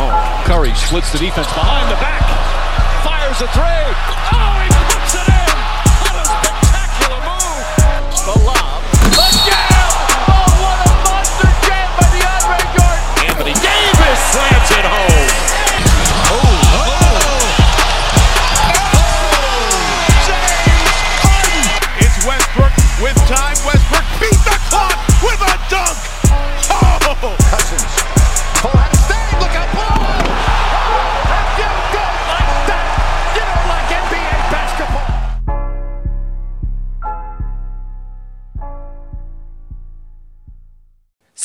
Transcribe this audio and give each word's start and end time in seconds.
Oh, 0.00 0.14
Curry 0.46 0.72
splits 0.74 1.10
the 1.10 1.18
defense 1.18 1.48
behind 1.58 1.90
the 1.90 1.98
back. 1.98 2.22
Fires 3.02 3.42
a 3.42 3.48
three. 3.50 3.86
Oh, 4.30 4.62
he 4.62 4.70
puts 4.94 5.14
it 5.18 5.26
in. 5.26 5.54
What 6.06 6.14
a 6.14 6.24
spectacular 6.38 7.18
move. 7.26 7.66
The 8.22 8.36
lob. 8.46 8.78
The 9.10 9.26
jam. 9.42 9.90
Oh, 10.30 10.46
what 10.62 10.78
a 10.86 10.94
monster 11.02 11.50
jam 11.66 11.90
by 11.98 12.06
DeAndre 12.14 12.62
Jordan. 12.78 13.26
Anthony 13.26 13.54
Davis 13.58 14.20
slams 14.30 14.70
it 14.70 14.86
home. 14.86 15.30
Oh. 16.30 16.47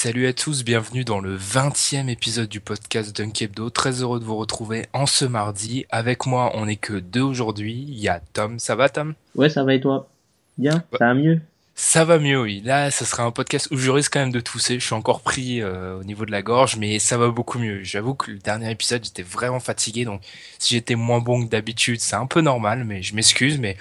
Salut 0.03 0.27
à 0.27 0.33
tous, 0.33 0.65
bienvenue 0.65 1.05
dans 1.05 1.21
le 1.21 1.37
20e 1.37 2.09
épisode 2.09 2.49
du 2.49 2.59
podcast 2.59 3.15
Dunkebdo. 3.15 3.69
Très 3.69 4.01
heureux 4.01 4.19
de 4.19 4.25
vous 4.25 4.35
retrouver 4.35 4.85
en 4.91 5.05
ce 5.05 5.23
mardi. 5.23 5.85
Avec 5.91 6.25
moi, 6.25 6.51
on 6.55 6.65
n'est 6.65 6.75
que 6.75 6.91
deux 6.91 7.21
aujourd'hui. 7.21 7.85
Il 7.87 7.97
y 7.99 8.09
a 8.09 8.19
Tom. 8.33 8.59
Ça 8.59 8.75
va, 8.75 8.89
Tom? 8.89 9.13
Ouais, 9.35 9.47
ça 9.47 9.63
va 9.63 9.73
et 9.73 9.79
toi? 9.79 10.09
Bien, 10.57 10.83
ça 10.91 11.05
va 11.05 11.13
mieux? 11.13 11.39
Ça 11.73 12.03
va 12.03 12.19
mieux, 12.19 12.41
oui. 12.41 12.61
Là, 12.65 12.91
ce 12.91 13.05
sera 13.05 13.23
un 13.23 13.31
podcast 13.31 13.69
où 13.71 13.77
je 13.77 13.89
risque 13.91 14.11
quand 14.11 14.19
même 14.19 14.33
de 14.33 14.41
tousser. 14.41 14.77
Je 14.77 14.85
suis 14.85 14.93
encore 14.93 15.21
pris 15.21 15.61
euh, 15.61 15.97
au 15.97 16.03
niveau 16.03 16.25
de 16.25 16.31
la 16.31 16.41
gorge, 16.41 16.75
mais 16.75 16.99
ça 16.99 17.17
va 17.17 17.29
beaucoup 17.29 17.57
mieux. 17.57 17.81
J'avoue 17.83 18.13
que 18.13 18.29
le 18.29 18.39
dernier 18.39 18.71
épisode, 18.71 19.05
j'étais 19.05 19.23
vraiment 19.23 19.61
fatigué, 19.61 20.03
donc 20.03 20.19
si 20.59 20.73
j'étais 20.73 20.95
moins 20.95 21.19
bon 21.19 21.45
que 21.45 21.49
d'habitude, 21.49 22.01
c'est 22.01 22.17
un 22.17 22.25
peu 22.25 22.41
normal, 22.41 22.83
mais 22.83 23.03
je 23.03 23.15
m'excuse, 23.15 23.57
mais 23.57 23.77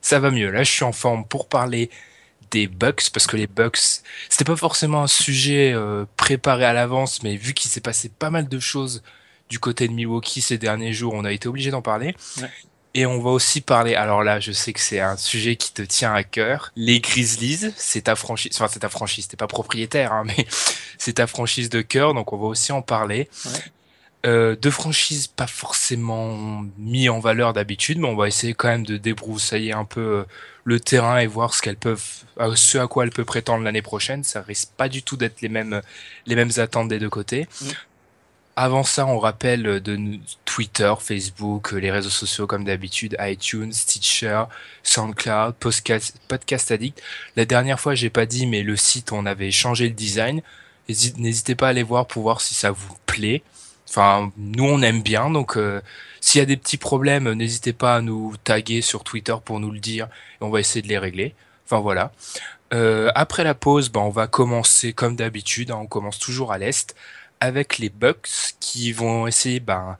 ça 0.00 0.20
va 0.20 0.30
mieux. 0.30 0.50
Là, 0.50 0.62
je 0.62 0.72
suis 0.72 0.84
en 0.84 0.92
forme 0.92 1.26
pour 1.26 1.50
parler 1.50 1.90
des 2.50 2.66
Bucks, 2.66 3.10
parce 3.12 3.26
que 3.26 3.36
les 3.36 3.46
Bucks, 3.46 4.02
c'était 4.28 4.44
pas 4.44 4.56
forcément 4.56 5.02
un 5.02 5.06
sujet 5.06 5.72
euh, 5.74 6.04
préparé 6.16 6.64
à 6.64 6.72
l'avance, 6.72 7.22
mais 7.22 7.36
vu 7.36 7.54
qu'il 7.54 7.70
s'est 7.70 7.80
passé 7.80 8.08
pas 8.08 8.30
mal 8.30 8.48
de 8.48 8.58
choses 8.58 9.02
du 9.48 9.58
côté 9.58 9.88
de 9.88 9.92
Milwaukee 9.92 10.40
ces 10.40 10.58
derniers 10.58 10.92
jours, 10.92 11.14
on 11.14 11.24
a 11.24 11.32
été 11.32 11.48
obligé 11.48 11.70
d'en 11.70 11.82
parler. 11.82 12.14
Ouais. 12.40 12.50
Et 12.94 13.04
on 13.04 13.20
va 13.20 13.28
aussi 13.28 13.60
parler, 13.60 13.94
alors 13.94 14.24
là, 14.24 14.40
je 14.40 14.52
sais 14.52 14.72
que 14.72 14.80
c'est 14.80 15.00
un 15.00 15.18
sujet 15.18 15.56
qui 15.56 15.70
te 15.74 15.82
tient 15.82 16.14
à 16.14 16.24
cœur. 16.24 16.72
Les 16.76 17.00
Grizzlies, 17.00 17.70
c'est 17.76 18.02
ta 18.02 18.16
franchise, 18.16 18.52
enfin, 18.54 18.68
c'est 18.72 18.80
ta 18.80 18.88
franchise, 18.88 19.28
t'es 19.28 19.36
pas 19.36 19.46
propriétaire, 19.46 20.14
hein, 20.14 20.24
mais 20.26 20.46
c'est 20.96 21.14
ta 21.14 21.26
franchise 21.26 21.68
de 21.68 21.82
cœur, 21.82 22.14
donc 22.14 22.32
on 22.32 22.38
va 22.38 22.46
aussi 22.46 22.72
en 22.72 22.80
parler. 22.80 23.28
Ouais. 23.44 23.50
Euh, 24.26 24.56
deux 24.56 24.70
franchises 24.72 25.28
pas 25.28 25.46
forcément 25.46 26.64
mis 26.78 27.08
en 27.08 27.20
valeur 27.20 27.52
d'habitude, 27.52 27.98
mais 27.98 28.08
on 28.08 28.16
va 28.16 28.26
essayer 28.26 28.54
quand 28.54 28.68
même 28.68 28.84
de 28.84 28.96
débroussailler 28.96 29.72
un 29.72 29.84
peu 29.84 30.00
euh, 30.00 30.24
le 30.64 30.80
terrain 30.80 31.18
et 31.18 31.26
voir 31.28 31.54
ce 31.54 31.62
qu'elles 31.62 31.76
peuvent, 31.76 32.02
euh, 32.40 32.56
ce 32.56 32.78
à 32.78 32.88
quoi 32.88 33.04
elles 33.04 33.10
peuvent 33.10 33.24
prétendre 33.24 33.62
l'année 33.62 33.82
prochaine. 33.82 34.24
Ça 34.24 34.42
risque 34.42 34.70
pas 34.76 34.88
du 34.88 35.02
tout 35.04 35.16
d'être 35.16 35.40
les 35.42 35.48
mêmes, 35.48 35.80
les 36.26 36.34
mêmes 36.34 36.50
attentes 36.56 36.88
des 36.88 36.98
deux 36.98 37.10
côtés. 37.10 37.46
Mm. 37.62 37.66
Avant 38.58 38.84
ça, 38.84 39.06
on 39.06 39.18
rappelle 39.18 39.80
de 39.80 39.96
nous- 39.96 40.18
Twitter, 40.46 40.92
Facebook, 40.98 41.74
euh, 41.74 41.76
les 41.76 41.90
réseaux 41.92 42.08
sociaux 42.10 42.46
comme 42.46 42.64
d'habitude, 42.64 43.14
iTunes, 43.20 43.72
Stitcher, 43.72 44.44
SoundCloud, 44.82 45.54
Podcast, 45.56 46.16
Podcast 46.26 46.70
Addict. 46.72 47.00
La 47.36 47.44
dernière 47.44 47.78
fois, 47.78 47.94
j'ai 47.94 48.10
pas 48.10 48.26
dit, 48.26 48.46
mais 48.46 48.62
le 48.62 48.74
site, 48.76 49.12
on 49.12 49.26
avait 49.26 49.50
changé 49.50 49.88
le 49.88 49.94
design. 49.94 50.40
Hési- 50.88 51.14
N'hésitez 51.18 51.54
pas 51.54 51.66
à 51.66 51.70
aller 51.70 51.82
voir 51.82 52.06
pour 52.06 52.22
voir 52.22 52.40
si 52.40 52.54
ça 52.54 52.70
vous 52.70 52.96
plaît. 53.04 53.42
Enfin, 53.88 54.32
nous, 54.36 54.64
on 54.64 54.82
aime 54.82 55.02
bien, 55.02 55.30
donc 55.30 55.56
euh, 55.56 55.80
s'il 56.20 56.40
y 56.40 56.42
a 56.42 56.46
des 56.46 56.56
petits 56.56 56.76
problèmes, 56.76 57.32
n'hésitez 57.32 57.72
pas 57.72 57.96
à 57.96 58.00
nous 58.00 58.34
taguer 58.42 58.82
sur 58.82 59.04
Twitter 59.04 59.34
pour 59.44 59.60
nous 59.60 59.70
le 59.70 59.78
dire, 59.78 60.06
et 60.40 60.44
on 60.44 60.50
va 60.50 60.60
essayer 60.60 60.82
de 60.82 60.88
les 60.88 60.98
régler. 60.98 61.34
Enfin 61.64 61.80
voilà. 61.80 62.12
Euh, 62.74 63.10
après 63.14 63.44
la 63.44 63.54
pause, 63.54 63.90
ben, 63.90 64.00
on 64.00 64.10
va 64.10 64.26
commencer 64.26 64.92
comme 64.92 65.14
d'habitude, 65.14 65.70
hein, 65.70 65.78
on 65.80 65.86
commence 65.86 66.18
toujours 66.18 66.52
à 66.52 66.58
l'est, 66.58 66.96
avec 67.38 67.78
les 67.78 67.90
Bucks 67.90 68.54
qui 68.60 68.92
vont 68.92 69.26
essayer 69.26 69.60
ben, 69.60 69.96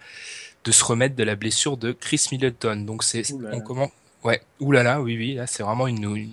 de 0.65 0.73
se 0.73 0.85
remettre 0.85 1.15
de 1.15 1.23
la 1.23 1.37
blessure 1.37 1.77
de 1.77 1.93
Chris 1.93 2.27
Middleton. 2.33 2.85
Donc 2.85 3.05
c'est, 3.05 3.23
on 3.53 3.61
commence, 3.61 3.91
ouais, 4.25 4.43
oulala, 4.59 5.01
oui, 5.01 5.17
oui, 5.17 5.35
là 5.35 5.47
c'est 5.47 5.63
vraiment 5.63 5.87
une, 5.87 6.17
une 6.17 6.31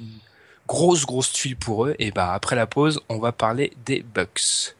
grosse, 0.68 1.06
grosse 1.06 1.32
tuile 1.32 1.56
pour 1.56 1.86
eux. 1.86 1.96
Et 2.00 2.12
bah 2.12 2.34
après 2.34 2.56
la 2.56 2.66
pause, 2.66 3.00
on 3.10 3.20
va 3.20 3.32
parler 3.32 3.74
des 3.86 4.02
Bucks. 4.02 4.76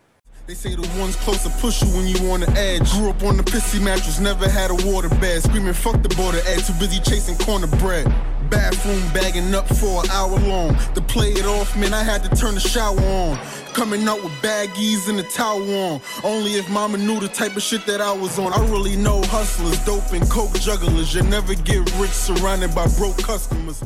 They 0.46 0.56
say 0.56 0.76
the 0.76 0.82
ones 1.00 1.16
close 1.16 1.42
to 1.44 1.50
push 1.62 1.82
you 1.82 1.88
when 1.96 2.06
you 2.06 2.18
on 2.32 2.42
the 2.42 2.50
edge. 2.52 2.92
Grew 2.92 3.12
up 3.12 3.24
on 3.24 3.38
the 3.38 3.44
pissy 3.44 3.82
mattress, 3.82 4.20
never 4.20 4.50
had 4.50 4.72
a 4.72 4.76
water 4.92 5.08
bed. 5.08 5.42
Screaming, 5.42 5.74
fuck 5.74 6.02
the 6.04 6.10
border 6.16 6.42
egg, 6.46 6.60
too 6.66 6.74
busy 6.74 7.00
chasing 7.00 7.38
corner 7.38 7.68
bread. 7.78 8.14
Bathroom 8.50 9.02
bagging 9.14 9.56
up 9.56 9.66
for 9.70 10.04
an 10.04 10.10
hour 10.10 10.38
long. 10.40 10.76
To 10.96 11.02
play 11.02 11.32
it 11.32 11.46
off, 11.46 11.78
man, 11.78 11.94
I 11.94 12.04
had 12.04 12.24
to 12.24 12.30
turn 12.36 12.56
the 12.56 12.60
shower 12.60 13.00
on. 13.00 13.38
Coming 13.74 14.06
out 14.06 14.22
with 14.22 14.34
baggies 14.42 15.08
and 15.08 15.18
a 15.18 15.24
towel 15.24 15.64
on. 15.64 16.02
Only 16.26 16.56
if 16.56 16.70
mama 16.70 16.98
knew 16.98 17.22
the 17.22 17.30
type 17.30 17.56
of 17.56 17.64
shit 17.64 17.86
that 17.86 18.02
I 18.02 18.12
was 18.12 18.38
on. 18.38 18.52
I 18.52 18.60
really 18.68 18.98
know 18.98 19.22
hustlers, 19.24 19.80
dope 19.86 20.12
and 20.12 20.30
coke 20.30 20.60
jugglers. 20.60 21.16
You 21.16 21.24
never 21.24 21.56
get 21.56 21.90
rich 21.96 22.12
surrounded 22.12 22.76
by 22.76 22.88
broke 22.98 23.18
customers. 23.18 23.82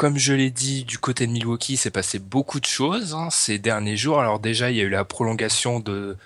Comme 0.00 0.16
je 0.16 0.32
l'ai 0.32 0.50
dit, 0.50 0.84
du 0.84 0.96
côté 0.96 1.26
de 1.26 1.32
Milwaukee, 1.32 1.74
il 1.74 1.76
s'est 1.76 1.90
passé 1.90 2.18
beaucoup 2.18 2.58
de 2.58 2.64
choses 2.64 3.12
hein, 3.12 3.28
ces 3.28 3.58
derniers 3.58 3.98
jours. 3.98 4.18
Alors 4.18 4.38
déjà, 4.38 4.70
il 4.70 4.78
y 4.78 4.80
a 4.80 4.84
eu 4.84 4.88
la 4.88 5.04
prolongation 5.04 5.78
de 5.78 6.16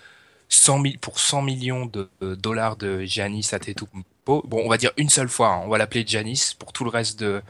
100 0.48 0.80
000 0.82 0.94
pour 1.00 1.18
100 1.18 1.42
millions 1.42 1.86
de 1.86 2.08
dollars 2.36 2.76
de 2.76 3.00
Giannis 3.02 3.50
Antetokounmpo. 3.52 4.44
Bon, 4.46 4.62
on 4.64 4.68
va 4.68 4.76
dire 4.76 4.92
une 4.96 5.08
seule 5.08 5.28
fois. 5.28 5.48
hein, 5.48 5.62
on 5.64 5.68
va 5.70 5.78
l'appeler 5.78 6.04
Giannis 6.06 6.54
pour 6.56 6.72
tout 6.72 6.84
le 6.84 6.90
reste 6.90 7.18
de 7.18 7.42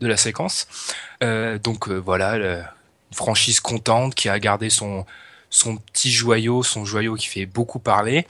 la 0.00 0.16
séquence. 0.16 0.68
Euh, 1.24 1.58
donc 1.58 1.88
euh, 1.88 1.96
voilà, 1.96 2.36
une 2.36 2.64
franchise 3.10 3.58
contente 3.58 4.14
qui 4.14 4.28
a 4.28 4.38
gardé 4.38 4.70
son 4.70 5.04
petit 5.50 6.12
joyau, 6.12 6.62
son 6.62 6.84
joyau 6.84 7.16
qui 7.16 7.26
fait 7.26 7.46
beaucoup 7.46 7.80
parler. 7.80 8.24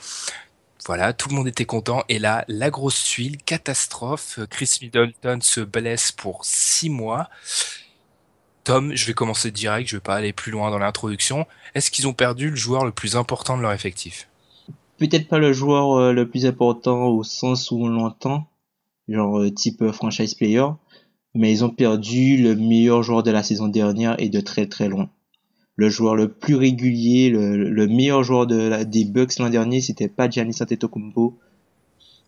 Voilà, 0.85 1.13
tout 1.13 1.29
le 1.29 1.35
monde 1.35 1.47
était 1.47 1.65
content. 1.65 2.03
Et 2.09 2.19
là, 2.19 2.43
la 2.47 2.69
grosse 2.69 3.03
tuile, 3.03 3.37
catastrophe. 3.37 4.39
Chris 4.49 4.79
Middleton 4.81 5.39
se 5.41 5.61
blesse 5.61 6.11
pour 6.11 6.43
six 6.43 6.89
mois. 6.89 7.29
Tom, 8.63 8.95
je 8.95 9.05
vais 9.05 9.13
commencer 9.13 9.51
direct, 9.51 9.89
je 9.89 9.97
vais 9.97 10.01
pas 10.01 10.15
aller 10.15 10.31
plus 10.31 10.51
loin 10.51 10.71
dans 10.71 10.79
l'introduction. 10.79 11.45
Est-ce 11.75 11.91
qu'ils 11.91 12.07
ont 12.07 12.13
perdu 12.13 12.49
le 12.49 12.55
joueur 12.55 12.85
le 12.85 12.91
plus 12.91 13.15
important 13.15 13.57
de 13.57 13.61
leur 13.61 13.73
effectif? 13.73 14.29
Peut-être 14.97 15.27
pas 15.27 15.39
le 15.39 15.51
joueur 15.51 15.97
euh, 15.97 16.13
le 16.13 16.29
plus 16.29 16.45
important 16.45 17.07
au 17.07 17.23
sens 17.23 17.71
où 17.71 17.83
on 17.83 17.89
l'entend, 17.89 18.47
genre 19.09 19.39
euh, 19.39 19.51
type 19.51 19.81
euh, 19.81 19.91
franchise 19.91 20.33
player, 20.35 20.65
mais 21.33 21.51
ils 21.51 21.65
ont 21.65 21.69
perdu 21.69 22.37
le 22.41 22.55
meilleur 22.55 23.03
joueur 23.03 23.23
de 23.23 23.31
la 23.31 23.43
saison 23.43 23.67
dernière 23.67 24.15
et 24.19 24.29
de 24.29 24.39
très 24.39 24.67
très 24.67 24.87
loin. 24.87 25.09
Le 25.75 25.89
joueur 25.89 26.15
le 26.15 26.27
plus 26.27 26.55
régulier, 26.55 27.29
le, 27.29 27.69
le 27.69 27.87
meilleur 27.87 28.23
joueur 28.23 28.45
des 28.45 29.05
Bucks 29.05 29.39
l'an 29.39 29.49
dernier, 29.49 29.81
c'était 29.81 30.07
pas 30.07 30.29
Giannis 30.29 30.57
Antetokounmpo, 30.61 31.37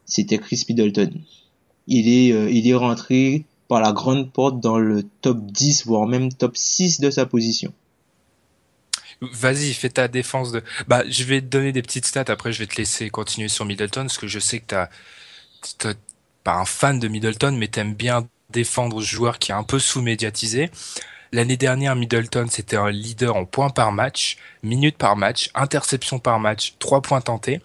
c'était 0.06 0.38
Chris 0.40 0.64
Middleton. 0.68 1.12
Il 1.88 2.10
est, 2.10 2.32
euh, 2.34 2.50
il 2.50 2.68
est 2.68 2.74
rentré 2.74 3.46
par 3.68 3.82
la 3.82 3.92
grande 3.92 4.32
porte 4.32 4.60
dans 4.60 4.80
le 4.80 5.04
top 5.22 5.40
10, 5.46 5.86
voire 5.86 6.08
même 6.08 6.32
top 6.34 6.58
6 6.58 7.00
de 7.00 7.10
sa 7.10 7.26
position. 7.26 7.74
Vas-y, 9.22 9.74
fais 9.74 9.90
ta 9.90 10.08
défense 10.08 10.52
de. 10.52 10.62
Bah, 10.88 11.04
je 11.08 11.24
vais 11.24 11.42
te 11.42 11.46
donner 11.46 11.72
des 11.72 11.82
petites 11.82 12.06
stats. 12.06 12.26
Après, 12.28 12.52
je 12.52 12.60
vais 12.60 12.68
te 12.68 12.76
laisser 12.76 13.10
continuer 13.10 13.48
sur 13.48 13.66
Middleton, 13.66 14.04
parce 14.04 14.18
que 14.18 14.28
je 14.28 14.40
sais 14.40 14.60
que 14.60 14.66
t'as 14.66 15.94
pas 16.44 16.56
un 16.56 16.66
fan 16.66 17.00
de 17.00 17.08
Middleton, 17.08 17.56
mais 17.58 17.68
t'aimes 17.68 17.94
bien 17.94 18.28
défendre 18.50 19.02
ce 19.02 19.08
joueur 19.08 19.40
qui 19.40 19.52
est 19.52 19.56
un 19.56 19.64
peu 19.64 19.80
sous-médiatisé. 19.80 20.70
L'année 21.36 21.58
dernière, 21.58 21.98
Middleton, 21.98 22.48
c'était 22.50 22.78
un 22.78 22.90
leader 22.90 23.36
en 23.36 23.44
points 23.44 23.70
par 23.70 23.92
match, 23.92 24.38
minutes 24.64 24.98
par 24.98 25.18
match, 25.18 25.50
interception 25.54 26.18
par 26.18 26.40
match, 26.40 26.76
trois 26.80 27.02
points 27.02 27.20
tentés. 27.20 27.60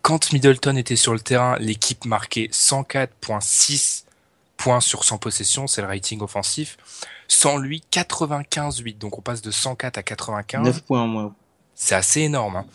Quand 0.00 0.32
Middleton 0.32 0.76
était 0.76 0.94
sur 0.94 1.12
le 1.12 1.18
terrain, 1.18 1.56
l'équipe 1.58 2.04
marquait 2.04 2.50
104.6 2.52 4.04
points 4.56 4.78
sur 4.78 5.02
100 5.02 5.18
possessions, 5.18 5.66
c'est 5.66 5.82
le 5.82 5.88
rating 5.88 6.20
offensif. 6.20 6.76
Sans 7.26 7.56
lui, 7.56 7.82
95-8. 7.90 8.98
Donc 8.98 9.18
on 9.18 9.22
passe 9.22 9.42
de 9.42 9.50
104 9.50 9.98
à 9.98 10.04
95. 10.04 10.64
9 10.64 10.82
points 10.82 11.02
en 11.02 11.08
moins. 11.08 11.34
C'est 11.74 11.96
assez 11.96 12.20
énorme. 12.20 12.58
Hein. 12.58 12.66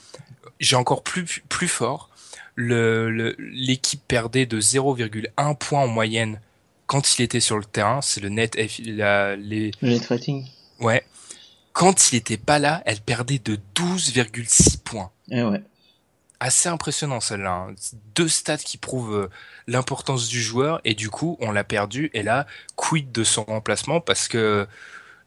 J'ai 0.59 0.75
encore 0.75 1.03
plus, 1.03 1.45
plus 1.47 1.69
fort. 1.69 2.09
Le, 2.55 3.37
l'équipe 3.39 4.01
perdait 4.05 4.45
de 4.45 4.59
0,1 4.59 5.55
point 5.55 5.83
en 5.83 5.87
moyenne 5.87 6.41
quand 6.87 7.17
il 7.17 7.23
était 7.23 7.39
sur 7.39 7.57
le 7.57 7.65
terrain. 7.65 8.01
C'est 8.01 8.21
le 8.21 8.29
net, 8.29 8.57
la, 8.85 9.35
les... 9.35 9.71
Le 9.81 9.89
net 9.89 10.05
rating. 10.05 10.45
Ouais. 10.79 11.03
Quand 11.73 12.11
il 12.11 12.15
était 12.15 12.37
pas 12.37 12.59
là, 12.59 12.81
elle 12.85 13.01
perdait 13.01 13.39
de 13.39 13.59
12,6 13.75 14.79
points. 14.79 15.11
Eh 15.29 15.43
ouais 15.43 15.61
assez 16.39 16.69
impressionnant 16.69 17.19
celle-là. 17.19 17.67
Hein. 17.69 17.75
Deux 18.15 18.27
stats 18.27 18.57
qui 18.57 18.77
prouvent 18.77 19.15
euh, 19.15 19.29
l'importance 19.67 20.27
du 20.27 20.41
joueur 20.41 20.81
et 20.83 20.93
du 20.93 21.09
coup 21.09 21.37
on 21.41 21.51
l'a 21.51 21.63
perdu 21.63 22.09
et 22.13 22.23
là 22.23 22.45
quid 22.75 23.11
de 23.11 23.23
son 23.23 23.43
remplacement? 23.43 23.99
Parce 24.01 24.27
que 24.27 24.67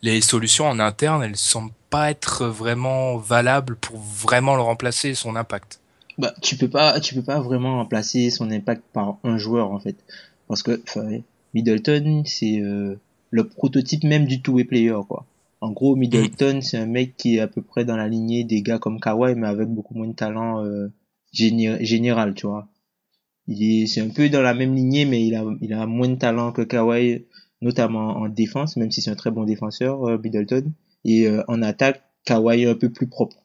les 0.02 0.20
solutions 0.20 0.66
en 0.66 0.78
interne 0.78 1.22
elles 1.22 1.36
semblent 1.36 1.72
pas 1.90 2.10
être 2.10 2.46
vraiment 2.46 3.16
valables 3.16 3.76
pour 3.76 3.98
vraiment 3.98 4.54
le 4.54 4.62
remplacer 4.62 5.14
son 5.14 5.36
impact. 5.36 5.80
Bah 6.18 6.34
tu 6.42 6.56
peux 6.56 6.68
pas 6.68 7.00
tu 7.00 7.14
peux 7.14 7.22
pas 7.22 7.40
vraiment 7.40 7.76
remplacer 7.76 8.30
son 8.30 8.50
impact 8.50 8.82
par 8.92 9.16
un 9.24 9.38
joueur 9.38 9.70
en 9.70 9.80
fait 9.80 9.96
parce 10.46 10.62
que 10.62 10.80
Middleton 11.54 12.22
c'est 12.24 12.60
euh, 12.60 12.96
le 13.30 13.48
prototype 13.48 14.04
même 14.04 14.26
du 14.26 14.40
two-way 14.42 14.64
player 14.64 14.98
quoi. 15.08 15.26
En 15.60 15.72
gros, 15.72 15.96
Middleton, 15.96 16.60
c'est 16.62 16.78
un 16.78 16.86
mec 16.86 17.16
qui 17.16 17.36
est 17.36 17.40
à 17.40 17.48
peu 17.48 17.62
près 17.62 17.84
dans 17.84 17.96
la 17.96 18.06
lignée 18.06 18.44
des 18.44 18.62
gars 18.62 18.78
comme 18.78 19.00
Kawhi, 19.00 19.34
mais 19.34 19.48
avec 19.48 19.68
beaucoup 19.68 19.94
moins 19.94 20.06
de 20.06 20.14
talent 20.14 20.64
euh, 20.64 20.88
général, 21.32 22.34
tu 22.34 22.46
vois. 22.46 22.68
Il 23.48 23.62
est, 23.62 23.86
c'est 23.86 24.00
un 24.00 24.10
peu 24.10 24.28
dans 24.28 24.42
la 24.42 24.54
même 24.54 24.74
lignée, 24.74 25.04
mais 25.04 25.26
il 25.26 25.34
a, 25.34 25.44
il 25.60 25.72
a 25.72 25.86
moins 25.86 26.08
de 26.08 26.14
talent 26.14 26.52
que 26.52 26.62
Kawhi, 26.62 27.24
notamment 27.60 28.18
en 28.18 28.28
défense, 28.28 28.76
même 28.76 28.90
si 28.92 29.02
c'est 29.02 29.10
un 29.10 29.16
très 29.16 29.30
bon 29.30 29.44
défenseur, 29.44 30.04
euh, 30.06 30.18
Middleton. 30.22 30.72
Et 31.04 31.26
euh, 31.26 31.42
en 31.48 31.62
attaque, 31.62 32.02
Kawhi 32.24 32.62
est 32.62 32.68
un 32.68 32.74
peu 32.74 32.90
plus 32.90 33.08
propre. 33.08 33.36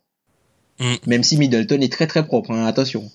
Mm. 0.80 0.94
Même 1.08 1.24
si 1.24 1.38
Middleton 1.38 1.82
est 1.82 1.92
très 1.92 2.06
très 2.06 2.26
propre, 2.26 2.52
hein, 2.52 2.66
attention. 2.66 3.10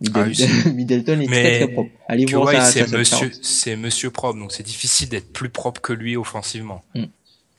Middleton, 0.00 0.46
ah 0.66 0.68
Middleton 0.74 1.20
est 1.20 1.26
très 1.26 1.58
très 1.58 1.68
propre. 1.68 1.90
Allez 2.08 2.24
voir 2.26 2.52
ça. 2.52 2.64
C'est 2.64 2.92
monsieur, 2.92 3.30
c'est 3.42 3.76
monsieur 3.76 4.10
propre, 4.10 4.38
donc 4.38 4.52
c'est 4.52 4.62
difficile 4.62 5.08
d'être 5.08 5.32
plus 5.32 5.48
propre 5.48 5.80
que 5.80 5.92
lui 5.92 6.16
offensivement. 6.16 6.84
Mm. 6.94 7.04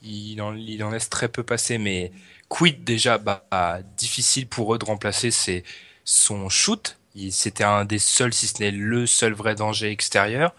Il 0.02 0.40
en, 0.40 0.54
il 0.54 0.82
en 0.82 0.90
laisse 0.90 1.10
très 1.10 1.28
peu 1.28 1.42
passer, 1.42 1.76
mais 1.76 2.10
quid 2.48 2.84
déjà, 2.84 3.18
bah, 3.18 3.44
difficile 3.98 4.46
pour 4.46 4.74
eux 4.74 4.78
de 4.78 4.84
remplacer, 4.84 5.30
son 6.04 6.48
shoot. 6.48 6.96
C'était 7.30 7.64
un 7.64 7.84
des 7.84 7.98
seuls, 7.98 8.32
si 8.32 8.46
ce 8.46 8.62
n'est 8.62 8.70
le 8.70 9.06
seul 9.06 9.34
vrai 9.34 9.54
danger 9.54 9.90
extérieur. 9.90 10.54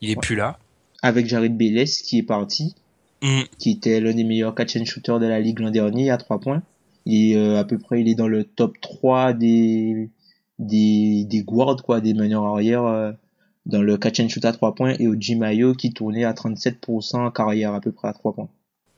Il 0.00 0.10
est 0.10 0.20
plus 0.20 0.36
là. 0.36 0.58
Avec 1.02 1.26
Jared 1.26 1.56
Bayless 1.56 2.02
qui 2.02 2.18
est 2.18 2.22
parti, 2.22 2.74
mm. 3.22 3.42
qui 3.58 3.70
était 3.70 4.00
l'un 4.00 4.12
des 4.12 4.24
meilleurs 4.24 4.54
catch 4.54 4.76
and 4.76 4.84
shooters 4.84 5.20
de 5.20 5.26
la 5.26 5.40
ligue 5.40 5.60
l'an 5.60 5.70
dernier 5.70 6.10
à 6.10 6.18
3 6.18 6.40
points. 6.40 6.62
Et 7.06 7.36
euh, 7.36 7.58
à 7.58 7.64
peu 7.64 7.78
près, 7.78 8.00
il 8.00 8.08
est 8.08 8.14
dans 8.14 8.28
le 8.28 8.44
top 8.44 8.78
3 8.80 9.32
des 9.32 10.08
des, 10.58 11.24
des 11.24 11.42
guards, 11.42 11.82
quoi, 11.82 12.00
des 12.00 12.14
meneurs 12.14 12.44
arrière 12.44 12.84
euh, 12.84 13.12
dans 13.66 13.82
le 13.82 13.96
catch 13.96 14.20
and 14.20 14.28
shoot 14.28 14.44
à 14.44 14.52
3 14.52 14.74
points 14.74 14.94
et 14.98 15.06
au 15.06 15.14
Jimayo 15.18 15.74
qui 15.74 15.92
tournait 15.92 16.24
à 16.24 16.32
37% 16.32 17.16
en 17.16 17.30
carrière 17.30 17.74
à 17.74 17.80
peu 17.80 17.92
près 17.92 18.08
à 18.08 18.12
3 18.12 18.34
points. 18.34 18.48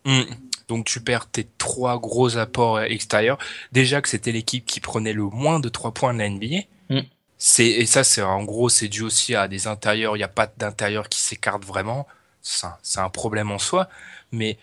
Mm. 0.04 0.22
Donc 0.68 0.84
tu 0.86 1.00
perds 1.00 1.30
tes 1.30 1.46
trois 1.58 1.98
gros 1.98 2.38
apports 2.38 2.80
extérieurs. 2.80 3.38
Déjà 3.72 4.00
que 4.00 4.08
c'était 4.08 4.32
l'équipe 4.32 4.66
qui 4.66 4.80
prenait 4.80 5.12
le 5.12 5.24
moins 5.24 5.60
de 5.60 5.68
trois 5.68 5.92
points 5.92 6.12
de 6.12 6.18
la 6.18 6.28
NBA. 6.28 6.64
Mm. 6.90 7.00
C'est 7.38 7.66
et 7.66 7.86
ça 7.86 8.02
c'est 8.02 8.22
en 8.22 8.42
gros 8.44 8.68
c'est 8.68 8.88
dû 8.88 9.02
aussi 9.02 9.34
à 9.34 9.46
des 9.46 9.66
intérieurs. 9.66 10.16
Il 10.16 10.20
n'y 10.20 10.24
a 10.24 10.28
pas 10.28 10.50
d'intérieur 10.58 11.08
qui 11.08 11.20
s'écarte 11.20 11.64
vraiment. 11.64 12.06
C'est 12.40 13.00
un 13.00 13.10
problème 13.10 13.50
en 13.50 13.58
soi. 13.58 13.88
Mais 14.32 14.58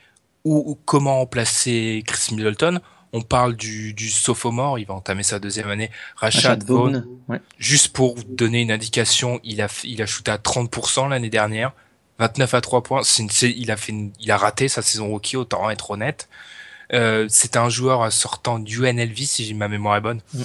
où, 0.46 0.78
comment 0.86 1.18
remplacer 1.18 2.04
Chris 2.06 2.34
Middleton? 2.36 2.80
On 3.16 3.22
parle 3.22 3.56
du, 3.56 3.94
du 3.94 4.10
sophomore, 4.10 4.80
il 4.80 4.86
va 4.86 4.96
entamer 4.96 5.22
sa 5.22 5.40
deuxième 5.40 5.70
année. 5.70 5.92
Rashad, 6.16 6.64
Vaughn. 6.64 7.06
Juste 7.60 7.90
pour 7.94 8.16
donner 8.28 8.62
une 8.62 8.72
indication, 8.72 9.40
il 9.44 9.62
a 9.62 9.68
il 9.84 10.02
a 10.02 10.08
shooté 10.08 10.32
à 10.32 10.38
30% 10.38 11.10
l'année 11.10 11.30
dernière. 11.30 11.74
29 12.20 12.54
à 12.54 12.62
3 12.62 12.84
points. 12.84 13.02
il 13.42 13.72
a 13.72 13.78
fait, 13.78 13.94
il 14.20 14.32
a 14.32 14.38
raté 14.38 14.68
sa 14.68 14.82
saison 14.82 15.08
rookie, 15.08 15.38
autant 15.38 15.70
être 15.70 15.92
honnête. 15.92 16.28
Euh, 16.94 17.26
c'est 17.30 17.58
un 17.58 17.70
joueur 17.70 18.12
sortant 18.12 18.60
du 18.60 18.82
NLV, 18.82 19.18
si 19.18 19.54
ma 19.54 19.68
mémoire 19.68 19.98
est 19.98 20.02
bonne, 20.02 20.22
mm. 20.34 20.44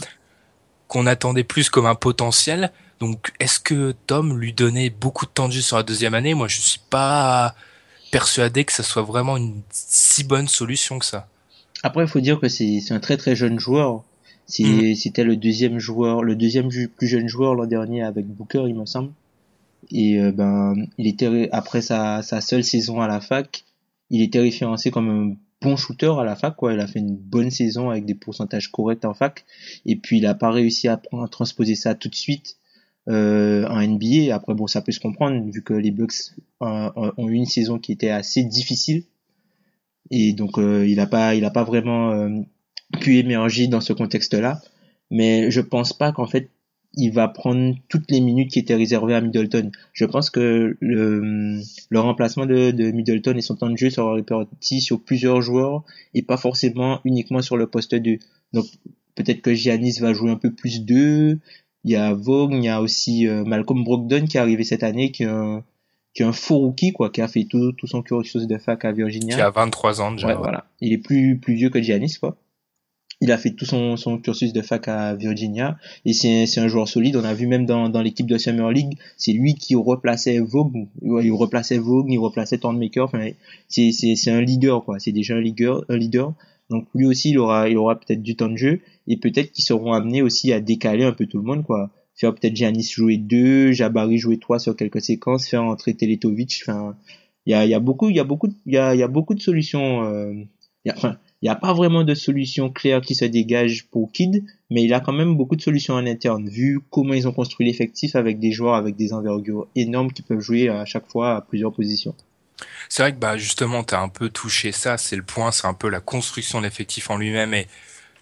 qu'on 0.88 1.06
attendait 1.06 1.44
plus 1.44 1.70
comme 1.70 1.86
un 1.86 1.94
potentiel. 1.94 2.72
Donc, 3.00 3.32
est-ce 3.38 3.60
que 3.60 3.92
Tom 4.06 4.38
lui 4.38 4.52
donnait 4.52 4.90
beaucoup 4.90 5.26
de 5.26 5.30
temps 5.30 5.48
de 5.48 5.52
jeu 5.52 5.60
sur 5.60 5.76
la 5.76 5.82
deuxième 5.82 6.14
année? 6.14 6.34
Moi, 6.34 6.48
je 6.48 6.60
suis 6.60 6.80
pas 6.90 7.54
persuadé 8.10 8.64
que 8.64 8.72
ça 8.72 8.82
soit 8.82 9.02
vraiment 9.02 9.36
une 9.36 9.62
si 9.70 10.24
bonne 10.24 10.48
solution 10.48 10.98
que 10.98 11.04
ça. 11.04 11.28
Après, 11.82 12.04
il 12.04 12.08
faut 12.08 12.20
dire 12.20 12.40
que 12.40 12.48
c'est 12.48 12.80
un 12.90 13.00
très 13.00 13.16
très 13.16 13.36
jeune 13.36 13.58
joueur. 13.58 14.04
Mm. 14.58 14.94
C'était 14.94 15.24
le 15.24 15.36
deuxième 15.36 15.78
joueur, 15.78 16.22
le 16.22 16.34
deuxième 16.34 16.68
plus 16.68 17.06
jeune 17.06 17.28
joueur 17.28 17.54
l'an 17.54 17.66
dernier 17.66 18.02
avec 18.02 18.26
Booker, 18.26 18.64
il 18.66 18.74
me 18.74 18.86
semble. 18.86 19.12
Et 19.90 20.18
euh, 20.18 20.32
ben, 20.32 20.74
il 20.98 21.06
était 21.06 21.48
après 21.52 21.82
sa, 21.82 22.22
sa 22.22 22.40
seule 22.40 22.64
saison 22.64 23.00
à 23.00 23.06
la 23.06 23.20
fac, 23.20 23.64
il 24.10 24.22
était 24.22 24.40
référencé 24.40 24.90
comme 24.90 25.08
un 25.08 25.36
bon 25.60 25.76
shooter 25.76 26.12
à 26.18 26.24
la 26.24 26.36
fac. 26.36 26.56
Quoi. 26.56 26.74
Il 26.74 26.80
a 26.80 26.86
fait 26.86 26.98
une 26.98 27.16
bonne 27.16 27.50
saison 27.50 27.90
avec 27.90 28.04
des 28.04 28.14
pourcentages 28.14 28.68
corrects 28.68 29.04
en 29.04 29.14
fac. 29.14 29.44
Et 29.86 29.96
puis 29.96 30.18
il 30.18 30.26
a 30.26 30.34
pas 30.34 30.50
réussi 30.50 30.88
à, 30.88 31.00
à 31.12 31.28
transposer 31.28 31.74
ça 31.74 31.94
tout 31.94 32.08
de 32.08 32.14
suite 32.14 32.56
euh, 33.08 33.66
en 33.68 33.80
NBA. 33.86 34.34
Après 34.34 34.54
bon, 34.54 34.66
ça 34.66 34.80
peut 34.80 34.92
se 34.92 35.00
comprendre 35.00 35.42
vu 35.50 35.62
que 35.62 35.74
les 35.74 35.90
Bucks 35.90 36.34
euh, 36.62 36.90
ont 37.16 37.28
eu 37.28 37.34
une 37.34 37.46
saison 37.46 37.78
qui 37.78 37.92
était 37.92 38.10
assez 38.10 38.44
difficile. 38.44 39.04
Et 40.10 40.32
donc 40.32 40.58
euh, 40.58 40.86
il 40.86 41.00
a 41.00 41.06
pas, 41.06 41.34
il 41.34 41.44
a 41.44 41.50
pas 41.50 41.64
vraiment 41.64 42.12
euh, 42.12 42.40
pu 43.00 43.18
émerger 43.18 43.66
dans 43.66 43.80
ce 43.80 43.92
contexte-là. 43.92 44.60
Mais 45.10 45.50
je 45.50 45.60
pense 45.60 45.92
pas 45.92 46.12
qu'en 46.12 46.26
fait 46.26 46.50
il 46.94 47.12
va 47.12 47.28
prendre 47.28 47.76
toutes 47.88 48.10
les 48.10 48.20
minutes 48.20 48.50
qui 48.50 48.58
étaient 48.58 48.74
réservées 48.74 49.14
à 49.14 49.20
Middleton. 49.20 49.70
Je 49.92 50.04
pense 50.04 50.30
que 50.30 50.76
le, 50.80 51.60
le 51.90 52.00
remplacement 52.00 52.46
de, 52.46 52.70
de, 52.70 52.90
Middleton 52.90 53.36
et 53.36 53.42
son 53.42 53.56
temps 53.56 53.70
de 53.70 53.76
jeu 53.76 53.90
sera 53.90 54.14
réparti 54.14 54.80
sur 54.80 55.02
plusieurs 55.02 55.42
joueurs 55.42 55.84
et 56.14 56.22
pas 56.22 56.36
forcément 56.36 57.00
uniquement 57.04 57.42
sur 57.42 57.56
le 57.56 57.66
poste 57.66 57.94
2. 57.94 58.18
Donc 58.52 58.66
peut-être 59.14 59.42
que 59.42 59.54
Giannis 59.54 59.98
va 60.00 60.12
jouer 60.12 60.30
un 60.30 60.36
peu 60.36 60.52
plus 60.52 60.84
2. 60.84 61.38
Il 61.84 61.90
y 61.90 61.96
a 61.96 62.14
Vogue, 62.14 62.54
il 62.54 62.64
y 62.64 62.68
a 62.68 62.80
aussi 62.80 63.28
euh, 63.28 63.44
Malcolm 63.44 63.84
Brogdon 63.84 64.26
qui 64.26 64.36
est 64.36 64.40
arrivé 64.40 64.64
cette 64.64 64.82
année, 64.82 65.12
qui 65.12 65.22
est 65.22 65.26
un, 65.26 65.64
qui 66.14 66.22
est 66.22 66.26
un 66.26 66.32
faux 66.32 66.58
rookie, 66.58 66.92
quoi, 66.92 67.10
qui 67.10 67.20
a 67.20 67.28
fait 67.28 67.44
tout, 67.44 67.72
tout 67.72 67.86
son 67.86 68.02
cursus 68.02 68.46
de 68.46 68.58
fac 68.58 68.84
à 68.84 68.92
Virginia. 68.92 69.36
Qui 69.36 69.40
a 69.40 69.50
23 69.50 70.00
ans 70.00 70.12
déjà. 70.12 70.28
Ouais, 70.28 70.34
voilà. 70.34 70.66
Il 70.80 70.92
est 70.92 70.98
plus, 70.98 71.38
plus 71.38 71.54
vieux 71.54 71.70
que 71.70 71.80
Giannis, 71.80 72.16
quoi. 72.18 72.36
Il 73.20 73.32
a 73.32 73.38
fait 73.38 73.50
tout 73.50 73.64
son, 73.64 73.96
son 73.96 74.18
cursus 74.18 74.52
de 74.52 74.62
fac 74.62 74.86
à 74.86 75.14
Virginia 75.14 75.76
et 76.04 76.12
c'est 76.12 76.58
un 76.58 76.68
joueur 76.68 76.86
solide. 76.86 77.16
On 77.16 77.24
a 77.24 77.34
vu 77.34 77.48
même 77.48 77.66
dans, 77.66 77.88
dans 77.88 78.00
l'équipe 78.00 78.28
de 78.28 78.38
Summer 78.38 78.70
League, 78.70 78.96
c'est 79.16 79.32
lui 79.32 79.54
qui 79.54 79.74
replaçait 79.74 80.38
Vogue, 80.38 80.86
il 81.02 81.32
replaçait 81.32 81.78
Vogue, 81.78 82.06
il 82.10 82.18
replaçait 82.18 82.58
Thornmaker. 82.58 83.06
Enfin, 83.06 83.30
c'est 83.68 83.90
c'est 83.90 84.30
un 84.30 84.40
leader 84.40 84.84
quoi. 84.84 85.00
C'est 85.00 85.10
déjà 85.10 85.34
un 85.34 85.40
leader, 85.40 85.84
un 85.88 85.96
leader. 85.96 86.32
Donc 86.70 86.86
lui 86.94 87.06
aussi, 87.06 87.30
il 87.30 87.38
aura 87.38 87.68
il 87.68 87.76
aura 87.76 87.98
peut-être 87.98 88.22
du 88.22 88.36
temps 88.36 88.48
de 88.48 88.56
jeu 88.56 88.80
et 89.08 89.16
peut-être 89.16 89.50
qu'ils 89.50 89.64
seront 89.64 89.94
amenés 89.94 90.22
aussi 90.22 90.52
à 90.52 90.60
décaler 90.60 91.02
un 91.02 91.12
peu 91.12 91.26
tout 91.26 91.38
le 91.38 91.44
monde 91.44 91.64
quoi. 91.64 91.90
Faire 92.18 92.34
peut-être 92.34 92.56
Giannis 92.56 92.90
jouer 92.90 93.16
deux, 93.16 93.72
Jabari 93.72 94.18
jouer 94.18 94.38
trois 94.38 94.58
sur 94.58 94.76
quelques 94.76 95.00
séquences, 95.00 95.48
faire 95.48 95.62
entrer 95.62 95.94
Teletovic. 95.94 96.62
Enfin, 96.66 96.96
il 97.46 97.52
y 97.52 97.54
a 97.54 97.64
y 97.64 97.74
a 97.74 97.80
beaucoup 97.80 98.10
y 98.10 98.20
a 98.20 98.24
beaucoup 98.24 98.52
y 98.66 98.76
a 98.76 99.08
beaucoup 99.08 99.34
de 99.34 99.40
solutions. 99.40 100.04
Euh, 100.04 100.34
enfin 100.90 101.16
il 101.40 101.46
n'y 101.46 101.50
a 101.50 101.54
pas 101.54 101.72
vraiment 101.72 102.02
de 102.02 102.14
solution 102.14 102.68
claire 102.68 103.00
qui 103.00 103.14
se 103.14 103.24
dégage 103.24 103.86
pour 103.92 104.10
Kid, 104.10 104.44
mais 104.70 104.82
il 104.82 104.92
a 104.92 104.98
quand 104.98 105.12
même 105.12 105.36
beaucoup 105.36 105.54
de 105.54 105.62
solutions 105.62 105.94
en 105.94 106.04
interne, 106.04 106.48
vu 106.48 106.80
comment 106.90 107.14
ils 107.14 107.28
ont 107.28 107.32
construit 107.32 107.64
l'effectif 107.64 108.16
avec 108.16 108.40
des 108.40 108.50
joueurs 108.50 108.74
avec 108.74 108.96
des 108.96 109.12
envergures 109.12 109.68
énormes 109.76 110.12
qui 110.12 110.22
peuvent 110.22 110.40
jouer 110.40 110.68
à 110.68 110.84
chaque 110.84 111.06
fois 111.06 111.36
à 111.36 111.40
plusieurs 111.40 111.72
positions. 111.72 112.14
C'est 112.88 113.02
vrai 113.02 113.12
que 113.12 113.18
bah 113.18 113.36
justement 113.36 113.84
tu 113.84 113.94
as 113.94 114.00
un 114.00 114.08
peu 114.08 114.30
touché 114.30 114.72
ça, 114.72 114.98
c'est 114.98 115.14
le 115.14 115.22
point, 115.22 115.52
c'est 115.52 115.68
un 115.68 115.74
peu 115.74 115.88
la 115.88 116.00
construction 116.00 116.58
de 116.58 116.64
l'effectif 116.64 117.08
en 117.08 117.16
lui-même 117.16 117.54
et 117.54 117.68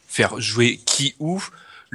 faire 0.06 0.38
jouer 0.38 0.78
qui 0.84 1.14
où. 1.18 1.42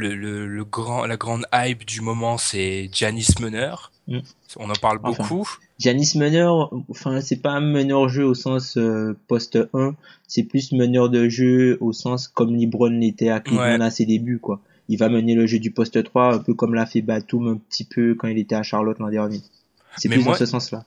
Le, 0.09 0.47
le, 0.47 0.65
grand, 0.65 1.05
la 1.05 1.17
grande 1.17 1.45
hype 1.53 1.85
du 1.85 2.01
moment, 2.01 2.37
c'est 2.37 2.89
Janice 2.91 3.39
Meneur. 3.39 3.91
Mm. 4.07 4.19
On 4.57 4.69
en 4.69 4.73
parle 4.73 4.99
beaucoup. 4.99 5.47
Giannis 5.79 6.13
meneur, 6.15 6.71
enfin 6.89 7.21
c'est 7.21 7.41
pas 7.41 7.51
un 7.51 7.61
meneur 7.61 8.09
jeu 8.09 8.25
au 8.25 8.33
sens 8.33 8.77
euh, 8.77 9.17
poste 9.27 9.57
1, 9.73 9.95
c'est 10.27 10.43
plus 10.43 10.73
meneur 10.73 11.09
de 11.09 11.27
jeu 11.27 11.77
au 11.81 11.93
sens 11.93 12.27
comme 12.27 12.55
LeBron 12.55 12.89
l'était 12.89 13.29
à 13.29 13.39
Cleveland 13.39 13.81
à 13.81 13.89
ses 13.89 14.05
débuts 14.05 14.39
quoi. 14.39 14.59
Il 14.89 14.97
va 14.97 15.09
mener 15.09 15.33
le 15.33 15.47
jeu 15.47 15.59
du 15.59 15.71
poste 15.71 16.03
3 16.03 16.35
un 16.35 16.39
peu 16.39 16.53
comme 16.53 16.75
l'a 16.75 16.85
fait 16.85 17.01
Batum 17.01 17.47
un 17.47 17.57
petit 17.57 17.85
peu 17.85 18.13
quand 18.15 18.27
il 18.27 18.37
était 18.37 18.55
à 18.55 18.63
Charlotte 18.63 18.99
l'an 18.99 19.09
dernier. 19.09 19.41
C'est 19.97 20.09
plus 20.09 20.23
dans 20.23 20.35
ce 20.35 20.45
sens-là. 20.45 20.85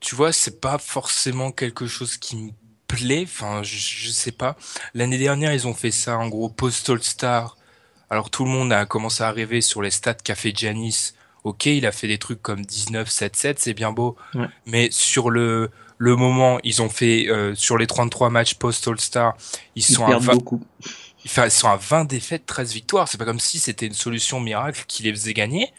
Tu 0.00 0.14
vois, 0.14 0.32
c'est 0.32 0.60
pas 0.60 0.78
forcément 0.78 1.50
quelque 1.50 1.86
chose 1.86 2.18
qui 2.18 2.36
me 2.36 2.50
plaît, 2.86 3.22
enfin 3.24 3.62
je, 3.62 3.76
je 3.76 4.10
sais 4.10 4.32
pas. 4.32 4.56
L'année 4.92 5.18
dernière, 5.18 5.54
ils 5.54 5.66
ont 5.66 5.74
fait 5.74 5.90
ça 5.90 6.18
en 6.18 6.28
gros 6.28 6.50
post 6.50 6.90
All-Star. 6.90 7.56
Alors 8.14 8.30
tout 8.30 8.44
le 8.44 8.50
monde 8.50 8.72
a 8.72 8.86
commencé 8.86 9.24
à 9.24 9.32
rêver 9.32 9.60
sur 9.60 9.82
les 9.82 9.90
stats 9.90 10.14
qu'a 10.14 10.36
fait 10.36 10.56
Giannis 10.56 11.14
ok, 11.44 11.66
il 11.66 11.84
a 11.84 11.92
fait 11.92 12.08
des 12.08 12.18
trucs 12.18 12.40
comme 12.40 12.64
19, 12.64 13.08
7, 13.08 13.36
7, 13.36 13.58
c'est 13.60 13.74
bien 13.74 13.92
beau. 13.92 14.16
Mais 14.66 14.88
sur 14.90 15.28
le, 15.30 15.70
le 15.98 16.16
moment, 16.16 16.58
ils 16.64 16.80
ont 16.80 16.88
fait, 16.88 17.28
euh, 17.28 17.54
sur 17.54 17.76
les 17.76 17.86
33 17.86 18.30
matchs 18.30 18.54
post-All-Star, 18.54 19.36
ils, 19.76 19.84
sont 19.84 20.06
à 20.06 20.18
20, 20.18 20.38
ils 21.24 21.50
sont 21.50 21.68
à 21.68 21.76
20 21.76 22.06
défaites, 22.06 22.46
13 22.46 22.72
victoires. 22.72 23.08
C'est 23.08 23.18
pas 23.18 23.26
comme 23.26 23.40
si 23.40 23.58
c'était 23.58 23.86
une 23.86 23.92
solution 23.92 24.40
miracle 24.40 24.84
qui 24.88 25.02
les 25.02 25.12
faisait 25.12 25.34
gagner. 25.34 25.70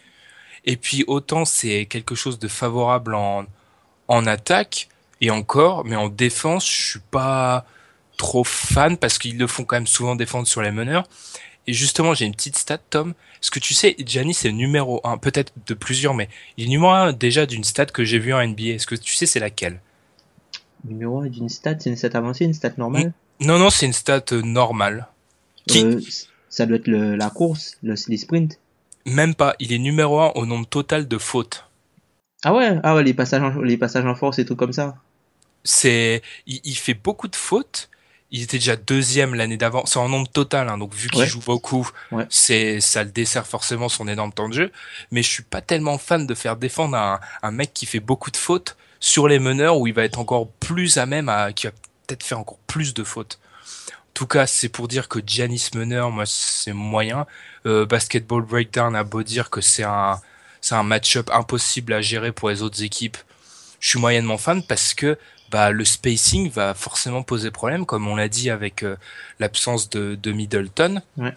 Et 0.65 0.77
puis, 0.77 1.03
autant 1.07 1.45
c'est 1.45 1.87
quelque 1.87 2.13
chose 2.13 2.37
de 2.37 2.47
favorable 2.47 3.15
en, 3.15 3.45
en 4.07 4.27
attaque, 4.27 4.87
et 5.21 5.31
encore, 5.31 5.85
mais 5.85 5.95
en 5.95 6.09
défense, 6.09 6.69
je 6.69 6.89
suis 6.91 6.99
pas 6.99 7.65
trop 8.17 8.43
fan 8.43 8.97
parce 8.97 9.17
qu'ils 9.17 9.37
le 9.37 9.47
font 9.47 9.63
quand 9.63 9.77
même 9.77 9.87
souvent 9.87 10.15
défendre 10.15 10.47
sur 10.47 10.61
les 10.61 10.71
meneurs. 10.71 11.07
Et 11.67 11.73
justement, 11.73 12.13
j'ai 12.13 12.25
une 12.25 12.35
petite 12.35 12.57
stat, 12.57 12.77
Tom. 12.77 13.13
Est-ce 13.41 13.51
que 13.51 13.59
tu 13.59 13.73
sais, 13.73 13.95
Giannis 13.99 14.35
c'est 14.35 14.49
le 14.49 14.53
numéro 14.55 15.01
1, 15.03 15.17
peut-être 15.17 15.53
de 15.65 15.73
plusieurs, 15.73 16.13
mais 16.13 16.29
il 16.57 16.65
est 16.65 16.69
numéro 16.69 16.91
1 16.91 17.13
déjà 17.13 17.45
d'une 17.45 17.63
stat 17.63 17.87
que 17.87 18.03
j'ai 18.03 18.19
vue 18.19 18.33
en 18.33 18.45
NBA. 18.45 18.73
Est-ce 18.73 18.87
que 18.87 18.95
tu 18.95 19.13
sais 19.13 19.25
c'est 19.25 19.39
laquelle? 19.39 19.81
Numéro 20.83 21.21
1 21.21 21.27
d'une 21.27 21.49
stat, 21.49 21.77
c'est 21.79 21.89
une 21.89 21.95
stat 21.95 22.09
avancée, 22.13 22.45
une 22.45 22.53
stat 22.53 22.73
normale? 22.77 23.13
Non, 23.39 23.57
non, 23.57 23.69
c'est 23.69 23.87
une 23.87 23.93
stat 23.93 24.23
euh, 24.31 24.41
normale. 24.41 25.07
Euh, 25.75 25.99
ça 26.49 26.65
doit 26.65 26.77
être 26.77 26.87
le, 26.87 27.15
la 27.15 27.29
course, 27.31 27.77
le, 27.81 27.95
les 28.07 28.17
sprints 28.17 28.59
Même 29.05 29.33
pas, 29.33 29.55
il 29.59 29.73
est 29.73 29.79
numéro 29.79 30.19
1 30.19 30.33
au 30.35 30.45
nombre 30.45 30.67
total 30.67 31.07
de 31.07 31.17
fautes. 31.17 31.65
Ah 32.43 32.53
ouais, 32.53 32.79
ah 32.83 32.95
ouais 32.95 33.03
les, 33.03 33.15
passages 33.15 33.41
en, 33.41 33.61
les 33.61 33.77
passages 33.77 34.05
en 34.05 34.13
force 34.13 34.37
et 34.37 34.45
tout 34.45 34.55
comme 34.55 34.73
ça. 34.73 34.95
C'est, 35.63 36.21
il, 36.45 36.61
il 36.63 36.77
fait 36.77 36.93
beaucoup 36.93 37.27
de 37.27 37.35
fautes, 37.35 37.89
il 38.35 38.41
était 38.41 38.57
déjà 38.57 38.75
deuxième 38.75 39.33
l'année 39.33 39.55
d'avant, 39.55 39.85
c'est 39.85 39.97
en 39.97 40.09
nombre 40.09 40.27
total, 40.27 40.67
hein, 40.67 40.77
donc 40.77 40.93
vu 40.93 41.09
qu'il 41.09 41.25
joue 41.25 41.39
beaucoup, 41.39 41.89
c'est 42.29 42.81
ça 42.81 43.05
le 43.05 43.09
dessert 43.09 43.47
forcément 43.47 43.87
son 43.87 44.09
énorme 44.09 44.33
temps 44.33 44.49
de 44.49 44.53
jeu. 44.53 44.71
Mais 45.11 45.23
je 45.23 45.29
suis 45.29 45.43
pas 45.43 45.61
tellement 45.61 45.97
fan 45.97 46.27
de 46.27 46.35
faire 46.35 46.57
défendre 46.57 46.97
un, 46.97 47.21
un, 47.43 47.51
mec 47.51 47.73
qui 47.73 47.85
fait 47.85 48.01
beaucoup 48.01 48.31
de 48.31 48.37
fautes 48.37 48.75
sur 48.99 49.29
les 49.29 49.39
meneurs 49.39 49.77
où 49.77 49.87
il 49.87 49.93
va 49.93 50.03
être 50.03 50.19
encore 50.19 50.49
plus 50.59 50.97
à 50.97 51.05
même 51.05 51.29
à 51.29 51.53
qui 51.53 51.67
va 51.67 51.71
peut-être 52.05 52.23
faire 52.23 52.39
encore 52.39 52.59
plus 52.67 52.93
de 52.93 53.05
fautes. 53.05 53.39
En 53.79 54.13
tout 54.13 54.27
cas, 54.27 54.47
c'est 54.47 54.69
pour 54.69 54.89
dire 54.89 55.07
que 55.07 55.19
Giannis 55.25 55.69
meneur, 55.73 56.11
moi 56.11 56.25
c'est 56.25 56.73
moyen. 56.73 57.25
Euh, 57.65 57.85
Basketball 57.85 58.41
Breakdown 58.41 58.97
a 58.97 59.05
beau 59.05 59.23
dire 59.23 59.49
que 59.49 59.61
c'est 59.61 59.83
un 59.83 60.19
c'est 60.59 60.75
un 60.75 60.83
match-up 60.83 61.29
impossible 61.31 61.93
à 61.93 62.01
gérer 62.01 62.33
pour 62.33 62.49
les 62.49 62.63
autres 62.63 62.83
équipes. 62.83 63.17
Je 63.79 63.89
suis 63.89 63.99
moyennement 63.99 64.37
fan 64.37 64.61
parce 64.61 64.93
que 64.93 65.17
bah, 65.55 65.71
le 65.71 65.85
spacing 65.85 66.49
va 66.49 66.73
forcément 66.73 67.23
poser 67.23 67.49
problème, 67.49 67.85
comme 67.85 68.09
on 68.09 68.17
l'a 68.17 68.27
dit 68.27 68.49
avec 68.49 68.83
euh, 68.83 68.97
l'absence 69.39 69.89
de, 69.89 70.19
de, 70.21 70.33
Middleton. 70.33 71.01
Ouais. 71.17 71.33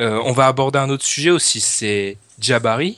Euh, 0.00 0.20
on 0.24 0.30
va 0.30 0.46
aborder 0.46 0.78
un 0.78 0.88
autre 0.88 1.02
sujet 1.02 1.30
aussi, 1.30 1.58
c'est 1.58 2.16
Jabari. 2.38 2.96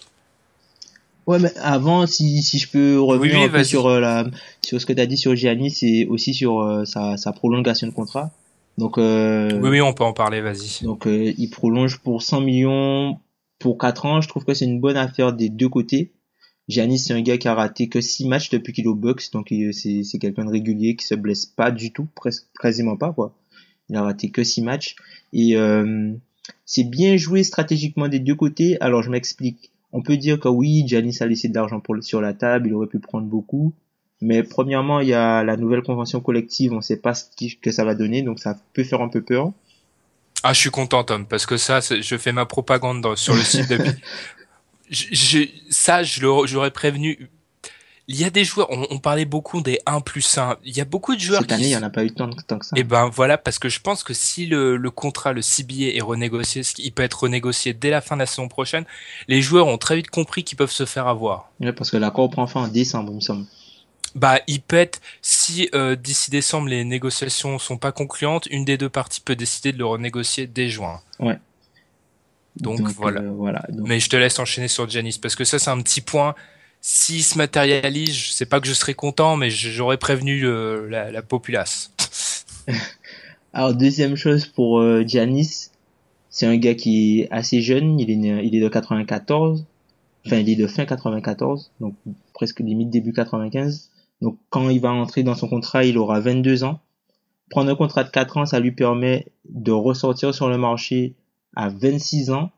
Ouais, 1.27 1.39
mais 1.39 1.57
avant, 1.57 2.07
si, 2.07 2.43
si 2.43 2.59
je 2.59 2.69
peux 2.69 3.01
revenir 3.01 3.41
un 3.41 3.49
peu 3.49 3.65
sur, 3.65 3.87
euh, 3.87 3.99
la, 3.99 4.27
sur 4.63 4.79
ce 4.79 4.85
que 4.85 4.93
tu 4.93 5.01
as 5.01 5.07
dit 5.07 5.17
sur 5.17 5.35
Giannis 5.35 5.79
et 5.81 6.07
aussi 6.07 6.35
sur 6.35 6.83
sa, 6.85 7.17
sa 7.17 7.33
prolongation 7.33 7.87
de 7.87 7.93
contrat. 7.93 8.31
Donc, 8.77 8.99
oui, 8.99 9.59
oui, 9.63 9.81
on 9.81 9.95
peut 9.95 10.05
en 10.05 10.13
parler, 10.13 10.43
vas-y. 10.43 10.85
Donc, 10.85 11.07
il 11.07 11.49
prolonge 11.49 11.97
pour 12.01 12.23
100 12.23 12.43
millions 12.43 13.19
pour 13.59 13.79
4 13.79 14.05
ans. 14.05 14.21
Je 14.21 14.29
trouve 14.29 14.45
que 14.45 14.53
c'est 14.53 14.67
une 14.67 14.81
bonne 14.81 14.99
affaire 14.99 15.33
des 15.33 15.49
deux 15.49 15.71
côtés. 15.71 16.13
Giannis, 16.69 16.99
c'est 16.99 17.15
un 17.15 17.23
gars 17.23 17.39
qui 17.39 17.49
a 17.49 17.55
raté 17.55 17.89
que 17.89 18.01
6 18.01 18.27
matchs 18.27 18.51
depuis 18.51 18.73
qu'il 18.73 18.85
est 18.85 18.89
au 18.89 18.95
Bucks, 18.95 19.31
donc 19.33 19.53
c'est, 19.73 20.19
quelqu'un 20.19 20.45
de 20.45 20.51
régulier 20.51 20.97
qui 20.97 21.07
se 21.07 21.15
blesse 21.15 21.47
pas 21.47 21.71
du 21.71 21.93
tout, 21.93 22.09
presque 22.15 22.47
quasiment 22.61 22.97
pas 22.97 23.13
quoi. 23.13 23.35
Il 23.89 23.97
a 23.97 24.03
raté 24.03 24.31
que 24.31 24.43
6 24.43 24.63
matchs 24.63 24.97
et 25.33 25.57
euh, 25.57 26.13
c'est 26.65 26.85
bien 26.85 27.17
joué 27.17 27.45
stratégiquement 27.45 28.09
des 28.09 28.19
deux 28.19 28.35
côtés. 28.35 28.77
Alors 28.81 29.03
je 29.03 29.11
m'explique. 29.11 29.71
On 29.93 30.03
peut 30.03 30.17
dire 30.17 30.41
que 30.41 30.49
oui, 30.49 30.85
Giannis 30.87 31.19
a 31.21 31.27
laissé 31.27 31.49
de 31.49 31.55
l'argent 31.55 31.81
sur 32.01 32.21
la 32.21 32.35
table, 32.35 32.67
il 32.67 32.75
aurait 32.75 32.89
pu 32.89 32.99
prendre 32.99 33.27
beaucoup. 33.27 33.73
Mais 34.21 34.43
premièrement, 34.43 35.01
il 35.01 35.09
y 35.09 35.15
a 35.15 35.45
la 35.45 35.57
nouvelle 35.57 35.83
convention 35.83 36.21
collective, 36.21 36.73
on 36.73 36.81
sait 36.81 36.97
pas 36.97 37.15
ce 37.15 37.27
que 37.61 37.71
ça 37.71 37.85
va 37.85 37.95
donner, 37.95 38.23
donc 38.23 38.39
ça 38.39 38.59
peut 38.73 38.83
faire 38.83 39.03
un 39.03 39.09
peu 39.09 39.23
peur. 39.23 39.53
Ah, 40.43 40.53
je 40.53 40.61
suis 40.61 40.71
content, 40.71 41.05
Tom, 41.05 41.27
parce 41.27 41.47
que 41.47 41.57
ça, 41.57 41.81
je 41.81 42.17
fais 42.17 42.33
ma 42.33 42.47
propagande 42.47 43.17
sur 43.17 43.35
le 43.35 43.43
site 43.43 43.69
depuis, 43.69 43.91
je, 44.91 45.47
ça, 45.71 46.03
je 46.03 46.21
l'aurais 46.21 46.71
prévenu. 46.71 47.31
Il 48.09 48.21
y 48.21 48.23
a 48.23 48.31
des 48.31 48.45
joueurs, 48.45 48.69
on, 48.71 49.01
parlait 49.01 49.25
beaucoup 49.25 49.61
des 49.61 49.81
1 49.85 50.01
plus 50.01 50.39
1. 50.39 50.59
Il 50.65 50.77
y 50.77 50.81
a 50.81 50.85
beaucoup 50.85 51.17
de 51.17 51.21
joueurs 51.21 51.41
Cette 51.41 51.51
année, 51.51 51.65
il 51.65 51.69
n'y 51.71 51.77
en 51.77 51.83
a 51.83 51.91
pas 51.91 52.05
eu 52.05 52.13
tant, 52.13 52.31
tant, 52.31 52.61
que 52.61 52.65
ça. 52.65 52.77
Et 52.77 52.81
eh 52.81 52.85
ben 52.85 53.09
voilà, 53.09 53.37
parce 53.37 53.59
que 53.59 53.69
je 53.69 53.81
pense 53.81 54.05
que 54.05 54.15
si 54.15 54.47
le, 54.47 54.77
le 54.77 54.91
contrat, 54.93 55.33
le 55.33 55.43
CBA 55.43 55.97
est 55.97 56.01
renégocié, 56.01 56.63
il 56.79 56.93
peut 56.93 57.03
être 57.03 57.25
renégocié 57.25 57.75
dès 57.75 57.91
la 57.91 58.01
fin 58.01 58.15
de 58.15 58.21
la 58.21 58.27
saison 58.27 58.47
prochaine, 58.47 58.85
les 59.27 59.43
joueurs 59.43 59.67
ont 59.67 59.77
très 59.77 59.97
vite 59.97 60.09
compris 60.09 60.45
qu'ils 60.45 60.57
peuvent 60.57 60.71
se 60.71 60.87
faire 60.87 61.09
avoir. 61.09 61.51
Ouais, 61.59 61.73
parce 61.73 61.91
que 61.91 61.97
l'accord 61.97 62.31
prend 62.31 62.47
fin 62.47 62.63
en 62.63 62.69
décembre, 62.69 63.11
il 63.11 63.17
me 63.17 63.21
semble. 63.21 63.47
Bah, 64.15 64.39
il 64.47 64.63
peut 64.63 64.77
être, 64.77 65.01
si 65.21 65.69
euh, 65.75 65.97
d'ici 65.97 66.31
décembre 66.31 66.69
les 66.69 66.85
négociations 66.85 67.59
sont 67.59 67.77
pas 67.77 67.93
concluantes, 67.93 68.47
une 68.47 68.65
des 68.65 68.79
deux 68.79 68.89
parties 68.89 69.21
peut 69.21 69.37
décider 69.37 69.73
de 69.73 69.79
le 69.79 69.85
renégocier 69.85 70.47
dès 70.47 70.71
juin. 70.71 71.01
Ouais. 71.19 71.39
Donc, 72.57 72.81
voilà. 72.81 73.21
Euh, 73.21 73.31
voilà 73.31 73.63
Mais 73.73 74.01
je 74.01 74.09
te 74.09 74.17
laisse 74.17 74.39
enchaîner 74.39 74.69
sur 74.69 74.89
Janis 74.89 75.19
parce 75.21 75.35
que 75.35 75.45
ça 75.45 75.59
c'est 75.59 75.71
un 75.71 75.81
petit 75.81 76.01
point. 76.01 76.35
S'il 76.81 77.23
se 77.23 77.37
matérialise, 77.37 78.15
je 78.15 78.31
sais 78.31 78.47
pas 78.47 78.61
que 78.61 78.67
je 78.67 78.73
serais 78.73 78.95
content, 78.95 79.37
mais 79.37 79.51
j'aurais 79.51 79.97
prévenu 79.97 80.41
le, 80.41 80.89
la, 80.89 81.11
la, 81.11 81.23
populace. 81.23 81.93
Alors 83.53 83.75
deuxième 83.75 84.17
chose 84.17 84.47
pour 84.47 84.79
euh, 84.79 85.03
Giannis, 85.07 85.71
c'est 86.31 86.47
un 86.47 86.57
gars 86.57 86.75
qui 86.75 87.21
est 87.21 87.29
assez 87.31 87.61
jeune. 87.61 87.99
Il 87.99 88.11
est 88.11 88.45
il 88.45 88.55
est 88.55 88.61
de 88.61 88.69
94, 88.69 89.65
enfin 90.27 90.37
il 90.37 90.49
est 90.49 90.57
de 90.57 90.67
fin 90.67 90.85
94, 90.85 91.73
donc 91.81 91.95
presque 92.35 92.61
limite 92.61 92.91
début 92.91 93.13
95. 93.13 93.91
Donc 94.23 94.39
quand 94.51 94.69
il 94.69 94.81
va 94.81 94.93
entrer 94.93 95.23
dans 95.23 95.35
son 95.35 95.49
contrat, 95.49 95.85
il 95.85 95.99
aura 95.99 96.21
22 96.21 96.65
ans. 96.65 96.81
Prendre 97.51 97.71
un 97.71 97.77
contrat 97.77 98.05
de 98.05 98.11
4 98.11 98.37
ans, 98.39 98.47
ça 98.47 98.61
lui 98.61 98.73
permet 98.73 99.27
de 99.49 99.73
ressortir 99.73 100.35
sur 100.35 100.49
le 100.49 100.59
marché 100.59 101.15
à 101.57 101.69
26 101.69 102.31
ans 102.31 102.51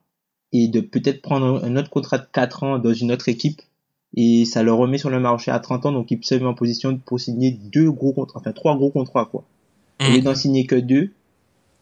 et 0.53 0.69
de 0.69 0.81
peut-être 0.81 1.23
prendre 1.23 1.65
un 1.65 1.77
autre 1.77 1.91
contrat 1.91 2.19
de 2.19 2.27
4 2.33 2.63
ans 2.63 2.79
dans 2.79 2.93
une 2.93 3.13
autre 3.13 3.29
équipe. 3.29 3.63
Et 4.17 4.45
ça 4.45 4.63
le 4.63 4.73
remet 4.73 4.99
sur 4.99 5.11
le 5.11 5.21
marché 5.21 5.51
à 5.51 5.59
30 5.59 5.87
ans 5.87 5.93
donc 5.93 6.11
il 6.11 6.19
se 6.25 6.35
mettre 6.35 6.47
en 6.47 6.55
position 6.55 6.99
pour 6.99 7.21
signer 7.21 7.51
deux 7.51 7.91
gros 7.91 8.13
contrats 8.13 8.41
enfin 8.41 8.53
trois 8.53 8.75
gros 8.75 8.91
contrats 8.91 9.27
quoi. 9.27 9.45
Mmh. 10.01 10.05
au 10.05 10.11
lieu 10.15 10.21
d'en 10.23 10.35
signer 10.35 10.65
que 10.65 10.77
deux 10.77 11.11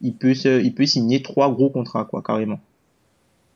il 0.01 0.13
peut 0.13 0.33
se, 0.33 0.61
il 0.61 0.73
peut 0.73 0.85
signer 0.85 1.21
trois 1.21 1.49
gros 1.51 1.69
contrats 1.69 2.03
quoi 2.03 2.21
carrément. 2.21 2.59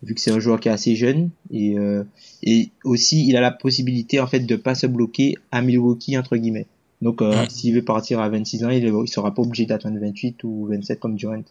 Vu 0.03 0.15
que 0.15 0.21
c'est 0.21 0.31
un 0.31 0.39
joueur 0.39 0.61
qui 0.61 0.69
est 0.69 0.71
assez 0.71 0.95
jeune 0.95 1.31
et 1.51 1.77
euh, 1.77 2.05
et 2.43 2.69
aussi 2.85 3.27
il 3.27 3.35
a 3.35 3.41
la 3.41 3.51
possibilité 3.51 4.21
en 4.21 4.27
fait 4.27 4.39
de 4.39 4.55
pas 4.55 4.73
se 4.73 4.87
bloquer 4.87 5.35
à 5.51 5.61
Milwaukee 5.61 6.17
entre 6.17 6.37
guillemets. 6.37 6.67
Donc 7.01 7.21
euh, 7.21 7.43
mmh. 7.43 7.49
s'il 7.49 7.75
veut 7.75 7.83
partir 7.83 8.21
à 8.21 8.29
26 8.29 8.63
ans 8.63 8.69
il, 8.69 8.85
il 8.85 9.07
sera 9.09 9.35
pas 9.35 9.41
obligé 9.41 9.65
d'attendre 9.65 9.99
28 9.99 10.45
ou 10.45 10.67
27 10.67 10.97
comme 10.97 11.15
Durant 11.15 11.43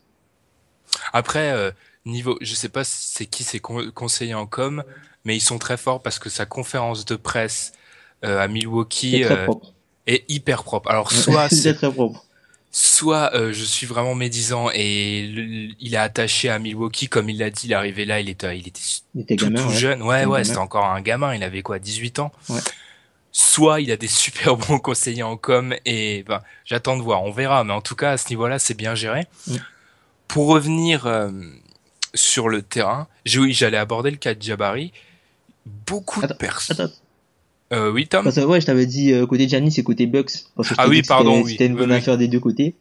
après 1.13 1.53
euh, 1.53 1.71
niveau, 2.07 2.39
je 2.41 2.55
sais 2.55 2.69
pas 2.69 2.85
c'est 2.85 3.27
qui 3.27 3.45
c'est 3.45 3.61
conseillé 3.61 4.35
en 4.35 4.47
com, 4.47 4.83
mais 5.25 5.37
ils 5.37 5.41
sont 5.41 5.59
très 5.59 5.77
forts 5.77 6.03
parce 6.03 6.19
que 6.19 6.31
sa 6.31 6.47
conférence 6.47 7.05
de 7.05 7.17
presse 7.17 7.73
euh, 8.25 8.41
à 8.41 8.49
Milwaukee 8.49 9.17
est, 9.17 9.31
euh, 9.31 9.47
est, 10.07 10.25
hyper 10.29 10.65
propre. 10.65 10.91
Alors 10.91 11.13
soit 11.13 11.49
c'est 11.51 11.75
très 11.75 11.91
propre. 11.91 12.25
Soit 12.73 13.35
euh, 13.35 13.53
je 13.53 13.65
suis 13.65 13.87
vraiment 13.87 14.15
médisant 14.15 14.69
et 14.73 15.23
il 15.81 15.95
est 15.95 15.97
attaché 15.97 16.49
à 16.49 16.59
Milwaukee 16.59 17.09
comme 17.09 17.29
il 17.29 17.39
l'a 17.39 17.51
dit, 17.51 17.67
il 17.67 17.73
est 17.73 17.75
arrivé 17.75 18.05
là, 18.05 18.21
il 18.21 18.29
était 18.29 18.57
il 18.57 18.69
était, 18.69 18.81
il 19.15 19.23
était 19.23 19.37
tout, 19.37 19.47
gamin, 19.47 19.63
tout 19.63 19.69
ouais. 19.69 19.77
jeune. 19.77 20.03
Ouais 20.03 20.25
ouais, 20.25 20.45
c'était 20.45 20.59
encore 20.59 20.85
un 20.85 21.01
gamin, 21.01 21.35
il 21.35 21.43
avait 21.43 21.63
quoi 21.63 21.79
18 21.79 22.21
ans. 22.21 22.33
Ouais. 22.49 22.61
Soit 23.33 23.81
il 23.81 23.91
a 23.91 23.97
des 23.97 24.09
super 24.09 24.57
bons 24.57 24.79
conseillers 24.79 25.23
en 25.23 25.37
com 25.37 25.75
et 25.85 26.25
ben 26.27 26.43
j'attends 26.65 26.97
de 26.97 27.03
voir, 27.03 27.25
on 27.25 27.33
verra 27.33 27.65
mais 27.65 27.73
en 27.73 27.81
tout 27.81 27.97
cas 27.97 28.13
à 28.13 28.17
ce 28.17 28.29
niveau-là, 28.29 28.59
c'est 28.59 28.75
bien 28.75 28.95
géré. 28.95 29.27
Mm. 29.47 29.57
Pour 30.33 30.47
revenir 30.47 31.07
euh, 31.07 31.31
sur 32.15 32.49
le 32.49 32.63
terrain, 32.63 33.09
oui, 33.37 33.53
j'allais 33.53 33.77
aborder 33.77 34.13
le 34.13 34.17
cas 34.17 34.33
de 34.33 34.41
Jabari. 34.41 34.93
Beaucoup 35.87 36.25
de 36.25 36.33
personnes. 36.33 36.93
Euh, 37.73 37.91
oui, 37.91 38.07
Tom? 38.07 38.23
Parce 38.23 38.37
que, 38.37 38.41
ouais, 38.43 38.61
je 38.61 38.67
t'avais 38.67 38.87
dit 38.87 39.13
euh, 39.13 39.27
côté 39.27 39.49
Giannis 39.49 39.75
et 39.79 39.83
côté 39.83 40.07
Bucks. 40.07 40.31
Parce 40.55 40.69
que 40.69 40.75
ah 40.79 40.89
oui, 40.89 41.03
pardon. 41.03 41.45
C'était 41.45 41.67
une 41.67 41.75
bonne 41.75 41.91
oui, 41.91 41.97
affaire 41.97 42.17
des 42.17 42.29
deux 42.29 42.39
côtés. 42.39 42.77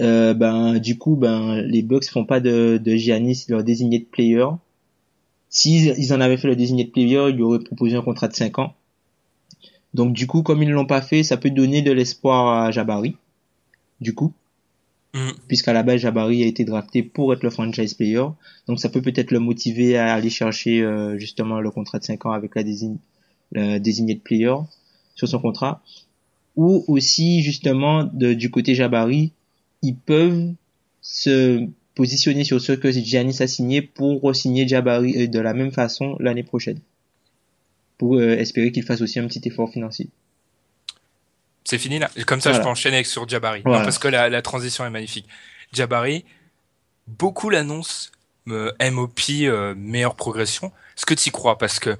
Euh, 0.00 0.34
ben, 0.34 0.80
du 0.80 0.98
coup, 0.98 1.14
ben, 1.14 1.62
les 1.62 1.82
Bucks 1.82 2.08
font 2.08 2.24
pas 2.24 2.40
de, 2.40 2.80
de 2.82 2.96
Giannis 2.96 3.44
leur 3.48 3.62
désigné 3.62 4.00
de 4.00 4.04
player. 4.04 4.46
S'ils 5.50 5.94
ils 5.98 6.12
en 6.12 6.20
avaient 6.20 6.36
fait 6.36 6.48
le 6.48 6.56
désigné 6.56 6.84
de 6.84 6.90
player, 6.90 7.28
ils 7.28 7.36
lui 7.36 7.42
auraient 7.42 7.60
proposé 7.60 7.94
un 7.94 8.02
contrat 8.02 8.26
de 8.26 8.34
5 8.34 8.58
ans. 8.58 8.74
Donc 9.94 10.14
du 10.14 10.26
coup, 10.26 10.42
comme 10.42 10.62
ils 10.64 10.70
l'ont 10.70 10.86
pas 10.86 11.02
fait, 11.02 11.22
ça 11.22 11.36
peut 11.36 11.50
donner 11.50 11.82
de 11.82 11.92
l'espoir 11.92 12.64
à 12.64 12.70
Jabari. 12.72 13.16
Du 14.00 14.14
coup, 14.14 14.32
Mm. 15.14 15.32
puisqu'à 15.46 15.74
la 15.74 15.82
base 15.82 16.00
Jabari 16.00 16.42
a 16.42 16.46
été 16.46 16.64
drafté 16.64 17.02
pour 17.02 17.34
être 17.34 17.42
le 17.42 17.50
franchise 17.50 17.92
player, 17.92 18.24
donc 18.66 18.80
ça 18.80 18.88
peut 18.88 19.02
peut-être 19.02 19.30
le 19.30 19.40
motiver 19.40 19.98
à 19.98 20.14
aller 20.14 20.30
chercher 20.30 20.80
euh, 20.80 21.18
justement 21.18 21.60
le 21.60 21.70
contrat 21.70 21.98
de 21.98 22.04
5 22.04 22.24
ans 22.24 22.32
avec 22.32 22.54
la 22.54 22.62
désigne 22.62 22.96
le 23.52 23.78
désigné 23.78 24.14
de 24.14 24.20
player 24.20 24.54
sur 25.14 25.28
son 25.28 25.38
contrat. 25.38 25.82
Ou 26.56 26.84
aussi 26.88 27.42
justement 27.42 28.04
de, 28.04 28.32
du 28.32 28.50
côté 28.50 28.74
Jabari, 28.74 29.32
ils 29.82 29.96
peuvent 29.96 30.54
se 31.02 31.66
positionner 31.94 32.44
sur 32.44 32.60
ce 32.60 32.72
que 32.72 32.90
Giannis 32.90 33.42
a 33.42 33.46
signé 33.46 33.82
pour 33.82 34.22
re-signer 34.22 34.66
Jabari 34.66 35.24
euh, 35.24 35.26
de 35.26 35.38
la 35.38 35.52
même 35.52 35.72
façon 35.72 36.16
l'année 36.20 36.42
prochaine. 36.42 36.80
Pour 37.98 38.16
euh, 38.16 38.36
espérer 38.36 38.72
qu'il 38.72 38.82
fasse 38.82 39.02
aussi 39.02 39.18
un 39.18 39.26
petit 39.26 39.46
effort 39.46 39.70
financier. 39.70 40.08
C'est 41.64 41.78
fini 41.78 41.98
là. 41.98 42.10
Comme 42.26 42.40
ça, 42.40 42.52
je 42.52 42.60
peux 42.60 42.66
enchaîner 42.66 42.96
avec 42.96 43.06
sur 43.06 43.28
Jabari. 43.28 43.62
Non, 43.64 43.82
parce 43.82 43.98
que 43.98 44.08
la, 44.08 44.28
la 44.28 44.42
transition 44.42 44.84
est 44.84 44.90
magnifique. 44.90 45.28
Jabari, 45.72 46.24
beaucoup 47.06 47.50
l'annoncent 47.50 48.10
euh, 48.48 48.72
MOP, 48.90 49.20
euh, 49.30 49.74
meilleure 49.76 50.14
progression. 50.14 50.72
Est-ce 50.96 51.06
que 51.06 51.14
tu 51.14 51.28
y 51.28 51.32
crois? 51.32 51.58
Parce 51.58 51.78
que 51.78 51.96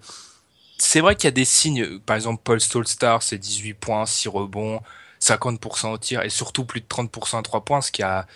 c'est 0.79 1.01
vrai 1.01 1.15
qu'il 1.15 1.25
y 1.27 1.29
a 1.29 1.33
des 1.33 1.45
signes. 1.45 1.99
Par 2.01 2.17
exemple, 2.17 2.41
Paul 2.43 2.61
Stolstar, 2.61 3.23
c'est 3.23 3.39
18 3.39 3.75
points, 3.75 4.07
6 4.07 4.29
rebonds, 4.29 4.81
50% 5.21 5.93
au 5.93 5.99
tir 5.99 6.23
et 6.23 6.31
surtout 6.31 6.65
plus 6.65 6.81
de 6.81 6.87
30% 6.87 7.39
à 7.39 7.43
3 7.43 7.65
points, 7.65 7.81
ce 7.81 7.93
qui 7.93 8.03
a, 8.03 8.27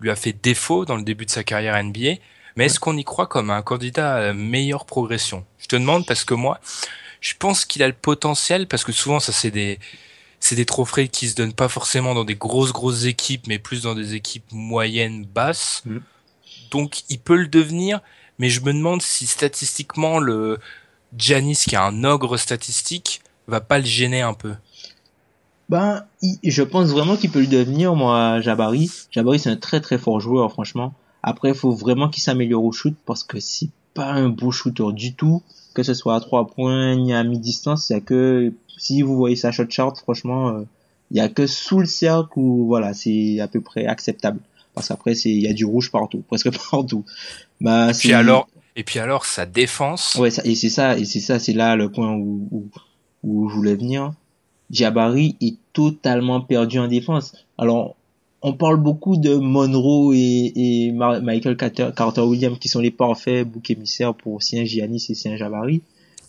lui 0.00 0.10
a 0.10 0.16
fait 0.16 0.32
défaut 0.32 0.84
dans 0.84 0.96
le 0.96 1.02
début 1.02 1.26
de 1.26 1.30
sa 1.30 1.42
carrière 1.42 1.82
NBA. 1.82 2.20
Mais 2.56 2.66
est-ce 2.66 2.78
qu'on 2.78 2.96
y 2.96 3.04
croit 3.04 3.26
comme 3.26 3.50
un 3.50 3.62
candidat 3.62 4.28
à 4.28 4.32
meilleure 4.32 4.84
progression? 4.84 5.44
Je 5.58 5.66
te 5.66 5.76
demande 5.76 6.06
parce 6.06 6.24
que 6.24 6.34
moi, 6.34 6.60
je 7.20 7.34
pense 7.38 7.64
qu'il 7.64 7.82
a 7.82 7.88
le 7.88 7.94
potentiel 7.94 8.68
parce 8.68 8.84
que 8.84 8.92
souvent 8.92 9.20
ça 9.20 9.32
c'est 9.32 9.50
des 9.50 9.78
c'est 10.44 10.56
des 10.56 10.66
trophées 10.66 11.08
qui 11.08 11.28
se 11.28 11.34
donnent 11.36 11.52
pas 11.52 11.68
forcément 11.68 12.14
dans 12.14 12.24
des 12.24 12.34
grosses 12.34 12.72
grosses 12.72 13.04
équipes 13.04 13.46
mais 13.46 13.58
plus 13.58 13.82
dans 13.82 13.94
des 13.94 14.14
équipes 14.14 14.44
moyennes 14.52 15.24
basses. 15.24 15.82
Mhm. 15.86 16.02
Donc 16.70 17.02
il 17.08 17.18
peut 17.20 17.36
le 17.36 17.46
devenir 17.48 18.00
mais 18.38 18.50
je 18.50 18.60
me 18.60 18.72
demande 18.72 19.02
si 19.02 19.26
statistiquement 19.26 20.18
le 20.18 20.58
Giannis 21.16 21.56
qui 21.68 21.76
a 21.76 21.84
un 21.84 22.02
ogre 22.04 22.36
statistique 22.36 23.20
va 23.46 23.60
pas 23.60 23.78
le 23.78 23.84
gêner 23.84 24.22
un 24.22 24.34
peu. 24.34 24.54
Ben, 25.68 26.04
il- 26.22 26.38
je 26.42 26.62
pense 26.62 26.88
vraiment 26.90 27.16
qu'il 27.16 27.30
peut 27.30 27.40
le 27.40 27.46
devenir, 27.46 27.94
moi, 27.94 28.40
Jabari. 28.40 28.90
Jabari, 29.10 29.38
c'est 29.38 29.50
un 29.50 29.56
très 29.56 29.80
très 29.80 29.96
fort 29.98 30.20
joueur, 30.20 30.50
franchement. 30.52 30.92
Après, 31.22 31.50
il 31.50 31.54
faut 31.54 31.72
vraiment 31.72 32.08
qu'il 32.08 32.22
s'améliore 32.22 32.64
au 32.64 32.72
shoot 32.72 32.94
parce 33.06 33.22
que 33.22 33.38
c'est 33.40 33.70
pas 33.94 34.06
un 34.06 34.28
beau 34.28 34.50
shooter 34.50 34.92
du 34.92 35.14
tout, 35.14 35.42
que 35.72 35.82
ce 35.82 35.94
soit 35.94 36.16
à 36.16 36.20
trois 36.20 36.46
points 36.46 36.96
ni 36.96 37.12
à 37.12 37.24
mi-distance. 37.24 37.90
Il 37.90 37.94
y 37.94 37.96
a 37.96 38.00
que, 38.00 38.52
si 38.78 39.02
vous 39.02 39.16
voyez 39.16 39.36
sa 39.36 39.52
shot 39.52 39.68
chart, 39.68 39.96
franchement, 39.98 40.48
euh, 40.50 40.62
il 41.10 41.18
y 41.18 41.20
a 41.20 41.28
que 41.28 41.46
sous 41.46 41.80
le 41.80 41.86
cercle 41.86 42.32
où, 42.36 42.66
voilà, 42.66 42.94
c'est 42.94 43.40
à 43.40 43.48
peu 43.48 43.60
près 43.60 43.86
acceptable. 43.86 44.40
Parce 44.74 44.88
qu'après, 44.88 45.14
c'est, 45.14 45.30
il 45.30 45.42
y 45.42 45.48
a 45.48 45.52
du 45.52 45.64
rouge 45.64 45.90
partout, 45.90 46.22
presque 46.28 46.50
partout. 46.70 47.04
Bah, 47.60 47.90
Et 47.90 47.94
puis 47.94 48.12
alors 48.12 48.48
et 48.74 48.84
puis 48.84 48.98
alors 48.98 49.26
sa 49.26 49.44
défense. 49.44 50.14
Ouais, 50.14 50.30
ça, 50.30 50.42
et 50.44 50.54
c'est 50.54 50.70
ça, 50.70 50.96
et 50.96 51.04
c'est 51.04 51.20
ça, 51.20 51.38
c'est 51.38 51.52
là 51.52 51.76
le 51.76 51.90
point 51.90 52.14
où, 52.14 52.48
où, 52.50 52.64
où 53.22 53.48
je 53.50 53.54
voulais 53.54 53.74
venir. 53.74 54.12
Jabari 54.70 55.36
est 55.42 55.56
totalement 55.74 56.40
perdu 56.40 56.78
en 56.78 56.88
défense. 56.88 57.34
Alors, 57.58 57.96
on 58.42 58.52
parle 58.52 58.76
beaucoup 58.76 59.16
de 59.16 59.34
Monroe 59.34 60.12
et, 60.14 60.92
Michael 60.92 61.56
Carter, 61.56 61.90
Carter 61.96 62.22
Williams 62.22 62.58
qui 62.58 62.68
sont 62.68 62.80
les 62.80 62.90
parfaits 62.90 63.46
boucs 63.48 63.70
émissaires 63.70 64.14
pour 64.14 64.42
Saint 64.42 64.64
Giannis 64.64 65.06
et 65.08 65.14
Saint 65.14 65.36
Jabari. 65.36 65.82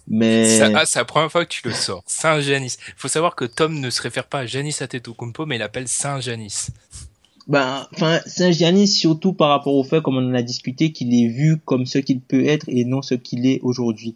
Mais 0.08 0.58
Ça- 0.58 0.70
ah, 0.76 0.86
c'est 0.86 1.00
la 1.00 1.06
première 1.06 1.32
fois 1.32 1.46
que 1.46 1.50
tu 1.50 1.68
le 1.68 1.74
sors. 1.74 2.04
Saint 2.06 2.40
Janis. 2.42 2.76
Il 2.90 2.94
faut 2.98 3.08
savoir 3.08 3.36
que 3.36 3.46
Tom 3.46 3.80
ne 3.80 3.90
se 3.90 4.02
réfère 4.02 4.28
pas 4.28 4.40
à 4.40 4.46
Janis 4.46 4.76
Antetokounmpo, 4.82 5.46
mais 5.46 5.56
il 5.56 5.62
appelle 5.62 5.88
Saint 5.88 6.20
Janis. 6.20 6.68
ben, 7.48 7.88
enfin, 7.94 8.20
Saint 8.26 8.52
Giannis 8.52 8.88
surtout 8.88 9.34
par 9.34 9.50
rapport 9.50 9.76
au 9.76 9.84
fait, 9.84 10.02
comme 10.02 10.18
on 10.18 10.30
en 10.30 10.34
a 10.34 10.42
discuté, 10.42 10.92
qu'il 10.92 11.14
est 11.14 11.28
vu 11.30 11.58
comme 11.58 11.86
ce 11.86 12.00
qu'il 12.00 12.20
peut 12.20 12.46
être 12.46 12.66
et 12.68 12.86
non 12.86 13.02
ce 13.02 13.16
qu'il 13.16 13.46
est 13.48 13.60
aujourd'hui. 13.64 14.16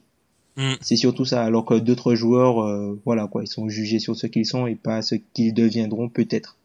Mm. 0.57 0.73
C'est 0.81 0.95
surtout 0.97 1.25
ça. 1.25 1.43
Alors 1.43 1.65
que 1.65 1.75
d'autres 1.75 2.15
joueurs, 2.15 2.61
euh, 2.61 2.99
voilà 3.05 3.27
quoi, 3.27 3.43
ils 3.43 3.47
sont 3.47 3.69
jugés 3.69 3.99
sur 3.99 4.15
ce 4.15 4.27
qu'ils 4.27 4.45
sont 4.45 4.67
et 4.67 4.75
pas 4.75 5.01
ce 5.01 5.15
qu'ils 5.33 5.53
deviendront 5.53 6.09
peut-être. 6.09 6.56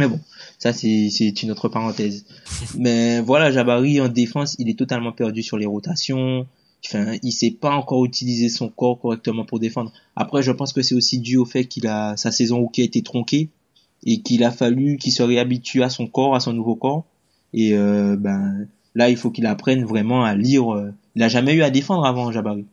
Mais 0.00 0.08
bon, 0.08 0.20
ça 0.58 0.72
c'est 0.72 1.42
une 1.42 1.50
autre 1.50 1.68
parenthèse. 1.68 2.24
Mais 2.76 3.20
voilà, 3.20 3.50
Jabari 3.52 4.00
en 4.00 4.08
défense, 4.08 4.56
il 4.58 4.68
est 4.68 4.78
totalement 4.78 5.12
perdu 5.12 5.42
sur 5.42 5.56
les 5.58 5.66
rotations. 5.66 6.46
Enfin, 6.86 7.16
il 7.22 7.32
sait 7.32 7.50
pas 7.50 7.72
encore 7.74 8.04
utiliser 8.06 8.48
son 8.48 8.68
corps 8.70 8.98
correctement 8.98 9.44
pour 9.44 9.60
défendre. 9.60 9.92
Après, 10.16 10.42
je 10.42 10.50
pense 10.50 10.72
que 10.72 10.80
c'est 10.82 10.94
aussi 10.94 11.18
dû 11.18 11.36
au 11.36 11.44
fait 11.44 11.66
qu'il 11.66 11.86
a 11.86 12.16
sa 12.16 12.32
saison 12.32 12.66
qui 12.68 12.80
a 12.80 12.84
été 12.84 13.02
tronquée 13.02 13.50
et 14.06 14.22
qu'il 14.22 14.42
a 14.44 14.50
fallu 14.50 14.96
qu'il 14.96 15.12
se 15.12 15.22
réhabitue 15.22 15.82
à 15.82 15.90
son 15.90 16.06
corps, 16.06 16.34
à 16.34 16.40
son 16.40 16.54
nouveau 16.54 16.74
corps. 16.76 17.04
Et 17.52 17.74
euh, 17.74 18.16
ben 18.18 18.66
là, 18.94 19.10
il 19.10 19.16
faut 19.18 19.30
qu'il 19.30 19.44
apprenne 19.46 19.84
vraiment 19.84 20.24
à 20.24 20.34
lire. 20.34 20.72
euh, 20.74 20.90
Il 21.16 21.22
a 21.22 21.28
jamais 21.28 21.52
eu 21.52 21.62
à 21.62 21.68
défendre 21.70 22.06
avant, 22.06 22.32
Jabari. 22.32 22.64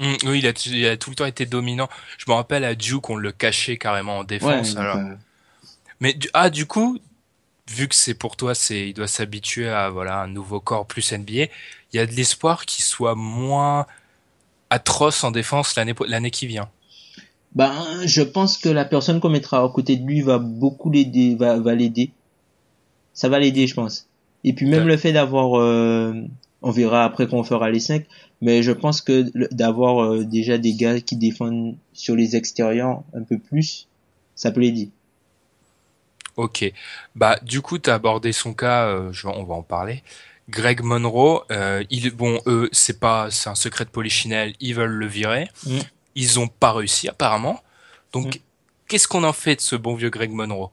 Mm, 0.00 0.14
oui, 0.26 0.38
il 0.40 0.46
a, 0.48 0.52
il 0.66 0.86
a 0.86 0.96
tout 0.96 1.10
le 1.10 1.16
temps 1.16 1.26
été 1.26 1.46
dominant. 1.46 1.88
Je 2.18 2.24
me 2.28 2.34
rappelle 2.34 2.64
à 2.64 2.74
Duke, 2.74 3.10
on 3.10 3.16
le 3.16 3.30
cachait 3.30 3.76
carrément 3.76 4.18
en 4.18 4.24
défense. 4.24 4.74
alors. 4.76 4.96
euh, 4.96 5.14
Mais 6.02 6.12
du- 6.14 6.28
ah, 6.34 6.50
du 6.50 6.66
coup, 6.66 6.98
vu 7.70 7.88
que 7.88 7.94
c'est 7.94 8.14
pour 8.14 8.36
toi, 8.36 8.54
c'est 8.54 8.88
il 8.90 8.94
doit 8.94 9.08
s'habituer 9.08 9.68
à 9.68 9.88
voilà 9.90 10.20
un 10.22 10.28
nouveau 10.28 10.60
corps 10.60 10.86
plus 10.86 11.12
NBA. 11.12 11.44
Il 11.92 11.96
y 11.96 11.98
a 11.98 12.06
de 12.06 12.12
l'espoir 12.12 12.66
qu'il 12.66 12.84
soit 12.84 13.14
moins 13.14 13.86
atroce 14.70 15.24
en 15.24 15.30
défense 15.30 15.76
l'année 15.76 15.94
l'année 16.08 16.30
qui 16.32 16.46
vient. 16.46 16.68
Ben, 17.54 17.72
je 18.06 18.22
pense 18.22 18.56
que 18.58 18.68
la 18.68 18.84
personne 18.84 19.20
qu'on 19.20 19.28
mettra 19.28 19.62
à 19.62 19.68
côté 19.68 19.96
de 19.96 20.06
lui 20.06 20.22
va 20.22 20.38
beaucoup 20.38 20.90
l'aider, 20.90 21.34
va, 21.34 21.58
va 21.58 21.74
l'aider. 21.74 22.10
Ça 23.14 23.28
va 23.28 23.38
l'aider, 23.38 23.66
je 23.66 23.74
pense. 23.74 24.06
Et 24.44 24.52
puis 24.54 24.66
même 24.66 24.84
Ouais. 24.84 24.88
le 24.88 24.96
fait 24.96 25.12
d'avoir, 25.12 25.58
euh, 25.60 26.14
on 26.62 26.70
verra 26.70 27.04
après 27.04 27.26
qu'on 27.28 27.44
fera 27.44 27.70
les 27.70 27.80
cinq, 27.80 28.06
mais 28.40 28.62
je 28.62 28.72
pense 28.72 29.00
que 29.02 29.30
d'avoir 29.54 30.02
euh, 30.04 30.24
déjà 30.24 30.58
des 30.58 30.74
gars 30.74 31.00
qui 31.00 31.16
défendent 31.16 31.76
sur 31.92 32.16
les 32.16 32.36
extérieurs 32.36 33.02
un 33.14 33.22
peu 33.22 33.38
plus, 33.38 33.86
ça 34.34 34.50
peut 34.50 34.60
l'aider. 34.60 34.90
Ok. 36.36 36.64
Bah, 37.14 37.38
du 37.42 37.60
coup, 37.60 37.78
tu 37.78 37.90
as 37.90 37.94
abordé 37.94 38.32
son 38.32 38.54
cas, 38.54 38.86
euh, 38.86 39.12
je, 39.12 39.26
vais- 39.26 39.34
on 39.36 39.44
va 39.44 39.54
en 39.54 39.62
parler. 39.62 40.02
Greg 40.48 40.82
Monroe, 40.82 41.44
euh, 41.50 41.84
il, 41.90 42.10
bon, 42.10 42.40
eux, 42.46 42.68
c'est 42.72 42.98
pas, 43.00 43.30
c'est 43.30 43.48
un 43.48 43.54
secret 43.54 43.84
de 43.84 43.90
polichinelle, 43.90 44.54
ils 44.60 44.74
veulent 44.74 44.90
le 44.90 45.06
virer. 45.06 45.48
Mm. 45.66 45.78
Ils 46.14 46.40
ont 46.40 46.48
pas 46.48 46.72
réussi, 46.72 47.08
apparemment. 47.08 47.62
Donc, 48.12 48.36
Mm. 48.36 48.38
qu'est-ce 48.88 49.08
qu'on 49.08 49.24
en 49.24 49.32
fait 49.32 49.56
de 49.56 49.60
ce 49.60 49.76
bon 49.76 49.94
vieux 49.94 50.10
Greg 50.10 50.30
Monroe? 50.30 50.70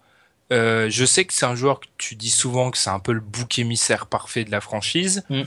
Euh, 0.51 0.89
je 0.89 1.05
sais 1.05 1.25
que 1.25 1.33
c'est 1.33 1.45
un 1.45 1.53
joueur 1.55 1.79
que 1.79 1.85
tu 1.97 2.15
dis 2.15 2.31
souvent 2.31 2.71
que 2.71 2.77
c'est 2.77 2.89
un 2.89 2.99
peu 2.99 3.11
le 3.13 3.19
bouc 3.19 3.59
émissaire 3.59 4.07
parfait 4.07 4.43
de 4.45 4.51
la 4.51 4.61
franchise. 4.61 5.23
Mm. 5.29 5.43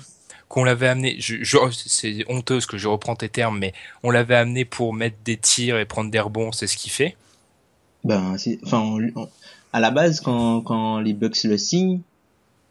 Qu'on 0.48 0.64
l'avait 0.64 0.88
amené, 0.88 1.16
je, 1.18 1.42
je- 1.42 1.56
c'est 1.72 2.24
honteux 2.28 2.60
ce 2.60 2.66
que 2.66 2.76
je 2.78 2.86
reprends 2.86 3.16
tes 3.16 3.28
termes, 3.30 3.58
mais 3.58 3.72
on 4.02 4.10
l'avait 4.10 4.36
amené 4.36 4.64
pour 4.66 4.92
mettre 4.94 5.16
des 5.24 5.36
tirs 5.38 5.78
et 5.78 5.86
prendre 5.86 6.10
des 6.10 6.20
rebonds, 6.20 6.52
c'est 6.52 6.66
ce 6.66 6.76
qu'il 6.76 6.92
fait. 6.92 7.16
Ben, 8.04 8.36
c'est, 8.38 8.58
enfin, 8.64 8.78
on- 8.80 9.10
on- 9.22 9.28
à 9.72 9.80
la 9.80 9.90
base, 9.90 10.20
quand, 10.20 10.60
quand 10.62 11.00
les 11.00 11.12
Bucks 11.14 11.44
le 11.44 11.56
signent, 11.58 12.00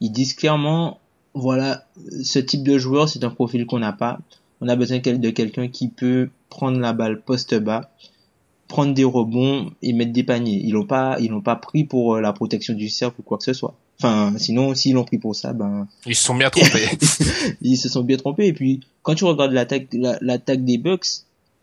ils 0.01 0.11
disent 0.11 0.33
clairement, 0.33 0.99
voilà, 1.33 1.85
ce 2.23 2.39
type 2.39 2.63
de 2.63 2.77
joueur, 2.77 3.07
c'est 3.09 3.23
un 3.23 3.29
profil 3.29 3.65
qu'on 3.65 3.79
n'a 3.79 3.93
pas. 3.93 4.19
On 4.61 4.67
a 4.67 4.75
besoin 4.75 4.99
de 4.99 5.29
quelqu'un 5.31 5.67
qui 5.67 5.87
peut 5.87 6.29
prendre 6.49 6.79
la 6.79 6.93
balle 6.93 7.21
poste 7.21 7.55
bas, 7.55 7.89
prendre 8.67 8.93
des 8.93 9.03
rebonds 9.03 9.71
et 9.81 9.93
mettre 9.93 10.11
des 10.13 10.23
paniers. 10.23 10.61
Ils 10.63 10.71
l'ont 10.73 10.85
pas, 10.85 11.17
ils 11.19 11.29
l'ont 11.29 11.41
pas 11.41 11.55
pris 11.55 11.83
pour 11.83 12.15
euh, 12.15 12.21
la 12.21 12.31
protection 12.33 12.73
du 12.73 12.89
cercle 12.89 13.15
ou 13.19 13.23
quoi 13.23 13.37
que 13.37 13.43
ce 13.43 13.53
soit. 13.53 13.75
Enfin, 13.99 14.33
sinon, 14.37 14.73
s'ils 14.75 14.93
l'ont 14.95 15.03
pris 15.03 15.17
pour 15.19 15.35
ça, 15.35 15.53
ben, 15.53 15.87
Ils 16.05 16.15
se 16.15 16.23
sont 16.23 16.35
bien 16.35 16.49
trompés. 16.49 16.87
ils 17.61 17.77
se 17.77 17.89
sont 17.89 18.01
bien 18.03 18.17
trompés. 18.17 18.47
Et 18.47 18.53
puis, 18.53 18.79
quand 19.03 19.13
tu 19.15 19.25
regardes 19.25 19.51
l'attaque, 19.51 19.87
la- 19.93 20.17
l'attaque 20.21 20.63
des 20.65 20.77
Bucks, 20.77 21.05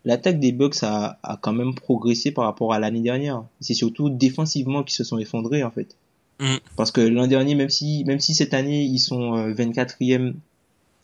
l'attaque 0.09 0.39
des 0.39 0.51
Bucks 0.51 0.81
a, 0.81 1.19
a 1.21 1.37
quand 1.37 1.53
même 1.53 1.75
progressé 1.75 2.31
par 2.31 2.45
rapport 2.45 2.73
à 2.73 2.79
l'année 2.79 3.01
dernière. 3.01 3.43
C'est 3.61 3.75
surtout 3.75 4.09
défensivement 4.09 4.83
qu'ils 4.83 4.95
se 4.95 5.03
sont 5.03 5.19
effondrés, 5.19 5.63
en 5.63 5.69
fait. 5.69 5.95
Mm. 6.39 6.55
Parce 6.75 6.91
que 6.91 7.01
l'an 7.01 7.27
dernier, 7.27 7.53
même 7.53 7.69
si, 7.69 8.03
même 8.05 8.19
si 8.19 8.33
cette 8.33 8.55
année, 8.55 8.83
ils 8.83 8.99
sont 8.99 9.37
euh, 9.37 9.53
24e 9.53 10.33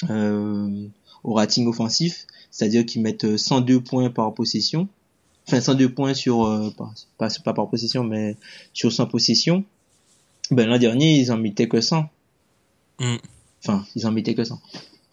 euh, 0.09 0.87
au 1.23 1.33
rating 1.33 1.67
offensif, 1.67 2.25
c'est-à-dire 2.49 2.83
qu'ils 2.83 3.03
mettent 3.03 3.25
euh, 3.25 3.37
102 3.37 3.79
points 3.81 4.09
par 4.09 4.33
possession, 4.33 4.87
enfin 5.47 5.61
102 5.61 5.93
points 5.93 6.15
sur, 6.15 6.43
euh, 6.45 6.71
pas, 6.71 6.91
pas, 7.19 7.27
pas 7.43 7.53
par 7.53 7.69
possession, 7.69 8.03
mais 8.03 8.35
sur 8.73 8.91
100 8.91 9.05
possessions, 9.05 9.63
ben 10.49 10.67
l'an 10.67 10.79
dernier, 10.79 11.19
ils 11.19 11.31
en 11.31 11.37
mettaient 11.37 11.67
que 11.67 11.79
100. 11.79 12.09
Mm. 12.99 13.15
Enfin, 13.63 13.85
ils 13.95 14.07
en 14.07 14.11
mettaient 14.11 14.33
que 14.33 14.43
100. 14.43 14.59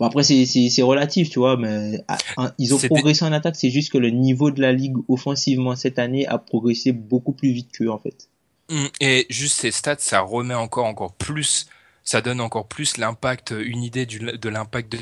Bon, 0.02 0.08
après, 0.08 0.24
c'est, 0.24 0.82
relatif, 0.82 1.30
tu 1.30 1.38
vois, 1.38 1.56
mais 1.56 2.02
ah, 2.08 2.52
ils 2.58 2.74
ont 2.74 2.78
progressé 2.78 3.24
en 3.24 3.32
attaque, 3.32 3.54
c'est 3.54 3.70
juste 3.70 3.92
que 3.92 3.98
le 3.98 4.10
niveau 4.10 4.50
de 4.50 4.60
la 4.60 4.72
ligue 4.72 4.96
offensivement 5.06 5.76
cette 5.76 6.00
année 6.00 6.26
a 6.26 6.38
progressé 6.38 6.90
beaucoup 6.90 7.30
plus 7.30 7.52
vite 7.52 7.70
qu'eux, 7.70 7.88
en 7.88 8.00
fait. 8.00 8.28
Mm, 8.68 8.86
Et 9.00 9.26
juste 9.30 9.60
ces 9.60 9.70
stats, 9.70 9.98
ça 10.00 10.18
remet 10.18 10.54
encore 10.54 10.86
encore 10.86 11.12
plus, 11.12 11.66
ça 12.02 12.20
donne 12.20 12.40
encore 12.40 12.66
plus 12.66 12.96
l'impact, 12.96 13.54
une 13.56 13.84
idée 13.84 14.04
du, 14.04 14.18
de 14.18 14.48
l'impact 14.48 14.90
de 14.90 14.98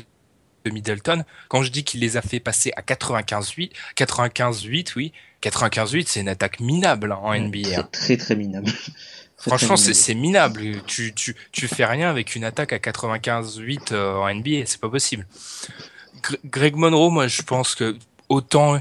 Middleton. 0.69 1.23
Quand 1.49 1.63
je 1.63 1.71
dis 1.71 1.83
qu'il 1.83 2.01
les 2.01 2.17
a 2.17 2.21
fait 2.21 2.39
passer 2.39 2.71
à 2.75 2.81
95-8, 2.81 3.71
95-8, 3.97 4.93
oui, 4.95 5.13
95-8, 5.41 6.05
c'est 6.07 6.21
une 6.21 6.29
attaque 6.29 6.59
minable 6.59 7.11
hein, 7.11 7.19
en 7.21 7.37
NBA. 7.37 7.83
Très, 7.83 7.83
très, 7.83 8.17
très 8.17 8.35
minable. 8.35 8.71
Franchement, 9.37 9.75
c'est 9.75 10.13
minable. 10.13 10.83
Tu, 10.85 11.13
tu, 11.15 11.35
tu 11.51 11.67
fais 11.67 11.85
rien 11.85 12.11
avec 12.11 12.35
une 12.35 12.43
attaque 12.43 12.73
à 12.73 12.77
95-8 12.77 13.91
euh, 13.91 14.13
en 14.17 14.33
NBA, 14.33 14.65
c'est 14.65 14.79
pas 14.79 14.89
possible. 14.89 15.25
Greg 16.45 16.75
Monroe, 16.75 17.09
moi, 17.09 17.27
je 17.27 17.41
pense 17.41 17.73
que 17.73 17.97
autant 18.29 18.79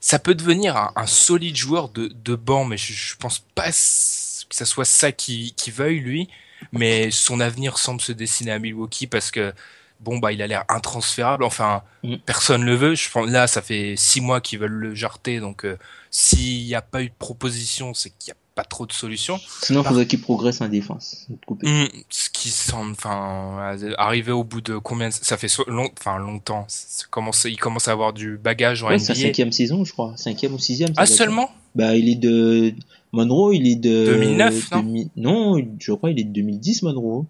ça 0.00 0.18
peut 0.18 0.34
devenir 0.34 0.90
un, 0.96 1.06
solide 1.06 1.56
joueur 1.56 1.90
de, 1.90 2.08
de 2.08 2.34
banc, 2.34 2.64
mais 2.64 2.78
je, 2.78 2.92
je 2.92 3.14
pense 3.16 3.38
pas 3.54 3.70
que 3.70 4.56
ça 4.56 4.64
soit 4.64 4.86
ça 4.86 5.12
qui, 5.12 5.52
qui 5.56 5.70
veuille 5.70 6.00
lui. 6.00 6.28
Mais 6.72 7.10
son 7.10 7.40
avenir 7.40 7.78
semble 7.78 8.00
se 8.00 8.12
dessiner 8.12 8.52
à 8.52 8.58
Milwaukee 8.58 9.06
parce 9.06 9.30
que 9.30 9.54
bon 10.00 10.18
bah 10.18 10.32
il 10.32 10.42
a 10.42 10.46
l'air 10.46 10.64
intransférable. 10.68 11.44
Enfin, 11.44 11.82
mm. 12.02 12.16
personne 12.26 12.64
le 12.64 12.74
veut. 12.74 12.94
Je 12.94 13.10
pense 13.10 13.28
là, 13.28 13.46
ça 13.46 13.62
fait 13.62 13.94
six 13.96 14.20
mois 14.20 14.40
qu'ils 14.40 14.58
veulent 14.58 14.70
le 14.70 14.94
jarter, 14.94 15.40
donc 15.40 15.64
euh, 15.64 15.76
s'il 16.10 16.64
n'y 16.64 16.74
a 16.74 16.82
pas 16.82 17.02
eu 17.02 17.08
de 17.08 17.14
proposition, 17.18 17.94
c'est 17.94 18.10
qu'il 18.10 18.32
n'y 18.32 18.32
a 18.32 18.40
pas 18.54 18.64
trop 18.64 18.86
de 18.86 18.92
solutions. 18.92 19.38
Sinon, 19.62 19.82
il 19.82 19.88
faudrait 19.88 20.06
qu'il 20.06 20.20
progresse 20.20 20.60
en 20.60 20.68
défense. 20.68 21.28
Mm, 21.62 21.84
ce 22.08 22.30
qui 22.30 22.50
semble, 22.50 22.92
enfin, 22.92 23.76
arriver 23.96 24.32
au 24.32 24.44
bout 24.44 24.60
de 24.60 24.76
combien 24.76 25.10
ça 25.10 25.36
fait 25.36 25.48
long, 25.68 25.88
enfin 25.98 26.18
longtemps. 26.18 26.66
Commence, 27.10 27.44
il 27.44 27.58
commence 27.58 27.88
à 27.88 27.92
avoir 27.92 28.12
du 28.12 28.36
bagage 28.38 28.82
en 28.82 28.88
ouais, 28.88 28.98
C'est 28.98 29.14
cinquième 29.14 29.52
saison, 29.52 29.84
je 29.84 29.92
crois, 29.92 30.14
cinquième 30.16 30.54
ou 30.54 30.58
sixième. 30.58 30.92
Ah 30.96 31.06
seulement? 31.06 31.50
Bah, 31.76 31.94
il 31.94 32.08
est 32.08 32.16
de 32.16 32.74
Monroe, 33.12 33.54
il 33.54 33.68
est 33.68 33.76
de 33.76 34.06
2009, 34.06 34.70
non? 34.72 35.06
Non, 35.16 35.62
je 35.78 35.92
crois, 35.92 36.10
il 36.10 36.18
est 36.18 36.24
de 36.24 36.32
2010, 36.32 36.82
Monroe. 36.82 37.26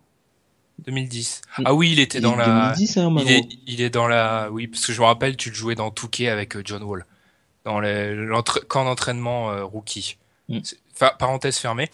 2010. 0.84 1.42
Ah 1.64 1.74
oui, 1.74 1.92
il 1.92 2.00
était 2.00 2.20
dans 2.20 2.36
la. 2.36 2.72
2010, 2.76 2.96
hein, 2.96 3.14
il, 3.20 3.30
est, 3.30 3.48
il 3.66 3.80
est 3.80 3.90
dans 3.90 4.08
la. 4.08 4.48
Oui, 4.50 4.66
parce 4.66 4.86
que 4.86 4.92
je 4.92 5.00
me 5.00 5.06
rappelle, 5.06 5.36
tu 5.36 5.50
le 5.50 5.54
jouais 5.54 5.74
dans 5.74 5.90
Touquet 5.90 6.28
avec 6.28 6.56
euh, 6.56 6.62
John 6.64 6.82
Wall, 6.82 7.06
dans 7.64 7.80
le 7.80 8.30
camp 8.68 8.84
d'entraînement 8.84 9.50
euh, 9.50 9.64
rookie. 9.64 10.16
Mm. 10.48 10.60
parenthèse 11.18 11.58
fermée. 11.58 11.88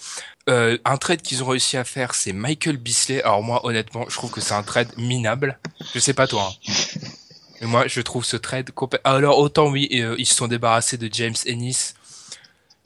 Euh, 0.49 0.79
un 0.85 0.97
trade 0.97 1.21
qu'ils 1.21 1.43
ont 1.43 1.49
réussi 1.49 1.77
à 1.77 1.85
faire, 1.85 2.15
c'est 2.15 2.33
Michael 2.33 2.79
Bisley. 2.79 3.23
Alors 3.23 3.43
moi, 3.43 3.65
honnêtement, 3.67 4.07
je 4.09 4.15
trouve 4.15 4.31
que 4.31 4.41
c'est 4.41 4.55
un 4.55 4.63
trade 4.63 4.89
minable. 4.97 5.59
Je 5.95 5.99
sais 5.99 6.15
pas 6.15 6.27
toi. 6.27 6.51
Hein. 6.69 6.73
Mais 7.61 7.67
moi, 7.67 7.87
je 7.87 8.01
trouve 8.03 8.25
ce 8.25 8.37
trade 8.37 8.71
Alors 9.05 9.39
autant 9.39 9.69
oui, 9.71 9.89
ils 9.91 10.27
se 10.27 10.35
sont 10.35 10.47
débarrassés 10.47 10.99
de 10.99 11.09
James 11.11 11.35
Ennis, 11.47 11.95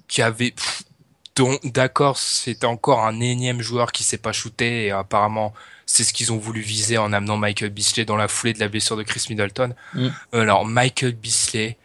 qui 0.07 0.23
avait 0.23 0.55
d'accord, 1.65 2.19
c'était 2.19 2.67
encore 2.67 3.05
un 3.05 3.21
énième 3.21 3.61
joueur 3.61 3.93
qui 3.93 4.03
s'est 4.03 4.19
pas 4.19 4.33
shooté 4.33 4.87
et 4.87 4.91
apparemment 4.91 5.53
c'est 5.92 6.05
ce 6.05 6.12
qu'ils 6.12 6.33
ont 6.33 6.37
voulu 6.37 6.61
viser 6.61 6.98
en 6.98 7.12
amenant 7.12 7.37
Michael 7.37 7.70
Bisley 7.70 8.05
dans 8.05 8.14
la 8.14 8.29
foulée 8.29 8.53
de 8.53 8.61
la 8.61 8.68
blessure 8.68 8.96
de 8.96 9.03
Chris 9.03 9.24
Middleton. 9.29 9.74
Mm. 9.94 10.09
Alors 10.33 10.64
Michael 10.64 11.14
Bisley, 11.14 11.76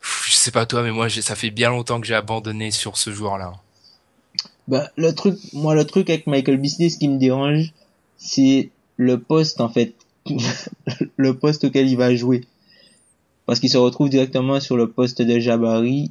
je 0.00 0.32
sais 0.32 0.50
pas 0.50 0.66
toi, 0.66 0.82
mais 0.82 0.90
moi 0.90 1.08
ça 1.08 1.36
fait 1.36 1.50
bien 1.50 1.70
longtemps 1.70 2.00
que 2.00 2.08
j'ai 2.08 2.16
abandonné 2.16 2.72
sur 2.72 2.96
ce 2.96 3.12
joueur-là. 3.12 3.52
Bah 4.66 4.90
le 4.96 5.14
truc, 5.14 5.38
moi 5.52 5.76
le 5.76 5.84
truc 5.84 6.10
avec 6.10 6.26
Michael 6.26 6.56
Bisley, 6.56 6.90
ce 6.90 6.98
qui 6.98 7.06
me 7.06 7.20
dérange, 7.20 7.72
c'est 8.18 8.70
le 8.96 9.20
poste 9.20 9.60
en 9.60 9.68
fait, 9.68 9.94
le 11.16 11.34
poste 11.38 11.62
auquel 11.62 11.88
il 11.88 11.96
va 11.96 12.16
jouer, 12.16 12.44
parce 13.46 13.60
qu'il 13.60 13.70
se 13.70 13.78
retrouve 13.78 14.10
directement 14.10 14.58
sur 14.58 14.76
le 14.76 14.90
poste 14.90 15.22
de 15.22 15.38
Jabari 15.38 16.10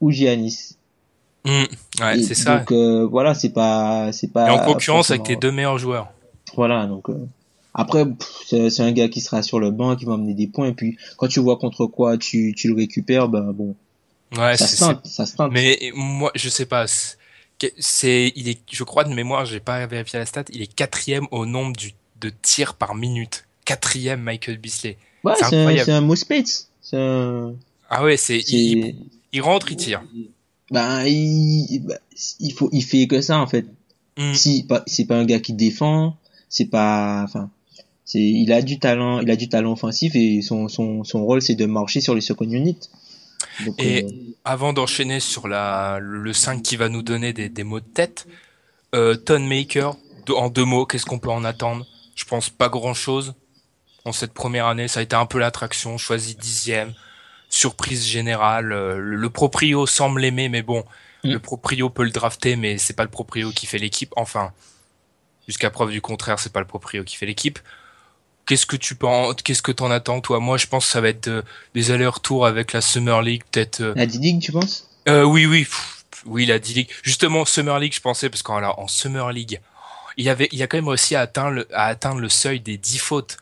ou 0.00 0.10
Giannis. 0.10 0.76
Mmh, 1.44 1.64
ouais, 2.00 2.22
c'est 2.22 2.34
ça. 2.34 2.60
Donc 2.60 2.72
euh, 2.72 3.06
voilà, 3.06 3.34
c'est 3.34 3.50
pas, 3.50 4.10
c'est 4.12 4.32
pas. 4.32 4.48
Et 4.48 4.50
en 4.50 4.64
concurrence 4.64 5.10
avec 5.10 5.24
tes 5.24 5.36
deux 5.36 5.52
meilleurs 5.52 5.76
joueurs. 5.76 6.08
Voilà, 6.56 6.86
donc 6.86 7.08
euh, 7.08 7.26
après 7.74 8.04
c'est 8.46 8.80
un 8.80 8.92
gars 8.92 9.08
qui 9.08 9.20
sera 9.20 9.42
sur 9.42 9.60
le 9.60 9.70
banc, 9.70 9.96
qui 9.96 10.04
va 10.04 10.14
amener 10.14 10.34
des 10.34 10.46
points. 10.46 10.68
Et 10.68 10.72
puis 10.72 10.96
quand 11.16 11.28
tu 11.28 11.40
vois 11.40 11.56
contre 11.56 11.86
quoi 11.86 12.18
tu, 12.18 12.54
tu 12.56 12.68
le 12.68 12.74
récupères, 12.74 13.28
ben 13.28 13.52
bon. 13.52 13.74
Ouais, 14.36 14.56
ça 14.56 14.66
se 14.66 14.78
tente, 14.78 15.06
ça 15.06 15.26
se 15.26 15.36
tente. 15.36 15.52
Mais 15.52 15.78
moi, 15.94 16.32
je 16.34 16.48
sais 16.48 16.66
pas. 16.66 16.86
C'est, 17.78 18.32
il 18.36 18.48
est, 18.48 18.60
je 18.70 18.84
crois 18.84 19.04
de 19.04 19.14
mémoire, 19.14 19.46
j'ai 19.46 19.60
pas 19.60 19.86
vérifié 19.86 20.18
la 20.18 20.26
stat, 20.26 20.44
il 20.52 20.60
est 20.60 20.74
quatrième 20.74 21.26
au 21.30 21.46
nombre 21.46 21.74
du, 21.76 21.92
de 22.20 22.30
tirs 22.42 22.74
par 22.74 22.94
minute. 22.94 23.46
Quatrième 23.64 24.20
Michael 24.20 24.58
Bisley. 24.58 24.98
Ouais, 25.24 25.32
c'est 25.36 25.56
un, 25.56 25.84
c'est 25.84 25.92
un 25.92 26.16
Spates. 26.16 26.68
Un... 26.92 27.54
Ah 27.88 28.04
ouais, 28.04 28.16
c'est, 28.16 28.38
il, 28.38 28.96
il 29.32 29.42
rentre, 29.42 29.70
il 29.72 29.76
tire 29.76 30.02
ben 30.70 31.04
il, 31.04 31.86
il 32.40 32.52
faut 32.52 32.68
il 32.72 32.82
fait 32.82 33.06
que 33.06 33.20
ça 33.20 33.38
en 33.38 33.46
fait 33.46 33.66
mm. 34.18 34.34
si 34.34 34.66
c'est 34.86 35.04
pas 35.04 35.16
un 35.16 35.24
gars 35.24 35.38
qui 35.38 35.52
défend 35.52 36.16
c'est 36.48 36.66
pas 36.66 37.22
enfin 37.24 37.50
c'est 38.04 38.20
il 38.20 38.52
a 38.52 38.62
du 38.62 38.78
talent 38.78 39.20
il 39.20 39.30
a 39.30 39.36
du 39.36 39.48
talent 39.48 39.72
offensif 39.72 40.14
et 40.14 40.42
son 40.42 40.68
son 40.68 41.04
son 41.04 41.24
rôle 41.24 41.42
c'est 41.42 41.54
de 41.54 41.66
marcher 41.66 42.00
sur 42.00 42.14
les 42.14 42.20
second 42.20 42.48
units 42.48 42.88
et 43.78 44.04
euh, 44.04 44.08
avant 44.44 44.72
d'enchaîner 44.72 45.20
sur 45.20 45.48
la 45.48 45.98
le 46.00 46.32
5 46.32 46.62
qui 46.62 46.76
va 46.76 46.88
nous 46.88 47.02
donner 47.02 47.32
des, 47.32 47.48
des 47.48 47.64
mots 47.64 47.80
de 47.80 47.86
tête 47.86 48.26
euh, 48.94 49.14
Ton 49.14 49.40
Maker 49.40 49.96
en 50.34 50.48
deux 50.48 50.64
mots 50.64 50.86
qu'est-ce 50.86 51.06
qu'on 51.06 51.18
peut 51.18 51.30
en 51.30 51.44
attendre? 51.44 51.86
Je 52.14 52.24
pense 52.24 52.50
pas 52.50 52.68
grand 52.68 52.94
chose 52.94 53.34
en 54.04 54.12
cette 54.12 54.32
première 54.32 54.66
année 54.66 54.88
ça 54.88 55.00
a 55.00 55.02
été 55.02 55.16
un 55.16 55.26
peu 55.26 55.38
l'attraction 55.38 55.98
choisi 55.98 56.34
dixième 56.34 56.94
surprise 57.48 58.06
générale. 58.06 58.72
Euh, 58.72 58.98
le, 58.98 59.30
proprio 59.30 59.86
semble 59.86 60.20
l'aimer, 60.20 60.48
mais 60.48 60.62
bon, 60.62 60.84
mm. 61.24 61.32
le 61.32 61.38
proprio 61.38 61.90
peut 61.90 62.04
le 62.04 62.10
drafter, 62.10 62.56
mais 62.56 62.78
c'est 62.78 62.94
pas 62.94 63.04
le 63.04 63.10
proprio 63.10 63.50
qui 63.50 63.66
fait 63.66 63.78
l'équipe. 63.78 64.12
Enfin, 64.16 64.52
jusqu'à 65.46 65.70
preuve 65.70 65.90
du 65.90 66.00
contraire, 66.00 66.38
c'est 66.38 66.52
pas 66.52 66.60
le 66.60 66.66
proprio 66.66 67.04
qui 67.04 67.16
fait 67.16 67.26
l'équipe. 67.26 67.58
Qu'est-ce 68.46 68.66
que 68.66 68.76
tu 68.76 68.94
penses 68.94 69.34
Qu'est-ce 69.42 69.62
que 69.62 69.72
t'en 69.72 69.90
attends, 69.90 70.20
toi? 70.20 70.38
Moi, 70.38 70.56
je 70.56 70.66
pense 70.66 70.86
que 70.86 70.92
ça 70.92 71.00
va 71.00 71.08
être 71.08 71.28
euh, 71.28 71.42
des 71.74 71.90
allers-retours 71.90 72.46
avec 72.46 72.72
la 72.72 72.80
Summer 72.80 73.20
League, 73.22 73.42
peut-être. 73.50 73.80
Euh, 73.80 73.92
la 73.96 74.06
D-League, 74.06 74.40
tu 74.40 74.52
penses? 74.52 74.88
Oui, 75.08 75.46
oui, 75.46 75.66
oui, 76.26 76.46
la 76.46 76.58
D-League. 76.58 76.88
Justement, 77.02 77.44
Summer 77.44 77.78
League, 77.78 77.94
je 77.94 78.00
pensais 78.00 78.30
parce 78.30 78.42
qu'en 78.42 78.62
en 78.62 78.88
Summer 78.88 79.32
League, 79.32 79.60
il 80.16 80.28
avait, 80.28 80.48
il 80.52 80.62
a 80.62 80.66
quand 80.66 80.78
même 80.78 80.88
réussi 80.88 81.14
à 81.14 81.20
atteindre 81.22 81.50
le, 81.50 81.68
à 81.74 81.86
atteindre 81.86 82.20
le 82.20 82.28
seuil 82.28 82.60
des 82.60 82.78
10 82.78 82.98
fautes 82.98 83.36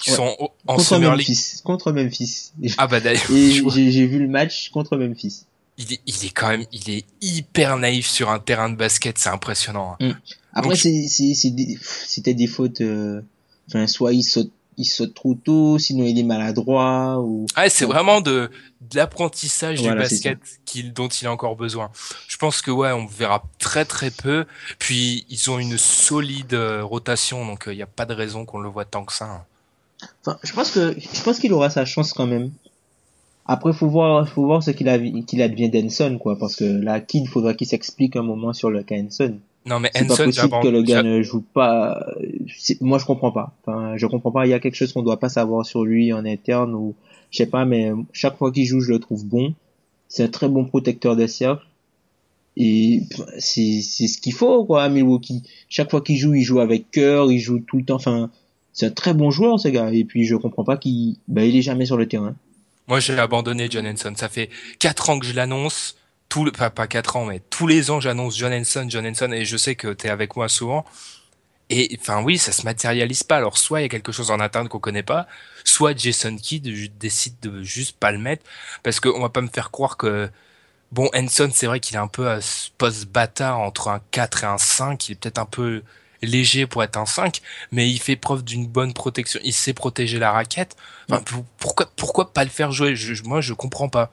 qui 0.00 0.10
sont 0.10 0.36
en 0.66 0.76
contre 0.76 0.86
Summer 0.86 1.10
Memphis, 1.10 1.60
Contre 1.64 1.92
Memphis. 1.92 2.52
Ah 2.76 2.86
bah 2.86 3.00
d'ailleurs. 3.00 3.26
j'ai 3.28 4.06
vu 4.06 4.18
le 4.18 4.28
match 4.28 4.70
contre 4.70 4.96
Memphis. 4.96 5.44
Il 5.76 5.92
est, 5.92 6.00
il 6.06 6.24
est 6.24 6.30
quand 6.30 6.48
même, 6.48 6.64
il 6.72 6.90
est 6.90 7.04
hyper 7.20 7.76
naïf 7.76 8.08
sur 8.08 8.30
un 8.30 8.40
terrain 8.40 8.68
de 8.68 8.76
basket, 8.76 9.16
c'est 9.18 9.28
impressionnant. 9.28 9.96
Hein. 10.00 10.08
Mm. 10.08 10.12
Après, 10.52 10.76
c'était 10.76 12.34
des 12.34 12.46
fautes. 12.46 12.80
Euh, 12.80 13.20
enfin, 13.68 13.86
soit 13.86 14.12
il 14.12 14.22
saute, 14.22 14.50
il 14.78 14.84
saute 14.84 15.14
trop 15.14 15.34
tôt, 15.34 15.78
sinon 15.78 16.04
il 16.04 16.18
est 16.18 16.22
maladroit. 16.24 17.20
Ou... 17.20 17.46
Ah, 17.54 17.68
c'est 17.68 17.84
vraiment 17.84 18.20
de, 18.20 18.50
de 18.80 18.96
l'apprentissage 18.96 19.82
du 19.82 19.88
basket 19.88 20.38
qu'il, 20.64 20.92
dont 20.92 21.08
il 21.08 21.26
a 21.26 21.32
encore 21.32 21.56
besoin. 21.56 21.90
Je 22.28 22.36
pense 22.36 22.62
que 22.62 22.70
ouais, 22.70 22.92
on 22.92 23.06
verra 23.06 23.42
très 23.58 23.84
très 23.84 24.10
peu. 24.10 24.46
Puis 24.78 25.26
ils 25.28 25.50
ont 25.50 25.58
une 25.58 25.76
solide 25.76 26.54
euh, 26.54 26.82
rotation, 26.82 27.44
donc 27.44 27.64
il 27.66 27.72
euh, 27.72 27.74
n'y 27.74 27.82
a 27.82 27.86
pas 27.86 28.06
de 28.06 28.14
raison 28.14 28.44
qu'on 28.44 28.60
le 28.60 28.68
voit 28.68 28.84
tant 28.84 29.04
que 29.04 29.12
ça. 29.12 29.26
Hein. 29.26 29.44
Enfin, 30.24 30.38
je 30.44 30.52
pense 30.52 30.70
que 30.70 30.96
je 30.98 31.22
pense 31.22 31.40
qu'il 31.40 31.52
aura 31.52 31.70
sa 31.70 31.84
chance 31.84 32.12
quand 32.12 32.26
même. 32.26 32.52
Après, 33.50 33.72
faut 33.72 33.88
voir, 33.88 34.28
faut 34.28 34.44
voir 34.44 34.62
ce 34.62 34.70
qu'il 34.70 34.88
a, 34.90 34.98
qu'il 34.98 35.40
advient 35.40 35.70
d'Enson, 35.70 36.18
quoi, 36.18 36.38
parce 36.38 36.54
que 36.54 36.64
là, 36.64 37.00
Kid, 37.00 37.26
faudra 37.26 37.54
qu'il 37.54 37.66
s'explique 37.66 38.14
un 38.14 38.22
moment 38.22 38.52
sur 38.52 38.70
le 38.70 38.82
cas 38.82 38.96
Enson. 38.96 39.38
Non, 39.68 39.80
mais 39.80 39.90
c'est 39.94 40.06
pas 40.06 40.16
possible 40.16 40.60
que 40.62 40.82
gars 40.82 41.02
ne 41.02 41.22
joue 41.22 41.42
pas. 41.42 42.06
Moi, 42.80 42.98
je 42.98 43.04
comprends 43.04 43.32
pas. 43.32 43.54
Enfin, 43.62 43.96
je 43.96 44.06
comprends 44.06 44.30
pas. 44.30 44.46
Il 44.46 44.50
y 44.50 44.54
a 44.54 44.60
quelque 44.60 44.76
chose 44.76 44.92
qu'on 44.92 45.02
doit 45.02 45.20
pas 45.20 45.28
savoir 45.28 45.66
sur 45.66 45.84
lui 45.84 46.12
en 46.12 46.24
interne 46.24 46.74
ou 46.74 46.94
je 47.30 47.38
sais 47.38 47.46
pas, 47.46 47.66
mais 47.66 47.92
chaque 48.12 48.38
fois 48.38 48.50
qu'il 48.50 48.64
joue, 48.64 48.80
je 48.80 48.92
le 48.92 48.98
trouve 48.98 49.26
bon. 49.26 49.54
C'est 50.08 50.24
un 50.24 50.28
très 50.28 50.48
bon 50.48 50.64
protecteur 50.64 51.16
des 51.16 51.28
cercles. 51.28 51.66
Et 52.56 53.02
c'est, 53.38 53.82
c'est 53.82 54.08
ce 54.08 54.18
qu'il 54.18 54.32
faut, 54.32 54.64
quoi, 54.64 54.82
à 54.82 54.88
Milwaukee. 54.88 55.42
Chaque 55.68 55.90
fois 55.90 56.00
qu'il 56.00 56.16
joue, 56.16 56.34
il 56.34 56.42
joue 56.42 56.60
avec 56.60 56.90
cœur, 56.90 57.30
il 57.30 57.38
joue 57.38 57.60
tout 57.60 57.76
le 57.76 57.84
temps. 57.84 57.96
Enfin, 57.96 58.30
c'est 58.72 58.86
un 58.86 58.90
très 58.90 59.12
bon 59.12 59.30
joueur, 59.30 59.60
ce 59.60 59.68
gars. 59.68 59.92
Et 59.92 60.04
puis, 60.04 60.24
je 60.24 60.34
comprends 60.34 60.64
pas 60.64 60.78
qu'il, 60.78 61.16
bah, 61.28 61.44
il 61.44 61.54
est 61.54 61.62
jamais 61.62 61.84
sur 61.84 61.98
le 61.98 62.08
terrain. 62.08 62.34
Moi, 62.88 63.00
j'ai 63.00 63.18
abandonné 63.18 63.68
John 63.70 63.86
Henson. 63.86 64.14
Ça 64.16 64.30
fait 64.30 64.48
quatre 64.78 65.10
ans 65.10 65.18
que 65.18 65.26
je 65.26 65.34
l'annonce. 65.34 65.97
Tout 66.28 66.44
le, 66.44 66.52
pas, 66.52 66.70
pas 66.70 66.86
quatre 66.86 67.16
ans, 67.16 67.24
mais 67.24 67.40
tous 67.40 67.66
les 67.66 67.90
ans, 67.90 68.00
j'annonce 68.00 68.36
John 68.36 68.52
Henson, 68.52 68.86
John 68.88 69.06
Henson, 69.06 69.32
et 69.32 69.44
je 69.44 69.56
sais 69.56 69.74
que 69.74 69.92
tu 69.94 70.06
es 70.06 70.10
avec 70.10 70.36
moi 70.36 70.48
souvent. 70.48 70.84
Et 71.70 71.96
enfin 72.00 72.22
oui, 72.22 72.38
ça 72.38 72.52
se 72.52 72.62
matérialise 72.64 73.22
pas. 73.22 73.36
Alors 73.36 73.58
soit 73.58 73.80
il 73.80 73.82
y 73.84 73.86
a 73.86 73.88
quelque 73.90 74.12
chose 74.12 74.30
en 74.30 74.40
interne 74.40 74.68
qu'on 74.68 74.78
connaît 74.78 75.02
pas, 75.02 75.26
soit 75.64 75.96
Jason 75.98 76.36
Kidd 76.36 76.96
décide 76.98 77.38
de 77.40 77.62
juste 77.62 77.98
pas 77.98 78.10
le 78.10 78.18
mettre 78.18 78.44
parce 78.82 79.00
qu'on 79.00 79.20
va 79.20 79.28
pas 79.28 79.42
me 79.42 79.48
faire 79.48 79.70
croire 79.70 79.96
que 79.98 80.30
bon 80.92 81.10
Henson, 81.14 81.50
c'est 81.52 81.66
vrai 81.66 81.80
qu'il 81.80 81.96
est 81.96 81.98
un 81.98 82.08
peu 82.08 82.28
à 82.30 82.40
ce 82.40 82.70
poste 82.78 83.06
bâtard 83.06 83.58
entre 83.60 83.88
un 83.88 84.00
4 84.12 84.44
et 84.44 84.46
un 84.46 84.58
5, 84.58 85.08
il 85.08 85.12
est 85.12 85.14
peut-être 85.16 85.38
un 85.38 85.44
peu 85.46 85.82
léger 86.22 86.66
pour 86.66 86.82
être 86.82 86.96
un 86.96 87.06
5, 87.06 87.40
mais 87.72 87.88
il 87.88 87.98
fait 87.98 88.16
preuve 88.16 88.42
d'une 88.44 88.66
bonne 88.66 88.92
protection. 88.94 89.40
Il 89.44 89.52
sait 89.52 89.74
protéger 89.74 90.18
la 90.18 90.32
raquette. 90.32 90.76
Enfin, 91.10 91.22
pourquoi, 91.58 91.86
pourquoi 91.96 92.32
pas 92.32 92.44
le 92.44 92.50
faire 92.50 92.72
jouer? 92.72 92.96
Je, 92.96 93.22
Moi, 93.24 93.40
je 93.40 93.52
comprends 93.54 93.88
pas. 93.88 94.10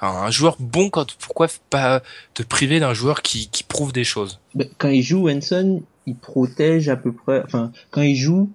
Enfin, 0.00 0.22
un 0.22 0.30
joueur 0.30 0.56
bon, 0.60 0.90
quand, 0.90 1.14
pourquoi 1.18 1.48
pas 1.70 2.02
te 2.34 2.42
priver 2.42 2.80
d'un 2.80 2.94
joueur 2.94 3.22
qui, 3.22 3.48
qui 3.48 3.64
prouve 3.64 3.92
des 3.92 4.04
choses? 4.04 4.38
Quand 4.78 4.88
il 4.88 5.02
joue, 5.02 5.28
Henson, 5.28 5.82
il 6.06 6.16
protège 6.16 6.88
à 6.88 6.96
peu 6.96 7.12
près. 7.12 7.42
Enfin, 7.44 7.72
quand 7.90 8.02
il 8.02 8.16
joue, 8.16 8.50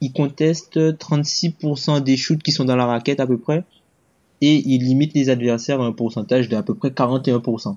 il 0.00 0.12
conteste 0.12 0.76
36% 0.76 2.02
des 2.02 2.16
shoots 2.16 2.42
qui 2.42 2.52
sont 2.52 2.64
dans 2.64 2.76
la 2.76 2.86
raquette 2.86 3.20
à 3.20 3.26
peu 3.26 3.38
près, 3.38 3.64
et 4.40 4.62
il 4.66 4.84
limite 4.84 5.14
les 5.14 5.28
adversaires 5.30 5.80
à 5.80 5.84
un 5.86 5.92
pourcentage 5.92 6.48
d'à 6.48 6.62
peu 6.62 6.74
près 6.74 6.90
41%. 6.90 7.76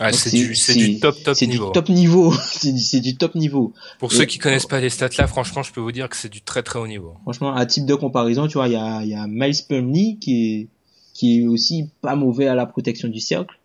Ah, 0.00 0.10
c'est 0.12 0.30
du, 0.30 0.98
top 0.98 1.22
top 1.22 1.36
c'est 1.36 1.46
niveau. 1.46 1.66
du 1.66 1.72
top 1.72 1.88
niveau. 1.88 2.32
c'est 2.52 3.00
du, 3.00 3.16
top 3.16 3.34
niveau. 3.34 3.72
Pour 3.98 4.12
Et- 4.12 4.16
ceux 4.16 4.24
qui 4.24 4.38
connaissent 4.38 4.66
pas 4.66 4.80
les 4.80 4.90
stats 4.90 5.10
là, 5.18 5.26
franchement, 5.26 5.62
je 5.62 5.72
peux 5.72 5.80
vous 5.80 5.92
dire 5.92 6.08
que 6.08 6.16
c'est 6.16 6.30
du 6.30 6.40
très 6.40 6.62
très 6.62 6.78
haut 6.78 6.86
niveau. 6.86 7.14
Franchement, 7.22 7.54
à 7.54 7.66
type 7.66 7.86
de 7.86 7.94
comparaison, 7.94 8.48
tu 8.48 8.54
vois, 8.54 8.68
il 8.68 8.72
y 8.72 8.76
a, 8.76 9.02
il 9.02 9.10
y 9.10 9.14
a 9.14 9.26
Miles 9.28 9.54
Plumlee 9.68 10.18
qui 10.18 10.54
est, 10.54 10.68
qui 11.12 11.40
est 11.40 11.46
aussi 11.46 11.90
pas 12.00 12.16
mauvais 12.16 12.46
à 12.46 12.54
la 12.54 12.66
protection 12.66 13.08
du 13.08 13.20
cercle, 13.20 13.58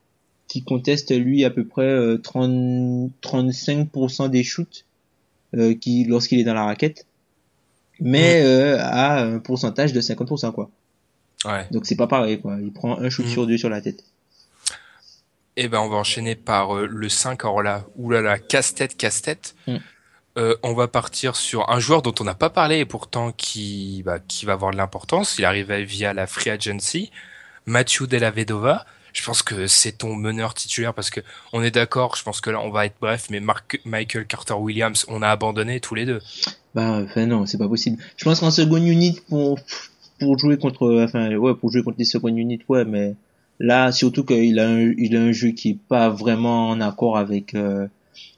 qui 0.47 0.63
conteste 0.63 1.15
lui 1.17 1.43
à 1.45 1.49
peu 1.49 1.65
près 1.65 1.83
euh, 1.83 2.17
30, 2.17 3.11
35% 3.21 4.29
des 4.29 4.43
shoots 4.43 4.85
euh, 5.55 5.73
qui 5.75 6.03
lorsqu'il 6.05 6.39
est 6.39 6.43
dans 6.43 6.53
la 6.53 6.65
raquette, 6.65 7.05
mais 7.99 8.41
euh, 8.43 8.77
à 8.79 9.21
un 9.21 9.39
pourcentage 9.39 9.93
de 9.93 10.01
50% 10.01 10.51
quoi. 10.51 10.69
Ouais. 11.45 11.67
Donc 11.71 11.85
c'est 11.85 11.95
pas 11.95 12.07
pareil 12.07 12.39
quoi. 12.39 12.57
Il 12.61 12.71
prend 12.71 12.97
un 12.97 13.09
shoot 13.09 13.25
Mhm. 13.25 13.31
sur 13.31 13.47
deux 13.47 13.57
sur 13.57 13.69
la 13.69 13.81
tête. 13.81 14.03
Eh 15.59 15.67
ben, 15.69 15.79
on 15.79 15.89
va 15.89 15.97
enchaîner 15.97 16.35
par 16.35 16.75
euh, 16.77 16.85
le 16.85 17.09
5. 17.09 17.43
Alors 17.43 17.63
là, 17.63 17.85
oulala, 17.95 18.37
casse-tête, 18.37 18.95
casse-tête. 18.95 19.55
Mm. 19.65 19.77
Euh, 20.37 20.55
on 20.61 20.75
va 20.75 20.87
partir 20.87 21.35
sur 21.35 21.71
un 21.71 21.79
joueur 21.79 22.03
dont 22.03 22.13
on 22.19 22.23
n'a 22.23 22.35
pas 22.35 22.51
parlé 22.51 22.77
et 22.77 22.85
pourtant 22.85 23.31
qui, 23.31 24.03
bah, 24.05 24.19
qui 24.19 24.45
va 24.45 24.53
avoir 24.53 24.71
de 24.71 24.77
l'importance. 24.77 25.39
Il 25.39 25.45
arrivait 25.45 25.83
via 25.83 26.13
la 26.13 26.27
free 26.27 26.51
agency. 26.51 27.09
Mathieu 27.67 28.07
Della 28.07 28.31
Vedova. 28.31 28.85
Je 29.13 29.23
pense 29.23 29.41
que 29.41 29.67
c'est 29.67 29.93
ton 29.99 30.15
meneur 30.15 30.53
titulaire 30.53 30.93
parce 30.93 31.09
que 31.09 31.21
on 31.53 31.61
est 31.63 31.71
d'accord. 31.71 32.15
Je 32.15 32.23
pense 32.23 32.39
que 32.41 32.49
là, 32.49 32.59
on 32.61 32.69
va 32.69 32.85
être 32.85 32.95
bref, 33.01 33.27
mais 33.29 33.39
Mark- 33.39 33.79
Michael 33.85 34.25
Carter 34.27 34.53
Williams, 34.53 35.05
on 35.07 35.21
a 35.21 35.27
abandonné 35.29 35.79
tous 35.79 35.95
les 35.95 36.05
deux. 36.05 36.21
Bah, 36.75 37.01
enfin 37.03 37.25
non, 37.25 37.45
c'est 37.45 37.57
pas 37.57 37.67
possible. 37.67 37.97
Je 38.15 38.23
pense 38.25 38.39
qu'en 38.39 38.51
second 38.51 38.77
unit 38.77 39.19
pour 39.29 39.59
pour 40.19 40.37
jouer 40.37 40.57
contre, 40.57 41.03
enfin 41.03 41.35
ouais, 41.35 41.53
pour 41.55 41.71
jouer 41.71 41.83
contre 41.83 41.97
les 41.99 42.05
second 42.05 42.27
unit, 42.35 42.59
ouais, 42.69 42.85
mais 42.85 43.15
là 43.59 43.91
surtout 43.91 44.23
qu'il 44.23 44.59
a 44.59 44.67
un, 44.67 44.93
il 44.97 45.15
a 45.15 45.21
un 45.21 45.31
jeu 45.31 45.49
qui 45.49 45.69
est 45.71 45.79
pas 45.89 46.09
vraiment 46.09 46.69
en 46.69 46.81
accord 46.81 47.17
avec 47.17 47.55
euh, 47.55 47.87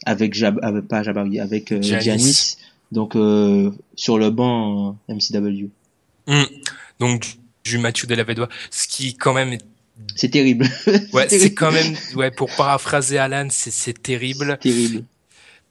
avec 0.05 0.33
Jab, 0.33 0.59
avec 0.61 0.87
pas 0.87 1.03
Jabari, 1.03 1.39
avec 1.41 1.73
euh, 1.73 1.81
Giannis. 1.81 2.03
Giannis. 2.03 2.57
Donc 2.93 3.15
euh, 3.17 3.71
sur 3.95 4.17
le 4.17 4.29
banc 4.29 4.97
euh, 5.09 5.13
MCW, 5.15 5.69
Mm. 6.27 6.43
Donc, 6.99 7.37
Mathieu 7.77 8.07
Della 8.07 8.23
Vedova. 8.23 8.49
Ce 8.71 8.87
qui, 8.87 9.15
quand 9.15 9.33
même, 9.33 9.53
est- 9.53 9.65
c'est 10.15 10.29
terrible. 10.29 10.65
ouais, 11.13 11.27
c'est 11.29 11.53
quand 11.53 11.71
même, 11.71 11.95
ouais, 12.15 12.31
pour 12.31 12.49
paraphraser 12.55 13.17
Alan, 13.17 13.47
c'est, 13.51 14.01
terrible. 14.01 14.57
terrible. 14.59 15.03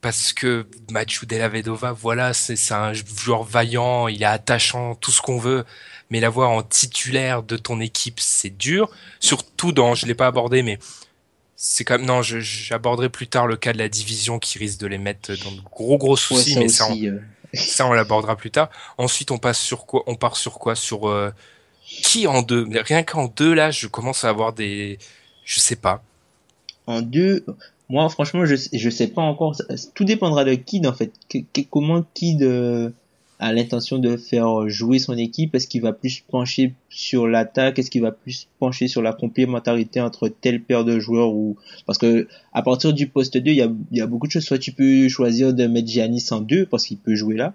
parce 0.01 0.33
que 0.33 0.66
Mathieu 0.90 1.27
Della 1.27 1.48
Vedova, 1.48 1.92
voilà, 1.92 2.33
c'est 2.35 2.72
un 2.72 2.92
joueur 2.92 3.42
vaillant, 3.42 4.07
il 4.09 4.22
est 4.22 4.27
attachant, 4.27 4.94
tout 4.94 5.11
ce 5.11 5.20
qu'on 5.22 5.38
veut, 5.38 5.64
mais 6.11 6.20
l'avoir 6.20 6.51
en 6.51 6.62
titulaire 6.62 7.42
de 7.42 7.57
ton 7.57 7.81
équipe, 7.81 8.20
c'est 8.20 8.57
dur. 8.57 8.90
Surtout 9.18 9.72
dans, 9.72 9.94
je 9.94 10.07
l'ai 10.07 10.14
pas 10.14 10.27
abordé, 10.29 10.62
mais 10.62 10.79
c'est 11.57 11.85
quand 11.85 11.96
même 11.98 12.07
non, 12.07 12.22
j'aborderai 12.22 13.09
plus 13.09 13.27
tard 13.27 13.46
le 13.48 13.57
cas 13.57 13.72
de 13.72 13.79
la 13.79 13.88
division 13.88 14.38
qui 14.38 14.59
risque 14.59 14.79
de 14.79 14.87
les 14.87 14.98
mettre 14.98 15.33
dans 15.42 15.51
de 15.53 15.61
gros 15.62 15.98
gros 15.98 16.12
Ouais, 16.12 16.16
soucis, 16.16 16.55
ça 16.55 16.61
mais 16.61 16.68
ça, 16.68 16.87
on, 16.87 16.92
aussi. 16.92 17.09
euh, 17.09 17.18
ça 17.55 17.87
on 17.87 17.92
l'abordera 17.92 18.37
plus 18.37 18.51
tard. 18.53 18.70
Ensuite, 18.98 19.31
on 19.33 19.38
passe 19.38 19.59
sur 19.59 19.85
quoi 19.87 20.05
On 20.07 20.14
part 20.14 20.37
sur 20.37 20.59
quoi? 20.61 20.77
Sur 20.77 21.09
euh, 21.09 21.33
qui 21.88 22.27
en 22.27 22.42
deux? 22.42 22.66
Rien 22.70 23.03
qu'en 23.03 23.29
deux 23.29 23.55
là, 23.55 23.70
je 23.70 23.87
commence 23.87 24.24
à 24.24 24.29
avoir 24.29 24.53
des, 24.53 24.98
je 25.44 25.59
sais 25.59 25.77
pas. 25.77 26.03
En 26.87 27.03
deux, 27.03 27.44
moi 27.88 28.09
franchement 28.09 28.44
je 28.44 28.57
je 28.72 28.90
sais 28.90 29.09
pas 29.09 29.22
encore. 29.22 29.57
Tout 29.94 30.05
dépendra 30.05 30.44
de 30.44 30.55
Kid 30.55 30.87
en 30.87 30.92
fait. 30.92 31.12
Comment 31.70 32.05
Kid 32.14 32.42
euh, 32.42 32.90
a 33.38 33.53
l'intention 33.53 33.98
de 33.98 34.16
faire 34.16 34.68
jouer 34.68 34.98
son 34.98 35.16
équipe? 35.16 35.55
Est-ce 35.55 35.66
qu'il 35.66 35.83
va 35.83 35.92
plus 35.92 36.22
pencher 36.31 36.74
sur 36.90 37.27
l'attaque? 37.27 37.79
Est-ce 37.79 37.90
qu'il 37.90 38.03
va 38.03 38.12
plus 38.12 38.48
pencher 38.59 38.88
sur 38.88 39.01
la 39.01 39.12
complémentarité 39.12 40.01
entre 40.01 40.29
telle 40.29 40.62
paire 40.62 40.85
de 40.85 40.98
joueurs 40.98 41.33
ou 41.33 41.57
parce 41.87 41.98
que 41.98 42.29
à 42.53 42.62
partir 42.62 42.92
du 42.92 43.07
poste 43.07 43.37
2 43.37 43.51
il 43.51 43.57
y 43.57 43.62
a 43.62 43.70
il 43.90 43.98
y 43.98 44.03
a 44.03 44.07
beaucoup 44.07 44.27
de 44.27 44.33
choses. 44.33 44.44
Soit 44.44 44.59
tu 44.59 44.72
peux 44.72 45.09
choisir 45.09 45.55
de 45.55 45.66
mettre 45.66 45.88
Giannis 45.88 46.27
en 46.31 46.40
deux 46.40 46.66
parce 46.66 46.85
qu'il 46.85 46.98
peut 46.98 47.14
jouer 47.14 47.37
là. 47.37 47.55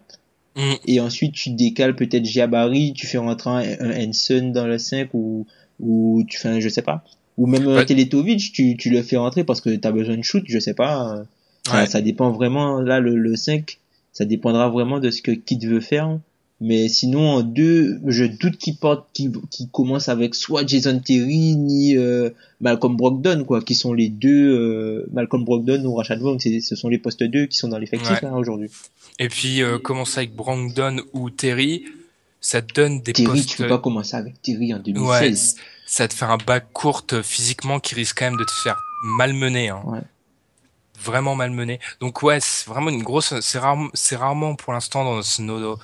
Mm. 0.55 0.73
Et 0.87 0.99
ensuite 0.99 1.33
tu 1.33 1.49
décales 1.51 1.95
peut-être 1.95 2.25
Jabari, 2.25 2.93
tu 2.93 3.07
fais 3.07 3.17
rentrer 3.17 3.49
un, 3.49 3.89
un 3.89 4.07
Henson 4.09 4.51
dans 4.53 4.67
le 4.67 4.77
5 4.77 5.09
ou 5.13 5.45
ou 5.79 6.23
tu 6.27 6.37
fais 6.37 6.49
un, 6.49 6.59
je 6.59 6.69
sais 6.69 6.81
pas 6.83 7.03
ou 7.37 7.47
même 7.47 7.65
Ouais. 7.65 7.75
ouais. 7.77 7.85
Teletovic 7.85 8.51
tu, 8.53 8.77
tu 8.77 8.89
le 8.91 9.01
fais 9.01 9.17
rentrer 9.17 9.43
parce 9.43 9.59
que 9.61 9.71
tu 9.71 9.87
as 9.87 9.91
besoin 9.91 10.15
de 10.17 10.21
shoot 10.21 10.43
je 10.47 10.59
sais 10.59 10.75
pas 10.75 11.15
euh, 11.17 11.23
ça, 11.65 11.77
Ouais. 11.81 11.85
ça 11.87 12.01
dépend 12.01 12.29
vraiment 12.31 12.79
là 12.81 12.99
le, 12.99 13.15
le 13.17 13.35
5 13.35 13.79
ça 14.11 14.25
dépendra 14.25 14.69
vraiment 14.69 14.99
de 14.99 15.09
ce 15.09 15.23
que 15.23 15.31
Kid 15.31 15.65
veut 15.65 15.79
faire 15.81 16.19
mais 16.65 16.87
sinon 16.87 17.29
en 17.31 17.41
deux 17.43 17.99
je 18.07 18.23
doute 18.25 18.57
qu'il 18.57 18.77
porte 18.77 19.07
qu'il 19.13 19.31
qu'il 19.51 19.67
commence 19.69 20.07
avec 20.07 20.33
soit 20.33 20.65
Jason 20.65 20.97
Terry 20.99 21.55
ni 21.57 21.97
euh, 21.97 22.29
Malcolm 22.61 22.95
Brogdon 22.95 23.43
quoi 23.43 23.61
qui 23.61 23.75
sont 23.75 23.91
les 23.93 24.07
deux 24.09 24.51
euh, 24.57 25.05
Malcolm 25.11 25.43
Brogdon 25.43 25.83
ou 25.85 25.95
Rashad 25.95 26.19
Vaughn 26.19 26.39
ce 26.39 26.75
sont 26.75 26.87
les 26.89 26.97
postes 26.99 27.21
2 27.23 27.47
qui 27.47 27.57
sont 27.57 27.67
dans 27.67 27.77
l'effectif 27.79 28.09
Ouais. 28.11 28.19
là 28.21 28.33
aujourd'hui 28.33 28.69
Et 29.19 29.27
puis 29.29 29.61
euh, 29.61 29.77
commencer 29.77 30.19
avec 30.19 30.35
Brandon 30.35 30.97
ou 31.13 31.29
Terry, 31.29 31.85
ça 32.39 32.61
te 32.61 32.73
donne 32.73 33.01
des 33.01 33.11
Terry 33.13 33.27
postes. 33.27 33.49
tu 33.49 33.57
peux 33.57 33.67
pas 33.67 33.79
commencer 33.79 34.15
avec 34.15 34.41
Terry 34.41 34.73
en 34.73 34.77
Ouais, 34.77 34.83
2016 34.83 35.37
c- 35.39 35.55
ça 35.85 36.07
te 36.07 36.13
fait 36.13 36.25
un 36.25 36.37
bac 36.37 36.67
courte 36.71 37.21
physiquement 37.23 37.79
qui 37.79 37.93
risque 37.95 38.19
quand 38.19 38.25
même 38.31 38.39
de 38.39 38.45
te 38.45 38.51
faire 38.63 38.77
malmener. 39.17 39.67
Hein. 39.69 39.81
Ouais. 39.85 39.99
Vraiment 41.03 41.35
malmener. 41.35 41.79
Donc 41.99 42.23
ouais, 42.23 42.39
c'est 42.39 42.69
vraiment 42.69 42.89
une 42.89 43.03
grosse. 43.03 43.33
C'est 43.41 43.59
rarement, 43.59 43.89
c'est 43.93 44.15
rarement 44.15 44.55
pour 44.55 44.71
l'instant 44.71 45.03
dans 45.03 45.19
nos. 45.43 45.77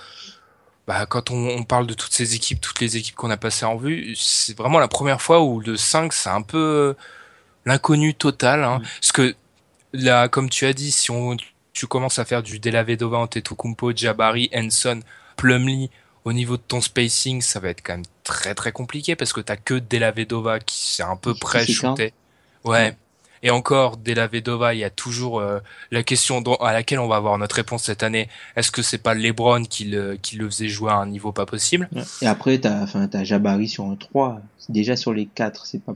Bah, 0.90 1.06
quand 1.06 1.30
on, 1.30 1.50
on 1.50 1.64
parle 1.66 1.86
de 1.86 1.94
toutes 1.94 2.14
ces 2.14 2.34
équipes, 2.34 2.60
toutes 2.60 2.80
les 2.80 2.98
équipes 2.98 3.14
qu'on 3.14 3.30
a 3.30 3.38
passées 3.38 3.66
en 3.66 3.76
vue, 3.76 4.16
c'est 4.16 4.58
vraiment 4.58 4.80
la 4.80 4.88
première 4.88 5.22
fois 5.22 5.44
où 5.44 5.60
le 5.60 5.78
5, 5.78 6.12
c'est 6.12 6.32
un 6.32 6.42
peu 6.42 6.58
euh, 6.58 6.94
l'inconnu 7.64 8.16
total. 8.16 8.64
Hein. 8.64 8.82
Parce 9.00 9.12
que 9.12 9.36
là, 9.94 10.30
comme 10.30 10.50
tu 10.50 10.66
as 10.66 10.74
dit, 10.74 10.92
si 10.92 11.12
on, 11.12 11.38
tu 11.74 11.86
commences 11.86 12.18
à 12.18 12.26
faire 12.26 12.42
du 12.42 12.58
Della 12.58 12.82
Vedova, 12.82 13.20
Antetokounmpo, 13.20 13.96
Jabari, 13.96 14.50
Henson, 14.52 15.02
Plumlee, 15.36 15.92
au 16.26 16.34
niveau 16.34 16.58
de 16.58 16.64
ton 16.64 16.82
spacing, 16.82 17.44
ça 17.44 17.60
va 17.60 17.70
être 17.70 17.84
quand 17.84 17.94
même 17.94 18.06
très 18.24 18.56
très 18.56 18.72
compliqué 18.72 19.16
parce 19.16 19.32
que 19.32 19.42
t'as 19.42 19.58
que 19.58 19.76
Della 19.76 20.10
Vedova 20.10 20.60
qui 20.60 20.96
s'est 20.96 21.04
un 21.04 21.18
peu 21.18 21.36
près 21.36 21.68
shooté. 21.68 22.14
Ouais. 22.64 22.98
Et 23.44 23.52
encore, 23.52 23.98
Della 23.98 24.28
Vedova, 24.28 24.74
il 24.74 24.80
y 24.80 24.84
a 24.84 24.90
toujours 24.90 25.40
euh, 25.40 25.60
la 25.92 26.04
question 26.04 26.42
dont- 26.42 26.56
à 26.56 26.74
laquelle 26.74 27.00
on 27.00 27.08
va 27.08 27.16
avoir 27.18 27.38
notre 27.38 27.56
réponse 27.56 27.84
cette 27.84 28.04
année. 28.04 28.28
Est-ce 28.56 28.72
que 28.72 28.82
c'est 28.82 28.98
pas 28.98 29.14
LeBron 29.14 29.64
qui 29.64 29.86
le, 29.86 30.18
qui 30.18 30.36
le 30.36 30.50
faisait 30.50 30.68
jouer 30.68 30.92
à 30.92 30.96
un 30.96 31.06
niveau 31.08 31.32
pas 31.32 31.46
possible? 31.46 31.90
Et 32.22 32.28
après, 32.28 32.60
t'as, 32.60 32.86
t'as 33.08 33.24
Jabari 33.24 33.68
sur 33.68 33.86
un 33.86 33.96
3. 33.96 34.42
Déjà 34.68 34.96
sur 34.96 35.14
les 35.14 35.26
4, 35.26 35.66
c'est 35.66 35.82
pas, 35.82 35.96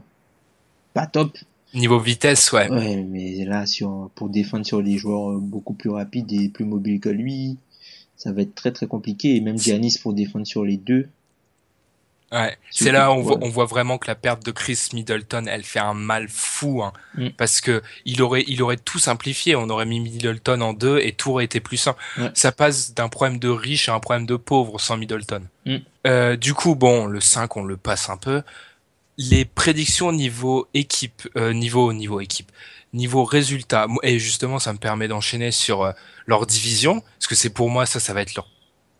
pas 0.94 1.06
top. 1.06 1.36
Niveau 1.74 1.98
vitesse, 1.98 2.52
ouais. 2.52 2.70
Ouais, 2.70 3.02
mais 3.02 3.44
là, 3.44 3.66
sur, 3.66 4.08
pour 4.14 4.28
défendre 4.28 4.64
sur 4.64 4.82
des 4.82 4.96
joueurs 4.96 5.32
euh, 5.32 5.38
beaucoup 5.38 5.74
plus 5.74 5.90
rapides 5.90 6.32
et 6.32 6.48
plus 6.48 6.64
mobiles 6.64 7.00
que 7.00 7.08
lui, 7.08 7.56
ça 8.16 8.32
va 8.32 8.42
être 8.42 8.54
très 8.54 8.70
très 8.72 8.86
compliqué. 8.86 9.34
Et 9.36 9.40
même 9.40 9.58
Giannis 9.58 9.98
pour 10.00 10.14
défendre 10.14 10.46
sur 10.46 10.64
les 10.64 10.76
deux. 10.76 11.08
Ouais, 12.34 12.58
c'est 12.70 12.90
là 12.90 13.12
on 13.12 13.20
voit, 13.22 13.36
ouais. 13.36 13.46
on 13.46 13.48
voit 13.48 13.64
vraiment 13.64 13.96
que 13.96 14.08
la 14.08 14.16
perte 14.16 14.44
de 14.44 14.50
Chris 14.50 14.88
Middleton, 14.92 15.46
elle 15.46 15.62
fait 15.62 15.78
un 15.78 15.94
mal 15.94 16.28
fou, 16.28 16.82
hein, 16.82 16.92
Mm. 17.16 17.28
parce 17.36 17.60
que 17.60 17.82
il 18.04 18.22
aurait, 18.22 18.44
il 18.46 18.62
aurait 18.62 18.76
tout 18.76 18.98
simplifié. 18.98 19.56
On 19.56 19.68
aurait 19.70 19.86
mis 19.86 20.00
Middleton 20.00 20.60
en 20.60 20.72
deux 20.72 20.98
et 20.98 21.12
tout 21.12 21.30
aurait 21.30 21.44
été 21.44 21.60
plus 21.60 21.76
simple. 21.76 22.02
Ça 22.34 22.52
passe 22.52 22.94
d'un 22.94 23.08
problème 23.08 23.38
de 23.38 23.48
riche 23.48 23.88
à 23.88 23.94
un 23.94 24.00
problème 24.00 24.26
de 24.26 24.36
pauvre 24.36 24.80
sans 24.80 24.96
Middleton. 24.96 25.42
Mm. 25.66 25.76
Euh, 26.06 26.36
du 26.36 26.54
coup, 26.54 26.74
bon, 26.74 27.06
le 27.06 27.20
5, 27.20 27.56
on 27.56 27.64
le 27.64 27.76
passe 27.76 28.10
un 28.10 28.16
peu. 28.16 28.42
Les 29.16 29.44
prédictions 29.44 30.10
niveau 30.12 30.66
équipe, 30.74 31.28
euh, 31.36 31.52
niveau 31.52 31.92
niveau 31.92 32.20
équipe, 32.20 32.50
niveau 32.92 33.24
résultat. 33.24 33.86
Et 34.02 34.18
justement, 34.18 34.58
ça 34.58 34.72
me 34.72 34.78
permet 34.78 35.06
d'enchaîner 35.06 35.52
sur 35.52 35.82
euh, 35.82 35.92
leur 36.26 36.46
division, 36.46 37.00
parce 37.00 37.28
que 37.28 37.36
c'est 37.36 37.50
pour 37.50 37.70
moi 37.70 37.86
ça, 37.86 38.00
ça 38.00 38.12
va 38.12 38.22
être 38.22 38.34
leur 38.34 38.48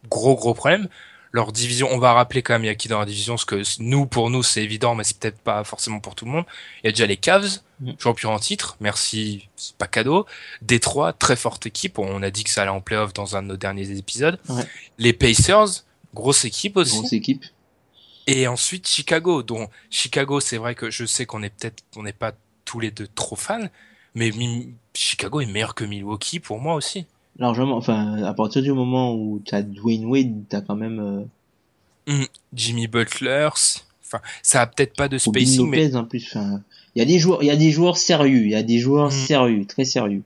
gros 0.08 0.36
gros 0.36 0.54
problème 0.54 0.88
leur 1.34 1.50
division, 1.50 1.88
on 1.90 1.98
va 1.98 2.12
rappeler 2.12 2.42
quand 2.42 2.54
même 2.54 2.62
il 2.62 2.68
y 2.68 2.70
a 2.70 2.76
qui 2.76 2.86
dans 2.86 3.00
la 3.00 3.06
division, 3.06 3.34
parce 3.34 3.44
que 3.44 3.60
nous, 3.80 4.06
pour 4.06 4.30
nous, 4.30 4.44
c'est 4.44 4.62
évident, 4.62 4.94
mais 4.94 5.02
c'est 5.02 5.18
peut-être 5.18 5.40
pas 5.40 5.64
forcément 5.64 5.98
pour 5.98 6.14
tout 6.14 6.26
le 6.26 6.30
monde. 6.30 6.44
Il 6.82 6.86
y 6.86 6.88
a 6.88 6.92
déjà 6.92 7.06
les 7.06 7.16
Cavs, 7.16 7.60
Mm. 7.80 7.92
champions 7.98 8.32
en 8.32 8.38
titre, 8.38 8.76
merci, 8.78 9.48
c'est 9.56 9.76
pas 9.76 9.88
cadeau. 9.88 10.26
Détroit, 10.62 11.12
très 11.12 11.34
forte 11.34 11.66
équipe, 11.66 11.98
on 11.98 12.22
a 12.22 12.30
dit 12.30 12.44
que 12.44 12.50
ça 12.50 12.62
allait 12.62 12.70
en 12.70 12.80
playoff 12.80 13.12
dans 13.12 13.36
un 13.36 13.42
de 13.42 13.48
nos 13.48 13.56
derniers 13.56 13.90
épisodes. 13.98 14.38
Ouais. 14.48 14.62
Les 14.98 15.12
Pacers, 15.12 15.84
grosse 16.14 16.44
équipe 16.44 16.76
aussi. 16.76 16.98
Grosse 16.98 17.12
équipe. 17.12 17.44
Et 18.28 18.46
ensuite 18.46 18.86
Chicago, 18.86 19.42
dont 19.42 19.68
Chicago, 19.90 20.38
c'est 20.38 20.56
vrai 20.56 20.76
que 20.76 20.88
je 20.88 21.04
sais 21.04 21.26
qu'on 21.26 21.42
est 21.42 21.50
peut-être, 21.50 21.82
on 21.96 22.04
n'est 22.04 22.12
pas 22.12 22.32
tous 22.64 22.78
les 22.78 22.92
deux 22.92 23.08
trop 23.08 23.36
fans, 23.36 23.68
mais 24.14 24.30
Chicago 24.94 25.40
est 25.40 25.46
meilleur 25.46 25.74
que 25.74 25.84
Milwaukee 25.84 26.38
pour 26.38 26.60
moi 26.60 26.74
aussi. 26.74 27.06
Largement, 27.38 27.76
enfin, 27.76 28.22
à 28.22 28.32
partir 28.34 28.62
du 28.62 28.72
moment 28.72 29.14
où 29.14 29.42
t'as 29.44 29.62
Dwayne 29.62 30.06
Wade, 30.06 30.44
t'as 30.48 30.60
quand 30.60 30.76
même, 30.76 31.26
euh, 32.08 32.24
Jimmy 32.52 32.86
Butler, 32.86 33.48
enfin, 34.04 34.20
ça 34.42 34.60
a 34.60 34.66
peut-être 34.66 34.94
pas 34.94 35.08
de 35.08 35.18
spacing, 35.18 35.68
mais 35.68 35.82
Lopez 35.84 35.96
en 35.96 36.04
plus, 36.04 36.26
enfin, 36.34 36.60
il 36.94 37.00
y 37.00 37.02
a 37.02 37.06
des 37.06 37.18
joueurs, 37.18 37.42
il 37.42 37.46
y 37.46 37.50
a 37.50 37.56
des 37.56 37.70
joueurs 37.70 37.96
sérieux, 37.96 38.42
il 38.44 38.50
y 38.50 38.54
a 38.54 38.62
des 38.62 38.78
joueurs 38.78 39.08
Mm. 39.08 39.26
sérieux, 39.26 39.64
très 39.66 39.84
sérieux. 39.84 40.22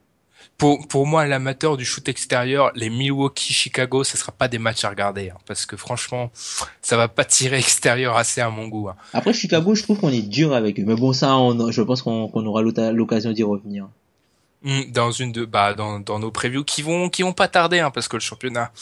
pour, 0.58 0.86
pour 0.88 1.06
moi, 1.06 1.24
l'amateur 1.24 1.76
du 1.76 1.84
shoot 1.84 2.06
extérieur, 2.08 2.72
les 2.74 2.90
Milwaukee-Chicago, 2.90 4.02
ce 4.04 4.16
sera 4.18 4.32
pas 4.32 4.48
des 4.48 4.58
matchs 4.58 4.84
à 4.84 4.90
regarder, 4.90 5.30
hein, 5.30 5.38
parce 5.46 5.64
que 5.66 5.76
franchement, 5.76 6.30
ça 6.82 6.96
va 6.96 7.06
pas 7.08 7.24
tirer 7.24 7.58
extérieur 7.66 8.16
assez 8.16 8.40
à 8.40 8.50
mon 8.50 8.66
goût. 8.68 8.88
hein. 8.88 8.96
Après, 9.14 9.32
Chicago, 9.32 9.74
je 9.76 9.82
trouve 9.84 10.00
qu'on 10.00 10.10
est 10.10 10.28
dur 10.28 10.52
avec 10.52 10.78
eux. 10.80 10.84
Mais 10.84 10.96
bon, 10.96 11.12
ça, 11.12 11.36
on, 11.38 11.70
je 11.70 11.80
pense 11.82 12.02
qu'on 12.02 12.28
qu'on 12.28 12.44
aura 12.44 12.62
l'occasion 12.92 13.30
d'y 13.32 13.44
revenir. 13.44 13.86
Hmm, 14.62 14.90
Dans 14.90 15.10
une 15.12 15.32
de, 15.32 15.44
bah, 15.44 15.74
dans, 15.74 16.00
dans 16.00 16.18
nos 16.18 16.30
previews 16.30 16.64
qui 16.64 16.82
vont, 16.82 17.08
qui 17.08 17.22
vont 17.22 17.32
pas 17.32 17.48
tarder, 17.48 17.78
hein, 17.78 17.90
parce 17.90 18.08
que 18.08 18.16
le 18.16 18.20
championnat, 18.20 18.72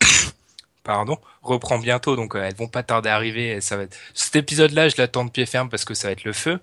pardon, 0.84 1.18
reprend 1.42 1.78
bientôt, 1.78 2.14
donc 2.16 2.34
euh, 2.36 2.42
elles 2.42 2.54
vont 2.54 2.68
pas 2.68 2.82
tarder 2.82 3.08
à 3.08 3.14
arriver. 3.16 3.60
ça 3.60 3.76
va 3.76 3.84
être... 3.84 3.96
Cet 4.14 4.36
épisode-là, 4.36 4.88
je 4.88 4.94
l'attends 4.98 5.24
de 5.24 5.30
pied 5.30 5.46
ferme 5.46 5.68
parce 5.68 5.84
que 5.84 5.94
ça 5.94 6.08
va 6.08 6.12
être 6.12 6.24
le 6.24 6.32
feu. 6.32 6.60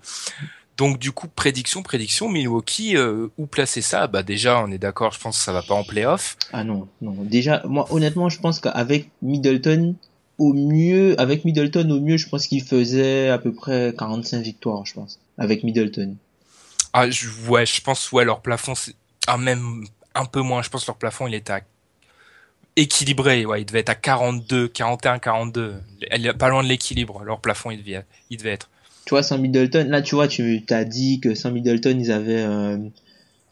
Donc 0.78 0.98
du 0.98 1.12
coup, 1.12 1.28
prédiction, 1.28 1.82
prédiction, 1.82 2.28
Milwaukee, 2.30 2.96
euh, 2.96 3.28
où 3.36 3.46
placer 3.46 3.82
ça? 3.82 4.06
Bah 4.06 4.22
déjà, 4.22 4.58
on 4.64 4.70
est 4.70 4.78
d'accord, 4.78 5.12
je 5.12 5.20
pense 5.20 5.38
que 5.38 5.44
ça 5.44 5.52
va 5.52 5.62
pas 5.62 5.74
en 5.74 5.84
playoff. 5.84 6.36
Ah 6.52 6.64
non, 6.64 6.88
non. 7.02 7.12
Déjà, 7.20 7.62
moi, 7.66 7.86
honnêtement, 7.90 8.30
je 8.30 8.40
pense 8.40 8.58
qu'avec 8.58 9.10
Middleton, 9.20 9.94
au 10.38 10.54
mieux, 10.54 11.14
avec 11.20 11.44
Middleton, 11.44 11.88
au 11.90 12.00
mieux, 12.00 12.16
je 12.16 12.26
pense 12.28 12.46
qu'il 12.46 12.62
faisait 12.64 13.28
à 13.28 13.36
peu 13.38 13.52
près 13.52 13.94
45 13.98 14.40
victoires, 14.42 14.86
je 14.86 14.94
pense. 14.94 15.20
Avec 15.36 15.62
Middleton. 15.62 16.16
Ah, 16.92 17.08
je, 17.10 17.28
ouais, 17.48 17.64
je 17.66 17.80
pense, 17.80 18.12
ouais, 18.12 18.24
leur 18.24 18.40
plafond, 18.40 18.74
c'est 18.74 18.94
ah, 19.26 19.38
même 19.38 19.84
un 20.14 20.24
peu 20.24 20.40
moins. 20.40 20.62
Je 20.62 20.68
pense 20.68 20.82
que 20.82 20.88
leur 20.88 20.96
plafond, 20.96 21.26
il 21.26 21.34
était 21.34 21.52
à 21.52 21.60
équilibré. 22.76 23.46
Ouais, 23.46 23.62
il 23.62 23.64
devait 23.64 23.80
être 23.80 23.88
à 23.90 23.94
42, 23.94 24.68
41, 24.68 25.18
42. 25.18 25.74
Elle 26.10 26.26
est 26.26 26.32
pas 26.34 26.48
loin 26.48 26.62
de 26.62 26.68
l'équilibre. 26.68 27.22
Leur 27.24 27.40
plafond, 27.40 27.70
il 27.70 27.82
devait, 27.82 28.04
il 28.30 28.36
devait 28.38 28.52
être. 28.52 28.68
Tu 29.04 29.10
vois, 29.10 29.22
sans 29.22 29.38
Middleton, 29.38 29.88
là, 29.88 30.02
tu 30.02 30.14
vois, 30.14 30.28
tu 30.28 30.62
t'as 30.66 30.84
dit 30.84 31.18
que 31.20 31.34
sans 31.34 31.50
Middleton, 31.50 31.98
ils 31.98 32.12
avaient, 32.12 32.42
euh, 32.42 32.78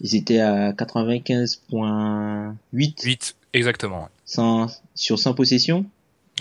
ils 0.00 0.14
étaient 0.14 0.38
à 0.40 0.72
95.8 0.72 2.54
8, 2.72 3.36
exactement. 3.52 4.08
sans, 4.24 4.68
sur 4.94 5.18
100 5.18 5.34
possessions. 5.34 5.84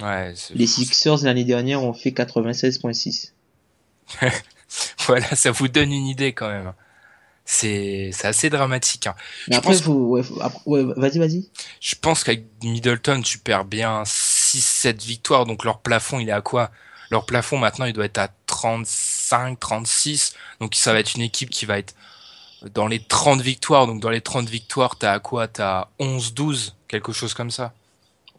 Ouais, 0.02 0.34
Les 0.54 0.68
Sixers 0.68 1.24
l'année 1.24 1.44
dernière 1.44 1.84
ont 1.84 1.94
fait 1.94 2.12
96.6. 2.12 3.32
voilà, 5.08 5.36
ça 5.36 5.52
vous 5.52 5.68
donne 5.68 5.92
une 5.92 6.06
idée 6.06 6.34
quand 6.34 6.50
même. 6.50 6.74
C'est, 7.52 8.12
c'est 8.14 8.28
assez 8.28 8.52
dramatique. 8.52 9.08
hein. 9.08 9.16
Mais 9.48 9.56
Je 9.56 9.58
après, 9.60 9.74
pense- 9.74 9.82
faut, 9.82 10.20
ouais, 10.68 10.84
vas-y, 10.96 11.18
vas-y. 11.18 11.50
Je 11.82 11.96
pense 12.00 12.24
qu'avec 12.24 12.46
Middleton, 12.64 13.22
tu 13.24 13.40
perds 13.40 13.66
bien 13.66 14.04
6-7 14.06 15.04
victoires, 15.04 15.48
donc 15.48 15.66
leur 15.66 15.80
plafond, 15.80 16.20
il 16.20 16.30
est 16.30 16.34
à 16.34 16.42
quoi? 16.42 16.70
Leur 17.10 17.26
plafond, 17.26 17.58
maintenant, 17.58 17.86
il 17.86 17.94
doit 17.94 18.06
être 18.06 18.20
à 18.20 18.30
35, 18.46 19.60
36, 19.60 20.34
donc 20.60 20.76
ça 20.76 20.94
va 20.94 21.00
être 21.00 21.16
une 21.16 21.24
équipe 21.24 21.50
qui 21.50 21.66
va 21.66 21.80
être 21.80 21.96
dans 22.76 22.86
les 22.86 23.00
30 23.00 23.42
victoires, 23.42 23.88
donc 23.88 24.00
dans 24.00 24.12
les 24.12 24.22
30 24.22 24.48
victoires, 24.48 24.98
t'as 25.00 25.14
à 25.14 25.20
quoi? 25.20 25.48
T'as 25.48 25.88
11, 25.98 26.36
12, 26.36 26.76
quelque 26.88 27.12
chose 27.14 27.34
comme 27.34 27.50
ça. 27.50 27.74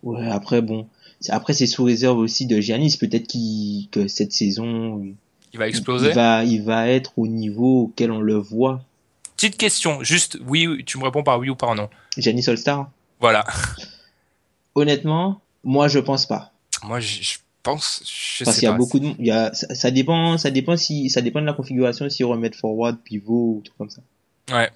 Ouais, 0.04 0.28
après, 0.30 0.62
bon. 0.62 0.86
C'est- 1.18 1.32
Après, 1.32 1.52
c'est 1.52 1.66
sous 1.66 1.82
réserve 1.82 2.16
aussi 2.18 2.46
de 2.46 2.60
Giannis. 2.60 2.96
Peut-être 2.96 3.26
qu'il, 3.26 3.88
que 3.90 4.06
cette 4.06 4.32
saison, 4.32 5.04
Il 5.52 5.58
va 5.58 5.66
il 5.66 5.70
exploser. 5.70 6.12
va, 6.12 6.44
il 6.44 6.62
va 6.62 6.86
être 6.88 7.12
au 7.18 7.26
niveau 7.26 7.82
auquel 7.86 8.12
on 8.12 8.20
le 8.20 8.36
voit. 8.36 8.82
Petite 9.40 9.56
question, 9.56 10.02
juste, 10.02 10.36
oui, 10.46 10.84
tu 10.84 10.98
me 10.98 11.04
réponds 11.04 11.22
par 11.22 11.38
oui 11.38 11.48
ou 11.48 11.56
par 11.56 11.74
non. 11.74 11.88
Giannis 12.18 12.44
All-Star. 12.46 12.90
Voilà. 13.20 13.42
Honnêtement, 14.74 15.40
moi, 15.64 15.88
je 15.88 15.98
pense 15.98 16.26
pas. 16.26 16.52
Moi, 16.84 17.00
je, 17.00 17.38
pense, 17.62 18.02
je 18.04 18.44
Parce 18.44 18.56
sais 18.56 18.60
qu'il 18.60 18.66
y 18.66 18.68
a 18.68 18.72
pas. 18.72 18.78
beaucoup 18.78 19.00
de, 19.00 19.06
il 19.18 19.26
y 19.26 19.30
a, 19.30 19.52
ça, 19.54 19.74
ça 19.74 19.90
dépend, 19.90 20.36
ça 20.38 20.50
dépend 20.50 20.76
si, 20.76 21.08
ça 21.10 21.20
dépend 21.22 21.40
de 21.40 21.46
la 21.46 21.52
configuration, 21.54 22.08
si 22.10 22.22
on 22.22 22.28
remet 22.28 22.50
forward, 22.52 22.98
pivot, 23.02 23.56
ou 23.58 23.62
tout 23.64 23.72
comme 23.78 23.88
ça. 23.90 24.02
Ouais. 24.52 24.70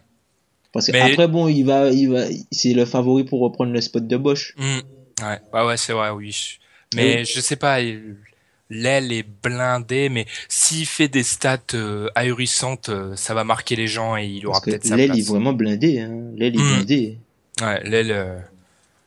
Parce 0.73 0.87
que 0.87 0.93
Mais- 0.93 1.01
après, 1.13 1.29
bon, 1.29 1.47
il 1.49 1.65
va, 1.65 1.91
il 1.91 2.11
va, 2.11 2.25
c'est 2.51 2.73
le 2.73 2.85
favori 2.87 3.25
pour 3.25 3.41
reprendre 3.41 3.71
le 3.73 3.81
spot 3.83 4.07
de 4.07 4.17
Bosch. 4.17 4.55
Hmm. 4.57 4.81
Ouais, 5.23 5.41
bah 5.53 5.67
ouais, 5.67 5.77
c'est 5.77 5.93
vrai, 5.93 6.09
oui. 6.11 6.59
Mais 6.95 7.25
je 7.27 7.41
sais 7.41 7.57
pas, 7.57 7.81
il- 7.83 8.17
l'aile 8.71 9.13
est 9.13 9.27
blindée, 9.43 10.09
mais 10.09 10.27
s'il 10.49 10.87
fait 10.87 11.09
des 11.09 11.23
stats 11.23 11.59
euh, 11.75 12.09
ahurissantes, 12.15 12.89
euh, 12.89 13.15
ça 13.17 13.35
va 13.35 13.45
marquer 13.45 13.77
les 13.77 13.87
gens 13.87 14.17
et 14.17 14.27
il 14.27 14.47
aura 14.47 14.61
peut-être 14.61 14.85
sa 14.87 14.97
l'aile 14.97 15.11
est 15.11 15.15
place. 15.15 15.27
vraiment 15.29 15.53
blindée, 15.53 16.01
hein. 16.01 16.13
L'aile 16.37 16.55
est 16.57 16.59
Hmm. 16.59 16.75
blindée. 16.77 17.19
Ouais, 17.61 17.83
l'aile, 17.85 18.11
euh, 18.13 18.39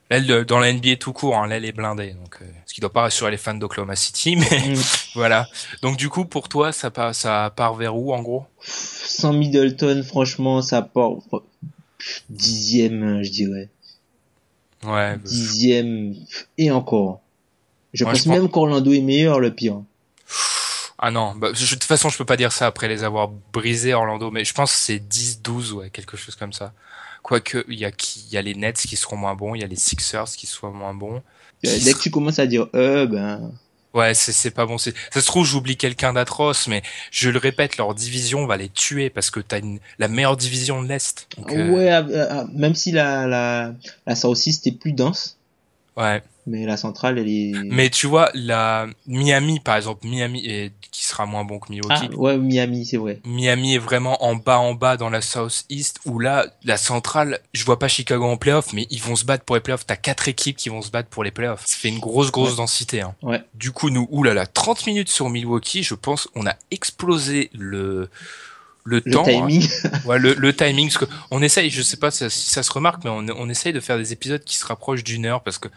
l'aile 0.09 0.45
dans 0.45 0.59
la 0.59 0.71
NBA 0.71 0.95
tout 0.97 1.11
court, 1.11 1.35
hein, 1.37 1.47
l'aile 1.47 1.65
est 1.65 1.71
blindée, 1.73 2.11
donc 2.13 2.37
euh, 2.41 2.45
ce 2.65 2.73
qui 2.73 2.79
doit 2.81 2.93
pas 2.93 3.01
rassurer 3.01 3.31
les 3.31 3.37
fans 3.37 3.55
d'Oklahoma 3.55 3.95
City, 3.95 4.35
mais 4.37 4.45
Hmm. 4.45 4.75
voilà. 5.15 5.47
Donc 5.81 5.97
du 5.97 6.07
coup, 6.09 6.25
pour 6.25 6.47
toi, 6.49 6.71
ça 6.71 6.91
part, 6.91 7.13
ça 7.15 7.51
part 7.55 7.73
vers 7.75 7.95
où 7.97 8.13
en 8.13 8.21
gros? 8.21 8.45
Sans 8.61 9.33
Middleton, 9.33 10.03
franchement, 10.03 10.61
ça 10.61 10.81
part, 10.81 11.15
pff, 11.31 12.23
dixième, 12.29 13.23
je 13.23 13.31
dirais. 13.31 13.69
Ouais. 14.85 15.17
Dixième, 15.25 16.13
et 16.57 16.69
encore. 16.71 17.21
Je 17.93 18.03
pense 18.03 18.23
je 18.23 18.29
même 18.29 18.49
qu'Orlando 18.49 18.91
est 18.91 19.01
meilleur, 19.01 19.39
le 19.39 19.53
pire. 19.53 19.81
Ah 20.99 21.11
non, 21.11 21.35
bah, 21.35 21.49
je- 21.53 21.65
de 21.65 21.69
toute 21.79 21.83
façon, 21.83 22.09
je 22.09 22.17
peux 22.17 22.25
pas 22.25 22.37
dire 22.37 22.51
ça 22.51 22.65
après 22.67 22.87
les 22.87 23.03
avoir 23.03 23.29
brisés 23.53 23.93
Orlando, 23.93 24.31
mais 24.31 24.43
je 24.43 24.53
pense 24.53 24.71
que 24.71 24.79
c'est 24.79 24.99
10, 24.99 25.41
12, 25.41 25.73
ouais, 25.73 25.89
quelque 25.89 26.17
chose 26.17 26.35
comme 26.35 26.53
ça. 26.53 26.73
Quoique, 27.21 27.65
il 27.67 27.77
y 27.77 27.85
a 27.85 27.91
qui, 27.91 28.25
y 28.31 28.37
a 28.37 28.41
les 28.41 28.55
Nets 28.55 28.77
qui 28.77 28.95
seront 28.95 29.17
moins 29.17 29.35
bons, 29.35 29.53
il 29.53 29.61
y 29.61 29.63
a 29.63 29.67
les 29.67 29.75
Sixers 29.75 30.25
qui 30.35 30.47
seront 30.47 30.71
moins 30.71 30.93
bons. 30.93 31.21
Euh, 31.65 31.79
Dès 31.83 31.93
que 31.93 31.99
tu 31.99 32.09
commences 32.09 32.39
à 32.39 32.47
dire, 32.47 32.67
euh, 32.73 33.05
ben, 33.05 33.51
Ouais, 33.93 34.13
c'est, 34.13 34.51
pas 34.51 34.65
bon. 34.65 34.77
Ça 34.77 34.91
se 35.11 35.25
trouve, 35.25 35.45
j'oublie 35.45 35.75
quelqu'un 35.75 36.13
d'atroce, 36.13 36.67
mais 36.67 36.83
je 37.09 37.29
le 37.31 37.39
répète, 37.39 37.77
leur 37.77 37.95
division 37.95 38.45
va 38.45 38.55
les 38.57 38.69
tuer 38.69 39.09
parce 39.09 39.31
que 39.31 39.39
t'as 39.39 39.59
une, 39.59 39.79
la 39.97 40.07
meilleure 40.07 40.37
division 40.37 40.83
de 40.83 40.87
l'Est. 40.87 41.27
Euh, 41.49 41.71
ouais, 41.71 41.91
euh, 41.91 42.03
euh, 42.11 42.45
même 42.53 42.75
si 42.75 42.91
la, 42.91 43.25
la, 43.25 43.73
la 44.05 44.13
est 44.13 44.79
plus 44.79 44.91
dense, 44.91 45.36
ouais. 45.97 46.21
mais 46.45 46.65
la 46.65 46.77
centrale, 46.77 47.17
elle 47.17 47.27
est, 47.27 47.53
Mais 47.65 47.89
tu 47.89 48.07
vois, 48.07 48.29
la 48.33 48.87
Miami, 49.05 49.59
par 49.59 49.75
exemple, 49.75 50.07
Miami 50.07 50.45
est, 50.45 50.71
qui 50.91 51.03
sera 51.05 51.25
moins 51.25 51.43
bon 51.43 51.59
que 51.59 51.67
ah, 51.67 51.71
Milwaukee. 51.71 52.15
ouais, 52.15 52.37
Miami, 52.37 52.85
c'est 52.85 52.97
vrai. 52.97 53.19
Miami 53.25 53.75
est 53.75 53.79
vraiment 53.79 54.23
en 54.23 54.35
bas 54.35 54.59
en 54.59 54.73
bas 54.73 54.97
dans 54.97 55.09
la 55.09 55.21
Southeast 55.21 55.99
où 56.05 56.19
là 56.19 56.45
la 56.63 56.77
centrale 56.77 57.39
je 57.53 57.63
vois 57.65 57.79
pas 57.79 57.87
Chicago 57.87 58.25
en 58.25 58.37
playoff 58.37 58.73
mais 58.73 58.87
ils 58.89 59.01
vont 59.01 59.15
se 59.15 59.25
battre 59.25 59.43
pour 59.43 59.55
les 59.55 59.61
playoffs 59.61 59.85
t'as 59.85 59.95
quatre 59.95 60.27
équipes 60.27 60.57
qui 60.57 60.69
vont 60.69 60.81
se 60.81 60.89
battre 60.89 61.09
pour 61.09 61.23
les 61.23 61.31
playoffs 61.31 61.65
ça 61.65 61.77
fait 61.77 61.89
une 61.89 61.99
grosse 61.99 62.31
grosse 62.31 62.55
densité 62.55 63.01
hein. 63.01 63.15
Ouais. 63.21 63.43
du 63.53 63.71
coup 63.71 63.89
nous 63.89 64.07
oulala 64.11 64.45
30 64.47 64.87
minutes 64.87 65.09
sur 65.09 65.29
Milwaukee 65.29 65.83
je 65.83 65.93
pense 65.93 66.27
on 66.35 66.45
a 66.45 66.55
explosé 66.71 67.49
le 67.53 68.09
le, 68.87 69.01
Le 69.03 69.11
temps 69.11 69.21
hein. 69.21 69.47
timing. 69.47 69.67
Ouais, 70.05 70.17
le, 70.17 70.33
le 70.33 70.55
timing, 70.55 70.87
parce 70.87 70.97
que 71.05 71.13
on 71.29 71.41
essaye, 71.41 71.69
je 71.69 71.81
sais 71.81 71.97
pas 71.97 72.09
si 72.09 72.29
si 72.29 72.49
ça 72.49 72.63
se 72.63 72.71
remarque, 72.71 73.03
mais 73.03 73.09
on, 73.09 73.25
on 73.37 73.49
essaye 73.49 73.73
de 73.73 73.79
faire 73.81 73.97
des 73.97 74.13
épisodes 74.13 74.43
qui 74.43 74.55
se 74.55 74.65
rapprochent 74.65 75.03
d'une 75.03 75.25
heure 75.25 75.41
parce 75.41 75.57
que 75.57 75.67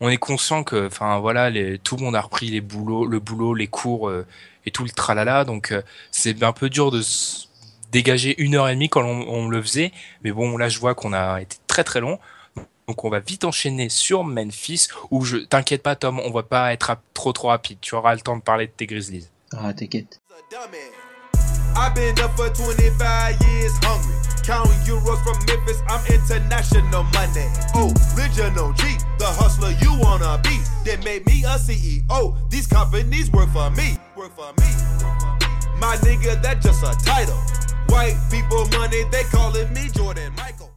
on 0.00 0.08
est 0.08 0.16
conscient 0.16 0.62
que, 0.64 0.86
enfin 0.86 1.18
voilà, 1.18 1.50
les, 1.50 1.78
tout 1.78 1.96
le 1.96 2.04
monde 2.04 2.16
a 2.16 2.20
repris 2.20 2.48
les 2.48 2.60
boulots, 2.60 3.06
le 3.06 3.18
boulot, 3.18 3.54
les 3.54 3.66
cours 3.66 4.08
euh, 4.08 4.24
et 4.64 4.70
tout 4.70 4.84
le 4.84 4.90
tralala, 4.90 5.44
donc 5.44 5.72
euh, 5.72 5.82
c'est 6.10 6.42
un 6.42 6.52
peu 6.52 6.70
dur 6.70 6.90
de 6.90 7.02
se 7.02 7.46
dégager 7.90 8.40
une 8.40 8.54
heure 8.54 8.68
et 8.68 8.74
demie 8.74 8.88
quand 8.88 9.02
on, 9.02 9.28
on 9.28 9.48
le 9.48 9.60
faisait, 9.60 9.92
mais 10.22 10.30
bon 10.30 10.56
là 10.56 10.68
je 10.68 10.78
vois 10.78 10.94
qu'on 10.94 11.12
a 11.12 11.42
été 11.42 11.56
très 11.66 11.84
très 11.84 12.00
long. 12.00 12.18
Donc 12.88 13.04
on 13.04 13.10
va 13.10 13.20
vite 13.20 13.44
enchaîner 13.44 13.88
sur 13.88 14.24
Memphis 14.24 14.88
où 15.10 15.24
je 15.24 15.36
t'inquiète 15.36 15.82
pas 15.82 15.96
Tom, 15.96 16.18
on 16.20 16.30
va 16.30 16.42
pas 16.42 16.72
être 16.72 16.96
trop 17.14 17.32
trop 17.32 17.48
rapide. 17.48 17.78
Tu 17.80 17.94
auras 17.94 18.14
le 18.14 18.20
temps 18.20 18.36
de 18.36 18.42
parler 18.42 18.66
de 18.66 18.72
tes 18.72 18.86
Grizzlies. 18.86 19.28
Ah, 19.56 19.72
t'inquiète. 19.74 20.20
I've 21.76 21.94
been 21.94 22.18
up 22.20 22.36
for 22.36 22.48
25 22.48 23.40
years 23.42 23.72
hungry. 23.82 24.16
Counting 24.44 24.80
euros 24.86 25.22
from 25.22 25.38
Memphis, 25.46 25.82
I'm 25.88 26.04
international 26.06 27.04
money. 27.14 27.46
Oh, 27.74 27.92
original 28.16 28.72
G, 28.72 28.96
the 29.18 29.26
hustler 29.26 29.72
you 29.80 29.94
wanna 30.00 30.40
be. 30.42 30.58
That 30.84 31.04
made 31.04 31.26
me 31.26 31.44
a 31.44 31.58
CEO. 31.58 32.36
These 32.50 32.66
companies 32.66 33.30
work 33.30 33.50
for 33.50 33.70
me. 33.70 33.98
Work 34.16 34.34
for 34.34 34.52
me. 34.60 34.70
My 35.78 35.96
nigga, 36.02 36.40
that 36.42 36.60
just 36.60 36.82
a 36.82 36.96
title. 37.04 37.38
White 37.88 38.16
people 38.30 38.66
money, 38.78 39.04
they 39.10 39.24
calling 39.24 39.72
me 39.72 39.88
Jordan 39.90 40.32
Michael. 40.36 40.70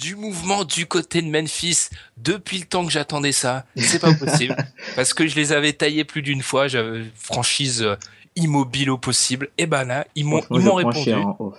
du 0.00 0.16
mouvement 0.16 0.64
du 0.64 0.86
côté 0.86 1.20
de 1.20 1.28
Memphis 1.28 1.90
depuis 2.16 2.58
le 2.58 2.64
temps 2.64 2.86
que 2.86 2.90
j'attendais 2.90 3.32
ça. 3.32 3.66
C'est 3.76 3.98
pas 3.98 4.14
possible 4.14 4.56
parce 4.96 5.12
que 5.12 5.26
je 5.26 5.36
les 5.36 5.52
avais 5.52 5.74
taillés 5.74 6.04
plus 6.04 6.22
d'une 6.22 6.42
fois. 6.42 6.68
J'avais 6.68 7.04
franchise 7.14 7.82
euh, 7.82 7.96
immobile 8.36 8.90
au 8.90 8.98
possible. 8.98 9.48
Et 9.58 9.66
ben 9.66 9.84
là, 9.84 10.06
ils 10.14 10.24
m'ont 10.24 10.42
ils 10.50 10.60
m'ont 10.60 10.74
répondu. 10.74 11.12
off. 11.38 11.56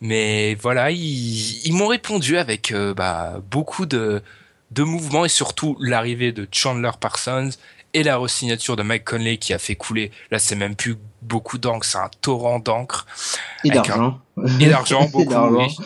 Mais 0.00 0.54
voilà, 0.56 0.90
ils, 0.90 1.66
ils 1.66 1.72
m'ont 1.72 1.86
répondu 1.86 2.36
avec 2.36 2.72
euh, 2.72 2.94
bah, 2.94 3.40
beaucoup 3.50 3.86
de 3.86 4.22
de 4.70 4.82
mouvements 4.82 5.24
et 5.24 5.28
surtout 5.28 5.76
l'arrivée 5.80 6.32
de 6.32 6.48
Chandler 6.50 6.90
Parsons 7.00 7.50
et 7.94 8.02
la 8.02 8.16
re-signature 8.16 8.74
de 8.76 8.82
Mike 8.82 9.04
Conley 9.04 9.36
qui 9.38 9.54
a 9.54 9.58
fait 9.58 9.76
couler. 9.76 10.10
Là, 10.30 10.38
c'est 10.38 10.56
même 10.56 10.74
plus 10.74 10.96
beaucoup 11.22 11.58
d'encre, 11.58 11.86
c'est 11.86 11.98
un 11.98 12.10
torrent 12.20 12.58
d'encre 12.58 13.06
Et 13.62 13.70
d'argent. 13.70 14.20
et 14.60 14.66
d'argent 14.66 15.02
Et 15.06 15.08
beaucoup. 15.08 15.34
oui. 15.56 15.76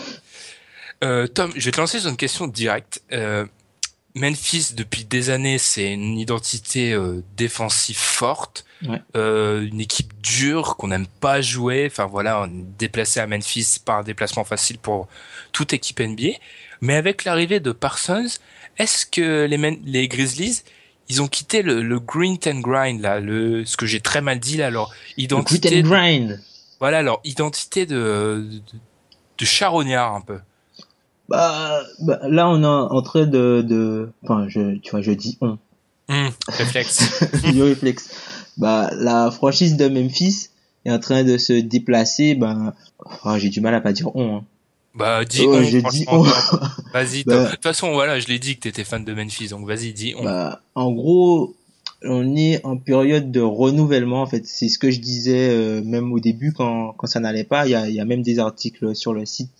Euh, 1.04 1.26
Tom, 1.26 1.52
je 1.54 1.64
vais 1.66 1.70
te 1.70 1.80
lancer 1.80 2.00
sur 2.00 2.10
une 2.10 2.16
question 2.16 2.46
directe. 2.46 3.02
Euh, 3.12 3.46
Memphis 4.14 4.72
depuis 4.74 5.04
des 5.04 5.30
années, 5.30 5.58
c'est 5.58 5.92
une 5.92 6.18
identité 6.18 6.92
euh, 6.92 7.22
défensive 7.36 7.98
forte, 7.98 8.64
Ouais. 8.86 9.02
euh, 9.16 9.66
une 9.66 9.80
équipe 9.80 10.12
dure 10.22 10.76
qu'on 10.76 10.88
n'aime 10.88 11.06
pas 11.20 11.40
jouer. 11.40 11.88
Enfin 11.90 12.06
voilà, 12.06 12.42
on 12.42 12.46
est 12.46 12.64
déplacé 12.78 13.18
à 13.20 13.26
Memphis, 13.26 13.78
pas 13.84 13.94
un 13.94 14.02
déplacement 14.02 14.44
facile 14.44 14.78
pour 14.78 15.08
toute 15.52 15.72
équipe 15.72 15.98
NBA. 16.00 16.38
Mais 16.80 16.94
avec 16.94 17.24
l'arrivée 17.24 17.58
de 17.60 17.72
Parsons, 17.72 18.26
est-ce 18.78 19.04
que 19.06 19.46
les, 19.46 19.58
Men- 19.58 19.80
les 19.84 20.06
Grizzlies, 20.06 20.62
ils 21.08 21.20
ont 21.22 21.26
quitté 21.26 21.62
le, 21.62 21.82
le 21.82 21.98
green 21.98 22.36
and 22.46 22.60
grind 22.60 23.00
là, 23.00 23.18
le 23.18 23.64
ce 23.64 23.76
que 23.76 23.86
j'ai 23.86 24.00
très 24.00 24.20
mal 24.20 24.38
dit 24.38 24.58
là, 24.58 24.70
leur 24.70 24.90
Le 25.16 25.24
identité, 25.24 25.70
grit 25.70 25.80
and 25.80 25.88
grind. 25.88 26.40
voilà 26.78 27.02
leur 27.02 27.20
identité 27.24 27.84
de, 27.86 28.46
de 28.48 28.62
de 29.38 29.44
charognard 29.44 30.14
un 30.14 30.20
peu. 30.20 30.38
Bah, 31.28 31.80
bah, 32.00 32.18
là, 32.28 32.48
on 32.48 32.62
est 32.62 32.66
en 32.66 33.02
train 33.02 33.26
de, 33.26 33.62
de, 33.66 34.10
enfin, 34.24 34.46
je, 34.48 34.76
tu 34.78 34.90
vois, 34.92 35.00
je 35.02 35.12
dis 35.12 35.36
on. 35.40 35.58
Hum, 36.10 36.30
réflexe. 36.48 37.22
du 37.52 37.62
réflexe. 37.62 38.08
Bah, 38.58 38.90
la 38.98 39.30
franchise 39.30 39.76
de 39.76 39.88
Memphis 39.88 40.48
est 40.84 40.90
en 40.90 40.98
train 40.98 41.24
de 41.24 41.38
se 41.38 41.52
déplacer, 41.52 42.34
bah, 42.34 42.74
oh, 43.24 43.38
j'ai 43.38 43.48
du 43.48 43.60
mal 43.60 43.74
à 43.74 43.80
pas 43.80 43.92
dire 43.92 44.14
on. 44.14 44.36
hein. 44.38 44.44
Bah 44.94 45.24
dis 45.24 45.42
Oh, 45.46 45.54
on, 46.08 46.24
toi. 46.24 46.26
Vas-y, 46.92 47.22
Bah. 47.24 47.44
de 47.44 47.50
toute 47.50 47.62
façon, 47.62 47.92
voilà, 47.92 48.18
je 48.18 48.26
l'ai 48.26 48.38
dit 48.38 48.56
que 48.56 48.62
t'étais 48.62 48.84
fan 48.84 49.04
de 49.04 49.14
Memphis, 49.14 49.48
donc 49.48 49.66
vas-y, 49.66 49.92
dis 49.92 50.14
on. 50.18 50.24
Bah, 50.24 50.60
en 50.74 50.90
gros, 50.90 51.54
on 52.02 52.34
est 52.36 52.64
en 52.64 52.76
période 52.76 53.30
de 53.30 53.40
renouvellement. 53.40 54.22
En 54.22 54.26
fait, 54.26 54.44
c'est 54.46 54.68
ce 54.68 54.78
que 54.78 54.90
je 54.90 54.98
disais 55.00 55.50
euh, 55.50 55.82
même 55.84 56.12
au 56.12 56.18
début 56.20 56.52
quand 56.52 56.94
quand 56.96 57.06
ça 57.06 57.20
n'allait 57.20 57.44
pas. 57.44 57.66
Il 57.66 57.70
y 57.70 57.74
a, 57.76 57.88
il 57.88 57.94
y 57.94 58.00
a 58.00 58.04
même 58.04 58.22
des 58.22 58.38
articles 58.40 58.94
sur 58.96 59.12
le 59.12 59.24
site 59.26 59.50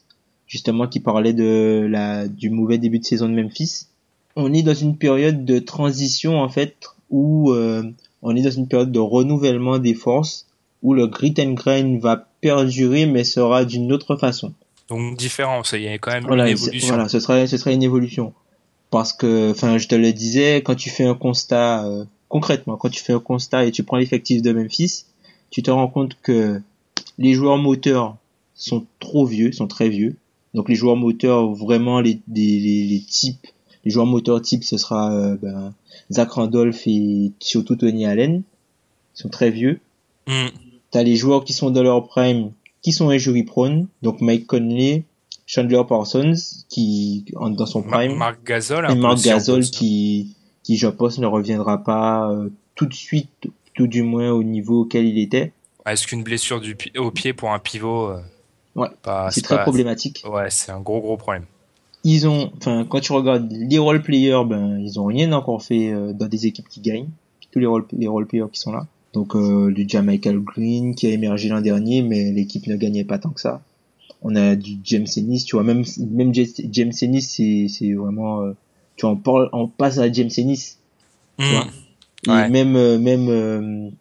justement 0.48 0.88
qui 0.88 0.98
parlaient 0.98 1.34
de 1.34 1.86
la 1.88 2.26
du 2.26 2.50
mauvais 2.50 2.78
début 2.78 2.98
de 2.98 3.04
saison 3.04 3.28
de 3.28 3.34
Memphis. 3.40 3.86
On 4.34 4.52
est 4.54 4.62
dans 4.62 4.74
une 4.74 4.96
période 4.96 5.44
de 5.44 5.58
transition 5.60 6.40
en 6.40 6.48
fait 6.48 6.74
où 7.10 7.52
euh, 7.52 7.82
on 8.22 8.34
est 8.36 8.42
dans 8.42 8.50
une 8.50 8.68
période 8.68 8.92
de 8.92 8.98
renouvellement 8.98 9.78
des 9.78 9.94
forces 9.94 10.46
où 10.82 10.94
le 10.94 11.06
grit 11.06 11.34
and 11.38 11.52
grind 11.52 12.00
va 12.00 12.28
perdurer 12.40 13.06
mais 13.06 13.24
sera 13.24 13.64
d'une 13.64 13.92
autre 13.92 14.16
façon. 14.16 14.52
Donc 14.88 15.16
différent, 15.16 15.62
ça 15.64 15.76
y 15.78 15.86
est 15.86 15.98
quand 15.98 16.12
même 16.12 16.24
Voilà, 16.26 16.48
une 16.48 16.56
évolution. 16.56 16.88
voilà, 16.88 17.08
ce 17.08 17.20
serait, 17.20 17.46
ce 17.46 17.56
serait 17.56 17.74
une 17.74 17.82
évolution. 17.82 18.32
Parce 18.90 19.12
que, 19.12 19.50
enfin, 19.50 19.76
je 19.76 19.86
te 19.86 19.94
le 19.94 20.12
disais, 20.14 20.56
quand 20.62 20.74
tu 20.74 20.88
fais 20.88 21.04
un 21.04 21.14
constat, 21.14 21.84
euh, 21.86 22.04
concrètement, 22.28 22.76
quand 22.78 22.88
tu 22.88 23.02
fais 23.02 23.12
un 23.12 23.20
constat 23.20 23.66
et 23.66 23.70
tu 23.70 23.82
prends 23.82 23.98
l'effectif 23.98 24.40
de 24.40 24.50
Memphis, 24.52 25.04
tu 25.50 25.62
te 25.62 25.70
rends 25.70 25.88
compte 25.88 26.16
que 26.22 26.60
les 27.18 27.34
joueurs 27.34 27.58
moteurs 27.58 28.16
sont 28.54 28.86
trop 28.98 29.26
vieux, 29.26 29.52
sont 29.52 29.66
très 29.66 29.90
vieux. 29.90 30.16
Donc 30.54 30.70
les 30.70 30.74
joueurs 30.74 30.96
moteurs, 30.96 31.52
vraiment 31.52 32.00
les, 32.00 32.20
les, 32.32 32.58
les, 32.58 32.84
les 32.84 33.00
types, 33.00 33.46
les 33.88 33.92
joueurs 33.94 34.04
moteurs 34.04 34.42
types, 34.42 34.64
ce 34.64 34.76
sera 34.76 35.10
euh, 35.14 35.36
ben, 35.40 35.72
Zach 36.12 36.32
Randolph 36.32 36.82
et 36.86 37.32
surtout 37.40 37.74
Tony 37.74 38.04
Allen, 38.04 38.42
ils 39.16 39.18
sont 39.18 39.30
très 39.30 39.50
vieux. 39.50 39.80
Hum, 40.26 40.50
T'as 40.90 41.02
les 41.02 41.16
joueurs 41.16 41.42
qui 41.44 41.54
sont 41.54 41.70
dans 41.70 41.82
leur 41.82 42.06
prime, 42.06 42.52
qui 42.82 42.92
sont 42.92 43.08
injury 43.08 43.44
prone, 43.44 43.86
donc 44.02 44.20
Mike 44.20 44.46
Conley, 44.46 45.04
Chandler 45.46 45.80
Parsons, 45.88 46.34
qui 46.68 47.24
en- 47.36 47.48
dans 47.48 47.64
son 47.64 47.80
Ma- 47.82 47.96
prime, 47.96 48.16
Marc 48.16 48.44
Gasol, 48.44 48.84
et 48.84 48.88
en 49.06 49.14
Gasol 49.14 49.64
qui, 49.64 50.34
qui 50.62 50.76
je 50.76 50.86
pense 50.88 51.18
ne 51.18 51.26
reviendra 51.26 51.82
pas 51.82 52.30
euh, 52.30 52.50
tout 52.74 52.84
de 52.84 52.92
suite, 52.94 53.48
tout 53.72 53.86
du 53.86 54.02
moins 54.02 54.30
au 54.32 54.42
niveau 54.42 54.82
auquel 54.82 55.06
il 55.06 55.18
était. 55.18 55.52
Est-ce 55.86 56.06
qu'une 56.06 56.22
blessure 56.24 56.60
du 56.60 56.76
au 56.98 57.10
pied 57.10 57.32
pour 57.32 57.52
un 57.52 57.58
pivot, 57.58 58.08
euh, 58.10 58.20
Ouais, 58.76 58.88
c'est 59.30 59.40
très 59.40 59.56
pas- 59.56 59.62
problématique. 59.62 60.22
Ouais, 60.30 60.50
c'est 60.50 60.72
un 60.72 60.80
gros 60.80 61.00
gros 61.00 61.16
problème. 61.16 61.46
Ils 62.10 62.26
ont, 62.26 62.50
enfin, 62.56 62.86
quand 62.88 63.00
tu 63.00 63.12
regardes 63.12 63.52
les 63.52 63.78
role 63.78 64.00
players, 64.00 64.42
ben, 64.46 64.78
ils 64.80 64.98
ont 64.98 65.04
rien 65.04 65.30
encore 65.32 65.62
fait 65.62 65.92
euh, 65.92 66.14
dans 66.14 66.26
des 66.26 66.46
équipes 66.46 66.66
qui 66.66 66.80
gagnent. 66.80 67.10
Tous 67.50 67.58
les 67.58 67.66
role, 67.66 67.84
les 67.92 68.06
role 68.08 68.26
players 68.26 68.46
qui 68.50 68.60
sont 68.60 68.72
là. 68.72 68.86
Donc, 69.12 69.36
euh, 69.36 69.70
du 69.72 69.86
Michael 70.00 70.38
Green 70.40 70.94
qui 70.94 71.06
a 71.06 71.10
émergé 71.10 71.50
l'an 71.50 71.60
dernier, 71.60 72.00
mais 72.00 72.32
l'équipe 72.32 72.66
ne 72.66 72.76
gagnait 72.76 73.04
pas 73.04 73.18
tant 73.18 73.28
que 73.28 73.42
ça. 73.42 73.60
On 74.22 74.34
a 74.36 74.56
du 74.56 74.78
James 74.84 75.06
Ennis, 75.18 75.44
tu 75.44 75.56
vois, 75.56 75.64
même, 75.64 75.84
même 76.10 76.32
James 76.34 76.92
Ennis, 77.02 77.22
c'est, 77.22 77.66
c'est 77.68 77.92
vraiment, 77.92 78.40
euh, 78.40 78.52
tu 78.96 79.02
vois, 79.04 79.10
on, 79.12 79.16
parle, 79.16 79.50
on 79.52 79.68
passe 79.68 79.98
à 79.98 80.10
James 80.10 80.30
Ennis. 80.38 80.78
Hum, 81.38 81.46
vois. 81.50 81.66
Et 82.26 82.30
Ouais. 82.30 82.48
même, 82.48 82.74
euh, 82.76 82.98
même, 82.98 83.92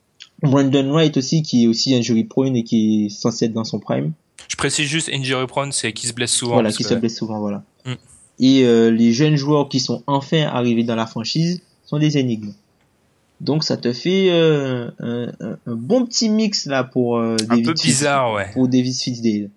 Brandon 0.41 0.91
Wright 0.91 1.18
aussi, 1.18 1.41
qui 1.41 1.66
est 1.66 1.68
aussi 1.68 1.93
injury 1.93 2.24
prone 2.24 2.55
et 2.55 2.64
qui 2.64 3.05
est 3.05 3.10
censé 3.10 3.45
être 3.45 3.53
dans 3.53 3.66
son 3.66 3.80
prime. 3.80 4.14
Je 4.50 4.56
précise 4.56 4.88
juste 4.88 5.10
injury 5.14 5.46
prone, 5.48 5.72
c'est 5.72 5.94
qui 5.94 6.08
se 6.08 6.14
blesse 6.14 6.32
souvent. 6.32 6.54
voilà, 6.54 6.72
qui 6.72 6.84
que- 6.84 6.90
se 6.90 6.94
blesse 6.96 7.18
souvent, 7.18 7.40
voilà. 7.40 7.64
Mm. 7.86 7.94
Et 8.40 8.64
euh, 8.64 8.90
les 8.92 9.14
jeunes 9.14 9.36
joueurs 9.36 9.68
qui 9.70 9.80
sont 9.80 10.04
enfin 10.08 10.44
arrivés 10.44 10.84
dans 10.84 10.96
la 10.96 11.08
franchise 11.08 11.62
sont 11.86 11.98
des 12.00 12.18
énigmes. 12.18 12.54
Donc 13.42 13.64
ça 13.64 13.78
te 13.78 13.94
fait 13.94 14.30
euh, 14.32 14.90
un, 15.00 15.28
bon 15.68 16.06
petit 16.06 16.30
mix 16.30 16.66
là 16.66 16.84
pour 16.84 17.18
euh, 17.18 17.36
Un 17.42 17.46
David 17.46 17.66
peu 17.66 17.72
Fitz- 17.74 17.84
bizarre, 17.86 18.34
ouais. 18.34 18.50
pour 18.54 18.68
Davis 18.68 19.02
Fitzdale. 19.04 19.50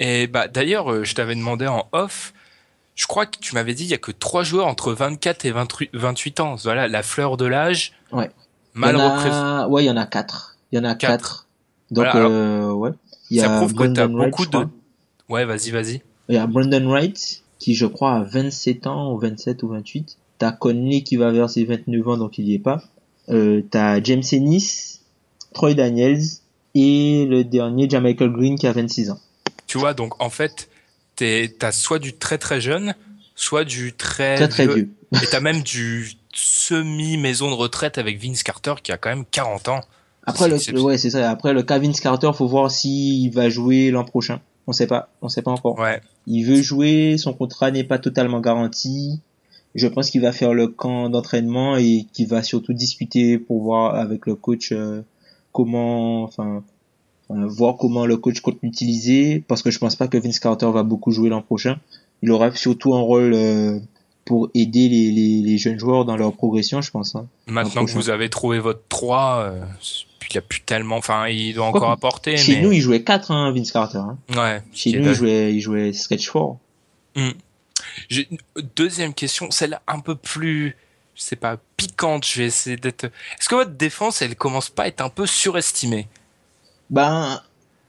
Et 0.00 0.26
bah 0.26 0.48
d'ailleurs, 0.48 0.90
euh, 0.92 1.04
je 1.04 1.14
t'avais 1.14 1.34
demandé 1.34 1.66
en 1.66 1.86
off. 1.92 2.32
Je 2.94 3.06
crois 3.06 3.26
que 3.26 3.38
tu 3.38 3.54
m'avais 3.54 3.74
dit 3.74 3.84
il 3.84 3.90
y 3.90 3.94
a 3.94 3.98
que 3.98 4.12
trois 4.12 4.42
joueurs 4.44 4.66
entre 4.66 4.92
24 4.92 5.44
et 5.44 5.50
28 5.50 5.90
28 5.94 6.40
ans. 6.40 6.54
Voilà, 6.56 6.88
la 6.88 7.02
fleur 7.02 7.36
de 7.36 7.46
l'âge. 7.46 7.92
Ouais. 8.12 8.30
Mal 8.74 8.96
représenté. 8.96 9.70
ouais, 9.70 9.84
il 9.84 9.86
y 9.86 9.90
en 9.90 9.96
a 9.96 10.06
quatre. 10.06 10.56
Il 10.72 10.76
y 10.76 10.78
en 10.80 10.84
a 10.84 10.94
Quatre. 10.94 11.12
quatre. 11.12 11.46
Donc 11.90 12.06
Voilà, 12.10 12.26
alors, 12.26 12.78
ouais. 12.78 12.90
Il 13.32 13.36
y 13.36 13.40
Ça 13.40 13.54
a 13.54 13.56
prouve 13.56 13.72
que 13.72 13.84
t'as 13.86 14.06
Brandon 14.06 14.18
Wright, 14.18 14.30
beaucoup 14.30 14.44
crois. 14.44 14.64
de. 14.66 14.70
Ouais, 15.30 15.46
vas-y, 15.46 15.70
vas-y. 15.70 16.02
Il 16.28 16.34
y 16.34 16.38
a 16.38 16.46
Brandon 16.46 16.86
Wright, 16.86 17.42
qui 17.58 17.74
je 17.74 17.86
crois 17.86 18.16
a 18.16 18.22
27 18.22 18.86
ans, 18.86 19.14
ou 19.14 19.18
27 19.18 19.62
ou 19.62 19.68
28. 19.68 20.18
T'as 20.36 20.52
Conley 20.52 21.00
qui 21.00 21.16
va 21.16 21.32
vers 21.32 21.48
ses 21.48 21.64
29 21.64 22.08
ans, 22.08 22.16
donc 22.18 22.36
il 22.36 22.46
y 22.46 22.54
est 22.54 22.58
pas. 22.58 22.82
Euh, 23.30 23.62
t'as 23.70 24.02
James 24.02 24.22
Ennis, 24.32 25.00
Troy 25.54 25.72
Daniels, 25.72 26.20
et 26.74 27.24
le 27.24 27.42
dernier, 27.42 27.88
Jamichael 27.88 28.32
Green, 28.32 28.58
qui 28.58 28.66
a 28.66 28.72
26 28.72 29.10
ans. 29.12 29.18
Tu 29.66 29.78
vois, 29.78 29.94
donc 29.94 30.22
en 30.22 30.28
fait, 30.28 30.68
t'as 31.16 31.72
soit 31.72 31.98
du 31.98 32.12
très 32.12 32.36
très 32.36 32.60
jeune, 32.60 32.94
soit 33.34 33.64
du 33.64 33.94
très 33.94 34.34
Très 34.34 34.48
très 34.48 34.66
vieux. 34.66 34.90
Et 35.22 35.26
t'as 35.30 35.40
même 35.40 35.62
du 35.62 36.12
semi 36.34 37.16
maison 37.16 37.48
de 37.48 37.54
retraite 37.54 37.96
avec 37.96 38.22
Vince 38.22 38.42
Carter 38.42 38.74
qui 38.82 38.92
a 38.92 38.98
quand 38.98 39.08
même 39.08 39.24
40 39.24 39.68
ans. 39.68 39.80
Après 40.24 40.48
le, 40.48 40.80
ouais, 40.80 40.98
c'est 40.98 41.10
ça. 41.10 41.30
Après 41.30 41.52
le 41.52 41.62
Kevin 41.62 41.92
Carter, 41.92 42.30
faut 42.34 42.46
voir 42.46 42.70
s'il 42.70 43.32
va 43.32 43.48
jouer 43.48 43.90
l'an 43.90 44.04
prochain. 44.04 44.40
On 44.66 44.72
sait 44.72 44.86
pas. 44.86 45.08
On 45.20 45.28
sait 45.28 45.42
pas 45.42 45.50
encore. 45.50 45.78
Ouais. 45.78 46.00
Il 46.26 46.44
veut 46.44 46.62
jouer, 46.62 47.16
son 47.18 47.32
contrat 47.32 47.70
n'est 47.72 47.82
pas 47.84 47.98
totalement 47.98 48.40
garanti. 48.40 49.20
Je 49.74 49.88
pense 49.88 50.10
qu'il 50.10 50.20
va 50.20 50.32
faire 50.32 50.54
le 50.54 50.68
camp 50.68 51.08
d'entraînement 51.08 51.76
et 51.76 52.06
qu'il 52.12 52.28
va 52.28 52.42
surtout 52.42 52.72
discuter 52.72 53.38
pour 53.38 53.62
voir 53.62 53.94
avec 53.96 54.26
le 54.26 54.34
coach 54.36 54.70
euh, 54.70 55.00
comment, 55.50 56.22
enfin, 56.22 56.62
voir 57.28 57.76
comment 57.76 58.06
le 58.06 58.16
coach 58.18 58.40
compte 58.40 58.58
l'utiliser. 58.62 59.42
Parce 59.48 59.62
que 59.62 59.70
je 59.70 59.78
pense 59.78 59.96
pas 59.96 60.06
que 60.08 60.18
Vince 60.18 60.38
Carter 60.38 60.70
va 60.72 60.82
beaucoup 60.84 61.10
jouer 61.10 61.30
l'an 61.30 61.42
prochain. 61.42 61.78
Il 62.22 62.30
aura 62.30 62.54
surtout 62.54 62.94
un 62.94 63.00
rôle 63.00 63.32
euh, 63.34 63.80
pour 64.24 64.50
aider 64.54 64.88
les, 64.88 65.10
les, 65.10 65.40
les 65.40 65.58
jeunes 65.58 65.78
joueurs 65.78 66.04
dans 66.04 66.16
leur 66.16 66.32
progression, 66.34 66.80
je 66.80 66.90
pense. 66.92 67.16
hein. 67.16 67.26
Maintenant 67.48 67.84
que 67.84 67.90
vous 67.90 68.10
avez 68.10 68.28
trouvé 68.30 68.60
votre 68.60 68.82
3, 68.88 69.52
euh, 70.32 70.32
puis 70.32 70.36
il 70.36 70.38
a 70.38 70.42
plus 70.42 70.60
tellement, 70.62 70.96
enfin, 70.96 71.28
il 71.28 71.54
doit 71.54 71.66
encore 71.66 71.90
apporter, 71.90 72.36
Chez 72.36 72.56
mais 72.56 72.62
nous, 72.62 72.72
il 72.72 72.80
jouait 72.80 73.02
4, 73.02 73.30
hein, 73.30 73.52
Vince 73.52 73.72
Carter. 73.72 73.98
Hein. 73.98 74.18
ouais. 74.36 74.62
Chez 74.72 74.92
nous, 74.98 75.08
il 75.10 75.14
jouait, 75.14 75.54
il 75.54 75.60
jouait 75.60 75.92
sketch 75.92 76.30
4. 76.30 76.56
J'ai 78.08 78.28
une 78.30 78.38
deuxième 78.76 79.12
question, 79.14 79.50
celle 79.50 79.80
un 79.86 80.00
peu 80.00 80.14
plus, 80.14 80.76
je 81.14 81.22
sais 81.22 81.36
pas, 81.36 81.58
piquante. 81.76 82.26
Je 82.26 82.38
vais 82.40 82.46
essayer 82.46 82.76
d'être. 82.76 83.04
Est-ce 83.04 83.48
que 83.48 83.54
votre 83.54 83.72
défense, 83.72 84.22
elle 84.22 84.36
commence 84.36 84.70
pas 84.70 84.84
à 84.84 84.86
être 84.88 85.00
un 85.02 85.08
peu 85.10 85.26
surestimée? 85.26 86.08
Ben, 86.90 87.40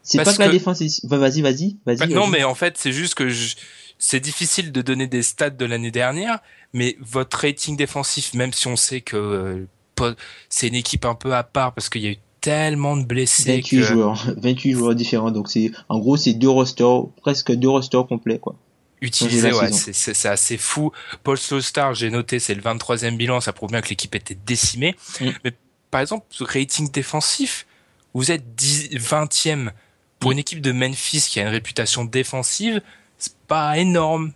c'est 0.01 0.17
pas 0.23 0.33
que, 0.33 0.39
la 0.39 0.47
que- 0.47 0.51
défense 0.51 0.81
est... 0.81 1.05
Vas-y, 1.05 1.41
vas-y, 1.41 1.77
vas-y. 1.85 1.97
Bah, 1.97 2.07
Non, 2.07 2.27
mais 2.27 2.43
en 2.43 2.55
fait, 2.55 2.77
c'est 2.77 2.91
juste 2.91 3.15
que 3.15 3.29
je- 3.29 3.55
c'est 3.97 4.19
difficile 4.19 4.71
de 4.71 4.81
donner 4.81 5.07
des 5.07 5.23
stats 5.23 5.49
de 5.51 5.65
l'année 5.65 5.91
dernière, 5.91 6.39
mais 6.73 6.97
votre 6.99 7.37
rating 7.39 7.77
défensif, 7.77 8.33
même 8.33 8.51
si 8.51 8.67
on 8.67 8.75
sait 8.75 8.99
que 9.01 9.15
euh, 9.15 10.15
c'est 10.49 10.67
une 10.67 10.75
équipe 10.75 11.05
un 11.05 11.15
peu 11.15 11.33
à 11.33 11.43
part 11.43 11.73
parce 11.73 11.87
qu'il 11.87 12.01
y 12.01 12.07
a 12.07 12.11
eu 12.11 12.17
tellement 12.43 12.97
de 12.97 13.03
blessés 13.05 13.55
28 13.57 13.77
que 13.77 13.83
joueurs, 13.83 14.25
28 14.37 14.71
joueurs 14.73 14.95
différents. 14.95 15.31
Donc 15.31 15.49
c'est, 15.49 15.71
en 15.89 15.97
gros, 15.99 16.17
c'est 16.17 16.33
deux 16.33 16.49
rosters, 16.49 17.05
presque 17.21 17.51
deux 17.53 17.69
rosters 17.69 18.05
complets, 18.05 18.37
quoi. 18.39 18.55
utiliser, 19.01 19.49
la 19.51 19.57
ouais, 19.57 19.71
c'est- 19.71 20.25
assez 20.27 20.57
fou. 20.57 20.91
Paul 21.23 21.37
Star, 21.37 21.93
j'ai 21.93 22.09
noté, 22.09 22.39
c'est 22.39 22.53
le 22.55 22.61
23e 22.61 23.17
bilan, 23.17 23.41
ça 23.41 23.51
prouve 23.53 23.71
bien 23.71 23.81
que 23.81 23.89
l'équipe 23.89 24.13
était 24.15 24.37
décimée. 24.45 24.95
Mm. 25.19 25.29
Mais 25.43 25.53
par 25.91 26.01
exemple, 26.01 26.25
ce 26.29 26.43
rating 26.43 26.89
défensif, 26.91 27.65
vous 28.13 28.31
êtes 28.31 28.55
10, 28.55 28.89
20e 28.93 29.71
pour 30.19 30.29
Mm. 30.29 30.33
une 30.33 30.39
équipe 30.39 30.61
de 30.61 30.71
Memphis 30.71 31.25
qui 31.29 31.39
a 31.39 31.43
une 31.43 31.49
réputation 31.49 32.05
défensive, 32.05 32.81
c'est 33.17 33.35
pas 33.47 33.77
énorme. 33.77 34.31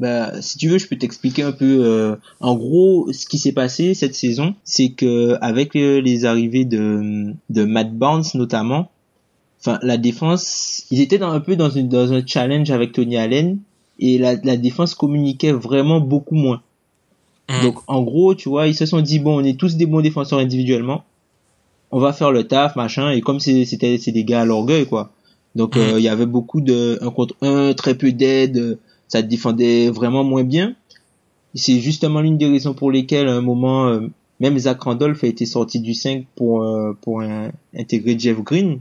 Bah, 0.00 0.40
si 0.40 0.56
tu 0.58 0.68
veux, 0.68 0.78
je 0.78 0.86
peux 0.88 0.96
t'expliquer 0.96 1.42
un 1.42 1.52
peu. 1.52 1.80
euh, 1.84 2.16
en 2.40 2.56
gros, 2.56 3.12
ce 3.12 3.26
qui 3.26 3.38
s'est 3.38 3.52
passé 3.52 3.92
cette 3.94 4.14
saison, 4.14 4.54
c'est 4.64 4.88
que 4.90 5.36
avec 5.42 5.76
euh, 5.76 6.00
les 6.00 6.24
arrivées 6.24 6.64
de 6.64 7.32
de 7.50 7.64
Matt 7.64 7.92
Barnes 7.96 8.24
notamment, 8.34 8.90
enfin 9.60 9.78
la 9.82 9.98
défense, 9.98 10.84
ils 10.90 11.00
étaient 11.02 11.18
dans, 11.18 11.30
un 11.30 11.40
peu 11.40 11.54
dans 11.54 11.68
une 11.70 11.88
dans 11.88 12.12
un 12.14 12.26
challenge 12.26 12.70
avec 12.70 12.92
Tony 12.92 13.16
Allen 13.18 13.58
et 13.98 14.16
la 14.16 14.36
la 14.42 14.56
défense 14.56 14.94
communiquait 14.94 15.52
vraiment 15.52 16.00
beaucoup 16.00 16.34
moins. 16.34 16.62
Mm. 17.50 17.62
Donc 17.62 17.76
en 17.86 18.00
gros, 18.02 18.34
tu 18.34 18.48
vois, 18.48 18.68
ils 18.68 18.74
se 18.74 18.86
sont 18.86 19.02
dit 19.02 19.18
bon, 19.18 19.38
on 19.40 19.44
est 19.44 19.58
tous 19.58 19.76
des 19.76 19.86
bons 19.86 20.00
défenseurs 20.00 20.38
individuellement, 20.38 21.04
on 21.90 22.00
va 22.00 22.12
faire 22.14 22.32
le 22.32 22.44
taf, 22.44 22.74
machin. 22.74 23.10
Et 23.10 23.20
comme 23.20 23.38
c'est- 23.40 23.66
c'était 23.66 23.98
c'est 23.98 24.12
des 24.12 24.24
gars 24.24 24.40
à 24.40 24.44
l'orgueil, 24.46 24.86
quoi. 24.86 25.10
Donc 25.56 25.76
Mm. 25.76 25.80
euh, 25.80 25.98
il 25.98 26.04
y 26.04 26.08
avait 26.08 26.26
beaucoup 26.26 26.62
de 26.62 26.98
un 27.02 27.10
contre 27.10 27.34
un, 27.42 27.74
très 27.74 27.94
peu 27.96 28.12
d'aide, 28.12 28.56
euh, 28.56 28.78
ça 29.10 29.22
défendait 29.22 29.90
vraiment 29.90 30.24
moins 30.24 30.44
bien. 30.44 30.74
C'est 31.54 31.80
justement 31.80 32.20
l'une 32.20 32.38
des 32.38 32.46
raisons 32.46 32.74
pour 32.74 32.90
lesquelles 32.90 33.28
à 33.28 33.34
un 33.34 33.40
moment 33.40 33.88
euh, 33.88 34.08
même 34.38 34.56
Zach 34.58 34.80
Randolph 34.80 35.22
a 35.24 35.26
été 35.26 35.44
sorti 35.44 35.80
du 35.80 35.94
5 35.94 36.24
pour 36.36 36.62
euh, 36.62 36.96
pour 37.00 37.22
intégrer 37.76 38.18
Jeff 38.18 38.38
Green 38.40 38.78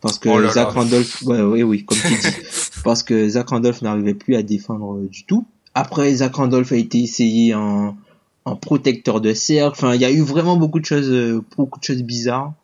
parce 0.00 0.18
que 0.18 0.28
Oh 0.28 0.48
Zach. 0.48 0.68
Randolph 0.68 1.22
ouais, 1.22 1.42
oui 1.42 1.62
oui 1.64 1.84
comme 1.84 1.98
tu 1.98 2.14
dis 2.14 2.36
parce 2.84 3.02
que 3.02 3.28
Zach 3.28 3.48
Randolph 3.48 3.82
n'arrivait 3.82 4.14
plus 4.14 4.36
à 4.36 4.42
défendre 4.42 4.98
euh, 4.98 5.08
du 5.08 5.24
tout. 5.24 5.44
Après 5.74 6.14
Zach 6.14 6.36
Randolph 6.36 6.70
a 6.72 6.76
été 6.76 7.00
essayé 7.00 7.54
en 7.54 7.96
en 8.44 8.56
protecteur 8.56 9.20
de 9.20 9.34
cercle. 9.34 9.76
Enfin, 9.76 9.94
il 9.94 10.00
y 10.00 10.04
a 10.04 10.10
eu 10.10 10.20
vraiment 10.20 10.56
beaucoup 10.56 10.80
de 10.80 10.84
choses 10.84 11.42
beaucoup 11.56 11.80
de 11.80 11.84
choses 11.84 12.02
bizarres. 12.02 12.54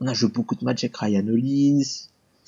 On 0.00 0.06
a 0.06 0.14
joué 0.14 0.30
beaucoup 0.30 0.54
de 0.54 0.64
matchs 0.64 0.84
avec 0.84 0.96
Ryan 0.96 1.26
Hollins. 1.26 1.82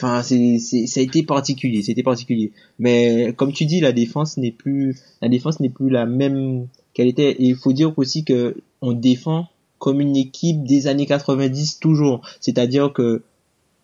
Enfin, 0.02 0.22
c'est, 0.22 0.58
c'est, 0.58 0.86
ça 0.86 1.00
a 1.00 1.02
été 1.02 1.22
particulier, 1.22 1.82
c'était 1.82 2.02
particulier. 2.02 2.52
Mais 2.78 3.34
comme 3.36 3.52
tu 3.52 3.66
dis, 3.66 3.80
la 3.80 3.92
défense 3.92 4.38
n'est 4.38 4.50
plus, 4.50 4.96
la 5.20 5.28
défense 5.28 5.60
n'est 5.60 5.68
plus 5.68 5.90
la 5.90 6.06
même 6.06 6.68
qu'elle 6.94 7.06
était. 7.08 7.32
Et 7.32 7.44
il 7.48 7.54
faut 7.56 7.74
dire 7.74 7.92
aussi 7.98 8.24
que 8.24 8.56
on 8.80 8.92
défend 8.92 9.48
comme 9.78 10.00
une 10.00 10.16
équipe 10.16 10.64
des 10.64 10.86
années 10.86 11.04
90 11.06 11.80
toujours. 11.80 12.22
C'est-à-dire 12.40 12.92
que 12.94 13.22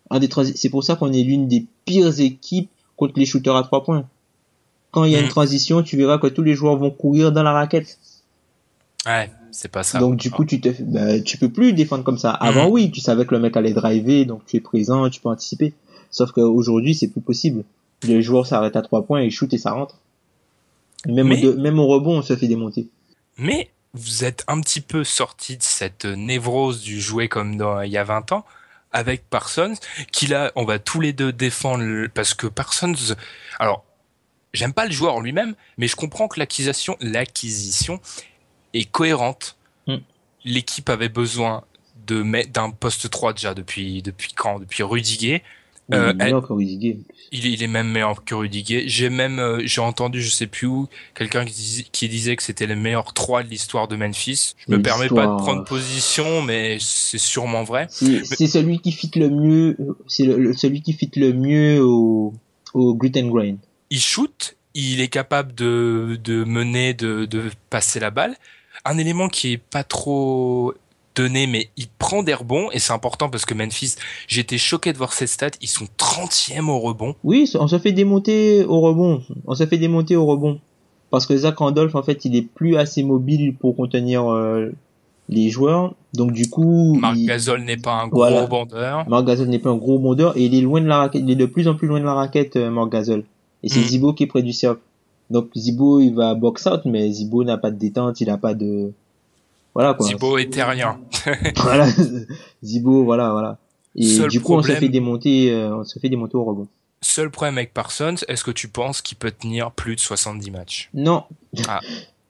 un 0.09 0.19
des 0.19 0.27
transi- 0.27 0.53
c'est 0.55 0.69
pour 0.69 0.83
ça 0.83 0.95
qu'on 0.95 1.13
est 1.13 1.21
l'une 1.23 1.47
des 1.47 1.65
pires 1.85 2.19
équipes 2.19 2.69
contre 2.95 3.13
les 3.19 3.25
shooters 3.25 3.55
à 3.55 3.61
trois 3.63 3.83
points. 3.83 4.07
Quand 4.91 5.03
il 5.03 5.11
y 5.11 5.15
a 5.15 5.19
une 5.19 5.25
Mhm. 5.25 5.29
transition, 5.31 5.83
tu 5.83 5.97
verras 5.97 6.17
que 6.17 6.27
tous 6.27 6.41
les 6.41 6.55
joueurs 6.55 6.77
vont 6.77 6.89
courir 6.89 7.31
dans 7.31 7.43
la 7.43 7.51
raquette. 7.51 7.99
Ouais, 9.05 9.29
c'est 9.51 9.69
pas 9.71 9.83
ça. 9.83 9.99
Donc 9.99 10.17
du 10.17 10.31
coup, 10.31 10.45
tu 10.45 10.59
te, 10.59 10.69
bah, 10.81 11.19
tu 11.21 11.37
peux 11.37 11.49
plus 11.49 11.73
défendre 11.73 12.03
comme 12.03 12.17
ça. 12.17 12.31
Avant, 12.31 12.65
Mhm. 12.65 12.71
oui, 12.71 12.91
tu 12.91 13.01
savais 13.01 13.25
que 13.25 13.35
le 13.35 13.39
mec 13.41 13.55
allait 13.55 13.73
driver, 13.73 14.25
donc 14.25 14.45
tu 14.47 14.57
es 14.57 14.59
présent, 14.59 15.09
tu 15.09 15.21
peux 15.21 15.29
anticiper. 15.29 15.73
Sauf 16.11 16.31
qu'aujourd'hui, 16.31 16.95
c'est 16.95 17.07
plus 17.09 17.21
possible. 17.21 17.63
Les 18.03 18.21
joueurs 18.21 18.45
s'arrêtent 18.47 18.75
à 18.75 18.81
trois 18.81 19.05
points, 19.05 19.21
ils 19.21 19.31
shootent 19.31 19.53
et 19.53 19.57
ça 19.57 19.71
rentre. 19.71 19.95
Même, 21.05 21.27
Mais- 21.27 21.45
au, 21.45 21.53
de- 21.53 21.59
même 21.61 21.79
au 21.79 21.87
rebond, 21.87 22.17
on 22.19 22.21
se 22.21 22.35
fait 22.35 22.47
démonter. 22.47 22.87
Mais 23.37 23.69
vous 23.93 24.23
êtes 24.23 24.43
un 24.47 24.59
petit 24.61 24.81
peu 24.81 25.03
sorti 25.03 25.57
de 25.57 25.63
cette 25.63 26.05
névrose 26.05 26.81
du 26.81 26.99
jouer 27.01 27.27
comme 27.27 27.57
dans, 27.57 27.81
il 27.81 27.91
y 27.91 27.97
a 27.97 28.03
20 28.03 28.31
ans 28.31 28.45
avec 28.91 29.29
Parsons, 29.29 29.73
qui 30.11 30.27
là, 30.27 30.51
on 30.55 30.65
va 30.65 30.79
tous 30.79 31.01
les 31.01 31.13
deux 31.13 31.31
défendre 31.33 32.07
parce 32.13 32.33
que 32.33 32.47
Parsons, 32.47 32.93
alors, 33.59 33.83
j'aime 34.53 34.73
pas 34.73 34.85
le 34.85 34.91
joueur 34.91 35.15
en 35.15 35.21
lui-même, 35.21 35.55
mais 35.77 35.87
je 35.87 35.95
comprends 35.95 36.27
que 36.27 36.39
l'acquisition, 36.39 36.97
l'acquisition 37.01 37.99
est 38.73 38.89
cohérente. 38.89 39.57
Mm. 39.87 39.97
L'équipe 40.45 40.89
avait 40.89 41.09
besoin 41.09 41.63
de 42.07 42.21
mettre 42.23 42.51
d'un 42.51 42.69
poste 42.71 43.09
3 43.09 43.33
déjà 43.33 43.53
depuis, 43.53 44.01
depuis 44.01 44.33
quand? 44.33 44.59
Depuis 44.59 44.83
Rudiger. 44.83 45.43
Euh, 45.93 46.11
il 46.13 46.21
est 46.21 46.23
meilleur 46.25 46.45
que 46.47 46.53
Rudiger. 46.53 46.99
Il, 47.31 47.45
est- 47.45 47.51
il 47.51 47.63
est 47.63 47.67
même 47.67 47.87
meilleur 47.89 48.23
que 48.25 48.35
Rudiger. 48.35 48.83
J'ai 48.89 49.09
même, 49.09 49.39
euh, 49.39 49.61
j'ai 49.65 49.79
entendu, 49.81 50.21
je 50.21 50.29
sais 50.29 50.47
plus 50.47 50.67
où, 50.67 50.87
quelqu'un 51.15 51.45
qui, 51.45 51.53
disait- 51.53 51.85
qui 51.91 52.09
disait 52.09 52.35
que 52.35 52.43
c'était 52.43 52.65
le 52.67 52.75
meilleur 52.75 53.13
3 53.13 53.43
de 53.43 53.49
l'histoire 53.49 53.87
de 53.87 53.95
Memphis. 53.95 54.53
Je 54.67 54.71
me 54.73 54.81
permets 54.81 55.07
pas 55.07 55.27
de 55.27 55.37
prendre 55.37 55.63
position, 55.63 56.41
mais 56.41 56.77
c'est 56.81 57.17
sûrement 57.17 57.63
vrai. 57.63 57.87
C'est 57.89 58.47
celui 58.47 58.79
qui 58.79 58.91
fit 58.91 59.11
le 59.15 59.29
mieux, 59.29 59.77
c'est 60.07 60.25
celui 60.53 60.81
qui 60.81 60.93
fit 60.93 61.09
le 61.15 61.31
mieux 61.33 61.81
au, 61.81 62.33
au 62.73 62.93
gluten 62.95 63.29
grain. 63.29 63.55
Il 63.89 63.99
shoot, 64.01 64.57
il 64.73 64.99
est 64.99 65.07
capable 65.07 65.55
de, 65.55 66.19
de 66.21 66.43
mener, 66.43 66.93
de, 66.93 67.23
de 67.25 67.43
passer 67.69 67.99
la 68.01 68.11
balle. 68.11 68.35
Un 68.85 68.97
élément 68.97 69.27
qui 69.29 69.53
est 69.53 69.57
pas 69.57 69.83
trop 69.85 70.73
mais 71.23 71.69
il 71.77 71.87
prend 71.99 72.23
des 72.23 72.33
rebonds, 72.33 72.69
et 72.71 72.79
c'est 72.79 72.93
important 72.93 73.29
parce 73.29 73.45
que 73.45 73.53
Memphis, 73.53 73.95
j'étais 74.27 74.57
choqué 74.57 74.93
de 74.93 74.97
voir 74.97 75.13
cette 75.13 75.29
stat, 75.29 75.51
ils 75.61 75.67
sont 75.67 75.85
30e 75.97 76.69
au 76.69 76.79
rebond. 76.79 77.15
Oui, 77.23 77.49
on 77.59 77.67
se 77.67 77.77
fait 77.79 77.91
démonter 77.91 78.63
au 78.65 78.79
rebond. 78.81 79.21
On 79.45 79.55
se 79.55 79.65
fait 79.65 79.77
démonter 79.77 80.15
au 80.15 80.25
rebond. 80.25 80.59
Parce 81.09 81.25
que 81.25 81.37
Zach 81.37 81.57
Randolph, 81.57 81.95
en 81.95 82.03
fait, 82.03 82.25
il 82.25 82.35
est 82.35 82.41
plus 82.41 82.75
assez 82.75 83.01
mobile 83.03 83.55
pour 83.55 83.75
contenir 83.77 84.29
euh, 84.29 84.71
les 85.29 85.49
joueurs. 85.49 85.93
Donc 86.13 86.31
du 86.33 86.49
coup, 86.49 86.95
Marc 86.99 87.15
il- 87.17 87.25
Gasol 87.27 87.61
n'est 87.63 87.77
pas 87.77 87.93
un 87.93 88.07
gros 88.07 88.19
Voilà. 88.19 88.41
rebondeur. 88.43 89.07
Marc 89.09 89.25
Gasol 89.25 89.47
n'est 89.47 89.59
pas 89.59 89.69
un 89.69 89.77
gros 89.77 89.99
bondeur 89.99 90.35
et 90.37 90.43
il 90.45 90.53
est 90.55 90.61
loin 90.61 90.81
de 90.81 90.87
la 90.87 90.97
raquette. 90.97 91.21
Il 91.23 91.31
est 91.31 91.35
de 91.35 91.45
plus 91.45 91.67
en 91.67 91.75
plus 91.75 91.87
loin 91.87 91.99
de 91.99 92.05
la 92.05 92.13
raquette, 92.13 92.55
euh, 92.57 92.69
Marc 92.69 92.91
Gasol. 92.91 93.23
Et 93.63 93.69
c'est 93.69 93.79
Mm. 93.79 93.83
Zibo 93.83 94.13
qui 94.13 94.23
est 94.23 94.27
près 94.27 94.41
du 94.41 94.51
cercle. 94.53 94.81
Donc 95.29 95.49
Zibo, 95.55 95.99
il 96.01 96.13
va 96.13 96.35
box 96.35 96.65
out, 96.67 96.81
mais 96.85 97.09
Zibo 97.11 97.43
n'a 97.43 97.57
pas 97.57 97.71
de 97.71 97.77
détente, 97.77 98.19
il 98.21 98.27
n'a 98.27 98.37
pas 98.37 98.53
de, 98.53 98.91
voilà 99.77 99.93
quoi. 99.93 100.07
Thibaut 100.07 100.39
est 100.39 100.49
terrien. 100.51 100.99
voilà, 101.57 101.85
Zibo, 102.63 103.03
voilà, 103.03 103.29
voilà. 103.31 103.57
Et 103.95 104.03
Seul 104.07 104.29
du 104.29 104.41
coup, 104.41 104.55
on 104.55 104.63
se 104.63 104.71
fait 104.71 104.89
démonter, 104.89 105.51
euh, 105.51 105.77
on 105.77 105.83
se 105.83 105.99
fait 105.99 106.09
démonter 106.09 106.35
au 106.35 106.43
rebond. 106.43 106.67
Seul 107.01 107.29
problème 107.29 107.59
avec 107.59 107.75
Parsons, 107.75 108.15
est-ce 108.27 108.43
que 108.43 108.49
tu 108.49 108.67
penses 108.69 109.03
qu'il 109.03 109.17
peut 109.19 109.29
tenir 109.29 109.69
plus 109.71 109.95
de 109.95 109.99
70 109.99 110.49
matchs? 110.49 110.89
Non, 110.95 111.25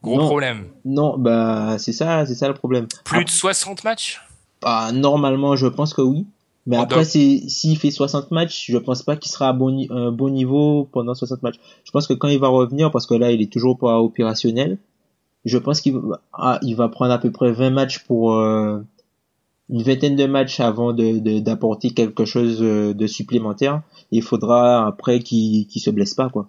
Gros 0.03 0.17
Non. 0.17 0.25
problème. 0.27 0.65
non, 0.83 1.17
bah 1.17 1.77
c'est 1.79 1.93
ça, 1.93 2.25
c'est 2.25 2.35
ça 2.35 2.49
le 2.49 2.53
problème. 2.53 2.87
Plus 3.05 3.23
de 3.23 3.29
60 3.29 3.83
matchs? 3.85 4.21
Ah, 4.63 4.91
normalement, 4.93 5.55
je 5.55 5.67
pense 5.67 5.93
que 5.93 6.01
oui. 6.01 6.25
Mais 6.65 6.77
Oh, 6.77 6.81
après, 6.81 7.05
s'il 7.05 7.77
fait 7.79 7.91
60 7.91 8.31
matchs, 8.31 8.65
je 8.69 8.77
pense 8.77 9.01
pas 9.03 9.15
qu'il 9.15 9.31
sera 9.31 9.47
à 9.49 9.53
bon, 9.53 9.85
un 9.89 10.11
bon 10.11 10.29
niveau 10.29 10.89
pendant 10.91 11.15
60 11.15 11.41
matchs. 11.43 11.55
Je 11.85 11.91
pense 11.91 12.07
que 12.07 12.13
quand 12.13 12.27
il 12.27 12.39
va 12.39 12.49
revenir, 12.49 12.91
parce 12.91 13.07
que 13.07 13.13
là, 13.15 13.31
il 13.31 13.41
est 13.41 13.51
toujours 13.51 13.77
pas 13.77 13.99
opérationnel, 14.01 14.77
je 15.47 15.57
pense 15.57 15.81
qu'il 15.81 15.95
va, 15.97 16.21
ah, 16.33 16.59
il 16.61 16.75
va 16.75 16.89
prendre 16.89 17.11
à 17.13 17.17
peu 17.17 17.31
près 17.31 17.51
20 17.51 17.69
matchs 17.71 17.99
pour 17.99 18.35
euh, 18.35 18.79
une 19.69 19.83
vingtaine 19.83 20.15
de 20.15 20.25
matchs 20.25 20.59
avant 20.59 20.93
de 20.93 21.19
de- 21.19 21.39
d'apporter 21.39 21.91
quelque 21.91 22.25
chose 22.25 22.59
euh, 22.61 22.93
de 22.93 23.07
supplémentaire. 23.07 23.81
Il 24.11 24.21
faudra 24.23 24.85
après 24.87 25.19
qu'il 25.19 25.67
qu'il 25.67 25.81
se 25.81 25.89
blesse 25.89 26.13
pas, 26.13 26.29
quoi. 26.29 26.47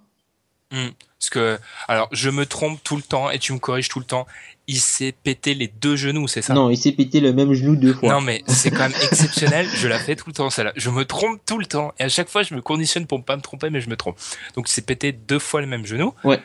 Hmm. 0.70 0.90
Parce 1.18 1.30
que, 1.30 1.58
alors, 1.88 2.08
je 2.12 2.30
me 2.30 2.46
trompe 2.46 2.78
tout 2.84 2.94
le 2.94 3.02
temps 3.02 3.30
et 3.30 3.38
tu 3.40 3.52
me 3.52 3.58
corriges 3.58 3.88
tout 3.88 3.98
le 3.98 4.04
temps. 4.04 4.26
Il 4.68 4.78
s'est 4.78 5.12
pété 5.12 5.54
les 5.54 5.66
deux 5.66 5.96
genoux, 5.96 6.28
c'est 6.28 6.42
ça? 6.42 6.52
Non, 6.54 6.68
il 6.70 6.76
s'est 6.76 6.92
pété 6.92 7.20
le 7.20 7.32
même 7.32 7.54
genou 7.54 7.74
deux 7.74 7.94
fois. 7.94 8.12
Non, 8.12 8.20
mais 8.20 8.44
c'est 8.46 8.70
quand 8.70 8.88
même 8.88 8.92
exceptionnel. 9.02 9.66
Je 9.74 9.88
la 9.88 9.98
fais 9.98 10.14
tout 10.14 10.26
le 10.28 10.34
temps, 10.34 10.50
celle-là. 10.50 10.72
Je 10.76 10.90
me 10.90 11.04
trompe 11.06 11.40
tout 11.46 11.58
le 11.58 11.64
temps. 11.66 11.92
Et 11.98 12.04
à 12.04 12.08
chaque 12.08 12.28
fois, 12.28 12.42
je 12.44 12.54
me 12.54 12.60
conditionne 12.60 13.06
pour 13.06 13.18
ne 13.18 13.24
pas 13.24 13.34
me 13.36 13.40
tromper, 13.40 13.70
mais 13.70 13.80
je 13.80 13.88
me 13.90 13.96
trompe. 13.96 14.16
Donc, 14.54 14.68
il 14.68 14.72
s'est 14.72 14.82
pété 14.82 15.10
deux 15.10 15.38
fois 15.40 15.60
le 15.62 15.66
même 15.66 15.86
genou. 15.86 16.12
Ouais. 16.22 16.38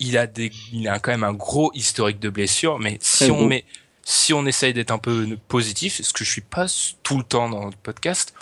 Il 0.00 0.16
a 0.16 0.26
des, 0.26 0.52
il 0.72 0.88
a 0.88 0.98
quand 0.98 1.10
même 1.10 1.24
un 1.24 1.32
gros 1.32 1.70
historique 1.74 2.20
de 2.20 2.30
blessures, 2.30 2.78
mais 2.78 2.98
si 3.00 3.24
Très 3.24 3.30
on 3.30 3.46
met, 3.46 3.64
si 4.04 4.32
on 4.32 4.46
essaye 4.46 4.72
d'être 4.72 4.90
un 4.90 4.98
peu 4.98 5.36
positif, 5.48 6.00
ce 6.00 6.12
que 6.12 6.24
je 6.24 6.30
suis 6.30 6.40
pas 6.40 6.66
tout 7.02 7.18
le 7.18 7.24
temps 7.24 7.48
dans 7.48 7.66
le 7.66 7.72
podcast, 7.82 8.34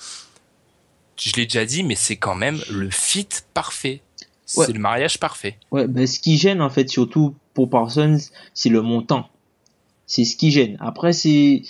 je 1.16 1.32
l'ai 1.34 1.46
déjà 1.46 1.64
dit, 1.64 1.82
mais 1.82 1.94
c'est 1.94 2.16
quand 2.16 2.34
même 2.34 2.60
le 2.70 2.90
fit 2.90 3.28
parfait. 3.54 4.02
C'est 4.44 4.72
le 4.72 4.78
mariage 4.78 5.18
parfait. 5.18 5.58
Ouais, 5.72 5.88
ben 5.88 6.06
ce 6.06 6.20
qui 6.20 6.38
gêne 6.38 6.62
en 6.62 6.70
fait 6.70 6.88
surtout 6.88 7.34
pour 7.52 7.68
Parsons, 7.68 8.18
c'est 8.54 8.68
le 8.68 8.80
montant. 8.80 9.28
C'est 10.06 10.24
ce 10.24 10.36
qui 10.36 10.52
gêne. 10.52 10.76
Après 10.78 11.12
c'est 11.12 11.62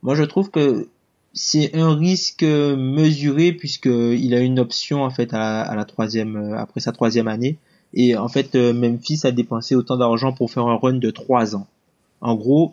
moi 0.00 0.14
je 0.14 0.22
trouve 0.22 0.50
que 0.50 0.88
c'est 1.34 1.74
un 1.74 1.94
risque 1.94 2.42
mesuré 2.42 3.52
puisque 3.52 3.86
il 3.86 4.34
a 4.34 4.40
une 4.40 4.58
option 4.58 5.02
en 5.04 5.10
fait 5.10 5.34
à, 5.34 5.60
à 5.60 5.76
la 5.76 5.84
troisième 5.84 6.36
euh, 6.36 6.58
après 6.58 6.80
sa 6.80 6.92
troisième 6.92 7.28
année 7.28 7.58
et 7.94 8.16
en 8.16 8.28
fait 8.28 8.54
euh, 8.54 8.72
Memphis 8.72 9.20
a 9.24 9.30
dépensé 9.32 9.74
autant 9.74 9.96
d'argent 9.96 10.32
pour 10.32 10.50
faire 10.50 10.66
un 10.66 10.76
run 10.76 10.94
de 10.94 11.10
trois 11.10 11.54
ans. 11.56 11.66
En 12.20 12.34
gros, 12.34 12.72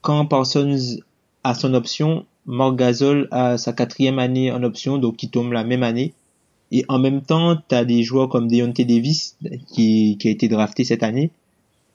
quand 0.00 0.26
Parsons 0.26 0.98
a 1.44 1.54
son 1.54 1.74
option, 1.74 2.24
Mark 2.46 2.76
Gasol 2.76 3.28
a 3.30 3.58
sa 3.58 3.72
quatrième 3.72 4.18
année 4.18 4.52
en 4.52 4.62
option 4.62 4.98
donc 4.98 5.16
qui 5.16 5.28
tombe 5.28 5.52
la 5.52 5.64
même 5.64 5.82
année. 5.82 6.12
Et 6.72 6.84
en 6.88 6.98
même 6.98 7.22
temps, 7.22 7.56
tu 7.68 7.74
as 7.74 7.84
des 7.84 8.02
joueurs 8.02 8.28
comme 8.28 8.48
Deontay 8.48 8.84
Davis, 8.84 9.36
qui, 9.72 10.16
qui 10.18 10.28
a 10.28 10.30
été 10.32 10.48
drafté 10.48 10.82
cette 10.82 11.04
année, 11.04 11.30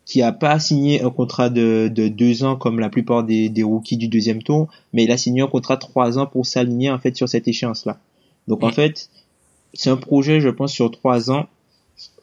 qui 0.06 0.22
a 0.22 0.32
pas 0.32 0.60
signé 0.60 1.02
un 1.04 1.10
contrat 1.10 1.50
de, 1.50 1.90
de 1.94 2.08
deux 2.08 2.44
ans 2.46 2.56
comme 2.56 2.80
la 2.80 2.90
plupart 2.90 3.24
des, 3.26 3.50
des 3.50 3.64
rookies 3.64 3.98
du 3.98 4.08
deuxième 4.08 4.42
tour, 4.42 4.70
mais 4.94 5.04
il 5.04 5.12
a 5.12 5.18
signé 5.18 5.42
un 5.42 5.48
contrat 5.48 5.76
de 5.76 5.82
trois 5.82 6.18
ans 6.18 6.26
pour 6.26 6.46
s'aligner 6.46 6.90
en 6.90 7.00
fait 7.00 7.16
sur 7.18 7.28
cette 7.28 7.48
échéance-là. 7.50 8.00
Donc 8.48 8.64
en 8.64 8.70
Mm. 8.70 8.74
fait, 8.74 9.10
c'est 9.74 9.90
un 9.90 9.98
projet, 9.98 10.40
je 10.40 10.50
pense, 10.50 10.72
sur 10.72 10.90
trois 10.90 11.32
ans 11.32 11.48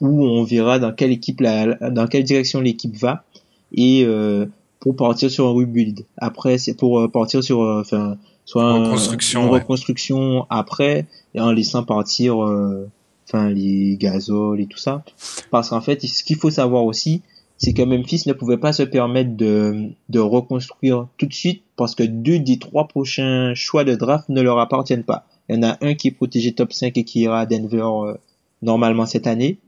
où 0.01 0.24
on 0.24 0.45
verra 0.45 0.79
dans 0.79 0.93
quelle 0.93 1.12
équipe 1.12 1.41
la, 1.41 1.74
dans 1.91 2.07
quelle 2.07 2.24
direction 2.24 2.61
l'équipe 2.61 2.97
va 2.97 3.24
et 3.72 4.05
euh, 4.05 4.47
pour 4.81 4.97
partir 4.97 5.31
sur 5.31 5.47
un 5.47 5.51
rebuild. 5.51 6.05
Après, 6.16 6.59
c'est 6.59 6.74
pour 6.74 7.01
euh, 7.01 7.09
partir 7.09 7.43
sur, 7.43 7.62
euh, 7.62 7.81
enfin, 7.81 8.16
soit 8.45 8.72
Reconstruction, 8.72 9.43
une 9.43 9.49
ouais. 9.51 9.61
reconstruction 9.61 10.47
après 10.51 11.07
et 11.35 11.41
en 11.41 11.53
laissant 11.53 11.83
partir, 11.83 12.39
enfin 12.39 13.51
les 13.51 13.97
gazoles 13.99 14.61
et 14.61 14.66
tout 14.66 14.79
ça. 14.79 15.05
Parce 15.51 15.70
qu'en 15.70 15.81
fait, 15.81 16.01
ce 16.07 16.24
qu'il 16.24 16.37
faut 16.37 16.51
savoir 16.51 16.85
aussi, 16.85 17.22
c'est 17.59 17.72
que 17.72 17.83
Memphis 17.83 18.22
ne 18.26 18.33
pouvait 18.33 18.57
pas 18.57 18.72
se 18.72 18.85
permettre 18.85 19.37
de, 19.37 19.91
de 20.09 20.20
reconstruire 20.20 21.09
tout 21.18 21.26
de 21.26 21.35
suite 21.35 21.62
parce 21.76 21.95
que 21.95 22.05
deux 22.05 22.39
des 22.39 22.59
trois 22.59 22.87
prochains 22.87 23.53
choix 23.55 23.85
de 23.85 23.95
draft 23.95 24.29
ne 24.29 24.41
leur 24.41 24.59
appartiennent 24.59 25.05
pas. 25.05 25.26
Il 25.49 25.57
y 25.57 25.59
en 25.59 25.62
a 25.62 25.79
un 25.81 25.95
qui 25.95 26.09
est 26.09 26.12
protégé 26.12 26.53
top 26.53 26.72
5 26.72 26.97
et 26.97 27.05
qui 27.05 27.20
ira 27.20 27.41
à 27.41 27.47
Denver 27.47 27.83
euh, 27.83 28.14
normalement 28.62 29.07
cette 29.07 29.26
année. 29.26 29.59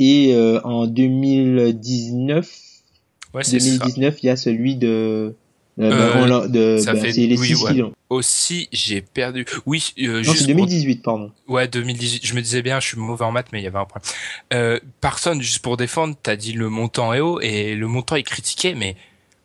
Et 0.00 0.34
euh, 0.34 0.60
en 0.64 0.86
2019, 0.86 2.48
Ouais, 3.32 3.44
c'est 3.44 3.60
ça. 3.60 3.78
2019, 3.78 4.16
il 4.22 4.26
y 4.26 4.28
a 4.30 4.36
celui 4.36 4.74
de. 4.76 4.88
Euh, 4.88 5.32
Euh, 5.78 6.48
de 6.48 6.78
ça 6.78 6.92
bah, 6.94 7.00
fait- 7.00 7.12
les 7.12 7.38
oui, 7.38 7.46
6 7.56 7.62
ouais. 7.64 7.82
Aussi, 8.10 8.68
j'ai 8.72 9.00
perdu. 9.00 9.46
Oui, 9.66 9.92
euh, 10.00 10.16
Non, 10.16 10.22
juste 10.24 10.38
c'est 10.46 10.52
pour- 10.54 10.66
2018, 10.66 11.02
pardon. 11.02 11.30
Ouais, 11.48 11.68
2018. 11.68 12.26
Je 12.26 12.34
me 12.34 12.42
disais 12.42 12.60
bien, 12.60 12.80
je 12.80 12.88
suis 12.88 12.98
mauvais 12.98 13.24
en 13.24 13.30
maths, 13.32 13.46
mais 13.52 13.60
il 13.60 13.64
y 13.64 13.66
avait 13.68 13.78
un 13.78 13.84
problème. 13.86 14.10
Euh, 14.52 14.78
personne, 15.00 15.40
juste 15.40 15.60
pour 15.60 15.76
défendre, 15.76 16.16
t'as 16.22 16.36
dit 16.36 16.52
le 16.52 16.68
montant 16.68 17.14
est 17.14 17.20
haut 17.20 17.40
et 17.40 17.76
le 17.76 17.86
montant 17.86 18.16
est 18.16 18.24
critiqué, 18.24 18.74
mais 18.74 18.96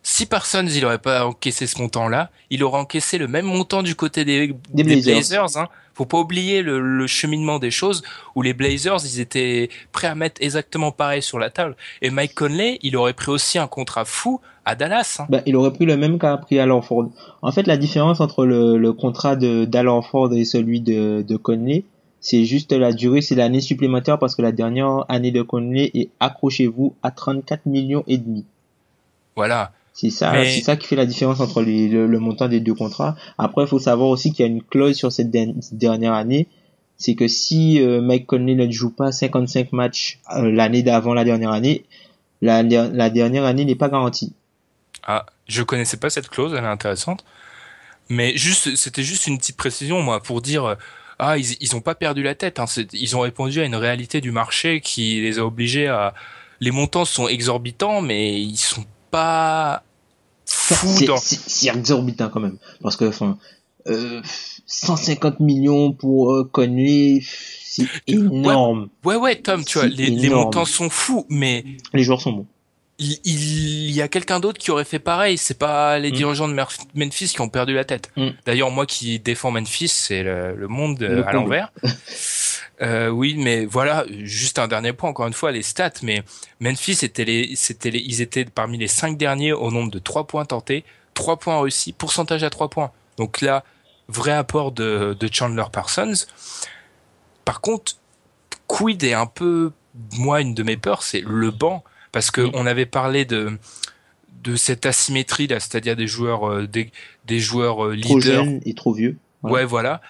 si 0.08 0.24
personne, 0.26 0.68
il 0.72 0.84
aurait 0.84 1.00
pas 1.00 1.26
encaissé 1.26 1.66
ce 1.66 1.80
montant-là, 1.80 2.30
il 2.50 2.62
aurait 2.62 2.78
encaissé 2.78 3.18
le 3.18 3.26
même 3.26 3.44
montant 3.44 3.82
du 3.82 3.96
côté 3.96 4.24
des, 4.24 4.54
Des 4.72 4.84
Blazers. 4.84 5.56
hein. 5.56 5.66
Faut 5.94 6.06
pas 6.06 6.18
oublier 6.20 6.62
le, 6.62 6.78
le 6.78 7.06
cheminement 7.08 7.58
des 7.58 7.72
choses 7.72 8.04
où 8.36 8.42
les 8.42 8.54
Blazers, 8.54 8.98
ils 9.04 9.18
étaient 9.18 9.68
prêts 9.90 10.06
à 10.06 10.14
mettre 10.14 10.40
exactement 10.40 10.92
pareil 10.92 11.22
sur 11.22 11.40
la 11.40 11.50
table. 11.50 11.74
Et 12.02 12.10
Mike 12.10 12.36
Conley, 12.36 12.78
il 12.82 12.96
aurait 12.96 13.14
pris 13.14 13.32
aussi 13.32 13.58
un 13.58 13.66
contrat 13.66 14.04
fou 14.04 14.40
à 14.64 14.76
Dallas. 14.76 15.16
Hein. 15.18 15.26
Bah, 15.28 15.40
il 15.44 15.56
aurait 15.56 15.72
pris 15.72 15.86
le 15.86 15.96
même 15.96 16.20
qu'a 16.20 16.36
pris 16.36 16.60
Alan 16.60 16.82
Ford. 16.82 17.10
En 17.42 17.50
fait, 17.50 17.66
la 17.66 17.76
différence 17.76 18.20
entre 18.20 18.46
le, 18.46 18.78
le 18.78 18.92
contrat 18.92 19.34
de 19.34 19.64
d'Alan 19.64 20.02
Ford 20.02 20.32
et 20.32 20.44
celui 20.44 20.80
de, 20.80 21.24
de 21.26 21.36
Conley, 21.36 21.82
c'est 22.20 22.44
juste 22.44 22.70
la 22.70 22.92
durée, 22.92 23.22
c'est 23.22 23.34
l'année 23.34 23.60
supplémentaire 23.60 24.20
parce 24.20 24.36
que 24.36 24.42
la 24.42 24.52
dernière 24.52 25.04
année 25.08 25.32
de 25.32 25.42
Conley 25.42 25.90
est, 25.94 26.10
accrochez-vous, 26.20 26.94
à 27.02 27.10
34 27.10 27.66
millions 27.66 28.04
et 28.06 28.18
demi. 28.18 28.44
Voilà. 29.34 29.72
C'est 29.98 30.10
ça, 30.10 30.30
Mais- 30.32 30.50
c'est 30.50 30.60
ça 30.60 30.76
qui 30.76 30.86
fait 30.86 30.94
la 30.96 31.06
différence 31.06 31.40
entre 31.40 31.62
les- 31.62 31.88
le, 31.88 32.06
le 32.06 32.18
montant 32.18 32.48
des 32.48 32.60
deux 32.60 32.74
contrats. 32.74 33.16
Après, 33.38 33.62
il 33.64 33.66
faut 33.66 33.78
savoir 33.78 34.10
aussi 34.10 34.30
qu'il 34.30 34.44
y 34.44 34.48
a 34.48 34.52
une 34.52 34.62
clause 34.62 34.94
sur 34.94 35.10
cette 35.10 35.30
der- 35.30 35.54
dernière 35.72 36.12
année. 36.12 36.48
C'est 36.98 37.14
que 37.14 37.28
si 37.28 37.80
euh, 37.80 38.02
Mike 38.02 38.26
Conley 38.26 38.54
ne 38.56 38.70
joue 38.70 38.90
pas 38.90 39.10
55 39.10 39.72
matchs 39.72 40.18
euh, 40.36 40.50
l'année 40.50 40.82
d'avant 40.82 41.14
la 41.14 41.24
dernière 41.24 41.50
année, 41.50 41.84
la, 42.42 42.62
la 42.62 43.08
dernière 43.10 43.44
année 43.46 43.64
n'est 43.64 43.74
pas 43.74 43.88
garantie. 43.88 44.34
Ah, 45.06 45.24
je 45.48 45.62
connaissais 45.62 45.96
pas 45.96 46.10
cette 46.10 46.28
clause, 46.28 46.52
elle 46.56 46.64
est 46.64 46.68
intéressante. 46.68 47.24
Mais 48.10 48.36
juste, 48.36 48.76
c'était 48.76 49.02
juste 49.02 49.26
une 49.26 49.38
petite 49.38 49.56
précision, 49.56 50.02
moi, 50.02 50.22
pour 50.22 50.42
dire, 50.42 50.64
euh, 50.66 50.74
ah, 51.18 51.38
ils, 51.38 51.56
ils 51.60 51.74
ont 51.74 51.80
pas 51.80 51.94
perdu 51.94 52.22
la 52.22 52.34
tête. 52.34 52.58
Hein, 52.60 52.66
ils 52.92 53.16
ont 53.16 53.20
répondu 53.20 53.60
à 53.60 53.64
une 53.64 53.74
réalité 53.76 54.20
du 54.20 54.30
marché 54.30 54.80
qui 54.82 55.22
les 55.22 55.38
a 55.38 55.44
obligés 55.46 55.86
à. 55.88 56.12
Les 56.60 56.70
montants 56.70 57.04
sont 57.06 57.28
exorbitants, 57.28 58.02
mais 58.02 58.40
ils 58.40 58.56
sont 58.58 58.84
pas 59.10 59.82
C'est 60.74 61.06
dans. 61.06 61.16
c'est- 61.16 61.40
c'est 61.46 61.68
exorbitant 61.68 62.28
quand 62.28 62.40
même. 62.40 62.58
Parce 62.82 62.96
que, 62.96 63.04
enfin, 63.06 63.38
euh, 63.86 64.20
150 64.66 65.40
millions 65.40 65.92
pour 65.92 66.32
euh, 66.32 66.48
Conley, 66.50 67.22
c'est 67.64 67.86
énorme. 68.06 68.88
Ouais, 69.04 69.16
ouais, 69.16 69.36
Tom, 69.36 69.64
tu 69.64 69.78
vois, 69.78 69.86
les, 69.86 70.28
montants 70.28 70.64
sont 70.64 70.90
fous, 70.90 71.24
mais 71.28 71.64
Les 71.92 72.02
joueurs 72.02 72.20
sont 72.20 72.32
bons. 72.32 72.46
Il, 72.98 73.18
il 73.24 73.90
y 73.90 74.00
a 74.02 74.08
quelqu'un 74.08 74.40
d'autre 74.40 74.58
qui 74.58 74.70
aurait 74.70 74.84
fait 74.84 74.98
pareil. 74.98 75.36
C'est 75.38 75.58
pas 75.58 75.98
les 75.98 76.10
Mm. 76.10 76.14
dirigeants 76.14 76.48
de 76.48 76.54
Memphis 76.94 77.28
qui 77.28 77.40
ont 77.40 77.48
perdu 77.48 77.74
la 77.74 77.84
tête. 77.84 78.10
Mm. 78.16 78.28
D'ailleurs, 78.46 78.70
moi 78.70 78.86
qui 78.86 79.18
défends 79.18 79.50
Memphis, 79.50 79.88
c'est 79.88 80.22
le, 80.22 80.54
le 80.54 80.68
monde 80.68 81.02
euh, 81.02 81.16
Le 81.16 81.26
à 81.28 81.32
l'envers. 81.32 81.72
Euh, 82.82 83.08
oui, 83.08 83.36
mais 83.38 83.64
voilà, 83.64 84.04
juste 84.10 84.58
un 84.58 84.68
dernier 84.68 84.92
point, 84.92 85.08
encore 85.08 85.26
une 85.26 85.32
fois, 85.32 85.50
les 85.50 85.62
stats. 85.62 85.92
Mais 86.02 86.22
Memphis, 86.60 86.98
était 87.02 87.24
les, 87.24 87.56
c'était 87.56 87.90
les, 87.90 88.00
ils 88.00 88.20
étaient 88.20 88.44
parmi 88.44 88.76
les 88.76 88.86
cinq 88.86 89.16
derniers 89.16 89.54
au 89.54 89.70
nombre 89.70 89.90
de 89.90 89.98
trois 89.98 90.26
points 90.26 90.44
tentés, 90.44 90.84
trois 91.14 91.38
points 91.38 91.58
réussis, 91.58 91.94
pourcentage 91.94 92.44
à 92.44 92.50
trois 92.50 92.68
points. 92.68 92.90
Donc 93.16 93.40
là, 93.40 93.64
vrai 94.08 94.32
apport 94.32 94.72
de, 94.72 95.16
de 95.18 95.28
Chandler 95.32 95.64
Parsons. 95.72 96.26
Par 97.46 97.62
contre, 97.62 97.94
quid 98.66 99.02
est 99.04 99.14
un 99.14 99.26
peu, 99.26 99.72
moi, 100.18 100.42
une 100.42 100.52
de 100.52 100.62
mes 100.62 100.76
peurs, 100.76 101.02
c'est 101.02 101.22
le 101.26 101.50
banc. 101.50 101.82
Parce 102.12 102.30
que 102.30 102.40
Mm. 102.42 102.50
on 102.54 102.66
avait 102.66 102.86
parlé 102.86 103.24
de, 103.24 103.58
de 104.44 104.56
cette 104.56 104.86
asymétrie 104.86 105.46
là, 105.46 105.60
c'est-à-dire 105.60 105.96
des 105.96 106.06
joueurs, 106.06 106.48
euh, 106.48 106.66
des, 106.66 106.90
des 107.26 107.38
joueurs 107.40 107.84
euh, 107.84 107.96
Trop 108.00 108.18
leaders. 108.18 108.44
jeune 108.44 108.60
et 108.64 108.74
trop 108.74 108.92
vieux. 108.92 109.16
Ouais. 109.42 109.52
Ouais, 109.52 109.64
voilà. 109.64 110.00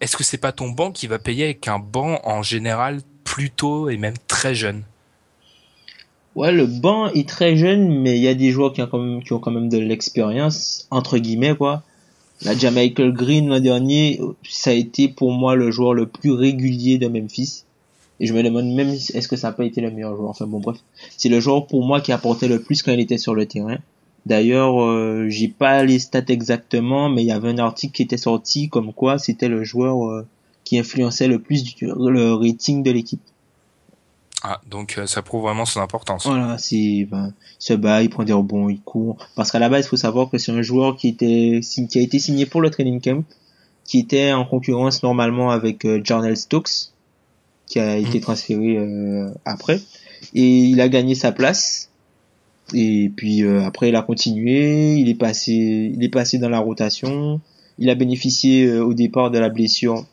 Est-ce 0.00 0.16
que 0.16 0.24
c'est 0.24 0.38
pas 0.38 0.52
ton 0.52 0.70
banc 0.70 0.90
qui 0.92 1.06
va 1.06 1.18
payer 1.18 1.44
avec 1.44 1.68
un 1.68 1.78
banc 1.78 2.20
en 2.24 2.42
général 2.42 3.00
plutôt 3.24 3.88
et 3.90 3.96
même 3.98 4.14
très 4.28 4.54
jeune? 4.54 4.82
Ouais, 6.36 6.52
le 6.52 6.66
banc 6.66 7.08
est 7.08 7.28
très 7.28 7.56
jeune, 7.56 8.00
mais 8.00 8.16
il 8.16 8.22
y 8.22 8.28
a 8.28 8.34
des 8.34 8.50
joueurs 8.52 8.72
qui 8.72 8.80
ont 8.82 8.86
quand 8.86 8.98
même, 8.98 9.22
qui 9.22 9.32
ont 9.32 9.40
quand 9.40 9.50
même 9.50 9.68
de 9.68 9.78
l'expérience, 9.78 10.86
entre 10.90 11.18
guillemets, 11.18 11.56
quoi. 11.56 11.82
Déjà 12.42 12.70
Michael 12.70 13.12
Green 13.12 13.48
l'an 13.48 13.60
dernier, 13.60 14.18
ça 14.48 14.70
a 14.70 14.72
été 14.72 15.08
pour 15.08 15.30
moi 15.32 15.56
le 15.56 15.70
joueur 15.70 15.92
le 15.92 16.06
plus 16.06 16.30
régulier 16.30 16.96
de 16.98 17.06
Memphis. 17.08 17.64
Et 18.20 18.26
je 18.26 18.34
me 18.34 18.42
demande 18.42 18.66
même 18.72 18.90
est-ce 18.90 19.26
que 19.28 19.36
ça 19.36 19.48
n'a 19.48 19.52
pas 19.54 19.64
été 19.64 19.80
le 19.80 19.90
meilleur 19.90 20.14
joueur. 20.14 20.28
Enfin 20.30 20.46
bon, 20.46 20.60
bref. 20.60 20.76
C'est 21.16 21.28
le 21.30 21.40
joueur 21.40 21.66
pour 21.66 21.84
moi 21.84 22.00
qui 22.00 22.12
apportait 22.12 22.48
le 22.48 22.60
plus 22.60 22.82
quand 22.82 22.92
il 22.92 23.00
était 23.00 23.18
sur 23.18 23.34
le 23.34 23.46
terrain. 23.46 23.78
D'ailleurs, 24.26 24.82
euh, 24.82 25.26
j'ai 25.30 25.48
pas 25.48 25.82
les 25.82 25.98
stats 25.98 26.22
exactement, 26.28 27.08
mais 27.08 27.22
il 27.22 27.26
y 27.26 27.32
avait 27.32 27.48
un 27.48 27.58
article 27.58 27.94
qui 27.94 28.02
était 28.02 28.18
sorti 28.18 28.68
comme 28.68 28.92
quoi 28.92 29.18
c'était 29.18 29.48
le 29.48 29.64
joueur 29.64 30.06
euh, 30.06 30.26
qui 30.64 30.78
influençait 30.78 31.26
le 31.26 31.38
plus 31.38 31.64
du- 31.64 31.86
le 31.86 32.34
rating 32.34 32.82
de 32.82 32.90
l'équipe. 32.90 33.22
Ah, 34.42 34.60
donc 34.68 34.96
euh, 34.96 35.06
ça 35.06 35.22
prouve 35.22 35.42
vraiment 35.42 35.64
son 35.64 35.80
importance. 35.80 36.26
Voilà, 36.26 36.56
c'est 36.58 37.06
ben, 37.10 37.32
il 37.60 37.64
se 37.64 37.74
bat, 37.74 38.02
il 38.02 38.08
prend 38.10 38.24
des 38.24 38.32
rebonds, 38.34 38.68
il 38.68 38.80
court. 38.80 39.16
Parce 39.34 39.50
qu'à 39.50 39.58
la 39.58 39.68
base, 39.70 39.86
il 39.86 39.88
faut 39.88 39.96
savoir 39.96 40.30
que 40.30 40.36
c'est 40.38 40.52
un 40.52 40.62
joueur 40.62 40.96
qui 40.96 41.08
était 41.08 41.60
qui 41.62 41.98
a 41.98 42.02
été 42.02 42.18
signé 42.18 42.46
pour 42.46 42.60
le 42.60 42.70
training 42.70 43.00
camp, 43.00 43.24
qui 43.84 43.98
était 44.00 44.32
en 44.32 44.44
concurrence 44.44 45.02
normalement 45.02 45.50
avec 45.50 45.84
euh, 45.84 46.00
Jarnell 46.04 46.36
Stokes, 46.36 46.89
qui 47.70 47.78
a 47.78 47.96
été 47.96 48.18
Mhm. 48.18 48.20
transféré 48.20 48.76
euh, 48.78 49.30
après, 49.44 49.80
et 50.34 50.42
il 50.44 50.80
a 50.80 50.88
gagné 50.88 51.14
sa 51.14 51.30
place. 51.30 51.88
Et 52.74 53.10
puis 53.16 53.42
euh, 53.44 53.62
après, 53.64 53.88
il 53.90 53.96
a 53.96 54.02
continué, 54.02 54.94
il 54.96 55.08
est 55.08 55.14
passé, 55.14 55.52
il 55.94 56.02
est 56.04 56.08
passé 56.08 56.38
dans 56.38 56.48
la 56.48 56.58
rotation. 56.58 57.40
Il 57.78 57.88
a 57.90 57.94
bénéficié 57.94 58.66
euh, 58.66 58.84
au 58.84 58.92
départ 58.92 59.30
de 59.30 59.38
la 59.38 59.48
blessure 59.48 60.04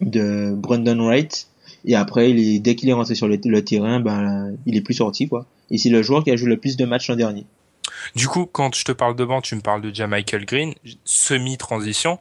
de 0.00 0.54
Brandon 0.54 0.98
Wright. 1.04 1.46
Et 1.84 1.94
après, 1.94 2.30
il 2.30 2.38
est, 2.38 2.58
dès 2.58 2.74
qu'il 2.74 2.88
est 2.88 2.92
rentré 2.94 3.14
sur 3.14 3.28
le, 3.28 3.38
le 3.44 3.64
terrain, 3.64 4.00
ben, 4.00 4.56
il 4.66 4.76
est 4.76 4.80
plus 4.80 4.94
sorti, 4.94 5.28
quoi. 5.28 5.46
Et 5.70 5.76
c'est 5.78 5.90
le 5.90 6.02
joueur 6.02 6.24
qui 6.24 6.30
a 6.30 6.36
joué 6.36 6.48
le 6.48 6.56
plus 6.56 6.76
de 6.76 6.84
matchs 6.86 7.08
l'an 7.10 7.16
dernier. 7.16 7.44
Du 8.16 8.28
coup, 8.28 8.46
quand 8.46 8.74
je 8.74 8.84
te 8.84 8.92
parle 8.92 9.14
de 9.14 9.24
banc, 9.24 9.40
tu 9.42 9.54
me 9.54 9.60
parles 9.60 9.82
de 9.82 9.94
Jamichael 9.94 10.44
Green, 10.46 10.74
semi-transition. 11.04 12.18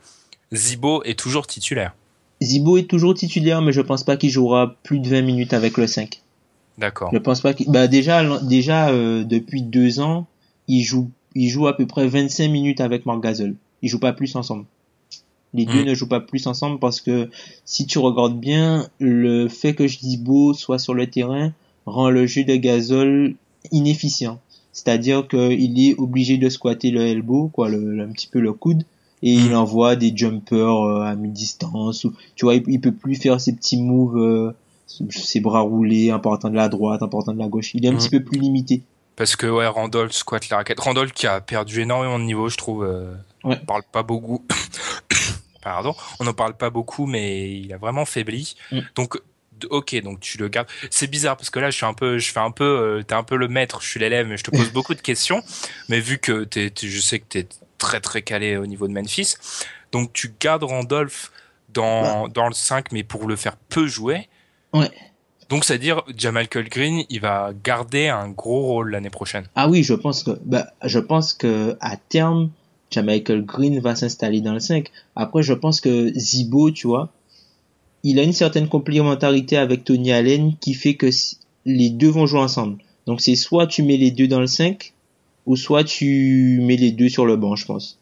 Zibo 0.53 1.03
est 1.03 1.17
toujours 1.17 1.47
titulaire. 1.47 1.93
Zibo 2.41 2.77
est 2.77 2.89
toujours 2.89 3.13
titulaire, 3.13 3.61
mais 3.61 3.71
je 3.71 3.81
pense 3.81 4.03
pas 4.03 4.17
qu'il 4.17 4.29
jouera 4.29 4.75
plus 4.83 4.99
de 4.99 5.07
20 5.09 5.21
minutes 5.23 5.53
avec 5.53 5.77
le 5.77 5.87
5. 5.87 6.21
D'accord. 6.77 7.09
Je 7.11 7.17
pense 7.17 7.41
pas 7.41 7.53
qu'il, 7.53 7.69
bah, 7.71 7.87
déjà, 7.87 8.39
déjà, 8.41 8.89
euh, 8.89 9.23
depuis 9.23 9.63
deux 9.63 9.99
ans, 9.99 10.27
il 10.67 10.83
joue, 10.83 11.09
il 11.33 11.49
joue 11.49 11.67
à 11.67 11.75
peu 11.75 11.87
près 11.87 12.07
25 12.07 12.49
minutes 12.49 12.81
avec 12.81 13.05
Marc 13.05 13.21
Gasol. 13.23 13.55
Ils 13.81 13.89
jouent 13.89 13.99
pas 13.99 14.13
plus 14.13 14.35
ensemble. 14.35 14.65
Les 15.53 15.65
deux 15.65 15.81
Mm. 15.81 15.85
ne 15.85 15.93
jouent 15.95 16.09
pas 16.09 16.19
plus 16.19 16.45
ensemble 16.45 16.77
parce 16.77 17.01
que 17.01 17.29
si 17.65 17.85
tu 17.87 17.97
regardes 17.99 18.39
bien, 18.39 18.87
le 18.99 19.47
fait 19.47 19.73
que 19.73 19.87
Zibo 19.87 20.53
soit 20.53 20.77
sur 20.77 20.93
le 20.93 21.07
terrain 21.07 21.53
rend 21.85 22.09
le 22.09 22.27
jeu 22.27 22.43
de 22.43 22.55
Gasol 22.55 23.33
inefficient. 23.71 24.39
C'est-à-dire 24.73 25.27
qu'il 25.27 25.79
est 25.83 25.95
obligé 25.97 26.37
de 26.37 26.49
squatter 26.49 26.91
le 26.91 27.01
elbow, 27.01 27.47
quoi, 27.51 27.69
le, 27.69 27.95
le- 27.95 28.03
un 28.03 28.11
petit 28.11 28.27
peu 28.27 28.39
le 28.39 28.53
coude, 28.53 28.83
et 29.23 29.33
il 29.33 29.51
Mm. 29.51 29.55
envoie 29.55 29.95
des 29.95 30.11
jumpers 30.15 30.85
euh, 30.85 31.01
à 31.01 31.15
mi-distance, 31.15 32.05
tu 32.35 32.45
vois, 32.45 32.55
il, 32.55 32.63
il 32.67 32.79
peut 32.81 32.91
plus 32.91 33.15
faire 33.15 33.39
ses 33.41 33.53
petits 33.53 33.81
moves, 33.81 34.17
euh, 34.17 34.51
ses 35.09 35.39
bras 35.39 35.61
roulés, 35.61 36.11
en 36.13 36.19
partant 36.19 36.49
de 36.49 36.55
la 36.55 36.69
droite, 36.69 37.01
en 37.03 37.07
partant 37.09 37.33
de 37.33 37.39
la 37.39 37.47
gauche. 37.47 37.71
Il 37.73 37.85
est 37.85 37.89
un 37.89 37.93
Mm. 37.93 37.97
petit 37.97 38.09
peu 38.09 38.23
plus 38.23 38.39
limité. 38.39 38.81
Parce 39.15 39.35
que 39.35 39.47
ouais, 39.47 39.65
Randolph 39.67 40.11
squatte 40.11 40.49
la 40.49 40.57
raquette. 40.57 40.79
Randolph 40.79 41.11
qui 41.11 41.25
a 41.25 41.41
perdu 41.41 41.81
énormément 41.81 42.19
de 42.19 42.23
niveau, 42.25 42.49
je 42.49 42.57
trouve. 42.57 42.83
euh, 42.83 43.13
Ouais. 43.43 43.57
On 43.61 43.65
parle 43.65 43.83
pas 43.91 44.03
beaucoup. 44.03 44.43
Pardon, 45.63 45.95
on 46.19 46.23
n'en 46.23 46.33
parle 46.33 46.55
pas 46.55 46.69
beaucoup, 46.69 47.05
mais 47.05 47.51
il 47.59 47.73
a 47.73 47.77
vraiment 47.77 48.05
faibli. 48.05 48.55
Mm. 48.71 48.79
Donc, 48.95 49.19
ok, 49.69 50.01
donc 50.01 50.19
tu 50.19 50.37
le 50.37 50.47
gardes. 50.47 50.67
C'est 50.91 51.07
bizarre 51.09 51.35
parce 51.35 51.49
que 51.49 51.59
là, 51.59 51.69
je 51.71 51.75
suis 51.77 51.85
un 51.85 51.93
peu, 51.93 52.19
je 52.19 52.31
fais 52.31 52.39
un 52.39 52.51
peu, 52.51 52.63
euh, 52.63 53.03
t'es 53.03 53.15
un 53.15 53.23
peu 53.23 53.35
le 53.35 53.47
maître, 53.47 53.79
je 53.81 53.87
suis 53.89 53.99
l'élève, 53.99 54.27
mais 54.27 54.37
je 54.37 54.43
te 54.43 54.51
pose 54.51 54.71
beaucoup 54.73 54.93
de 54.95 55.01
questions. 55.01 55.41
Mais 55.89 55.99
vu 55.99 56.19
que 56.19 56.43
t'es- 56.45 56.71
je 56.81 56.99
sais 57.01 57.19
que 57.19 57.25
t'es 57.27 57.47
très 57.77 57.99
très 57.99 58.21
calé 58.21 58.57
au 58.57 58.65
niveau 58.65 58.87
de 58.87 58.93
Memphis, 58.93 59.35
donc 59.91 60.13
tu 60.13 60.33
gardes 60.39 60.63
Randolph 60.63 61.31
dans 61.69 62.27
dans 62.27 62.47
le 62.47 62.53
5, 62.53 62.91
mais 62.91 63.03
pour 63.03 63.27
le 63.27 63.35
faire 63.35 63.57
peu 63.69 63.87
jouer. 63.87 64.27
Ouais. 64.73 64.89
Donc, 65.49 65.63
c'est-à-dire, 65.63 66.03
Jamal 66.15 66.47
Green, 66.49 67.05
il 67.09 67.21
va 67.21 67.51
garder 67.63 68.09
un 68.09 68.27
gros 68.27 68.63
rôle 68.63 68.91
l'année 68.91 69.09
prochaine. 69.09 69.45
Ah 69.55 69.69
oui, 69.69 69.81
je 69.81 69.93
pense 69.93 70.23
que, 70.23 70.31
bah, 70.43 70.67
je 70.83 70.99
pense 70.99 71.33
que 71.33 71.77
à 71.79 71.95
terme, 71.95 72.49
Michael 72.95 73.45
Green 73.45 73.79
va 73.79 73.95
s'installer 73.95 74.41
dans 74.41 74.53
le 74.53 74.59
5. 74.59 74.89
Après, 75.15 75.43
je 75.43 75.53
pense 75.53 75.81
que 75.81 76.11
Zibo, 76.17 76.71
tu 76.71 76.87
vois, 76.87 77.13
il 78.03 78.19
a 78.19 78.23
une 78.23 78.33
certaine 78.33 78.67
complémentarité 78.67 79.57
avec 79.57 79.83
Tony 79.83 80.11
Allen 80.11 80.55
qui 80.59 80.73
fait 80.73 80.95
que 80.95 81.09
les 81.65 81.89
deux 81.89 82.09
vont 82.09 82.25
jouer 82.25 82.39
ensemble. 82.39 82.77
Donc 83.05 83.21
c'est 83.21 83.35
soit 83.35 83.67
tu 83.67 83.83
mets 83.83 83.97
les 83.97 84.11
deux 84.11 84.27
dans 84.27 84.39
le 84.39 84.47
5, 84.47 84.93
ou 85.47 85.55
soit 85.55 85.83
tu 85.83 86.59
mets 86.61 86.75
les 86.75 86.91
deux 86.91 87.09
sur 87.09 87.25
le 87.25 87.35
banc, 87.35 87.55
je 87.55 87.65
pense. 87.65 87.97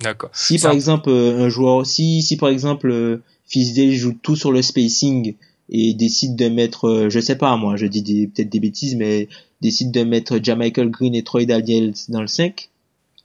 D'accord. 0.00 0.30
Si 0.32 0.58
par 0.58 0.72
exemple 0.72 1.10
euh, 1.10 1.44
un 1.44 1.48
joueur, 1.48 1.86
si 1.86 2.22
si 2.22 2.36
par 2.36 2.48
exemple 2.48 2.90
euh, 2.90 3.22
Fisdale 3.46 3.92
joue 3.92 4.12
tout 4.20 4.36
sur 4.36 4.50
le 4.52 4.62
spacing 4.62 5.34
et 5.70 5.94
décide 5.94 6.34
de 6.36 6.48
mettre, 6.48 6.86
euh, 6.88 7.10
je 7.10 7.20
sais 7.20 7.36
pas 7.36 7.56
moi, 7.56 7.76
je 7.76 7.86
dis 7.86 8.02
des- 8.02 8.26
peut-être 8.26 8.48
des 8.50 8.60
bêtises, 8.60 8.94
mais 8.96 9.28
décide 9.60 9.90
de 9.92 10.02
mettre 10.04 10.38
Jamichael 10.42 10.90
Green 10.90 11.14
et 11.14 11.22
Troy 11.24 11.44
Daniels 11.46 11.94
dans 12.08 12.20
le 12.20 12.26
5. 12.26 12.68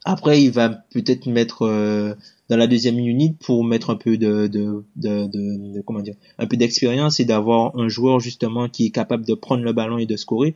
Après, 0.04 0.42
il 0.42 0.50
va 0.50 0.68
peut-être 0.68 1.26
mettre 1.26 1.62
euh, 1.62 2.14
dans 2.50 2.56
la 2.58 2.66
deuxième 2.66 2.98
unit 2.98 3.32
pour 3.40 3.64
mettre 3.64 3.88
un 3.90 3.96
peu 3.96 4.18
de, 4.18 4.48
de, 4.48 4.82
de, 4.96 5.26
de, 5.26 5.80
comment 5.86 6.00
dire, 6.00 6.16
un 6.38 6.46
peu 6.46 6.56
d'expérience 6.58 7.20
et 7.20 7.24
d'avoir 7.24 7.74
un 7.78 7.88
joueur 7.88 8.20
justement 8.20 8.68
qui 8.68 8.86
est 8.86 8.90
capable 8.90 9.24
de 9.24 9.32
prendre 9.34 9.62
le 9.62 9.72
ballon 9.72 9.96
et 9.96 10.04
de 10.06 10.16
scorer. 10.16 10.54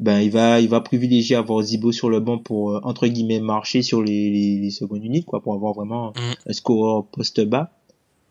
Ben, 0.00 0.20
il 0.20 0.30
va, 0.30 0.60
il 0.60 0.68
va 0.68 0.80
privilégier 0.80 1.36
avoir 1.36 1.62
Zibo 1.62 1.92
sur 1.92 2.10
le 2.10 2.20
banc 2.20 2.38
pour 2.38 2.72
euh, 2.72 2.80
entre 2.82 3.06
guillemets 3.06 3.40
marcher 3.40 3.82
sur 3.82 4.02
les, 4.02 4.30
les, 4.30 4.58
les 4.58 4.70
secondes 4.70 5.04
unités, 5.04 5.24
quoi, 5.24 5.40
pour 5.40 5.54
avoir 5.54 5.72
vraiment 5.74 6.12
Mm. 6.16 6.32
un 6.46 6.52
scoreur 6.52 7.06
poste 7.06 7.40
bas. 7.40 7.70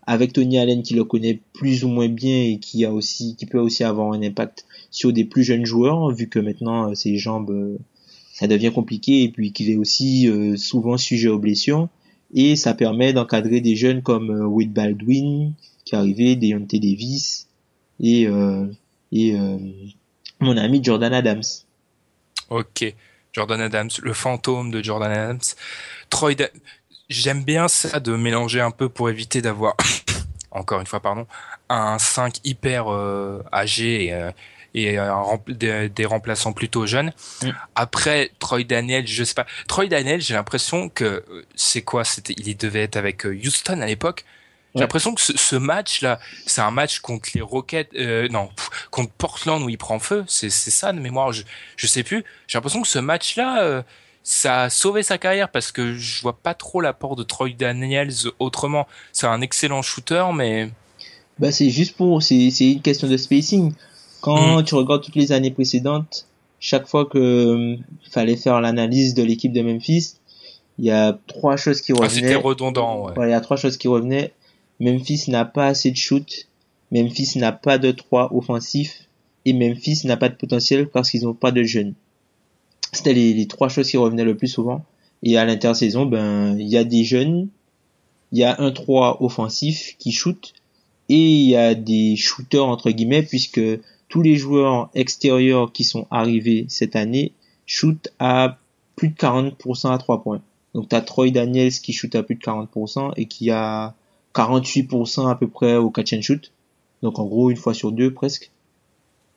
Avec 0.05 0.33
Tony 0.33 0.59
Allen 0.59 0.83
qui 0.83 0.93
le 0.95 1.05
connaît 1.05 1.39
plus 1.53 1.85
ou 1.85 1.87
moins 1.87 2.09
bien 2.09 2.35
et 2.43 2.59
qui 2.59 2.83
a 2.83 2.91
aussi, 2.91 3.37
qui 3.37 3.45
peut 3.45 3.59
aussi 3.59 3.85
avoir 3.85 4.11
un 4.11 4.21
impact 4.21 4.65
sur 4.91 5.13
des 5.13 5.23
plus 5.23 5.43
jeunes 5.45 5.65
joueurs, 5.65 6.11
vu 6.11 6.27
que 6.27 6.39
maintenant 6.39 6.89
euh, 6.89 6.93
ses 6.95 7.15
jambes, 7.17 7.51
euh, 7.51 7.77
ça 8.33 8.47
devient 8.47 8.71
compliqué 8.73 9.23
et 9.23 9.29
puis 9.29 9.53
qu'il 9.53 9.69
est 9.69 9.77
aussi 9.77 10.27
euh, 10.27 10.57
souvent 10.57 10.97
sujet 10.97 11.29
aux 11.29 11.39
blessures. 11.39 11.87
Et 12.33 12.57
ça 12.57 12.73
permet 12.73 13.13
d'encadrer 13.13 13.61
des 13.61 13.77
jeunes 13.77 14.01
comme 14.01 14.29
euh, 14.31 14.45
Wade 14.45 14.73
Baldwin 14.73 15.53
qui 15.85 15.95
est 15.95 15.97
arrivé, 15.97 16.35
Deontay 16.35 16.79
Davis 16.79 17.47
et 18.01 18.27
euh, 18.27 18.65
et 19.13 19.35
euh, 19.35 19.57
mon 20.43 20.57
ami 20.57 20.83
Jordan 20.83 21.13
Adams. 21.13 21.43
Ok. 22.49 22.93
Jordan 23.33 23.61
Adams, 23.61 23.89
le 24.01 24.13
fantôme 24.13 24.69
de 24.71 24.83
Jordan 24.83 25.11
Adams. 25.11 25.39
Troy, 26.09 26.35
Da- 26.35 26.49
j'aime 27.09 27.43
bien 27.43 27.67
ça 27.67 27.99
de 27.99 28.15
mélanger 28.15 28.61
un 28.61 28.71
peu 28.71 28.89
pour 28.89 29.09
éviter 29.09 29.41
d'avoir, 29.41 29.75
encore 30.51 30.79
une 30.79 30.85
fois, 30.87 30.99
pardon, 30.99 31.25
un 31.69 31.97
5 31.97 32.35
hyper 32.43 32.91
euh, 32.91 33.41
âgé 33.51 34.05
et, 34.05 34.13
euh, 34.13 34.31
et 34.75 34.97
rempl- 34.97 35.53
des, 35.53 35.89
des 35.89 36.05
remplaçants 36.05 36.53
plutôt 36.53 36.85
jeunes. 36.85 37.11
Mm. 37.41 37.49
Après, 37.75 38.31
Troy 38.39 38.63
Daniel, 38.63 39.07
je 39.07 39.23
sais 39.23 39.33
pas. 39.33 39.47
Troy 39.67 39.87
Daniel, 39.87 40.21
j'ai 40.21 40.35
l'impression 40.35 40.89
que 40.89 41.03
euh, 41.27 41.45
c'est 41.55 41.81
quoi? 41.81 42.03
C'était, 42.03 42.33
il 42.37 42.55
devait 42.55 42.83
être 42.83 42.97
avec 42.97 43.25
euh, 43.25 43.35
Houston 43.35 43.81
à 43.81 43.85
l'époque. 43.87 44.25
J'ai 44.75 44.81
l'impression 44.81 45.13
que 45.13 45.21
ce, 45.21 45.37
ce 45.37 45.55
match-là, 45.55 46.19
c'est 46.47 46.61
un 46.61 46.71
match 46.71 46.99
contre 46.99 47.29
les 47.35 47.41
Rockets, 47.41 47.89
euh, 47.95 48.27
non, 48.29 48.47
pff, 48.47 48.69
contre 48.89 49.11
Portland 49.11 49.61
où 49.61 49.69
il 49.69 49.77
prend 49.77 49.99
feu. 49.99 50.23
C'est 50.27 50.49
ça 50.49 50.91
de 50.93 50.99
mémoire. 50.99 51.31
Je, 51.31 51.43
je 51.77 51.87
sais 51.87 52.01
plus. 52.03 52.23
J'ai 52.47 52.57
l'impression 52.57 52.81
que 52.81 52.87
ce 52.87 52.97
match-là, 52.99 53.61
euh, 53.61 53.83
ça 54.23 54.63
a 54.63 54.69
sauvé 54.69 55.03
sa 55.03 55.17
carrière 55.17 55.49
parce 55.49 55.71
que 55.71 55.93
je 55.93 56.21
vois 56.21 56.37
pas 56.37 56.53
trop 56.55 56.81
l'apport 56.81 57.15
de 57.15 57.23
Troy 57.23 57.49
Daniels 57.57 58.13
autrement. 58.39 58.87
C'est 59.11 59.27
un 59.27 59.41
excellent 59.41 59.81
shooter, 59.83 60.25
mais 60.33 60.69
Bah 61.37 61.51
c'est 61.51 61.69
juste 61.69 61.95
pour 61.95 62.23
c'est 62.23 62.37
une 62.59 62.81
question 62.81 63.07
de 63.07 63.17
spacing. 63.17 63.73
Quand 64.21 64.63
tu 64.63 64.73
regardes 64.75 65.03
toutes 65.03 65.15
les 65.17 65.33
années 65.33 65.51
précédentes, 65.51 66.25
chaque 66.59 66.87
fois 66.87 67.05
que 67.05 67.17
euh, 67.17 67.77
fallait 68.09 68.37
faire 68.37 68.61
l'analyse 68.61 69.13
de 69.13 69.21
l'équipe 69.21 69.51
de 69.51 69.61
Memphis, 69.61 70.13
il 70.79 70.85
y 70.85 70.91
a 70.91 71.17
trois 71.27 71.57
choses 71.57 71.81
qui 71.81 71.91
ah, 71.91 72.07
c'était 72.07 72.27
revenaient. 72.27 72.35
redondant. 72.35 73.05
Ouais. 73.05 73.11
Voilà, 73.15 73.31
il 73.31 73.33
y 73.33 73.37
a 73.37 73.41
trois 73.41 73.57
choses 73.57 73.75
qui 73.77 73.87
revenaient. 73.89 74.33
Memphis 74.79 75.25
n'a 75.27 75.45
pas 75.45 75.67
assez 75.67 75.91
de 75.91 75.97
shoot. 75.97 76.47
Memphis 76.91 77.37
n'a 77.37 77.51
pas 77.51 77.77
de 77.77 77.91
trois 77.91 78.33
offensifs. 78.33 79.07
Et 79.45 79.53
Memphis 79.53 80.01
n'a 80.05 80.17
pas 80.17 80.29
de 80.29 80.35
potentiel 80.35 80.87
parce 80.89 81.09
qu'ils 81.09 81.23
n'ont 81.23 81.33
pas 81.33 81.51
de 81.51 81.63
jeunes. 81.63 81.93
C'était 82.91 83.13
les, 83.13 83.33
les 83.33 83.47
trois 83.47 83.69
choses 83.69 83.89
qui 83.89 83.97
revenaient 83.97 84.23
le 84.23 84.37
plus 84.37 84.47
souvent. 84.47 84.85
Et 85.23 85.37
à 85.37 85.45
l'intersaison, 85.45 86.05
ben, 86.05 86.57
il 86.59 86.67
y 86.67 86.77
a 86.77 86.83
des 86.83 87.05
jeunes. 87.05 87.47
Il 88.31 88.39
y 88.39 88.43
a 88.43 88.59
un 88.59 88.71
3 88.71 89.23
offensif 89.23 89.95
qui 89.97 90.11
shoot. 90.11 90.53
Et 91.09 91.15
il 91.15 91.49
y 91.49 91.55
a 91.55 91.75
des 91.75 92.15
shooters, 92.15 92.65
entre 92.65 92.91
guillemets, 92.91 93.23
puisque 93.23 93.61
tous 94.09 94.21
les 94.21 94.35
joueurs 94.35 94.89
extérieurs 94.93 95.71
qui 95.71 95.83
sont 95.83 96.07
arrivés 96.11 96.65
cette 96.67 96.95
année 96.95 97.31
shootent 97.65 98.09
à 98.19 98.57
plus 98.95 99.09
de 99.09 99.15
40% 99.15 99.91
à 99.91 99.97
3 99.97 100.23
points. 100.23 100.41
Donc 100.73 100.89
t'as 100.89 101.01
Troy 101.01 101.31
Daniels 101.31 101.71
qui 101.71 101.93
shoot 101.93 102.13
à 102.15 102.23
plus 102.23 102.35
de 102.35 102.41
40% 102.41 103.13
et 103.15 103.25
qui 103.25 103.49
a 103.51 103.95
48% 104.33 105.29
à 105.29 105.35
peu 105.35 105.47
près 105.47 105.75
au 105.75 105.89
catch 105.89 106.13
and 106.13 106.21
shoot. 106.21 106.51
Donc 107.01 107.19
en 107.19 107.25
gros 107.25 107.51
une 107.51 107.57
fois 107.57 107.73
sur 107.73 107.91
deux 107.91 108.13
presque. 108.13 108.51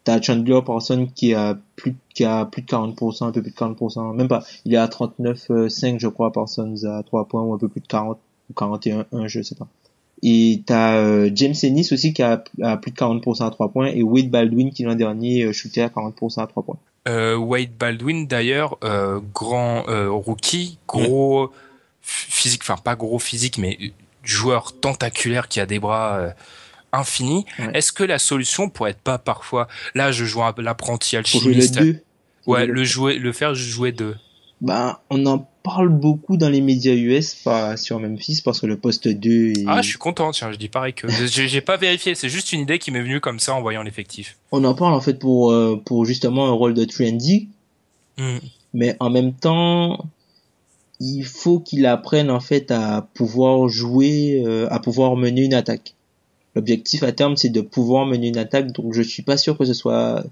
T'as 0.04 0.22
Chandler 0.22 0.60
Parsons 0.64 1.08
qui 1.12 1.34
a 1.34 1.58
plus 1.74 1.96
qui 2.14 2.24
a 2.24 2.44
plus 2.44 2.62
de 2.62 2.68
40%, 2.68 3.24
un 3.24 3.32
peu 3.32 3.42
plus 3.42 3.50
de 3.50 3.56
40%, 3.56 4.14
même 4.14 4.28
pas. 4.28 4.44
Il 4.64 4.72
est 4.72 4.76
à 4.76 4.86
39,5 4.86 5.98
je 5.98 6.06
crois 6.06 6.32
Parsons 6.32 6.84
à 6.84 7.02
3 7.02 7.26
points 7.26 7.42
ou 7.42 7.52
un 7.52 7.58
peu 7.58 7.68
plus 7.68 7.80
de 7.80 7.86
40 7.88 8.18
ou 8.48 8.54
41 8.54 9.06
1, 9.10 9.26
je 9.26 9.42
sais 9.42 9.56
pas. 9.56 9.66
Et 10.22 10.62
t'as 10.64 10.96
euh, 10.96 11.30
James 11.34 11.54
Ennis 11.62 11.92
aussi 11.92 12.14
qui 12.14 12.22
a, 12.22 12.42
a 12.62 12.76
plus 12.76 12.90
de 12.90 12.96
40% 12.96 13.44
à 13.44 13.50
3 13.50 13.70
points 13.70 13.88
et 13.88 14.02
Wade 14.02 14.30
Baldwin 14.30 14.70
qui 14.70 14.84
l'an 14.84 14.94
dernier 14.94 15.42
euh, 15.42 15.52
shootait 15.52 15.82
à 15.82 15.88
40% 15.88 16.40
à 16.40 16.46
3 16.46 16.62
points. 16.62 16.78
Euh, 17.08 17.36
Wade 17.36 17.76
Baldwin 17.78 18.26
d'ailleurs, 18.26 18.78
euh, 18.82 19.20
grand 19.34 19.82
rookie, 19.86 20.78
gros 20.88 21.50
physique, 22.00 22.62
enfin 22.62 22.76
pas 22.76 22.94
gros 22.94 23.18
physique, 23.18 23.58
mais 23.58 23.76
joueur 24.26 24.78
tentaculaire 24.80 25.48
qui 25.48 25.60
a 25.60 25.66
des 25.66 25.78
bras 25.78 26.18
euh, 26.18 26.30
infinis. 26.92 27.44
Ouais. 27.58 27.70
Est-ce 27.74 27.92
que 27.92 28.04
la 28.04 28.18
solution 28.18 28.68
pourrait 28.68 28.90
être 28.90 29.00
pas 29.00 29.18
parfois, 29.18 29.68
là 29.94 30.12
je 30.12 30.24
joue 30.24 30.40
l'apprenti 30.58 31.16
alchimiste, 31.16 31.78
2. 31.78 32.00
ouais, 32.46 32.66
le 32.66 32.84
jouer, 32.84 33.18
le 33.18 33.32
faire 33.32 33.54
jouer 33.54 33.92
deux. 33.92 34.16
Ben, 34.62 34.96
on 35.10 35.26
en 35.26 35.46
parle 35.62 35.90
beaucoup 35.90 36.38
dans 36.38 36.48
les 36.48 36.62
médias 36.62 36.94
US, 36.94 37.34
pas 37.34 37.76
sur 37.76 38.00
Memphis, 38.00 38.40
parce 38.42 38.60
que 38.60 38.66
le 38.66 38.78
poste 38.78 39.06
2 39.06 39.48
est... 39.50 39.64
Ah, 39.66 39.82
je 39.82 39.88
suis 39.88 39.98
content, 39.98 40.30
tiens, 40.30 40.50
je 40.50 40.56
dis 40.56 40.68
pareil 40.68 40.94
que 40.94 41.08
j'ai 41.26 41.48
j'ai 41.48 41.60
pas 41.60 41.76
vérifié, 41.76 42.14
c'est 42.14 42.30
juste 42.30 42.52
une 42.52 42.60
idée 42.60 42.78
qui 42.78 42.90
m'est 42.90 43.02
venue 43.02 43.20
comme 43.20 43.38
ça 43.38 43.54
en 43.54 43.60
voyant 43.60 43.82
l'effectif. 43.82 44.38
On 44.52 44.64
en 44.64 44.74
parle 44.74 44.94
en 44.94 45.00
fait 45.00 45.18
pour, 45.18 45.52
euh, 45.52 45.80
pour 45.84 46.06
justement 46.06 46.46
un 46.46 46.52
rôle 46.52 46.72
de 46.74 46.84
trendy, 46.84 47.48
Hmm. 48.18 48.38
mais 48.72 48.96
en 48.98 49.10
même 49.10 49.34
temps, 49.34 50.06
il 51.00 51.24
faut 51.24 51.60
qu'il 51.60 51.86
apprenne 51.86 52.30
en 52.30 52.40
fait 52.40 52.70
à 52.70 53.08
pouvoir 53.14 53.68
jouer, 53.68 54.42
euh, 54.46 54.66
à 54.70 54.78
pouvoir 54.80 55.16
mener 55.16 55.42
une 55.42 55.54
attaque. 55.54 55.94
L'objectif 56.54 57.02
à 57.02 57.12
terme, 57.12 57.36
c'est 57.36 57.50
de 57.50 57.60
pouvoir 57.60 58.06
mener 58.06 58.28
une 58.28 58.38
attaque, 58.38 58.72
donc 58.72 58.94
je 58.94 59.02
suis 59.02 59.22
pas 59.22 59.36
sûr 59.36 59.58
que 59.58 59.64
ce 59.64 59.74
soit, 59.74 60.24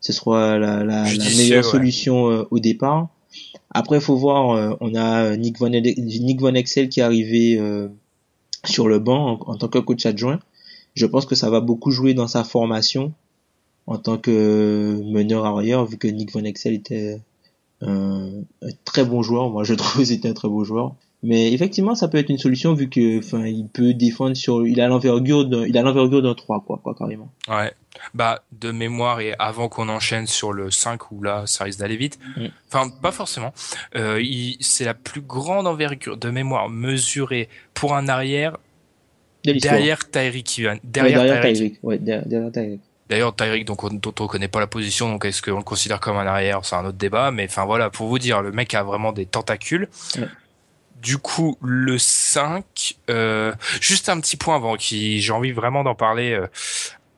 ce 0.00 0.12
soit 0.12 0.58
la, 0.58 0.78
la, 0.78 0.84
la 0.84 1.04
Judicieux, 1.04 1.36
meilleure 1.36 1.64
ouais. 1.64 1.70
solution 1.70 2.30
euh, 2.30 2.44
au 2.50 2.58
départ. 2.58 3.08
Après, 3.70 4.00
faut 4.00 4.16
voir, 4.16 4.52
euh, 4.52 4.74
on 4.80 4.94
a 4.94 5.36
Nick 5.36 5.58
Von, 5.58 5.68
Nick 5.68 6.40
Von 6.40 6.54
Exel 6.54 6.88
qui 6.88 7.00
est 7.00 7.02
arrivé 7.02 7.58
euh, 7.58 7.88
sur 8.64 8.88
le 8.88 8.98
banc 8.98 9.38
en, 9.46 9.52
en 9.52 9.56
tant 9.58 9.68
que 9.68 9.78
coach 9.78 10.06
adjoint. 10.06 10.40
Je 10.94 11.04
pense 11.04 11.26
que 11.26 11.34
ça 11.34 11.50
va 11.50 11.60
beaucoup 11.60 11.90
jouer 11.90 12.14
dans 12.14 12.28
sa 12.28 12.42
formation 12.42 13.12
en 13.86 13.98
tant 13.98 14.16
que 14.16 14.98
meneur 15.04 15.44
arrière, 15.44 15.84
vu 15.84 15.98
que 15.98 16.08
Nick 16.08 16.32
Von 16.32 16.44
Exel 16.44 16.72
était 16.72 17.20
un, 17.82 18.30
un 18.62 18.68
très 18.84 19.04
bon 19.04 19.22
joueur. 19.22 19.50
Moi, 19.50 19.64
je 19.64 19.74
trouve 19.74 20.00
que 20.00 20.04
c'était 20.04 20.28
un 20.28 20.34
très 20.34 20.48
beau 20.48 20.64
joueur. 20.64 20.94
Mais 21.22 21.52
effectivement, 21.52 21.94
ça 21.94 22.08
peut 22.08 22.18
être 22.18 22.28
une 22.28 22.38
solution 22.38 22.74
vu 22.74 22.88
que, 22.88 23.18
enfin, 23.18 23.46
il 23.46 23.66
peut 23.66 23.94
défendre 23.94 24.36
sur, 24.36 24.66
il 24.66 24.80
a 24.80 24.86
l'envergure 24.86 25.46
d'un, 25.46 25.64
il 25.64 25.76
a 25.76 25.82
l'envergure 25.82 26.22
d'un 26.22 26.34
3, 26.34 26.62
quoi, 26.64 26.78
quoi, 26.82 26.94
carrément. 26.94 27.32
Ouais. 27.48 27.72
Bah, 28.14 28.44
de 28.52 28.70
mémoire 28.70 29.20
et 29.20 29.34
avant 29.38 29.68
qu'on 29.68 29.88
enchaîne 29.88 30.26
sur 30.26 30.52
le 30.52 30.70
5 30.70 31.10
où 31.10 31.22
là, 31.22 31.44
ça 31.46 31.64
risque 31.64 31.80
d'aller 31.80 31.96
vite. 31.96 32.18
Mm. 32.36 32.46
Enfin, 32.68 32.90
pas 33.02 33.12
forcément. 33.12 33.52
Euh, 33.96 34.22
c'est 34.60 34.84
la 34.84 34.94
plus 34.94 35.22
grande 35.22 35.66
envergure 35.66 36.16
de 36.16 36.30
mémoire 36.30 36.68
mesurée 36.68 37.48
pour 37.72 37.96
un 37.96 38.08
arrière 38.08 38.58
derrière 39.42 40.08
Tyreek 40.10 40.58
Evans. 40.58 40.74
Ouais, 40.74 40.80
Derrière, 40.84 41.22
derrière. 41.24 41.54
Tyreek. 41.54 41.78
Ouais, 41.82 41.98
derrière, 41.98 42.26
derrière 42.26 42.52
Tyreek. 42.52 42.80
D'ailleurs, 43.08 43.34
Tyreek, 43.36 43.64
donc, 43.64 43.84
on- 43.84 43.88
dont 43.92 44.14
on 44.20 44.26
connaît 44.26 44.48
pas 44.48 44.60
la 44.60 44.66
position, 44.66 45.08
donc 45.08 45.24
est-ce 45.24 45.40
qu'on 45.42 45.58
le 45.58 45.62
considère 45.62 46.00
comme 46.00 46.16
un 46.16 46.26
arrière, 46.26 46.64
c'est 46.64 46.74
un 46.76 46.84
autre 46.84 46.98
débat, 46.98 47.30
mais 47.30 47.46
enfin 47.48 47.64
voilà, 47.64 47.88
pour 47.90 48.08
vous 48.08 48.18
dire, 48.18 48.42
le 48.42 48.50
mec 48.52 48.74
a 48.74 48.82
vraiment 48.82 49.12
des 49.12 49.26
tentacules. 49.26 49.88
Ouais. 50.16 50.28
Du 51.02 51.18
coup, 51.18 51.56
le 51.60 51.98
5, 51.98 52.96
euh, 53.10 53.52
juste 53.80 54.08
un 54.08 54.18
petit 54.20 54.36
point 54.36 54.56
avant, 54.56 54.76
qui 54.76 55.20
j'ai 55.20 55.32
envie 55.32 55.52
vraiment 55.52 55.84
d'en 55.84 55.94
parler 55.94 56.32
euh, 56.32 56.46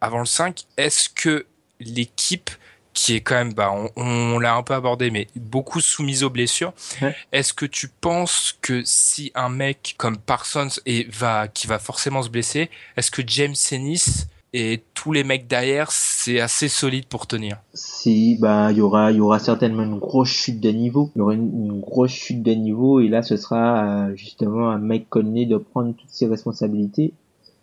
avant 0.01 0.18
le 0.18 0.26
5, 0.26 0.64
est-ce 0.76 1.09
que 1.09 1.47
l'équipe 1.80 2.51
qui 2.93 3.14
est 3.14 3.20
quand 3.20 3.36
même, 3.36 3.53
bah, 3.55 3.70
on, 3.72 3.89
on 3.97 4.39
l'a 4.41 4.55
un 4.57 4.64
peu 4.64 4.74
abordé, 4.74 5.11
mais 5.12 5.28
beaucoup 5.36 5.80
soumise 5.80 6.24
aux 6.24 6.30
blessures. 6.30 6.72
Ouais. 7.01 7.14
Est-ce 7.30 7.53
que 7.53 7.64
tu 7.64 7.86
penses 7.86 8.59
que 8.61 8.82
si 8.84 9.30
un 9.36 9.49
mec 9.51 9.95
comme 9.99 10.18
Parsons 10.18 10.68
et 10.84 11.07
va, 11.12 11.47
qui 11.47 11.68
va 11.68 11.78
forcément 11.78 12.22
se 12.24 12.28
blesser, 12.28 12.68
est-ce 12.97 13.12
que 13.12 13.22
James 13.24 13.55
Ennis 13.70 14.24
et 14.55 14.82
tous 14.94 15.12
les 15.12 15.24
mecs 15.24 15.46
derrière, 15.46 15.90
c'est 15.90 16.40
assez 16.40 16.68
solide 16.68 17.07
pour 17.07 17.26
tenir 17.26 17.59
Si, 17.74 18.36
bah, 18.40 18.72
il 18.72 18.78
y 18.78 18.80
aura, 18.80 19.12
il 19.12 19.18
y 19.18 19.20
aura 19.20 19.38
certainement 19.38 19.82
une 19.82 19.99
grosse 19.99 20.28
chute 20.30 20.61
de 20.61 20.70
niveau. 20.70 21.11
Il 21.14 21.18
y 21.18 21.22
aura 21.22 21.34
une, 21.34 21.66
une 21.66 21.80
grosse 21.80 22.11
chute 22.12 22.42
de 22.42 22.53
niveau 22.53 23.01
et 23.01 23.09
là, 23.09 23.22
ce 23.22 23.36
sera 23.36 24.07
euh, 24.09 24.16
justement 24.16 24.70
à 24.70 24.78
Mike 24.78 25.09
Conley 25.11 25.46
de 25.46 25.57
prendre 25.59 25.94
toutes 25.94 26.11
ses 26.11 26.26
responsabilités 26.26 27.12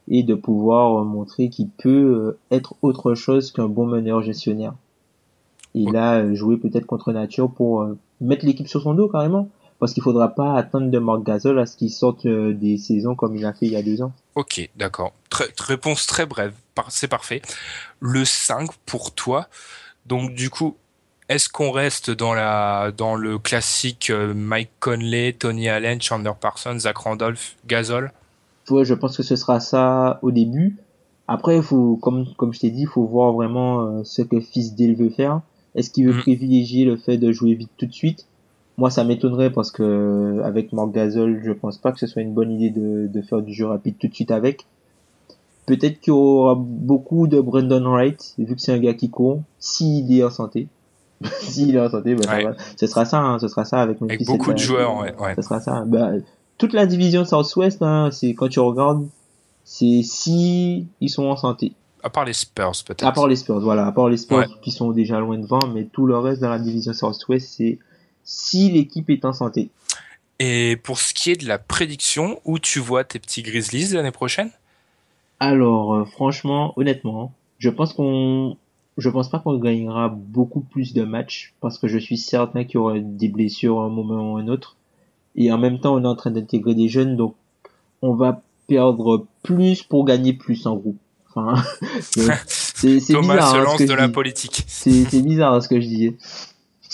et 0.07 0.21
de 0.23 0.36
pouvoir 0.36 1.01
euh, 1.01 1.03
montrer 1.03 1.49
qu'il 1.49 1.69
peut 1.69 1.89
euh, 1.89 2.38
être 2.51 2.75
autre 2.81 3.15
chose 3.15 3.51
qu'un 3.51 3.67
bon 3.67 3.86
meneur 3.88 4.21
gestionnaire. 4.21 4.73
Et 5.73 5.86
Ouais. 5.86 5.91
là, 5.91 6.33
jouer 6.33 6.57
peut-être 6.57 6.86
contre 6.86 7.11
nature 7.11 7.49
pour 7.51 7.86
mettre 8.21 8.45
l'équipe 8.45 8.67
sur 8.67 8.81
son 8.81 8.93
dos 8.93 9.09
carrément. 9.09 9.49
Parce 9.86 9.93
qu'il 9.93 10.01
faudra 10.01 10.29
pas 10.29 10.55
attendre 10.57 10.89
de 10.89 10.97
Marc 10.97 11.21
Gasol 11.21 11.59
à 11.59 11.67
ce 11.67 11.77
qu'il 11.77 11.91
sorte 11.91 12.25
euh, 12.25 12.53
des 12.55 12.79
saisons 12.79 13.13
comme 13.13 13.36
il 13.36 13.45
a 13.45 13.53
fait 13.53 13.67
il 13.67 13.73
y 13.73 13.75
a 13.75 13.83
deux 13.83 14.01
ans. 14.01 14.11
Ok, 14.33 14.67
d'accord. 14.75 15.13
Réponse 15.59 16.07
très 16.07 16.25
brève, 16.25 16.53
Par- 16.73 16.89
c'est 16.89 17.07
parfait. 17.07 17.43
Le 17.99 18.25
5 18.25 18.71
pour 18.88 19.13
toi, 19.13 19.47
donc 20.07 20.33
du 20.33 20.49
coup, 20.49 20.75
Est-ce 21.29 21.49
qu'on 21.49 21.69
reste 21.71 22.09
dans 22.09 22.33
la 22.33 22.91
dans 22.97 23.15
le 23.15 23.38
classique 23.38 24.09
euh, 24.09 24.33
Mike 24.33 24.71
Conley, 24.79 25.33
Tony 25.33 25.69
Allen, 25.69 26.01
Chandler 26.01 26.31
Parsons, 26.41 26.79
Zach 26.79 26.97
Randolph, 26.97 27.55
Gasol? 27.67 28.11
Ouais, 28.71 28.86
je 28.86 28.95
pense 28.95 29.15
que 29.17 29.21
ce 29.23 29.36
sera 29.36 29.59
ça 29.59 30.17
au 30.23 30.31
début. 30.31 30.77
Après, 31.27 31.57
il 31.57 31.63
faut, 31.63 31.95
comme, 32.01 32.25
comme 32.38 32.53
je 32.53 32.59
t'ai 32.59 32.71
dit, 32.71 32.81
il 32.83 32.88
faut 32.88 33.05
voir 33.05 33.33
vraiment 33.33 33.81
euh, 33.81 34.03
ce 34.03 34.23
que 34.23 34.39
Fisdale 34.39 34.95
veut 34.95 35.09
faire. 35.11 35.41
Est-ce 35.75 35.89
qu'il 35.91 36.07
veut 36.07 36.13
Mm. 36.17 36.21
privilégier 36.21 36.86
le 36.86 36.97
fait 36.97 37.17
de 37.17 37.31
jouer 37.31 37.53
vite 37.55 37.71
tout 37.77 37.86
de 37.88 37.93
suite? 37.93 38.25
Moi, 38.78 38.89
ça 38.89 39.03
m'étonnerait 39.05 39.51
parce 39.51 39.71
que 39.71 40.41
avec 40.43 40.73
Marc 40.73 40.91
Gasol, 40.91 41.41
je 41.43 41.51
pense 41.53 41.78
pas 41.78 41.91
que 41.91 41.99
ce 41.99 42.07
soit 42.07 42.21
une 42.21 42.34
bonne 42.34 42.51
idée 42.51 42.69
de, 42.69 43.07
de 43.07 43.21
faire 43.21 43.41
du 43.41 43.53
jeu 43.53 43.65
rapide 43.65 43.95
tout 43.99 44.07
de 44.07 44.13
suite 44.13 44.32
avec. 44.32 44.65
Peut-être 45.65 45.99
qu'il 46.01 46.11
y 46.11 46.15
aura 46.15 46.55
beaucoup 46.57 47.28
de 47.28 47.39
Brandon 47.39 47.84
Wright, 47.89 48.36
vu 48.38 48.53
que 48.55 48.61
c'est 48.61 48.73
un 48.73 48.78
gars 48.80 48.93
qui 48.93 49.09
court, 49.09 49.41
s'il 49.59 50.13
est 50.15 50.23
en 50.23 50.30
santé. 50.30 50.67
s'il 51.39 51.76
est 51.76 51.80
en 51.80 51.89
santé, 51.89 52.13
ben, 52.15 52.23
ça 52.23 52.41
va. 52.41 52.55
ce 52.76 52.88
sera 52.88 53.05
ça, 53.05 53.19
hein, 53.19 53.39
ce 53.39 53.47
sera 53.47 53.63
ça 53.65 53.82
avec 53.82 54.01
Avec 54.01 54.26
beaucoup 54.26 54.51
de 54.53 54.57
joueurs, 54.59 54.97
ouais. 54.99 55.15
ouais. 55.19 55.34
ça 55.36 55.41
sera 55.41 55.59
ça. 55.61 55.84
Bah, 55.86 56.11
toute 56.57 56.73
la 56.73 56.86
division 56.86 57.26
Southwest, 57.26 57.82
hein, 57.82 58.09
c'est 58.11 58.34
quand 58.34 58.49
tu 58.49 58.59
regardes, 58.59 59.07
c'est 59.63 60.01
si 60.03 60.88
ils 61.01 61.09
sont 61.09 61.23
en 61.26 61.38
santé. 61.38 61.73
À 62.03 62.09
part 62.09 62.26
les 62.26 62.34
Spurs, 62.34 62.73
peut-être. 62.86 63.03
À 63.07 63.11
part 63.13 63.28
les 63.28 63.36
Spurs, 63.38 63.59
voilà, 63.61 63.88
à 63.88 63.91
part 63.91 64.09
les 64.09 64.17
Spurs 64.17 64.38
Ouais. 64.38 64.45
qui 64.61 64.71
sont 64.71 64.91
déjà 64.91 65.19
loin 65.19 65.39
devant, 65.39 65.65
mais 65.73 65.86
tout 65.86 66.05
le 66.05 66.17
reste 66.19 66.41
dans 66.41 66.49
la 66.49 66.59
division 66.59 66.93
Southwest, 66.93 67.47
c'est 67.57 67.80
si 68.26 68.71
l'équipe 68.71 69.09
est 69.09 69.23
en 69.23 69.34
santé. 69.34 69.69
Et 70.39 70.78
pour 70.84 70.99
ce 70.99 71.13
qui 71.13 71.32
est 71.32 71.41
de 71.41 71.47
la 71.47 71.57
prédiction, 71.57 72.41
où 72.43 72.59
tu 72.59 72.80
vois 72.80 73.03
tes 73.05 73.19
petits 73.19 73.41
Grizzlies 73.41 73.93
l'année 73.93 74.11
prochaine? 74.11 74.49
Alors, 75.39 75.93
euh, 75.93 76.05
franchement, 76.05 76.73
honnêtement, 76.76 77.32
je 77.57 77.69
pense 77.69 77.93
qu'on, 77.93 78.57
je 78.97 79.09
pense 79.09 79.30
pas 79.30 79.39
qu'on 79.39 79.57
gagnera 79.57 80.09
beaucoup 80.09 80.61
plus 80.61 80.93
de 80.93 81.03
matchs 81.03 81.53
parce 81.61 81.78
que 81.78 81.88
je 81.88 81.97
suis 81.97 82.17
certain 82.17 82.63
qu'il 82.63 82.76
y 82.76 82.78
aura 82.78 82.99
des 82.99 83.30
blessures 83.30 83.80
à 83.80 83.86
un 83.86 83.89
moment 83.89 84.34
ou 84.34 84.38
à 84.38 84.41
un 84.41 84.47
autre. 84.47 84.76
Et 85.36 85.51
en 85.51 85.57
même 85.57 85.80
temps, 85.80 85.95
on 85.95 86.03
est 86.03 86.07
en 86.07 86.15
train 86.15 86.32
d'intégrer 86.32 86.76
des 86.76 86.89
jeunes, 86.89 87.15
donc 87.15 87.36
on 88.01 88.13
va 88.13 88.41
perdre 88.67 89.26
plus 89.43 89.84
pour 89.84 90.05
gagner 90.05 90.34
plus 90.34 90.65
en 90.65 90.76
gros. 90.76 90.95
Enfin, 91.30 91.61
c'est 92.01 92.99
c'est 92.99 93.01
Thomas 93.13 93.36
bizarre 93.36 93.51
se 93.51 93.55
hein, 93.55 93.59
ce 93.59 93.65
lance 93.65 93.78
que 93.78 93.84
de 93.84 93.91
je 93.91 93.95
la 93.95 94.09
politique. 94.09 94.63
C'est 94.67 95.05
c'est 95.05 95.21
bizarre 95.21 95.61
ce 95.61 95.67
que 95.67 95.80
je 95.80 95.88
dis. 95.88 96.15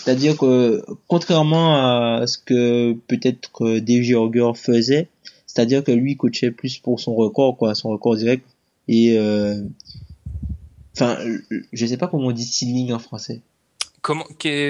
C'est-à-dire 0.03 0.37
que 0.37 0.83
contrairement 1.07 1.75
à 1.75 2.25
ce 2.27 2.37
que 2.37 2.93
peut-être 3.07 3.51
que 3.51 3.79
Dave 3.79 4.01
Georger 4.01 4.51
faisait, 4.55 5.09
c'est-à-dire 5.45 5.83
que 5.83 5.91
lui 5.91 6.17
coachait 6.17 6.51
plus 6.51 6.77
pour 6.79 6.99
son 6.99 7.13
record, 7.15 7.57
quoi, 7.57 7.75
son 7.75 7.89
record 7.89 8.15
direct. 8.15 8.45
Et 8.87 9.17
euh, 9.17 9.61
enfin, 10.95 11.17
je 11.71 11.85
sais 11.85 11.97
pas 11.97 12.07
comment 12.07 12.27
on 12.27 12.31
dit 12.31 12.45
ceiling 12.45 12.91
en 12.93 12.99
français. 12.99 13.41
Comment 14.01 14.25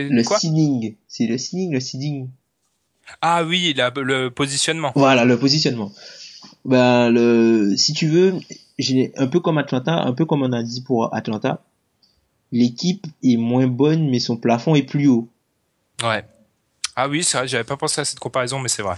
Le 0.10 0.24
quoi? 0.24 0.38
ceiling, 0.40 0.96
c'est 1.08 1.28
le 1.28 1.38
ceiling, 1.38 1.72
le 1.72 1.80
seeding. 1.80 2.28
Ah 3.22 3.44
oui, 3.46 3.74
la- 3.76 3.92
le 3.96 4.30
positionnement. 4.30 4.92
Voilà, 4.96 5.24
le 5.26 5.38
positionnement. 5.40 5.92
Ben, 6.66 7.10
le, 7.10 7.76
si 7.78 7.94
tu 7.94 8.08
veux, 8.08 8.34
j'ai 8.78 9.14
un 9.18 9.28
peu 9.28 9.40
comme 9.40 9.58
Atlanta, 9.58 9.94
un 10.02 10.14
peu 10.14 10.26
comme 10.26 10.44
on 10.44 10.52
a 10.52 10.62
dit 10.64 10.82
pour 10.82 11.14
Atlanta, 11.16 11.64
l'équipe 12.52 13.08
est 13.24 13.38
moins 13.38 13.68
bonne, 13.68 14.10
mais 14.10 14.20
son 14.20 14.38
plafond 14.38 14.76
est 14.76 14.84
plus 14.84 15.08
haut. 15.08 15.28
Ouais. 16.04 16.24
Ah 16.96 17.08
oui, 17.08 17.24
c'est 17.24 17.38
vrai, 17.38 17.48
j'avais 17.48 17.64
pas 17.64 17.78
pensé 17.78 18.02
à 18.02 18.06
cette 18.06 18.20
comparaison, 18.20 18.60
mais 18.60 18.70
c'est 18.70 18.82
vrai. 18.82 18.98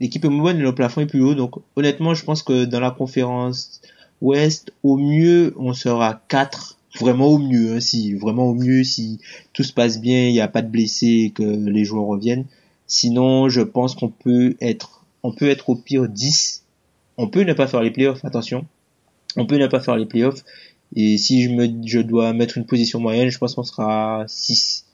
L'équipe 0.00 0.24
est 0.24 0.28
moins 0.28 0.44
bonne, 0.44 0.58
mais 0.58 0.62
le 0.62 0.74
plafond 0.74 1.00
est 1.00 1.06
plus 1.06 1.22
haut. 1.22 1.34
Donc, 1.34 1.54
honnêtement, 1.76 2.14
je 2.14 2.24
pense 2.24 2.42
que 2.42 2.64
dans 2.64 2.80
la 2.80 2.90
conférence 2.90 3.80
Ouest, 4.20 4.72
au 4.82 4.96
mieux, 4.96 5.54
on 5.58 5.74
sera 5.74 6.22
4. 6.28 6.78
Vraiment 7.00 7.26
au 7.26 7.38
mieux, 7.38 7.74
hein, 7.74 7.80
si, 7.80 8.14
vraiment 8.14 8.44
au 8.44 8.54
mieux, 8.54 8.84
si 8.84 9.18
tout 9.52 9.64
se 9.64 9.72
passe 9.72 10.00
bien, 10.00 10.28
il 10.28 10.32
n'y 10.32 10.40
a 10.40 10.46
pas 10.46 10.62
de 10.62 10.68
blessés 10.68 11.24
et 11.26 11.30
que 11.30 11.42
les 11.42 11.84
joueurs 11.84 12.06
reviennent. 12.06 12.46
Sinon, 12.86 13.48
je 13.48 13.62
pense 13.62 13.96
qu'on 13.96 14.10
peut 14.10 14.56
être, 14.60 15.04
on 15.24 15.32
peut 15.32 15.48
être 15.48 15.70
au 15.70 15.74
pire 15.74 16.08
10. 16.08 16.62
On 17.16 17.26
peut 17.26 17.42
ne 17.42 17.52
pas 17.52 17.66
faire 17.66 17.82
les 17.82 17.90
playoffs, 17.90 18.24
attention. 18.24 18.64
On 19.36 19.44
peut 19.44 19.58
ne 19.58 19.66
pas 19.66 19.80
faire 19.80 19.96
les 19.96 20.06
playoffs. 20.06 20.44
Et 20.96 21.18
si 21.18 21.42
je 21.44 21.50
me, 21.50 21.68
je 21.86 21.98
dois 22.00 22.32
mettre 22.32 22.56
une 22.58 22.66
position 22.66 23.00
moyenne, 23.00 23.30
je 23.30 23.38
pense 23.38 23.54
qu'on 23.54 23.62
sera 23.64 24.24
6. 24.28 24.84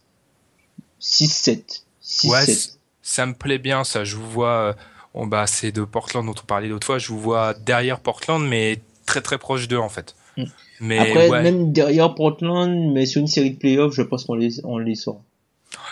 6-7. 1.01 1.83
6-7. 2.03 2.29
Ouais, 2.31 2.47
c- 2.47 2.71
ça 3.03 3.27
me 3.27 3.35
plaît 3.35 3.59
bien, 3.59 3.85
ça. 3.85 4.05
Je 4.05 4.17
vous 4.17 4.29
vois, 4.29 4.77
on, 5.15 5.27
bah, 5.27 5.47
c'est 5.47 5.73
de 5.73 5.83
Portland 5.85 6.25
dont 6.27 6.35
on 6.41 6.47
parlait 6.47 6.69
l'autre 6.69 6.87
fois. 6.87 6.99
Je 6.99 7.09
vous 7.09 7.21
vois 7.21 7.55
derrière 7.55 8.01
Portland, 8.01 8.47
mais 8.47 8.81
très 9.07 9.21
très 9.21 9.39
proche 9.39 9.69
d'eux, 9.69 9.79
en 9.79 9.89
fait. 9.89 10.15
Mm. 10.37 10.45
Mais 10.81 10.99
Après, 10.99 11.29
ouais, 11.29 11.43
même 11.43 11.73
derrière 11.73 12.15
Portland, 12.15 12.93
mais 12.93 13.07
sur 13.07 13.21
une 13.21 13.27
série 13.27 13.51
de 13.51 13.59
playoffs, 13.59 13.95
je 13.95 14.03
pense 14.03 14.25
qu'on 14.25 14.35
les, 14.35 14.65
on 14.65 14.79
les 14.79 14.95
sort. 14.95 15.23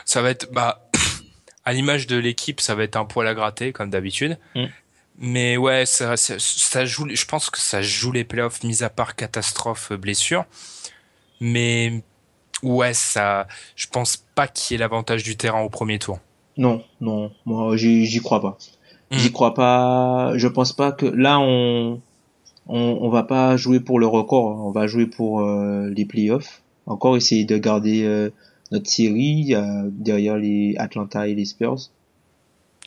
ça 0.04 0.22
va 0.22 0.30
être, 0.30 0.50
bah, 0.52 0.88
à 1.64 1.72
l'image 1.72 2.06
de 2.06 2.16
l'équipe, 2.16 2.60
ça 2.60 2.74
va 2.74 2.84
être 2.84 2.96
un 2.96 3.04
poil 3.04 3.26
à 3.26 3.34
gratter, 3.34 3.72
comme 3.72 3.90
d'habitude. 3.90 4.38
Mm. 4.54 4.64
Mais 5.18 5.56
ouais, 5.56 5.84
ça, 5.84 6.16
ça, 6.16 6.34
ça 6.38 6.84
joue, 6.84 7.08
je 7.12 7.24
pense 7.24 7.50
que 7.50 7.60
ça 7.60 7.82
joue 7.82 8.12
les 8.12 8.24
playoffs, 8.24 8.62
mis 8.62 8.84
à 8.84 8.90
part 8.90 9.16
catastrophe, 9.16 9.90
euh, 9.90 9.96
blessure. 9.96 10.44
Mais, 11.40 12.02
ouais, 12.62 12.94
ça, 12.94 13.48
je 13.74 13.86
pense 13.88 14.16
pas 14.34 14.46
qu'il 14.46 14.74
y 14.74 14.76
ait 14.76 14.80
l'avantage 14.80 15.22
du 15.24 15.36
terrain 15.36 15.60
au 15.60 15.68
premier 15.68 15.98
tour. 15.98 16.20
Non, 16.56 16.82
non, 17.00 17.32
moi, 17.46 17.76
j'y 17.76 18.20
crois 18.20 18.40
pas. 18.40 18.58
Mm. 19.10 19.16
J'y 19.16 19.32
crois 19.32 19.54
pas. 19.54 20.32
Je 20.36 20.48
pense 20.48 20.72
pas 20.72 20.92
que 20.92 21.06
là, 21.06 21.38
on, 21.40 22.00
on, 22.66 22.98
on 23.00 23.08
va 23.08 23.22
pas 23.22 23.56
jouer 23.56 23.80
pour 23.80 23.98
le 23.98 24.06
record. 24.06 24.64
On 24.66 24.70
va 24.70 24.86
jouer 24.86 25.06
pour 25.06 25.40
euh, 25.40 25.88
les 25.90 26.04
playoffs. 26.04 26.62
Encore 26.86 27.16
essayer 27.16 27.44
de 27.44 27.56
garder 27.58 28.04
euh, 28.04 28.30
notre 28.72 28.88
série 28.88 29.54
euh, 29.54 29.88
derrière 29.90 30.36
les 30.36 30.74
Atlanta 30.78 31.28
et 31.28 31.34
les 31.34 31.44
Spurs. 31.44 31.90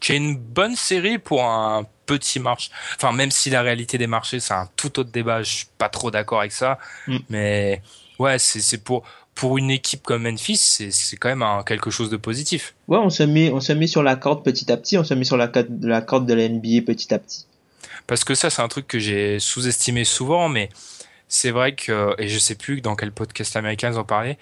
Qui 0.02 0.12
est 0.12 0.18
une 0.18 0.36
bonne 0.36 0.76
série 0.76 1.20
pour 1.20 1.46
un 1.46 1.86
petit 2.06 2.40
marché. 2.42 2.72
Enfin, 2.98 3.14
même 3.14 3.32
si 3.32 3.50
la 3.50 3.62
réalité 3.62 3.98
des 3.98 4.08
marchés, 4.08 4.42
c'est 4.42 4.54
un 4.54 4.68
tout 4.76 5.00
autre 5.00 5.12
débat, 5.12 5.44
je 5.44 5.52
suis 5.52 5.68
pas 5.78 5.88
trop 5.88 6.12
d'accord 6.12 6.42
avec 6.42 6.52
ça. 6.52 6.78
Mm. 7.08 7.18
Mais 7.30 7.82
ouais, 8.20 8.38
c'est 8.38 8.84
pour 8.84 9.04
pour 9.34 9.58
une 9.58 9.72
équipe 9.72 10.04
comme 10.04 10.24
Memphis, 10.24 10.58
c'est 10.58 11.18
quand 11.18 11.30
même 11.30 11.42
un, 11.42 11.64
quelque 11.64 11.90
chose 11.90 12.10
de 12.10 12.18
positif. 12.18 12.76
Ouais, 12.90 12.98
on 12.98 13.10
se 13.10 13.24
met, 13.24 13.50
on 13.50 13.62
se 13.62 13.72
met 13.72 13.88
sur 13.88 14.04
la 14.04 14.18
carte 14.18 14.44
petit 14.44 14.70
à 14.72 14.78
petit. 14.78 14.98
On 14.98 15.04
se 15.04 15.14
met 15.14 15.24
sur 15.24 15.38
la 15.38 15.48
carte, 15.48 15.70
la 15.82 16.02
carte 16.02 16.26
de 16.26 16.34
la 16.34 16.50
NBA 16.50 16.82
petit 16.86 17.14
à 17.14 17.18
petit. 17.18 17.46
Parce 18.08 18.24
que 18.24 18.36
ça, 18.36 18.50
c'est 18.50 18.62
un 18.62 18.68
truc 18.68 18.88
que 18.88 19.00
j'ai 19.00 19.40
sous-estimé 19.40 20.04
souvent, 20.04 20.50
mais 20.50 20.70
c'est 21.28 21.52
vrai 21.52 21.76
que, 21.76 22.14
et 22.18 22.28
je 22.28 22.38
sais 22.38 22.56
plus 22.56 22.82
dans 22.82 22.96
quel 22.96 23.12
podcast 23.12 23.56
américain 23.56 23.92
ils 23.92 23.98
en 23.98 24.04
parlaient, 24.04 24.38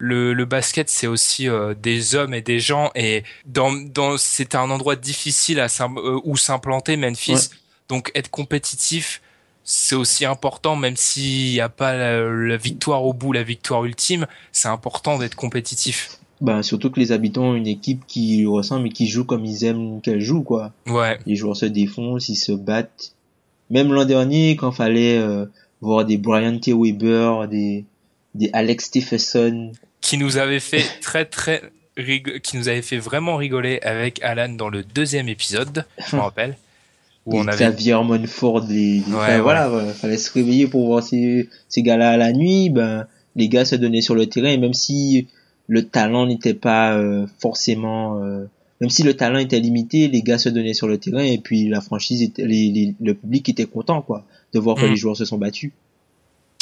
le, 0.00 0.32
le 0.32 0.44
basket, 0.46 0.88
c'est 0.88 1.06
aussi 1.06 1.48
euh, 1.48 1.74
des 1.74 2.14
hommes 2.14 2.32
et 2.32 2.40
des 2.40 2.58
gens, 2.58 2.90
et 2.94 3.22
dans, 3.44 3.70
dans, 3.70 4.16
c'est 4.16 4.54
un 4.54 4.70
endroit 4.70 4.96
difficile 4.96 5.60
à 5.60 5.66
euh, 5.66 6.18
où 6.24 6.36
s'implanter, 6.36 6.96
Memphis. 6.96 7.32
Ouais. 7.32 7.38
Donc 7.88 8.10
être 8.14 8.30
compétitif, 8.30 9.20
c'est 9.62 9.94
aussi 9.94 10.24
important, 10.24 10.74
même 10.74 10.96
s'il 10.96 11.52
n'y 11.52 11.60
a 11.60 11.68
pas 11.68 11.94
la, 11.94 12.22
la 12.22 12.56
victoire 12.56 13.04
au 13.04 13.12
bout, 13.12 13.32
la 13.32 13.42
victoire 13.42 13.84
ultime, 13.84 14.26
c'est 14.52 14.68
important 14.68 15.18
d'être 15.18 15.34
compétitif. 15.34 16.16
Ben, 16.40 16.62
surtout 16.62 16.90
que 16.90 16.98
les 16.98 17.12
habitants 17.12 17.50
ont 17.50 17.54
une 17.54 17.66
équipe 17.66 18.06
qui 18.06 18.46
ressemble 18.46 18.86
et 18.86 18.90
qui 18.90 19.06
joue 19.06 19.24
comme 19.26 19.44
ils 19.44 19.64
aiment 19.64 20.00
qu'elle 20.00 20.22
joue, 20.22 20.42
quoi. 20.42 20.72
Ouais, 20.86 21.18
Les 21.26 21.36
joueurs 21.36 21.56
se 21.56 21.66
défoncent, 21.66 22.30
ils 22.30 22.36
se 22.36 22.52
battent. 22.52 23.12
Même 23.68 23.92
l'an 23.92 24.06
dernier, 24.06 24.56
quand 24.56 24.72
fallait 24.72 25.18
euh, 25.18 25.44
voir 25.82 26.06
des 26.06 26.16
Brian 26.16 26.58
T. 26.58 26.72
Weber, 26.72 27.46
des, 27.48 27.84
des 28.34 28.48
Alex 28.54 28.86
Stephenson. 28.86 29.72
Qui 30.10 30.18
nous 30.18 30.38
avait 30.38 30.58
fait 30.60 30.84
très 31.00 31.24
très 31.24 31.62
rig- 31.96 32.40
qui 32.40 32.56
nous 32.56 32.68
avait 32.68 32.82
fait 32.82 32.98
vraiment 32.98 33.36
rigoler 33.36 33.78
avec 33.82 34.20
Alan 34.22 34.48
dans 34.48 34.68
le 34.68 34.82
deuxième 34.82 35.28
épisode, 35.28 35.84
je 36.08 36.16
me 36.16 36.20
rappelle, 36.20 36.56
où 37.26 37.38
on 37.38 37.46
avait 37.46 37.56
Xavier 37.56 37.94
Monfort, 38.02 38.62
des- 38.62 38.98
Ouais, 39.06 39.14
enfin, 39.14 39.26
ouais. 39.36 39.40
voilà, 39.40 39.70
fallait 39.94 40.16
se 40.16 40.32
réveiller 40.32 40.66
pour 40.66 40.86
voir 40.86 41.02
ces, 41.04 41.48
ces 41.68 41.82
gars-là 41.82 42.10
à 42.10 42.16
la 42.16 42.32
nuit, 42.32 42.70
ben, 42.70 43.06
les 43.36 43.48
gars 43.48 43.64
se 43.64 43.76
donnaient 43.76 44.00
sur 44.00 44.16
le 44.16 44.26
terrain, 44.26 44.48
et 44.48 44.58
même 44.58 44.74
si 44.74 45.28
le 45.68 45.86
talent 45.86 46.26
n'était 46.26 46.54
pas 46.54 46.96
euh, 46.96 47.26
forcément, 47.38 48.20
euh, 48.24 48.46
même 48.80 48.90
si 48.90 49.04
le 49.04 49.14
talent 49.14 49.38
était 49.38 49.60
limité, 49.60 50.08
les 50.08 50.22
gars 50.22 50.38
se 50.38 50.48
donnaient 50.48 50.74
sur 50.74 50.88
le 50.88 50.98
terrain, 50.98 51.22
et 51.22 51.38
puis 51.38 51.68
la 51.68 51.80
franchise 51.80 52.22
était, 52.22 52.44
les, 52.44 52.70
les- 52.72 52.94
le 53.00 53.14
public 53.14 53.48
était 53.48 53.66
content, 53.66 54.02
quoi, 54.02 54.24
de 54.54 54.58
voir 54.58 54.74
que 54.76 54.86
Mm. 54.86 54.90
les 54.90 54.96
joueurs 54.96 55.16
se 55.16 55.24
sont 55.24 55.38
battus. 55.38 55.70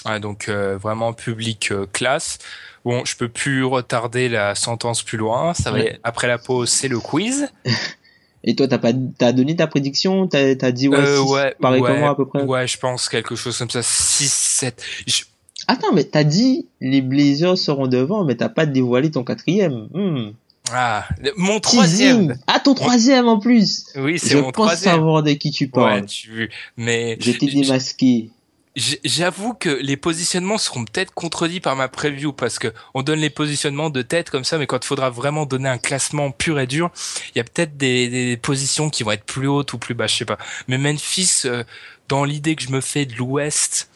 Ouais, 0.07 0.21
donc 0.21 0.49
euh, 0.49 0.77
vraiment 0.79 1.13
public 1.13 1.71
euh, 1.73 1.87
classe. 1.93 2.39
Bon, 2.85 3.05
je 3.05 3.17
peux 3.17 3.29
plus 3.29 3.65
retarder 3.65 4.29
la 4.29 4.55
sentence 4.55 5.03
plus 5.03 5.19
loin. 5.19 5.55
Ça 5.55 5.71
va 5.71 5.79
Ouais. 5.79 5.99
après 6.05 6.29
la 6.29 6.39
pause, 6.39 6.69
c'est 6.71 6.89
le 6.89 7.01
quiz. 7.01 7.49
Et 8.45 8.55
toi, 8.55 8.69
t'as 8.69 8.79
pas, 8.79 8.93
t'as 9.19 9.33
donné 9.33 9.57
ta 9.57 9.67
prédiction, 9.67 10.29
t'as, 10.29 10.55
t'as 10.55 10.71
dit 10.71 10.89
ouais, 10.89 10.97
Euh, 10.97 11.23
six, 11.25 11.33
ouais, 11.33 11.57
pareil 11.61 11.83
ouais, 11.83 11.89
comme 11.91 11.99
moi 11.99 12.11
à 12.11 12.15
peu 12.15 12.27
près? 12.27 12.43
Ouais, 12.45 12.67
je 12.69 12.79
pense 12.79 13.09
quelque 13.09 13.35
chose 13.35 13.59
comme 13.59 13.69
ça. 13.69 13.83
6 13.83 14.33
7. 14.33 14.83
Je- 15.07 15.25
Attends, 15.67 15.93
mais 15.93 16.05
t'as 16.05 16.25
dit 16.25 16.67
les 16.81 17.03
Blazers 17.03 17.59
seront 17.59 17.89
devant, 17.89 18.25
mais 18.25 18.37
t'as 18.37 18.49
pas 18.49 18.65
dévoilé 18.65 19.11
ton 19.11 19.25
quatrième. 19.25 19.89
Hmm. 19.93 20.31
Ah, 20.73 21.07
mon 21.37 21.59
troisième. 21.61 22.39
Ah, 22.47 22.61
ton 22.61 22.75
troisième 22.75 23.27
en 23.27 23.39
plus. 23.39 23.87
Oui, 23.97 24.19
c'est 24.19 24.31
Je 24.31 24.37
mon 24.39 24.53
pense 24.53 24.67
troisième. 24.67 24.95
savoir 24.95 25.23
de 25.23 25.33
qui 25.33 25.51
tu 25.51 25.65
Ouais, 25.65 25.71
parles. 25.71 26.07
tu 26.07 26.51
mais 26.77 27.17
Je 27.21 27.33
t'ai 27.33 27.47
démasqué. 27.47 28.31
J'avoue 28.77 29.55
que 29.55 29.69
les 29.69 29.97
positionnements 29.97 30.59
seront 30.59 30.85
peut-être 30.85 31.13
contredits 31.13 31.61
par 31.61 31.77
ma 31.77 31.89
preview 31.89 32.33
parce 32.33 32.59
que 32.59 32.73
on 32.95 33.03
donne 33.03 33.19
les 33.19 33.31
positionnements 33.31 33.91
de 33.91 34.03
tête 34.03 34.31
comme 34.31 34.45
ça, 34.45 34.59
mais 34.59 34.67
quand 34.67 34.85
il 34.85 34.87
faudra 34.87 35.11
vraiment 35.11 35.47
donner 35.47 35.69
un 35.69 35.79
classement 35.79 36.31
pur 36.31 36.61
et 36.61 36.67
dur, 36.67 36.91
il 37.35 37.39
y 37.39 37.41
a 37.41 37.45
peut-être 37.45 37.77
des, 37.77 38.09
des 38.09 38.37
positions 38.37 38.91
qui 38.91 39.03
vont 39.03 39.13
être 39.13 39.25
plus 39.25 39.49
hautes 39.49 39.73
ou 39.73 39.79
plus 39.79 39.95
basses, 39.95 40.13
je 40.13 40.19
sais 40.19 40.25
pas. 40.25 40.39
Mais 40.69 40.79
Memphis, 40.79 41.43
euh, 41.45 41.65
dans 42.09 42.25
l'idée 42.25 42.57
que 42.57 42.63
je 42.63 42.71
me 42.71 42.81
fais 42.81 43.05
de 43.05 43.15
l'Ouest, 43.17 43.91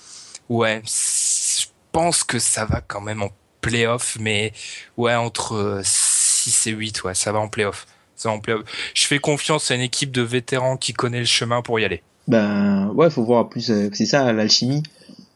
ouais, 0.49 0.83
je 0.85 1.67
pense 1.93 2.25
que 2.25 2.39
ça 2.39 2.65
va 2.65 2.81
quand 2.81 3.01
même 3.01 3.23
en 3.23 3.31
playoff, 3.61 4.17
mais 4.21 4.53
ouais, 4.97 5.15
entre 5.15 5.55
euh, 5.55 5.81
6 5.85 6.67
et 6.67 6.71
8, 6.73 7.05
ouais, 7.05 7.15
ça 7.15 7.33
va 7.33 7.39
en 7.39 7.49
playoff. 7.49 7.87
Ça 8.17 8.29
va 8.29 8.35
en 8.35 8.41
playoff. 8.41 8.63
Je 8.95 9.07
fais 9.07 9.19
confiance 9.19 9.71
à 9.71 9.75
une 9.75 9.81
équipe 9.81 10.13
de 10.13 10.23
vétérans 10.23 10.77
qui 10.77 10.93
connaît 10.93 11.21
le 11.21 11.25
chemin 11.25 11.63
pour 11.63 11.81
y 11.81 11.85
aller. 11.85 12.03
Ben, 12.29 12.89
ouais, 12.95 13.11
faut 13.11 13.25
voir 13.25 13.49
plus, 13.49 13.71
euh, 13.71 13.89
c'est 13.93 14.07
ça, 14.07 14.33
l'alchimie. 14.33 14.83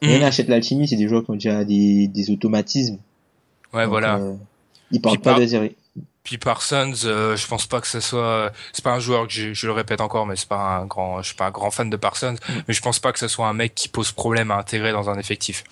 Rien 0.03 0.17
Mhm. 0.17 0.21
n'achète 0.21 0.49
l'alchimie, 0.49 0.87
c'est 0.87 0.97
des 0.97 1.09
joueurs 1.09 1.25
qui 1.25 1.31
ont 1.31 1.35
déjà 1.35 1.65
des, 1.65 2.07
des 2.09 2.31
automatismes. 2.31 2.99
Ouais, 3.73 3.83
Donc, 3.83 3.91
voilà. 3.91 4.17
euh, 4.17 4.35
ils 4.93 5.01
partent 5.01 5.17
Puis 5.17 5.23
pas 5.23 5.35
par- 5.35 5.47
zéro. 5.47 5.67
Puis 6.23 6.39
Parsons, 6.39 6.93
euh, 7.05 7.37
je 7.37 7.47
pense 7.47 7.67
pas 7.67 7.81
que 7.81 7.87
ce 7.87 8.01
soit, 8.01 8.53
c'est 8.73 8.83
pas 8.85 8.93
un 8.93 8.99
joueur 8.99 9.27
que 9.29 9.33
je, 9.33 9.55
je 9.55 9.67
le 9.67 9.73
répète 9.73 10.01
encore, 10.01 10.27
mais 10.27 10.35
c'est 10.37 10.49
pas 10.49 10.79
un 10.79 10.85
grand, 10.87 11.23
je 11.23 11.29
suis 11.29 11.37
pas 11.37 11.47
un 11.47 11.51
grand 11.53 11.71
fan 11.71 11.89
de 11.89 11.97
Parsons, 11.97 12.33
Mm. 12.35 12.53
mais 12.67 12.75
je 12.75 12.83
pense 12.83 12.99
pas 12.99 13.13
que 13.13 13.19
ce 13.21 13.29
soit 13.29 13.47
un 13.47 13.53
mec 13.53 13.75
qui 13.77 13.89
pose 13.89 14.11
problème 14.13 14.51
à 14.51 14.57
intégrer 14.59 14.91
dans 14.93 15.09
un 15.09 15.19
effectif. 15.19 15.65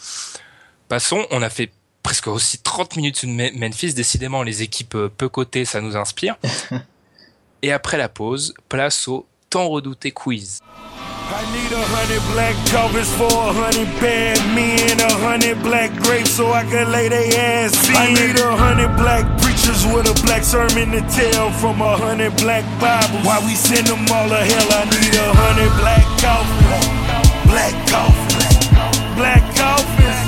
Passons, 0.89 1.27
on 1.33 1.43
a 1.43 1.51
fait 1.51 1.71
presque 2.05 2.29
aussi 2.29 2.59
30 2.59 2.97
minutes 2.97 3.17
sur 3.17 3.29
Me- 3.29 3.51
Memphis, 3.59 3.95
décidément 3.95 4.43
les 4.45 4.63
équipes 4.63 4.95
euh, 4.95 5.09
peu 5.15 5.29
cotées, 5.29 5.65
ça 5.65 5.81
nous 5.81 5.97
inspire. 5.97 6.37
Et 7.63 7.73
après 7.73 7.99
la 7.99 8.09
pause, 8.09 8.55
place 8.69 9.09
au 9.09 9.27
tant 9.55 9.71
redouté 9.71 10.11
quiz. 10.11 10.59
I 11.31 11.47
need 11.55 11.71
a 11.71 11.85
hundred 11.95 12.23
black 12.35 12.57
covers 12.75 13.07
for 13.15 13.31
a 13.31 13.53
hundred 13.55 13.87
bad 14.03 14.35
men, 14.51 14.83
and 14.91 15.01
a 15.01 15.15
hundred 15.23 15.63
black 15.63 15.95
grapes 16.03 16.31
so 16.31 16.51
I 16.51 16.65
can 16.65 16.91
lay 16.91 17.09
they 17.09 17.31
ass 17.39 17.71
in. 17.89 17.95
I 17.95 18.11
need 18.11 18.35
a 18.35 18.51
hundred 18.57 18.91
black 18.99 19.23
preachers 19.39 19.87
with 19.95 20.11
a 20.11 20.17
black 20.27 20.43
sermon 20.43 20.91
to 20.91 21.03
tell 21.07 21.55
from 21.63 21.81
a 21.81 21.95
hundred 21.97 22.35
black 22.43 22.67
Bibles. 22.83 23.23
Why 23.23 23.39
we 23.47 23.55
send 23.55 23.87
them 23.87 24.03
all 24.11 24.27
to 24.27 24.43
hell? 24.43 24.69
I 24.75 24.91
need 24.91 25.15
a 25.15 25.31
hundred 25.39 25.73
black 25.79 26.03
coffins, 26.19 26.91
black 27.47 27.75
coffins, 27.87 28.59
black 29.15 29.43
coffins. 29.55 30.19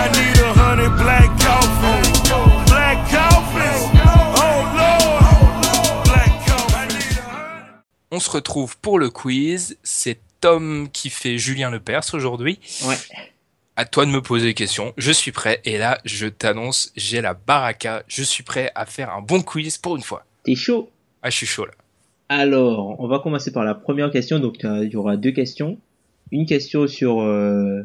I 0.00 0.08
need 0.16 0.40
a 0.40 0.52
hundred 0.56 0.96
black 0.96 1.19
On 8.12 8.18
se 8.18 8.30
retrouve 8.30 8.76
pour 8.78 8.98
le 8.98 9.08
quiz. 9.08 9.78
C'est 9.82 10.18
Tom 10.40 10.88
qui 10.92 11.10
fait 11.10 11.38
Julien 11.38 11.70
Lepers 11.70 12.12
aujourd'hui. 12.12 12.58
Ouais. 12.84 12.96
À 13.76 13.84
toi 13.84 14.04
de 14.04 14.10
me 14.10 14.20
poser 14.20 14.46
des 14.46 14.54
questions. 14.54 14.92
Je 14.96 15.12
suis 15.12 15.30
prêt. 15.30 15.60
Et 15.64 15.78
là, 15.78 16.00
je 16.04 16.26
t'annonce, 16.26 16.92
j'ai 16.96 17.20
la 17.20 17.34
baraka. 17.34 18.02
Je 18.08 18.22
suis 18.22 18.42
prêt 18.42 18.72
à 18.74 18.84
faire 18.84 19.14
un 19.14 19.22
bon 19.22 19.42
quiz 19.42 19.78
pour 19.78 19.96
une 19.96 20.02
fois. 20.02 20.24
T'es 20.42 20.56
chaud? 20.56 20.90
Ah, 21.22 21.30
je 21.30 21.36
suis 21.36 21.46
chaud 21.46 21.66
là. 21.66 21.72
Alors, 22.28 22.96
on 22.98 23.06
va 23.06 23.18
commencer 23.18 23.52
par 23.52 23.64
la 23.64 23.74
première 23.74 24.10
question. 24.10 24.38
Donc, 24.38 24.58
il 24.62 24.90
y 24.92 24.96
aura 24.96 25.16
deux 25.16 25.32
questions. 25.32 25.78
Une 26.32 26.46
question 26.46 26.86
sur 26.86 27.20
euh, 27.20 27.82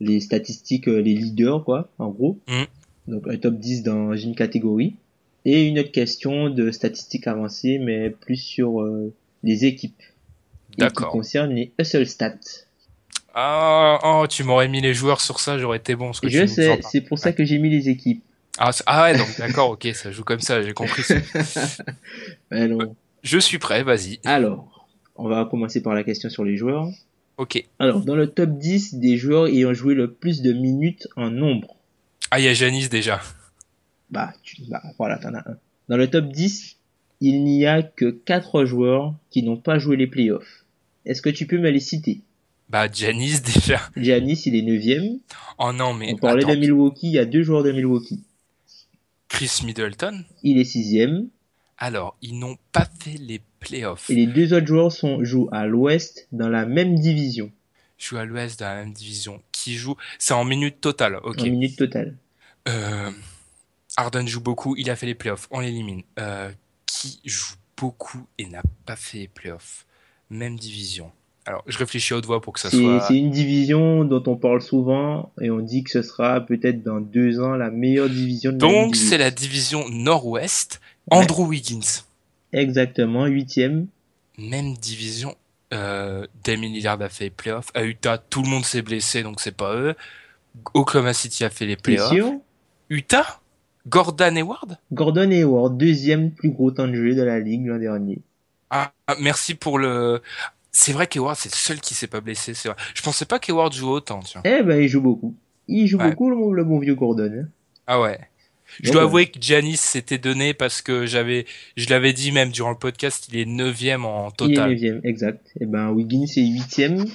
les 0.00 0.20
statistiques, 0.20 0.88
euh, 0.88 1.00
les 1.00 1.14
leaders, 1.14 1.64
quoi, 1.64 1.88
en 1.98 2.08
gros. 2.08 2.38
Mhm. 2.48 2.66
Donc, 3.08 3.28
un 3.28 3.36
top 3.36 3.58
10 3.58 3.82
dans 3.82 4.14
une 4.14 4.34
catégorie. 4.34 4.96
Et 5.44 5.66
une 5.66 5.78
autre 5.78 5.92
question 5.92 6.50
de 6.50 6.70
statistiques 6.70 7.26
avancées, 7.26 7.78
mais 7.78 8.10
plus 8.10 8.36
sur 8.36 8.82
euh, 8.82 9.12
les 9.42 9.64
équipes. 9.64 10.02
D'accord. 10.76 11.08
Qui 11.08 11.12
concerne 11.12 11.54
les 11.54 11.72
hustle 11.78 12.06
stats. 12.06 12.34
Ah, 13.34 13.98
oh, 14.02 14.26
tu 14.28 14.42
m'aurais 14.44 14.68
mis 14.68 14.80
les 14.80 14.94
joueurs 14.94 15.20
sur 15.20 15.38
ça, 15.40 15.58
j'aurais 15.58 15.78
été 15.78 15.94
bon. 15.94 16.12
ce 16.12 16.20
que 16.20 16.28
Je 16.28 16.46
sais, 16.46 16.80
c'est 16.90 17.00
pour 17.02 17.18
ça 17.18 17.32
que 17.32 17.44
j'ai 17.44 17.58
mis 17.58 17.70
les 17.70 17.88
équipes. 17.88 18.22
Ah, 18.58 18.70
ah 18.86 19.02
ouais, 19.04 19.16
donc 19.16 19.28
d'accord, 19.38 19.70
ok, 19.70 19.86
ça 19.94 20.10
joue 20.10 20.24
comme 20.24 20.40
ça, 20.40 20.62
j'ai 20.62 20.72
compris. 20.72 21.02
Non. 22.50 22.96
Je 23.22 23.38
suis 23.38 23.58
prêt, 23.58 23.82
vas-y. 23.82 24.18
Alors, 24.24 24.88
on 25.16 25.28
va 25.28 25.44
commencer 25.44 25.82
par 25.82 25.94
la 25.94 26.04
question 26.04 26.28
sur 26.30 26.44
les 26.44 26.56
joueurs. 26.56 26.88
Ok. 27.36 27.62
Alors, 27.78 28.00
dans 28.00 28.16
le 28.16 28.26
top 28.28 28.50
10 28.58 28.94
des 28.94 29.16
joueurs 29.16 29.46
ayant 29.46 29.74
joué 29.74 29.94
le 29.94 30.12
plus 30.12 30.42
de 30.42 30.52
minutes 30.52 31.06
en 31.16 31.30
nombre, 31.30 31.76
Ah, 32.30 32.40
il 32.40 32.44
y 32.44 32.48
a 32.48 32.54
Janice 32.54 32.88
déjà. 32.88 33.20
bah, 34.10 34.32
tu, 34.42 34.56
bah, 34.68 34.82
voilà, 34.98 35.18
t'en 35.18 35.34
as 35.34 35.38
un. 35.48 35.56
Dans 35.88 35.96
le 35.96 36.08
top 36.10 36.26
10, 36.32 36.77
il 37.20 37.44
n'y 37.44 37.66
a 37.66 37.82
que 37.82 38.10
4 38.10 38.64
joueurs 38.64 39.14
qui 39.30 39.42
n'ont 39.42 39.56
pas 39.56 39.78
joué 39.78 39.96
les 39.96 40.06
playoffs. 40.06 40.64
Est-ce 41.04 41.22
que 41.22 41.30
tu 41.30 41.46
peux 41.46 41.58
me 41.58 41.70
les 41.70 41.80
citer? 41.80 42.20
Bah, 42.68 42.86
Janice 42.92 43.42
déjà. 43.54 43.80
Giannis, 43.96 44.42
il 44.46 44.54
est 44.54 44.62
9ème. 44.62 45.18
Oh 45.58 45.72
non, 45.72 45.94
mais 45.94 46.12
On 46.12 46.16
parlait 46.16 46.44
attends, 46.44 46.54
de 46.54 46.60
Milwaukee, 46.60 47.08
il 47.08 47.12
y 47.12 47.18
a 47.18 47.24
deux 47.24 47.42
joueurs 47.42 47.62
de 47.62 47.72
Milwaukee. 47.72 48.22
Chris 49.28 49.60
Middleton. 49.64 50.24
Il 50.42 50.58
est 50.58 50.70
6ème. 50.70 51.26
Alors, 51.78 52.16
ils 52.22 52.38
n'ont 52.38 52.56
pas 52.72 52.88
fait 53.00 53.18
les 53.18 53.40
playoffs. 53.60 54.10
Et 54.10 54.14
les 54.14 54.26
deux 54.26 54.52
autres 54.52 54.66
joueurs 54.66 54.92
sont, 54.92 55.24
jouent 55.24 55.48
à 55.52 55.66
l'ouest 55.66 56.26
dans 56.32 56.48
la 56.48 56.66
même 56.66 56.96
division, 56.96 57.52
Joue 57.98 58.16
à 58.16 58.24
l'ouest 58.24 58.60
dans 58.60 58.66
la 58.66 58.76
même 58.76 58.92
division. 58.92 59.42
Qui 59.50 59.74
joue? 59.74 59.96
C'est 60.18 60.34
en 60.34 60.44
minutes 60.44 60.80
totales, 60.80 61.18
ok. 61.24 61.40
en 61.40 61.44
minutes 61.44 61.76
totales. 61.76 62.16
Euh, 62.68 63.10
Harden 63.96 64.26
joue 64.26 64.40
beaucoup, 64.40 64.76
il 64.76 64.88
a 64.90 64.96
fait 64.96 65.06
les 65.06 65.14
playoffs, 65.14 65.48
on 65.50 65.60
l'élimine. 65.60 66.02
Euh, 66.18 66.50
qui 66.88 67.20
joue 67.24 67.54
beaucoup 67.76 68.26
et 68.38 68.46
n'a 68.46 68.62
pas 68.86 68.96
fait 68.96 69.18
les 69.18 69.28
playoffs 69.28 69.86
Même 70.30 70.58
division. 70.58 71.12
Alors, 71.46 71.62
je 71.66 71.78
réfléchis 71.78 72.12
à 72.12 72.16
haute 72.16 72.26
voix 72.26 72.40
pour 72.40 72.52
que 72.52 72.60
ça 72.60 72.70
soit... 72.70 73.00
c'est 73.06 73.16
une 73.16 73.30
division 73.30 74.04
dont 74.04 74.22
on 74.26 74.36
parle 74.36 74.60
souvent 74.60 75.32
et 75.40 75.50
on 75.50 75.60
dit 75.60 75.84
que 75.84 75.90
ce 75.90 76.02
sera 76.02 76.40
peut-être 76.40 76.82
dans 76.82 77.00
deux 77.00 77.40
ans 77.40 77.54
la 77.54 77.70
meilleure 77.70 78.10
division 78.10 78.52
de 78.52 78.62
la 78.62 78.70
Donc, 78.70 78.96
c'est 78.96 79.16
la 79.16 79.30
division 79.30 79.88
nord-ouest. 79.88 80.80
Ouais. 81.10 81.18
Andrew 81.18 81.46
Wiggins. 81.46 82.02
Exactement, 82.52 83.26
huitième. 83.26 83.86
Même 84.36 84.74
division. 84.74 85.36
Euh, 85.72 86.26
Damien 86.44 86.68
Lillard 86.68 87.00
a 87.00 87.08
fait 87.08 87.24
les 87.24 87.30
playoffs. 87.30 87.70
À 87.74 87.84
Utah, 87.84 88.18
tout 88.18 88.42
le 88.42 88.48
monde 88.48 88.64
s'est 88.64 88.82
blessé, 88.82 89.22
donc 89.22 89.40
c'est 89.40 89.56
pas 89.56 89.74
eux. 89.74 89.94
Oklahoma 90.74 91.12
City 91.12 91.44
a 91.44 91.50
fait 91.50 91.66
les 91.66 91.76
playoffs. 91.76 92.12
Utah? 92.90 93.40
Gordon 93.86 94.36
Hayward? 94.36 94.78
Gordon 94.92 95.30
Hayward, 95.30 95.76
deuxième 95.78 96.30
plus 96.30 96.50
gros 96.50 96.70
temps 96.70 96.88
de 96.88 96.94
jeu 96.94 97.14
de 97.14 97.22
la 97.22 97.38
ligue 97.38 97.66
l'an 97.66 97.78
dernier. 97.78 98.18
ah, 98.70 98.92
ah, 99.06 99.16
merci 99.20 99.54
pour 99.54 99.78
le... 99.78 100.20
C'est 100.70 100.92
vrai 100.92 101.06
qu'Hayward, 101.06 101.36
c'est 101.36 101.50
le 101.50 101.56
seul 101.56 101.80
qui 101.80 101.94
s'est 101.94 102.06
pas 102.06 102.20
blessé, 102.20 102.52
c'est 102.54 102.68
vrai. 102.68 102.76
Je 102.94 103.02
pensais 103.02 103.24
pas 103.24 103.38
qu'Hayward 103.38 103.72
joue 103.72 103.88
autant, 103.88 104.20
tiens. 104.20 104.42
Eh 104.44 104.62
ben, 104.62 104.80
il 104.80 104.88
joue 104.88 105.00
beaucoup. 105.00 105.34
Il 105.66 105.86
joue 105.86 105.98
Ouais. 105.98 106.10
beaucoup, 106.10 106.30
le, 106.30 106.36
bon- 106.36 106.52
le 106.52 106.64
bon 106.64 106.78
vieux 106.78 106.94
Gordon. 106.94 107.30
hein. 107.44 107.48
Ah 107.86 108.00
ouais. 108.00 108.18
Je 108.82 108.92
dois 108.92 109.00
ouais. 109.02 109.06
avouer 109.08 109.26
que 109.30 109.40
Giannis 109.40 109.78
s'était 109.78 110.18
donné 110.18 110.52
parce 110.52 110.82
que 110.82 111.06
j'avais, 111.06 111.46
je 111.78 111.88
l'avais 111.88 112.12
dit 112.12 112.32
même 112.32 112.50
durant 112.50 112.70
le 112.70 112.76
podcast, 112.76 113.28
il 113.32 113.38
est 113.38 113.46
neuvième 113.46 114.04
en 114.04 114.28
Il 114.28 114.32
est 114.32 114.36
total. 114.54 114.70
neuvième, 114.70 115.00
exact. 115.04 115.46
Eh 115.58 115.64
ben, 115.66 115.88
Wiggins 115.90 116.26
est 116.36 116.42
huitième. 116.46 117.06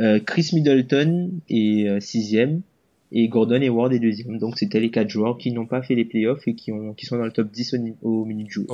Euh, 0.00 0.18
Chris 0.18 0.50
Middleton 0.54 1.30
est 1.50 1.86
euh, 1.88 2.00
sixième. 2.00 2.62
Et 3.10 3.28
Gordon 3.28 3.60
Hayward 3.60 3.92
est 3.92 3.98
deuxième. 3.98 4.38
Donc, 4.38 4.58
c'était 4.58 4.80
les 4.80 4.90
quatre 4.90 5.08
joueurs 5.08 5.38
qui 5.38 5.52
n'ont 5.52 5.66
pas 5.66 5.82
fait 5.82 5.94
les 5.94 6.04
playoffs 6.04 6.46
et 6.46 6.54
qui, 6.54 6.72
ont, 6.72 6.92
qui 6.92 7.06
sont 7.06 7.16
dans 7.16 7.24
le 7.24 7.32
top 7.32 7.50
10 7.50 7.74
au, 8.02 8.20
au 8.20 8.24
minute 8.24 8.50
joué. 8.50 8.66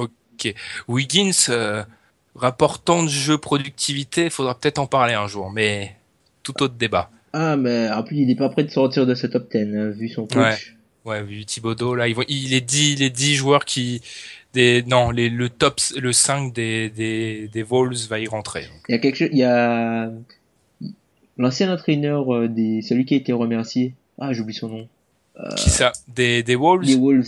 Wiggins, 0.89 1.31
euh, 1.49 1.85
rapportant 2.35 3.03
de 3.03 3.09
jeu 3.09 3.39
productivité, 3.39 4.31
faudra 4.31 4.59
peut-être 4.59 4.79
en 4.79 4.87
parler 4.87 5.15
un 5.15 5.29
jour, 5.29 5.51
mais 5.51 5.97
tout 6.43 6.63
autre 6.63 6.75
débat. 6.75 7.11
Ah, 7.33 7.57
mais 7.57 7.91
en 7.91 8.03
plus, 8.03 8.19
il 8.19 8.31
est 8.31 8.37
pas 8.37 8.49
prêt 8.49 8.65
de 8.65 8.71
sortir 8.71 9.07
de 9.07 9.15
ce 9.15 9.27
top 9.27 9.51
10, 9.51 9.59
hein, 9.59 9.91
vu 9.91 10.09
son 10.09 10.27
coach. 10.27 10.77
Ouais, 11.05 11.23
vu 11.23 11.45
Thibodeau, 11.45 11.95
là, 11.95 12.09
il 12.09 12.55
est 12.55 12.61
10, 12.61 12.97
les 12.97 13.11
10 13.11 13.35
joueurs 13.35 13.65
qui, 13.65 14.01
des, 14.55 14.83
non, 14.85 15.11
les, 15.11 15.29
le 15.29 15.51
top, 15.51 15.79
le 15.97 16.13
5 16.13 16.53
des, 16.55 16.89
des, 16.89 17.49
des 17.49 17.63
Vols 17.63 17.95
va 18.09 18.19
y 18.19 18.27
rentrer. 18.27 18.65
Il 18.89 18.93
y 18.93 18.95
a 18.95 18.99
quelque 18.99 19.17
chose, 19.17 19.29
il 19.33 19.39
y 19.39 19.45
a 19.45 20.11
l'ancien 21.37 21.73
entraîneur 21.73 22.33
euh, 22.35 22.49
des, 22.49 22.81
celui 22.81 23.05
qui 23.05 23.15
a 23.15 23.17
été 23.19 23.33
remercié. 23.33 23.95
Ah, 24.19 24.33
j'oublie 24.33 24.55
son 24.55 24.69
nom. 24.69 24.89
Qui 25.57 25.71
ça? 25.71 25.93
Des, 26.09 26.43
des 26.43 26.55
Wolves? 26.55 26.85
Les 26.85 26.95
Wolves. 26.95 27.27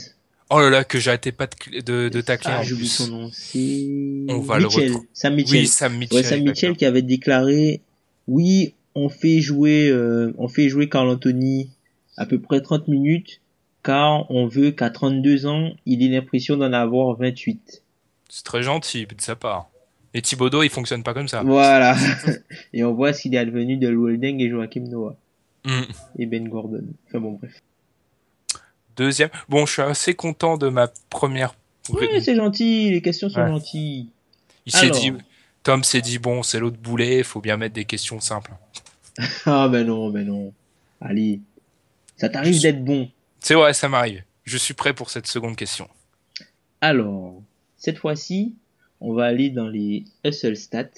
Oh 0.48 0.60
là 0.60 0.70
là, 0.70 0.84
que 0.84 1.00
j'arrêtais 1.00 1.32
pas 1.32 1.48
de, 1.48 1.80
de, 1.80 2.08
de 2.08 2.20
tacler 2.20 2.52
Ah, 2.54 2.62
j'oublie 2.62 2.86
son 2.86 3.08
nom. 3.08 3.30
C'est 3.32 3.88
On 4.28 4.38
va 4.38 4.58
Mitchell. 4.60 4.92
Sam 5.12 5.34
Mitchell. 5.34 5.60
Oui, 5.60 5.66
Sam 5.66 5.96
Mitchell. 5.96 6.16
ouais, 6.18 6.22
Sam 6.22 6.40
Mitchell 6.42 6.76
qui 6.76 6.84
avait 6.84 7.02
déclaré, 7.02 7.80
oui, 8.28 8.74
on 8.94 9.08
fait 9.08 9.40
jouer, 9.40 9.88
euh, 9.88 10.32
on 10.38 10.46
fait 10.46 10.68
jouer 10.68 10.88
Carl 10.88 11.08
Anthony 11.08 11.70
à 12.16 12.26
peu 12.26 12.38
près 12.40 12.60
30 12.60 12.86
minutes, 12.86 13.40
car 13.82 14.30
on 14.30 14.46
veut 14.46 14.70
qu'à 14.70 14.88
32 14.90 15.46
ans, 15.46 15.72
il 15.84 16.04
ait 16.04 16.08
l'impression 16.14 16.56
d'en 16.56 16.72
avoir 16.72 17.16
28. 17.16 17.82
C'est 18.28 18.44
très 18.44 18.62
gentil 18.62 19.06
de 19.06 19.20
sa 19.20 19.34
part. 19.34 19.68
Et 20.14 20.22
Thibodeau, 20.22 20.62
il 20.62 20.70
fonctionne 20.70 21.02
pas 21.02 21.12
comme 21.12 21.28
ça. 21.28 21.42
Voilà. 21.42 21.96
et 22.72 22.84
on 22.84 22.94
voit 22.94 23.12
ce 23.12 23.22
qu'il 23.22 23.34
est 23.34 23.38
advenu 23.38 23.76
de 23.76 23.88
Lou 23.88 24.06
Holding 24.06 24.40
et 24.40 24.48
Joachim 24.48 24.84
Noah. 24.88 25.16
Hmm. 25.66 25.82
Et 26.18 26.26
Ben 26.26 26.48
Gordon. 26.48 26.84
Enfin 27.08 27.18
bon, 27.20 27.32
bref. 27.32 27.60
Deuxième. 28.96 29.28
Bon, 29.48 29.66
je 29.66 29.72
suis 29.72 29.82
assez 29.82 30.14
content 30.14 30.56
de 30.56 30.68
ma 30.68 30.88
première. 31.10 31.54
Ouais, 31.90 32.20
c'est 32.20 32.34
gentil, 32.36 32.90
les 32.90 33.02
questions 33.02 33.28
sont 33.28 33.40
Ouais. 33.40 33.48
gentilles. 33.48 34.08
Il 34.64 34.72
s'est 34.72 34.90
dit, 34.90 35.12
Tom 35.62 35.84
s'est 35.84 36.00
dit 36.00 36.18
bon, 36.18 36.42
c'est 36.42 36.58
l'autre 36.58 36.78
boulet, 36.78 37.22
faut 37.22 37.40
bien 37.40 37.56
mettre 37.56 37.74
des 37.74 37.84
questions 37.84 38.20
simples. 38.20 38.52
Ah 39.46 39.68
ben 39.68 39.86
non, 39.86 40.10
ben 40.10 40.26
non. 40.26 40.52
Allez. 41.00 41.40
Ça 42.16 42.28
t'arrive 42.28 42.60
d'être 42.60 42.84
bon. 42.84 43.10
C'est 43.40 43.54
vrai, 43.54 43.72
ça 43.74 43.88
m'arrive. 43.88 44.22
Je 44.44 44.56
suis 44.58 44.74
prêt 44.74 44.92
pour 44.94 45.10
cette 45.10 45.26
seconde 45.26 45.56
question. 45.56 45.88
Alors, 46.80 47.40
cette 47.78 47.98
fois-ci, 47.98 48.54
on 49.00 49.12
va 49.14 49.24
aller 49.26 49.50
dans 49.50 49.68
les 49.68 50.04
hustle 50.24 50.56
stats 50.56 50.88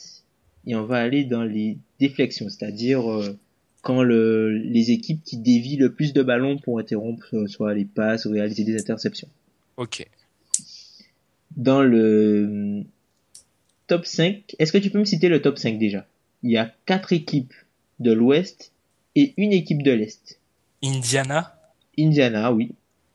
et 0.67 0.75
on 0.77 0.85
va 0.85 0.99
aller 1.01 1.25
dans 1.25 1.45
les 1.45 1.79
déflexions, 2.01 2.49
c'est-à-dire 2.49 3.09
euh, 3.11 3.37
quand 3.83 4.03
le, 4.03 4.51
les 4.59 4.91
équipes 4.91 5.23
qui 5.25 5.37
dévient 5.39 5.77
le 5.77 5.93
plus 5.93 6.13
de 6.13 6.23
ballons 6.23 6.59
pour 6.59 6.79
interrompre 6.79 7.27
euh, 7.35 7.47
soit 7.47 7.75
les 7.75 7.85
passes 7.85 8.25
ou 8.27 8.31
réaliser 8.33 8.65
des 8.65 8.79
interceptions. 8.79 9.29
Ok. 9.77 10.07
Dans 11.57 11.83
le 11.83 12.83
top 13.87 14.05
5, 14.07 14.55
est-ce 14.59 14.73
que 14.73 14.79
tu 14.79 14.91
peux 14.91 14.99
me 14.99 15.05
citer 15.05 15.29
le 15.29 15.41
top 15.41 15.59
5 15.59 15.79
déjà? 15.79 16.07
Il 16.43 16.51
y 16.51 16.57
a 16.57 16.73
quatre 16.87 17.13
équipes 17.13 17.55
de 18.01 18.13
l'Ouest 18.13 18.73
et 19.15 19.35
une 19.37 19.53
équipe 19.53 19.83
de 19.83 19.91
l'Est. 19.91 20.39
Indiana? 20.85 21.55
Indiana, 21.99 22.53
oui, 22.53 22.73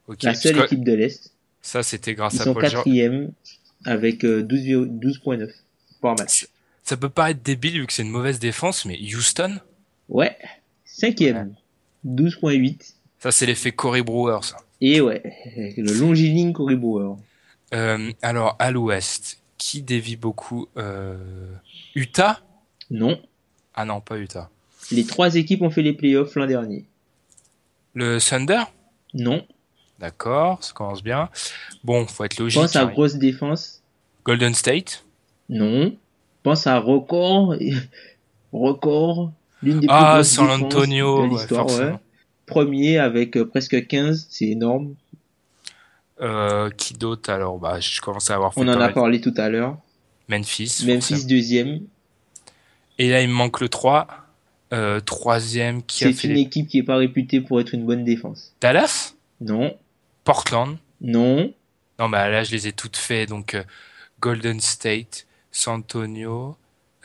Ok. 0.08 0.24
la 0.24 0.34
seule 0.34 0.60
équipe 0.64 0.84
de 0.84 0.94
l'Est. 0.94 1.32
Ça, 1.62 1.84
c'était 1.84 2.14
grâce 2.14 2.34
Ils 2.34 2.42
à 2.42 2.44
sont 2.46 2.54
Paul 2.54 2.64
quatrième 2.64 3.32
avec 3.86 4.26
euh, 4.26 4.44
12 4.44 4.62
12.9 4.90 5.50
par 6.02 6.18
match. 6.18 6.48
Ça 6.84 6.98
peut 6.98 7.08
paraître 7.10 7.42
débile 7.42 7.80
vu 7.80 7.88
que 7.88 7.94
c'est 7.94 8.02
une 8.02 8.10
mauvaise 8.10 8.40
défense, 8.40 8.84
mais 8.84 9.00
Houston, 9.16 9.60
Ouais, 10.10 10.38
cinquième, 10.86 11.56
12.8. 12.06 12.94
ça 13.20 13.32
c'est 13.32 13.46
l'effet 13.46 13.72
Corey 13.72 14.02
Brewer, 14.02 14.40
ça. 14.42 14.58
Et 14.82 15.02
ouais, 15.02 15.22
le 15.78 15.94
longiligne 15.94 16.54
Corey 16.54 16.76
Brewer. 16.76 17.16
Euh, 17.74 18.12
alors, 18.22 18.56
à 18.60 18.72
l'ouest, 18.72 19.40
qui 19.58 19.82
dévie 19.82 20.18
beaucoup 20.18 20.68
euh... 20.78 21.16
Utah? 21.96 22.42
Non, 22.92 23.20
Ah 23.74 23.86
non, 23.86 24.02
pas 24.02 24.18
Utah. 24.18 24.50
les 24.92 25.06
trois 25.06 25.36
équipes 25.36 25.62
ont 25.62 25.70
fait 25.70 25.82
les 25.82 25.94
playoffs 25.94 26.36
l'an 26.36 26.46
dernier. 26.46 26.86
Le 27.96 28.20
Thunder? 28.20 28.64
Non, 29.14 29.46
D'accord, 30.04 30.62
ça 30.62 30.74
commence 30.74 31.02
bien. 31.02 31.30
Bon, 31.86 32.06
faut 32.08 32.26
être 32.26 32.38
logique. 32.38 32.62
pense 32.62 32.76
à 32.76 32.82
hein. 32.82 32.86
grosse 32.88 33.16
défense. 33.16 33.82
Golden 34.26 34.54
State? 34.54 35.06
Non, 35.48 35.96
pense 36.44 36.68
à 36.68 36.78
record, 36.78 37.56
record, 38.52 39.32
l'une 39.64 39.80
des 39.80 39.88
plus 39.88 39.96
Ah, 39.96 40.24
San 40.24 40.50
Antonio, 40.50 41.24
de 41.28 41.30
l'histoire. 41.34 41.66
ouais. 41.68 41.94
Premier 42.46 42.98
avec 43.00 43.38
euh, 43.38 43.46
presque 43.48 43.88
15, 43.88 44.28
c'est 44.30 44.46
énorme. 44.48 44.96
Euh, 46.22 46.70
qui 46.72 46.94
d'autre 46.94 47.32
alors? 47.32 47.58
Bah, 47.58 47.80
je 47.80 48.00
commence 48.02 48.30
à 48.30 48.36
avoir 48.36 48.54
fait 48.54 48.60
On 48.62 48.68
en 48.68 48.80
a 48.80 48.90
parlé 48.90 49.20
tout 49.22 49.34
à 49.38 49.50
l'heure. 49.50 49.78
Memphis. 50.28 50.84
Memphis 50.86 51.26
deuxième. 51.26 51.82
Et 53.00 53.10
là, 53.10 53.22
il 53.22 53.30
me 53.30 53.34
manque 53.34 53.60
le 53.62 53.70
3. 53.70 54.08
Euh, 54.72 55.00
troisième, 55.00 55.84
qui 55.84 56.04
a 56.04 56.12
C'est 56.14 56.28
une 56.28 56.34
les... 56.34 56.42
équipe 56.42 56.68
qui 56.68 56.80
est 56.80 56.84
pas 56.84 56.96
réputée 56.96 57.42
pour 57.42 57.60
être 57.62 57.74
une 57.76 57.86
bonne 57.86 58.04
défense. 58.04 58.54
Dallas? 58.60 59.14
Non, 59.40 59.76
Portland? 60.24 60.78
Non, 61.02 61.54
Non, 62.00 62.10
bah 62.10 62.30
là, 62.30 62.44
je 62.44 62.52
les 62.52 62.68
ai 62.68 62.72
toutes 62.72 62.98
faites. 62.98 63.30
Donc, 63.30 63.54
euh, 63.54 63.64
Golden 64.20 64.60
State, 64.60 65.28
San 65.52 65.76
Antonio, 65.76 66.56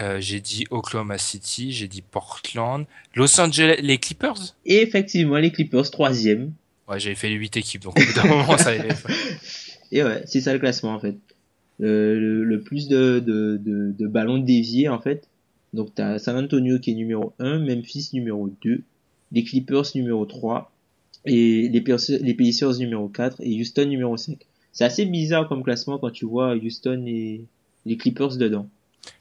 euh, 0.00 0.20
j'ai 0.20 0.40
dit 0.40 0.64
Oklahoma 0.70 1.18
City, 1.18 1.72
j'ai 1.72 1.88
dit 1.88 2.02
Portland, 2.02 2.86
Los 3.14 3.40
Angeles, 3.40 3.80
les 3.82 3.98
Clippers? 3.98 4.56
Et 4.64 4.82
effectivement, 4.82 5.36
les 5.36 5.50
Clippers 5.50 5.90
troisième. 5.90 6.52
Ouais, 6.88 6.98
j'avais 6.98 7.14
fait 7.14 7.28
les 7.28 7.34
8 7.34 7.56
équipes, 7.56 7.82
donc 7.82 7.98
au 7.98 8.02
bout 8.04 8.14
d'un 8.14 8.28
moment, 8.28 8.56
ça 8.56 8.70
allait. 8.70 8.88
Et 9.92 10.02
ouais, 10.02 10.22
c'est 10.26 10.40
ça 10.40 10.52
le 10.52 10.58
classement 10.58 10.94
en 10.94 11.00
fait. 11.00 11.16
Le, 11.78 12.44
le 12.44 12.60
plus 12.60 12.88
de, 12.88 13.20
de, 13.24 13.56
de, 13.56 13.94
de 13.96 14.06
ballons 14.06 14.38
déviés 14.38 14.88
en 14.88 15.00
fait. 15.00 15.28
Donc 15.72 15.94
t'as 15.94 16.18
San 16.18 16.36
Antonio 16.36 16.78
qui 16.78 16.90
est 16.90 16.94
numéro 16.94 17.32
1, 17.38 17.60
Memphis 17.60 18.10
numéro 18.12 18.50
2, 18.62 18.82
les 19.32 19.44
Clippers 19.44 19.84
numéro 19.94 20.24
3, 20.26 20.72
et 21.24 21.68
les, 21.68 21.84
les 22.20 22.34
Pacers 22.34 22.78
numéro 22.78 23.08
4 23.08 23.40
et 23.40 23.60
Houston 23.60 23.86
numéro 23.86 24.16
5. 24.16 24.38
C'est 24.72 24.84
assez 24.84 25.04
bizarre 25.04 25.48
comme 25.48 25.62
classement 25.62 25.98
quand 25.98 26.10
tu 26.10 26.24
vois 26.24 26.54
Houston 26.54 27.04
et 27.06 27.42
les 27.86 27.96
Clippers 27.96 28.36
dedans. 28.36 28.68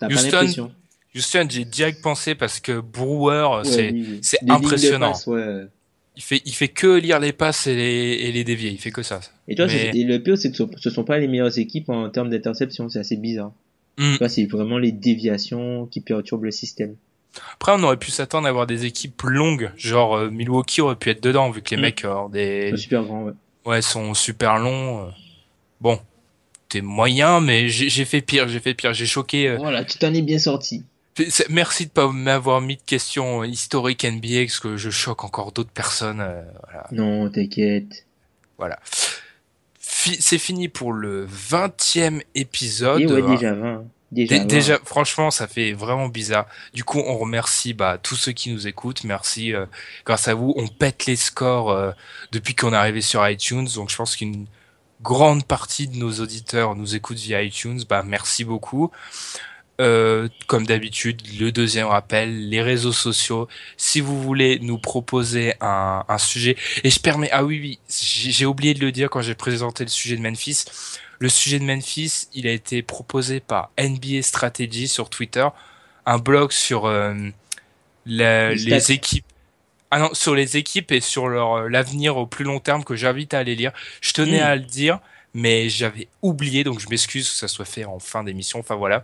Houston. 0.02 0.72
Houston, 1.16 1.48
j'ai 1.50 1.66
direct 1.66 2.02
pensé 2.02 2.36
parce 2.36 2.60
que 2.60 2.80
Brewer, 2.80 3.62
Ouais, 3.64 3.64
c'est, 3.66 3.92
oui, 3.92 4.22
impressionnant. 4.50 5.14
ouais. 5.28 5.66
il 6.16 6.22
fait, 6.22 6.42
il 6.46 6.54
fait 6.54 6.68
que 6.68 6.88
lire 7.00 7.20
les 7.20 7.34
passes 7.34 7.66
et 7.68 7.76
les, 7.76 8.14
et 8.28 8.32
les 8.32 8.44
dévier, 8.44 8.70
il 8.70 8.78
fait 8.78 8.92
que 8.92 9.02
ça. 9.04 9.20
Et 9.48 9.56
toi, 9.56 9.66
Mais- 9.68 9.92
et 9.96 10.04
le 10.04 10.22
pire, 10.22 10.38
c'est 10.38 10.52
que 10.52 10.58
ce, 10.78 10.90
sont 10.90 11.04
pas 11.04 11.18
les 11.18 11.28
meilleures 11.28 11.58
équipes 11.58 11.90
en 11.90 12.10
termes 12.10 12.30
d'interception. 12.30 12.90
C'est 12.90 13.00
assez 13.00 13.16
bizarre. 13.18 13.52
Hmm. 13.98 14.16
C'est 14.28 14.46
vraiment 14.46 14.78
les 14.78 14.92
déviations 14.92 15.88
qui 15.88 16.02
perturbent 16.02 16.44
le 16.44 16.52
système. 16.52 16.96
Après, 17.54 17.72
on 17.76 17.82
aurait 17.84 17.98
pu 17.98 18.12
s'attendre 18.12 18.46
à 18.46 18.50
avoir 18.50 18.68
des 18.68 18.86
équipes 18.86 19.22
longues, 19.24 19.72
genre 19.76 20.16
euh, 20.18 20.30
Milwaukee 20.30 20.82
aurait 20.82 20.96
pu 20.96 21.10
être 21.10 21.22
dedans 21.24 21.50
vu 21.50 21.62
que 21.62 21.72
les 21.72 21.78
Mm. 21.78 21.82
mecs 21.82 22.06
euh, 22.06 22.28
des, 22.32 22.76
super 22.78 23.04
grand, 23.04 23.24
ouais. 23.26 23.34
ouais, 23.66 23.82
sont 23.82 24.14
super 24.14 24.58
longs. 24.60 25.12
Bon, 25.82 26.00
t'es 26.70 26.82
moyen, 26.82 27.40
mais 27.42 27.70
j'ai 27.70 28.06
fait 28.06 28.22
pire, 28.22 28.48
j'ai 28.48 28.60
fait 28.60 28.74
pire, 28.74 28.94
j'ai 28.94 29.06
choqué. 29.06 29.48
euh. 29.50 29.58
Voilà, 29.58 29.84
tu 29.86 29.98
t'en 29.98 30.14
es 30.14 30.22
bien 30.22 30.40
sorti. 30.40 30.84
Merci 31.50 31.88
de 31.88 31.92
pas 31.92 32.08
m'avoir 32.12 32.62
mis 32.62 32.76
de 32.78 32.82
questions 32.86 33.44
historiques 33.44 34.04
NBA 34.06 34.42
parce 34.46 34.60
que 34.60 34.78
je 34.78 34.90
choque 34.92 35.24
encore 35.24 35.52
d'autres 35.52 35.72
personnes. 35.72 36.22
euh, 36.22 36.44
voilà. 36.64 36.88
Non, 36.92 37.30
t'inquiète. 37.30 38.06
voilà. 38.58 38.78
Fi- 39.80 40.18
C'est 40.22 40.38
fini 40.38 40.68
pour 40.68 40.94
le 40.94 41.26
20e 41.26 42.22
épisode. 42.36 43.02
Et 43.02 43.08
ouais, 43.08 43.22
Euh, 43.22 43.28
déjà 43.36 43.54
20. 43.54 43.84
Déjà, 44.12 44.36
Dé- 44.36 44.40
20. 44.42 44.46
Déjà, 44.46 44.80
franchement, 44.86 45.32
ça 45.32 45.48
fait 45.48 45.74
vraiment 45.74 46.08
bizarre. 46.08 46.46
Du 46.74 46.84
coup, 46.84 47.00
on 47.06 47.18
remercie 47.18 47.74
bah, 47.74 47.98
tous 48.02 48.16
ceux 48.16 48.32
qui 48.32 48.52
nous 48.52 48.68
écoutent. 48.68 49.04
Merci. 49.04 49.54
euh, 49.54 49.66
grâce 50.06 50.28
à 50.28 50.34
vous, 50.34 50.54
on 50.56 50.68
pète 50.68 51.08
les 51.08 51.16
scores 51.16 51.72
euh, 51.72 51.92
depuis 52.32 52.54
qu'on 52.56 52.74
est 52.74 52.78
arrivé 52.78 53.02
sur 53.02 53.28
iTunes. 53.28 53.68
Donc, 53.76 53.90
je 53.90 53.96
pense 53.96 54.16
qu'une 54.16 54.46
grande 55.02 55.46
partie 55.46 55.88
de 55.88 55.98
nos 55.98 56.12
auditeurs 56.20 56.76
nous 56.76 56.96
écoutent 56.96 57.18
via 57.20 57.42
iTunes. 57.44 57.82
Bah, 57.90 58.04
merci 58.06 58.44
beaucoup. 58.44 58.92
Euh, 59.80 60.28
comme 60.48 60.66
d'habitude, 60.66 61.22
le 61.40 61.52
deuxième 61.52 61.86
rappel, 61.86 62.50
les 62.50 62.64
réseaux 62.64 62.92
sociaux. 62.94 63.48
Si 63.78 64.02
vous 64.02 64.20
voulez 64.22 64.58
nous 64.60 64.80
proposer 64.80 65.54
un, 65.62 66.04
un 66.08 66.18
sujet, 66.18 66.58
et 66.84 66.90
je 66.90 67.00
permets, 67.00 67.30
ah 67.32 67.44
oui, 67.46 67.60
oui, 67.62 67.80
j'ai 68.34 68.48
oublié 68.48 68.74
de 68.74 68.80
le 68.80 68.92
dire 68.92 69.12
quand 69.12 69.22
j'ai 69.22 69.36
présenté 69.36 69.84
le 69.84 69.90
sujet 69.92 70.18
de 70.18 70.22
Memphis. 70.22 70.66
Le 71.20 71.30
sujet 71.30 71.60
de 71.60 71.64
Memphis, 71.64 72.28
il 72.34 72.48
a 72.48 72.52
été 72.52 72.82
proposé 72.82 73.40
par 73.40 73.70
NBA 73.80 74.24
Strategy 74.24 74.88
sur 74.88 75.10
Twitter, 75.12 75.48
un 76.08 76.18
blog 76.18 76.52
sur 76.52 76.86
euh, 76.86 77.14
la- 78.06 78.54
Les 78.56 78.92
équipes. 78.92 79.26
Ah 79.92 80.00
non, 80.00 80.10
sur 80.14 80.36
les 80.36 80.58
équipes 80.58 80.92
et 80.92 81.00
sur 81.02 81.28
leur 81.30 81.54
euh, 81.54 81.70
l'avenir 81.70 82.18
au 82.18 82.28
plus 82.28 82.44
long 82.44 82.60
terme 82.60 82.84
que 82.84 82.96
j'invite 82.96 83.34
à 83.34 83.40
aller 83.40 83.56
lire. 83.56 83.72
Je 84.02 84.14
tenais 84.14 84.40
Mm. 84.40 84.44
à 84.44 84.56
le 84.56 84.62
dire, 84.64 85.00
mais 85.34 85.70
j'avais 85.70 86.08
oublié, 86.22 86.64
donc 86.64 86.80
je 86.80 86.88
m'excuse 86.90 87.30
que 87.30 87.36
ça 87.36 87.48
soit 87.48 87.66
fait 87.66 87.86
en 87.86 88.00
fin 88.00 88.24
d'émission. 88.24 88.60
Enfin 88.60 88.76
voilà. 88.76 89.04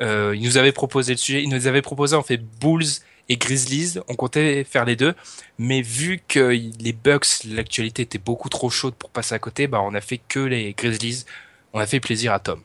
Euh, 0.00 0.34
il 0.34 0.42
nous 0.42 0.56
avait 0.56 0.72
proposé 0.72 1.12
le 1.12 1.18
sujet, 1.18 1.42
il 1.42 1.48
nous 1.50 1.66
avait 1.66 1.82
proposé 1.82 2.16
en 2.16 2.22
fait 2.22 2.38
Bulls 2.38 2.86
et 3.28 3.36
Grizzlies. 3.36 3.98
On 4.08 4.14
comptait 4.16 4.64
faire 4.64 4.84
les 4.84 4.96
deux, 4.96 5.14
mais 5.58 5.82
vu 5.82 6.20
que 6.26 6.40
les 6.48 6.92
Bucks, 6.92 7.44
l'actualité 7.44 8.02
était 8.02 8.18
beaucoup 8.18 8.48
trop 8.48 8.70
chaude 8.70 8.94
pour 8.94 9.10
passer 9.10 9.34
à 9.34 9.38
côté, 9.38 9.66
bah 9.66 9.80
on 9.82 9.94
a 9.94 10.00
fait 10.00 10.18
que 10.18 10.40
les 10.40 10.72
Grizzlies. 10.72 11.24
On 11.72 11.78
a 11.78 11.86
fait 11.86 12.00
plaisir 12.00 12.32
à 12.32 12.40
Tom. 12.40 12.60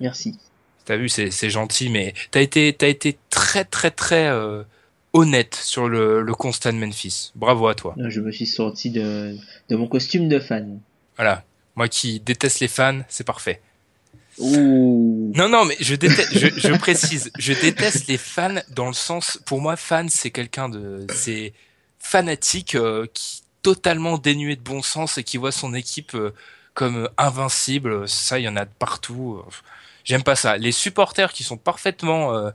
Merci. 0.00 0.36
T'as 0.84 0.96
vu, 0.96 1.08
c'est 1.08 1.48
gentil, 1.50 1.88
mais 1.88 2.12
t'as 2.32 2.40
été 2.42 2.68
été 2.68 3.16
très 3.30 3.64
très 3.64 3.92
très 3.92 4.26
euh, 4.26 4.64
honnête 5.12 5.54
sur 5.54 5.88
le, 5.88 6.22
le 6.22 6.34
constat 6.34 6.72
de 6.72 6.78
Memphis. 6.78 7.32
Bravo 7.34 7.68
à 7.68 7.74
toi. 7.74 7.94
Je 8.08 8.20
me 8.20 8.32
suis 8.32 8.46
sorti 8.46 8.90
de, 8.90 9.36
de 9.68 9.76
mon 9.76 9.86
costume 9.86 10.28
de 10.28 10.38
fan. 10.38 10.80
Voilà. 11.16 11.44
Moi 11.76 11.88
qui 11.88 12.20
déteste 12.20 12.60
les 12.60 12.68
fans, 12.68 13.00
c'est 13.08 13.24
parfait. 13.24 13.60
Ouh. 14.38 15.32
Non, 15.34 15.48
non, 15.48 15.64
mais 15.64 15.76
je 15.80 15.94
déteste, 15.94 16.38
je, 16.38 16.48
je 16.48 16.72
précise, 16.78 17.30
je 17.38 17.52
déteste 17.52 18.06
les 18.08 18.16
fans 18.16 18.60
dans 18.70 18.86
le 18.86 18.94
sens, 18.94 19.38
pour 19.44 19.60
moi, 19.60 19.76
fan, 19.76 20.08
c'est 20.08 20.30
quelqu'un 20.30 20.70
de, 20.70 21.06
c'est 21.14 21.52
fanatique, 21.98 22.74
euh, 22.74 23.06
qui 23.12 23.42
totalement 23.62 24.18
dénué 24.18 24.56
de 24.56 24.60
bon 24.60 24.82
sens 24.82 25.18
et 25.18 25.22
qui 25.22 25.36
voit 25.36 25.52
son 25.52 25.72
équipe 25.72 26.14
euh, 26.14 26.34
comme 26.74 27.08
invincible. 27.16 28.08
Ça, 28.08 28.38
il 28.38 28.42
y 28.42 28.48
en 28.48 28.56
a 28.56 28.64
de 28.64 28.70
partout. 28.78 29.40
J'aime 30.04 30.24
pas 30.24 30.34
ça. 30.34 30.56
Les 30.56 30.72
supporters 30.72 31.32
qui 31.32 31.44
sont 31.44 31.56
parfaitement 31.56 32.34
euh, 32.34 32.50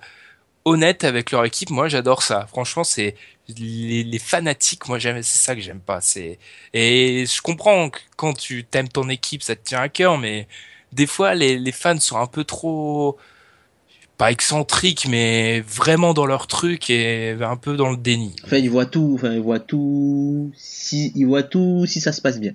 honnêtes 0.67 1.03
avec 1.03 1.31
leur 1.31 1.45
équipe, 1.45 1.69
moi, 1.69 1.87
j'adore 1.87 2.21
ça. 2.21 2.45
Franchement, 2.47 2.83
c'est 2.83 3.15
les, 3.57 4.03
les 4.03 4.19
fanatiques. 4.19 4.87
Moi, 4.87 4.99
j'aime, 4.99 5.23
c'est 5.23 5.37
ça 5.39 5.55
que 5.55 5.61
j'aime 5.61 5.79
pas. 5.79 6.01
C'est 6.01 6.37
et 6.73 7.25
je 7.25 7.41
comprends 7.41 7.89
que 7.89 7.99
quand 8.17 8.33
tu 8.33 8.63
t'aimes 8.65 8.89
ton 8.89 9.09
équipe, 9.09 9.41
ça 9.43 9.55
te 9.55 9.63
tient 9.63 9.79
à 9.79 9.89
cœur, 9.89 10.17
mais 10.17 10.47
des 10.91 11.07
fois 11.07 11.33
les, 11.35 11.57
les 11.57 11.71
fans 11.71 11.99
sont 11.99 12.17
un 12.17 12.27
peu 12.27 12.43
trop 12.43 13.17
pas 14.17 14.31
excentriques 14.31 15.05
mais 15.07 15.61
vraiment 15.61 16.13
dans 16.13 16.25
leur 16.25 16.47
truc 16.47 16.89
et 16.89 17.35
un 17.39 17.57
peu 17.57 17.75
dans 17.75 17.91
le 17.91 17.97
déni. 17.97 18.35
Enfin, 18.43 18.57
il 18.57 18.69
voit 18.69 18.85
tout, 18.85 19.11
enfin, 19.15 19.33
il 19.33 19.41
voit 19.41 19.59
tout, 19.59 20.51
si, 20.55 21.11
il 21.15 21.25
voit 21.25 21.43
tout 21.43 21.85
si 21.85 22.01
ça 22.01 22.11
se 22.11 22.21
passe 22.21 22.39
bien. 22.39 22.53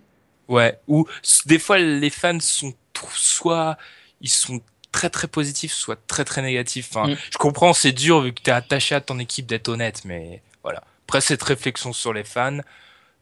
Ouais, 0.48 0.78
ou 0.88 1.06
des 1.46 1.58
fois 1.58 1.78
les 1.78 2.10
fans 2.10 2.40
sont 2.40 2.74
soit 3.14 3.76
ils 4.20 4.28
sont 4.30 4.60
très 4.92 5.10
très 5.10 5.26
positifs 5.26 5.72
soit 5.72 5.98
très 6.06 6.24
très 6.24 6.42
négatifs. 6.42 6.88
Enfin, 6.94 7.08
Mm. 7.12 7.16
je 7.32 7.38
comprends, 7.38 7.72
c'est 7.72 7.92
dur 7.92 8.20
vu 8.20 8.32
que 8.32 8.40
t'es 8.42 8.50
attaché 8.52 8.94
à 8.94 9.00
ton 9.00 9.18
équipe 9.18 9.46
d'être 9.46 9.68
honnête 9.68 10.02
mais 10.04 10.42
Voilà. 10.62 10.82
Après 11.08 11.20
cette 11.20 11.42
réflexion 11.42 11.92
sur 11.92 12.12
les 12.12 12.24
fans, 12.24 12.58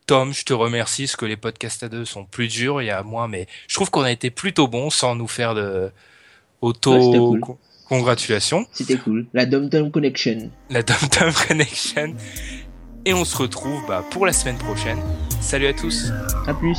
Tom, 0.07 0.33
je 0.35 0.45
te 0.45 0.53
remercie, 0.53 1.05
parce 1.05 1.17
que 1.17 1.25
les 1.27 1.37
podcasts 1.37 1.83
à 1.85 1.89
deux 1.89 2.05
sont 2.05 2.25
plus 2.25 2.49
durs, 2.49 2.83
il 2.83 2.87
y 2.87 2.91
a 2.91 3.03
moins, 3.03 3.29
mais 3.29 3.47
je 3.69 3.75
trouve 3.77 3.91
qu'on 3.91 4.03
a 4.03 4.11
été 4.11 4.31
plutôt 4.31 4.67
bon 4.69 4.91
sans 4.91 5.15
nous 5.15 5.29
faire 5.29 5.55
de 5.55 5.91
auto 6.61 7.39
congratulations. 7.89 8.67
C'était 8.73 8.97
cool. 8.97 9.27
La 9.33 9.47
Dom 9.47 9.69
Dom 9.69 9.91
Connection. 9.91 10.51
La 10.69 10.83
Dom 10.83 10.97
Dom 11.19 11.33
Connection. 11.49 12.15
Et 13.05 13.15
on 13.15 13.25
se 13.25 13.37
retrouve 13.37 13.83
bah, 13.89 14.05
pour 14.11 14.27
la 14.27 14.33
semaine 14.33 14.59
prochaine. 14.59 14.99
Salut 15.41 15.67
à 15.67 15.73
tous. 15.73 16.11
À 16.47 16.55
plus. 16.55 16.79